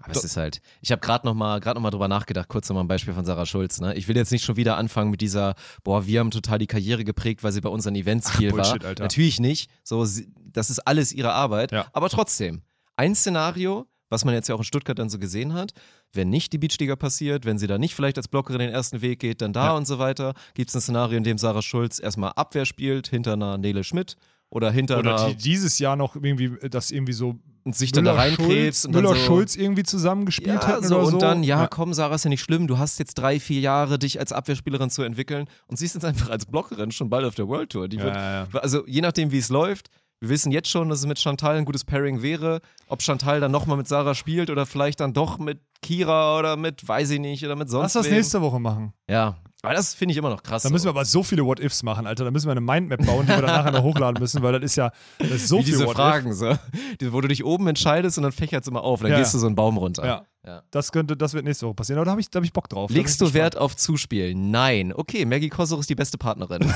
Aber 0.02 0.16
es 0.16 0.24
ist 0.24 0.36
halt, 0.36 0.60
ich 0.80 0.92
habe 0.92 1.00
gerade 1.00 1.26
noch 1.26 1.34
mal, 1.34 1.60
gerade 1.60 1.76
noch 1.78 1.82
mal 1.82 1.90
drüber 1.90 2.08
nachgedacht, 2.08 2.48
kurz 2.48 2.68
nochmal 2.68 2.84
ein 2.84 2.88
Beispiel 2.88 3.14
von 3.14 3.24
Sarah 3.24 3.46
Schulz. 3.46 3.80
Ne? 3.80 3.94
Ich 3.94 4.08
will 4.08 4.16
jetzt 4.16 4.32
nicht 4.32 4.44
schon 4.44 4.56
wieder 4.56 4.76
anfangen 4.76 5.10
mit 5.10 5.20
dieser, 5.20 5.54
boah, 5.84 6.06
wir 6.06 6.20
haben 6.20 6.30
total 6.30 6.58
die 6.58 6.66
Karriere 6.66 7.04
geprägt, 7.04 7.42
weil 7.44 7.52
sie 7.52 7.60
bei 7.60 7.68
unseren 7.68 7.94
Events 7.94 8.30
viel 8.30 8.50
Bullshit, 8.50 8.82
war. 8.82 8.88
Alter. 8.90 9.02
Natürlich 9.04 9.40
nicht. 9.40 9.70
So, 9.84 10.04
sie, 10.04 10.28
das 10.44 10.70
ist 10.70 10.80
alles 10.80 11.12
ihre 11.12 11.32
Arbeit. 11.32 11.72
Ja. 11.72 11.86
Aber 11.92 12.08
trotzdem, 12.08 12.62
ein 12.96 13.14
Szenario, 13.14 13.86
was 14.10 14.24
man 14.26 14.34
jetzt 14.34 14.48
ja 14.48 14.54
auch 14.54 14.58
in 14.58 14.64
Stuttgart 14.64 14.98
dann 14.98 15.08
so 15.08 15.18
gesehen 15.18 15.54
hat, 15.54 15.72
wenn 16.12 16.28
nicht 16.28 16.52
die 16.52 16.58
Beachliga 16.58 16.96
passiert, 16.96 17.46
wenn 17.46 17.56
sie 17.56 17.66
da 17.66 17.78
nicht 17.78 17.94
vielleicht 17.94 18.18
als 18.18 18.28
Blockerin 18.28 18.58
den 18.58 18.68
ersten 18.70 19.00
Weg 19.00 19.20
geht, 19.20 19.40
dann 19.40 19.54
da 19.54 19.68
Ja. 19.68 19.72
und 19.76 19.86
so 19.86 19.98
weiter, 19.98 20.34
gibt 20.52 20.68
es 20.68 20.74
ein 20.76 20.82
Szenario, 20.82 21.16
in 21.16 21.24
dem 21.24 21.38
Sarah 21.38 21.62
Schulz 21.62 21.98
erstmal 21.98 22.32
Abwehr 22.36 22.66
spielt, 22.66 23.08
hinter 23.08 23.32
einer 23.32 23.56
Nele 23.56 23.82
Schmidt 23.84 24.16
oder 24.50 24.70
hinter 24.70 24.98
Oder 24.98 25.16
einer 25.16 25.30
die 25.30 25.36
dieses 25.36 25.78
Jahr 25.78 25.96
noch 25.96 26.14
irgendwie, 26.14 26.52
das 26.68 26.90
irgendwie 26.90 27.14
so 27.14 27.38
und 27.64 27.76
sich 27.76 27.92
dann 27.92 28.04
da 28.04 28.14
reinkrebst 28.14 28.86
und 28.86 28.92
dann 28.92 29.04
so, 29.04 29.12
Müller-Schulz 29.12 29.56
irgendwie 29.56 29.82
zusammengespielt 29.82 30.62
ja, 30.62 30.66
hatten 30.66 30.86
so, 30.86 30.96
oder 30.96 31.06
so. 31.06 31.12
Und 31.14 31.22
dann, 31.22 31.42
ja, 31.42 31.66
komm, 31.66 31.94
Sarah, 31.94 32.14
ist 32.14 32.24
ja 32.24 32.30
nicht 32.30 32.42
schlimm. 32.42 32.66
Du 32.66 32.78
hast 32.78 32.98
jetzt 32.98 33.14
drei, 33.14 33.38
vier 33.40 33.60
Jahre, 33.60 33.98
dich 33.98 34.18
als 34.18 34.32
Abwehrspielerin 34.32 34.90
zu 34.90 35.02
entwickeln 35.02 35.48
und 35.66 35.78
siehst 35.78 35.94
jetzt 35.94 36.04
einfach 36.04 36.30
als 36.30 36.46
Blockerin 36.46 36.90
schon 36.90 37.10
bald 37.10 37.24
auf 37.24 37.34
der 37.34 37.48
World 37.48 37.70
Tour. 37.70 37.88
Die 37.88 37.96
Ja, 37.96 38.04
wird, 38.04 38.14
ja, 38.14 38.60
Also 38.60 38.86
je 38.86 39.00
nachdem, 39.00 39.30
wie 39.32 39.38
es 39.38 39.48
läuft. 39.48 39.88
Wir 40.20 40.28
wissen 40.28 40.52
jetzt 40.52 40.68
schon, 40.68 40.88
dass 40.88 41.00
es 41.00 41.06
mit 41.06 41.18
Chantal 41.18 41.56
ein 41.56 41.64
gutes 41.64 41.82
Pairing 41.82 42.22
wäre. 42.22 42.60
Ob 42.86 43.02
Chantal 43.02 43.40
dann 43.40 43.50
nochmal 43.50 43.76
mit 43.76 43.88
Sarah 43.88 44.14
spielt 44.14 44.50
oder 44.50 44.66
vielleicht 44.66 45.00
dann 45.00 45.12
doch 45.12 45.38
mit 45.38 45.58
Kira 45.82 46.38
oder 46.38 46.56
mit, 46.56 46.86
weiß 46.86 47.10
ich 47.10 47.18
nicht, 47.18 47.44
oder 47.44 47.56
mit 47.56 47.68
sonst 47.68 47.94
Lass 47.94 48.04
das 48.04 48.12
nächste 48.12 48.40
Woche 48.40 48.60
machen. 48.60 48.92
Ja, 49.10 49.36
aber 49.62 49.74
das 49.74 49.94
finde 49.94 50.12
ich 50.12 50.18
immer 50.18 50.30
noch 50.30 50.42
krass. 50.42 50.62
Da 50.64 50.70
müssen 50.70 50.86
wir 50.86 50.90
aber 50.90 51.04
so 51.04 51.22
viele 51.22 51.44
What-Ifs 51.44 51.82
machen, 51.84 52.06
Alter. 52.06 52.24
Da 52.24 52.30
müssen 52.30 52.46
wir 52.46 52.52
eine 52.52 52.60
Mindmap 52.60 53.04
bauen, 53.06 53.26
die 53.26 53.32
wir 53.32 53.42
dann 53.42 53.46
nachher 53.56 53.70
noch 53.70 53.82
hochladen 53.82 54.20
müssen, 54.20 54.42
weil 54.42 54.52
das 54.52 54.62
ist 54.62 54.76
ja 54.76 54.90
das 55.18 55.30
ist 55.30 55.48
so 55.48 55.58
Wie 55.58 55.62
viel 55.64 55.72
diese 55.74 55.84
What-If. 55.86 55.96
Fragen, 55.96 56.32
so. 56.34 56.58
Die, 57.00 57.12
wo 57.12 57.20
du 57.20 57.28
dich 57.28 57.44
oben 57.44 57.68
entscheidest 57.68 58.18
und 58.18 58.24
dann 58.24 58.32
fächert 58.32 58.62
es 58.62 58.68
immer 58.68 58.82
auf. 58.82 59.00
Dann 59.02 59.12
Ja. 59.12 59.18
gehst 59.18 59.32
du 59.34 59.38
so 59.38 59.46
einen 59.46 59.54
Baum 59.54 59.76
runter. 59.78 60.04
Ja. 60.04 60.26
Ja. 60.44 60.62
Das 60.72 60.90
könnte, 60.90 61.16
das 61.16 61.34
wird 61.34 61.44
nächste 61.44 61.66
Woche 61.66 61.74
passieren. 61.74 61.98
Aber 61.98 62.04
da 62.06 62.10
habe 62.10 62.20
ich, 62.20 62.28
da 62.28 62.38
hab 62.38 62.44
ich 62.44 62.52
Bock 62.52 62.68
drauf. 62.68 62.90
Legst 62.90 63.20
du 63.20 63.32
Wert 63.32 63.56
auf 63.56 63.76
Zuspiel? 63.76 64.34
Nein. 64.34 64.92
Okay, 64.92 65.24
Maggie 65.24 65.48
Kossor 65.48 65.78
ist 65.78 65.88
die 65.88 65.94
beste 65.94 66.18
Partnerin. 66.18 66.62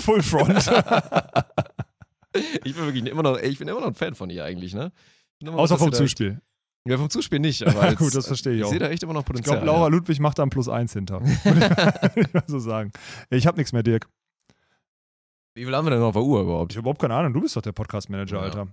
Full 0.00 0.22
Front. 0.22 0.70
Ich 2.62 2.74
bin 2.74 2.84
wirklich 2.84 3.04
immer 3.06 3.22
noch, 3.22 3.38
ich 3.38 3.58
bin 3.58 3.66
immer 3.68 3.80
noch 3.80 3.86
ein 3.88 3.94
Fan 3.94 4.14
von 4.14 4.28
ihr 4.30 4.44
eigentlich, 4.44 4.74
ne? 4.74 4.92
Außer 5.44 5.78
vom 5.78 5.92
Zuspiel. 5.92 6.40
Ja, 6.88 6.96
vom 6.98 7.10
Zuspiel 7.10 7.38
nicht, 7.38 7.66
aber 7.66 7.80
als, 7.82 7.96
Gut, 7.98 8.14
das 8.14 8.26
verstehe 8.26 8.52
ich 8.54 8.58
ich 8.60 8.64
auch. 8.64 8.70
sehe 8.70 8.78
da 8.78 8.88
echt 8.88 9.02
immer 9.02 9.12
noch 9.12 9.20
Ich 9.20 9.26
Potenzial. 9.26 9.56
glaube, 9.56 9.66
Laura 9.66 9.82
ja. 9.82 9.88
Ludwig 9.88 10.20
macht 10.20 10.38
da 10.38 10.42
ein 10.42 10.50
Plus 10.50 10.68
eins 10.68 10.92
hinter. 10.92 11.20
Würde 11.22 12.10
ich 12.20 12.32
mal 12.32 12.42
so 12.46 12.58
sagen. 12.58 12.90
Ich 13.30 13.46
habe 13.46 13.56
nichts 13.58 13.72
mehr, 13.72 13.82
Dirk. 13.82 14.08
Wie 15.54 15.64
viel 15.64 15.74
haben 15.74 15.86
wir 15.86 15.90
denn 15.90 16.00
noch 16.00 16.08
auf 16.08 16.14
der 16.14 16.22
Uhr 16.22 16.42
überhaupt? 16.42 16.72
Ich 16.72 16.76
habe 16.76 16.84
überhaupt 16.84 17.00
keine 17.00 17.14
Ahnung. 17.14 17.32
Du 17.34 17.40
bist 17.40 17.56
doch 17.56 17.62
der 17.62 17.72
Podcast-Manager, 17.72 18.36
Ja. 18.36 18.42
Alter. 18.42 18.68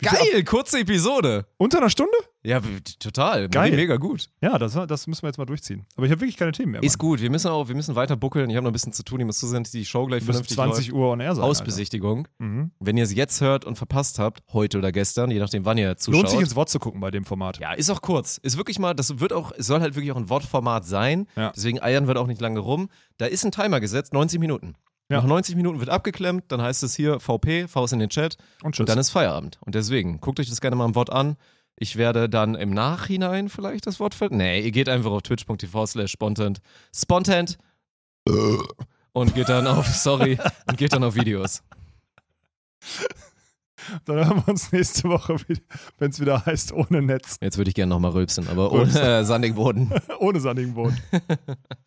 Wie 0.00 0.06
Geil, 0.06 0.44
kurze 0.44 0.80
Episode. 0.80 1.46
Unter 1.56 1.78
einer 1.78 1.88
Stunde? 1.88 2.12
Ja, 2.42 2.60
total. 2.98 3.48
Geil. 3.48 3.74
Mega 3.74 3.96
gut. 3.96 4.28
Ja, 4.42 4.58
das, 4.58 4.74
das 4.74 5.06
müssen 5.06 5.22
wir 5.22 5.28
jetzt 5.28 5.38
mal 5.38 5.46
durchziehen. 5.46 5.86
Aber 5.96 6.04
ich 6.04 6.12
habe 6.12 6.20
wirklich 6.20 6.36
keine 6.36 6.52
Themen 6.52 6.72
mehr. 6.72 6.82
Ist 6.82 6.98
Mann. 6.98 7.08
gut. 7.08 7.20
Wir 7.22 7.30
müssen 7.30 7.48
auch, 7.48 7.68
wir 7.68 7.74
müssen 7.74 7.94
weiter 7.94 8.16
buckeln. 8.16 8.50
Ich 8.50 8.56
habe 8.56 8.64
noch 8.64 8.70
ein 8.70 8.74
bisschen 8.74 8.92
zu 8.92 9.02
tun. 9.04 9.20
Ich 9.20 9.26
muss 9.26 9.38
zusehen, 9.38 9.62
dass 9.62 9.70
die 9.70 9.84
Show 9.84 10.04
gleich 10.06 10.18
Bis 10.20 10.26
vernünftig 10.26 10.56
20 10.56 10.88
läuft. 10.88 10.98
Uhr 10.98 11.10
on 11.12 11.20
air 11.20 11.34
sein. 11.34 11.44
Hausbesichtigung. 11.44 12.18
Alter. 12.18 12.44
Mhm. 12.44 12.70
Wenn 12.80 12.96
ihr 12.98 13.04
es 13.04 13.14
jetzt 13.14 13.40
hört 13.40 13.64
und 13.64 13.76
verpasst 13.76 14.18
habt, 14.18 14.42
heute 14.52 14.78
oder 14.78 14.92
gestern, 14.92 15.30
je 15.30 15.38
nachdem, 15.38 15.64
wann 15.64 15.78
ihr 15.78 15.96
zuschaut. 15.96 16.22
Lohnt 16.22 16.28
sich 16.30 16.40
ins 16.40 16.56
Wort 16.56 16.68
zu 16.68 16.80
gucken 16.80 17.00
bei 17.00 17.10
dem 17.10 17.24
Format. 17.24 17.58
ja, 17.60 17.72
ist 17.72 17.88
auch 17.88 18.02
kurz. 18.02 18.36
Ist 18.38 18.58
wirklich 18.58 18.78
mal, 18.78 18.94
das 18.94 19.20
wird 19.20 19.32
auch, 19.32 19.52
es 19.56 19.66
soll 19.66 19.80
halt 19.80 19.94
wirklich 19.94 20.12
auch 20.12 20.16
ein 20.16 20.28
Wortformat 20.28 20.84
sein. 20.84 21.28
Ja. 21.36 21.52
Deswegen 21.54 21.80
eiern 21.80 22.08
wird 22.08 22.18
auch 22.18 22.26
nicht 22.26 22.40
lange 22.40 22.58
rum. 22.58 22.90
Da 23.16 23.26
ist 23.26 23.44
ein 23.44 23.52
Timer 23.52 23.80
gesetzt, 23.80 24.12
90 24.12 24.38
Minuten. 24.40 24.74
Ja. 25.14 25.20
Nach 25.20 25.28
90 25.28 25.56
Minuten 25.56 25.78
wird 25.80 25.90
abgeklemmt, 25.90 26.44
dann 26.48 26.60
heißt 26.60 26.82
es 26.82 26.94
hier 26.94 27.20
VP, 27.20 27.68
Faust 27.68 27.92
in 27.92 28.00
den 28.00 28.08
Chat 28.10 28.36
Und 28.62 28.74
tschüss. 28.74 28.86
dann 28.86 28.98
ist 28.98 29.10
Feierabend. 29.10 29.58
Und 29.60 29.74
deswegen, 29.74 30.20
guckt 30.20 30.40
euch 30.40 30.48
das 30.48 30.60
gerne 30.60 30.76
mal 30.76 30.84
im 30.86 30.94
Wort 30.94 31.10
an. 31.10 31.36
Ich 31.76 31.96
werde 31.96 32.28
dann 32.28 32.54
im 32.54 32.70
Nachhinein 32.70 33.48
vielleicht 33.48 33.86
das 33.86 33.98
Wort 34.00 34.14
ver... 34.14 34.28
Nee, 34.30 34.60
ihr 34.60 34.70
geht 34.70 34.88
einfach 34.88 35.10
auf 35.10 35.22
twitch.tv 35.22 35.86
slash 35.86 36.10
spontant. 36.12 36.60
Spontant. 36.94 37.58
Und 39.12 39.34
geht 39.34 39.48
dann 39.48 39.66
auf, 39.66 39.86
sorry, 39.88 40.38
und 40.68 40.78
geht 40.78 40.92
dann 40.92 41.04
auf 41.04 41.14
Videos. 41.14 41.62
Dann 44.06 44.16
hören 44.16 44.42
wir 44.44 44.48
uns 44.48 44.72
nächste 44.72 45.08
Woche, 45.08 45.36
wenn 45.98 46.10
es 46.10 46.20
wieder 46.20 46.44
heißt, 46.46 46.72
ohne 46.72 47.02
Netz, 47.02 47.36
Jetzt 47.40 47.58
würde 47.58 47.68
ich 47.68 47.74
gerne 47.74 47.90
nochmal 47.90 48.12
rülpsen, 48.12 48.48
aber 48.48 48.72
ohne 48.72 48.90
äh, 49.00 49.24
sandigen 49.24 49.56
Boden. 49.56 49.92
ohne 50.18 50.40
sandigen 50.40 50.74
Boden. 50.74 50.98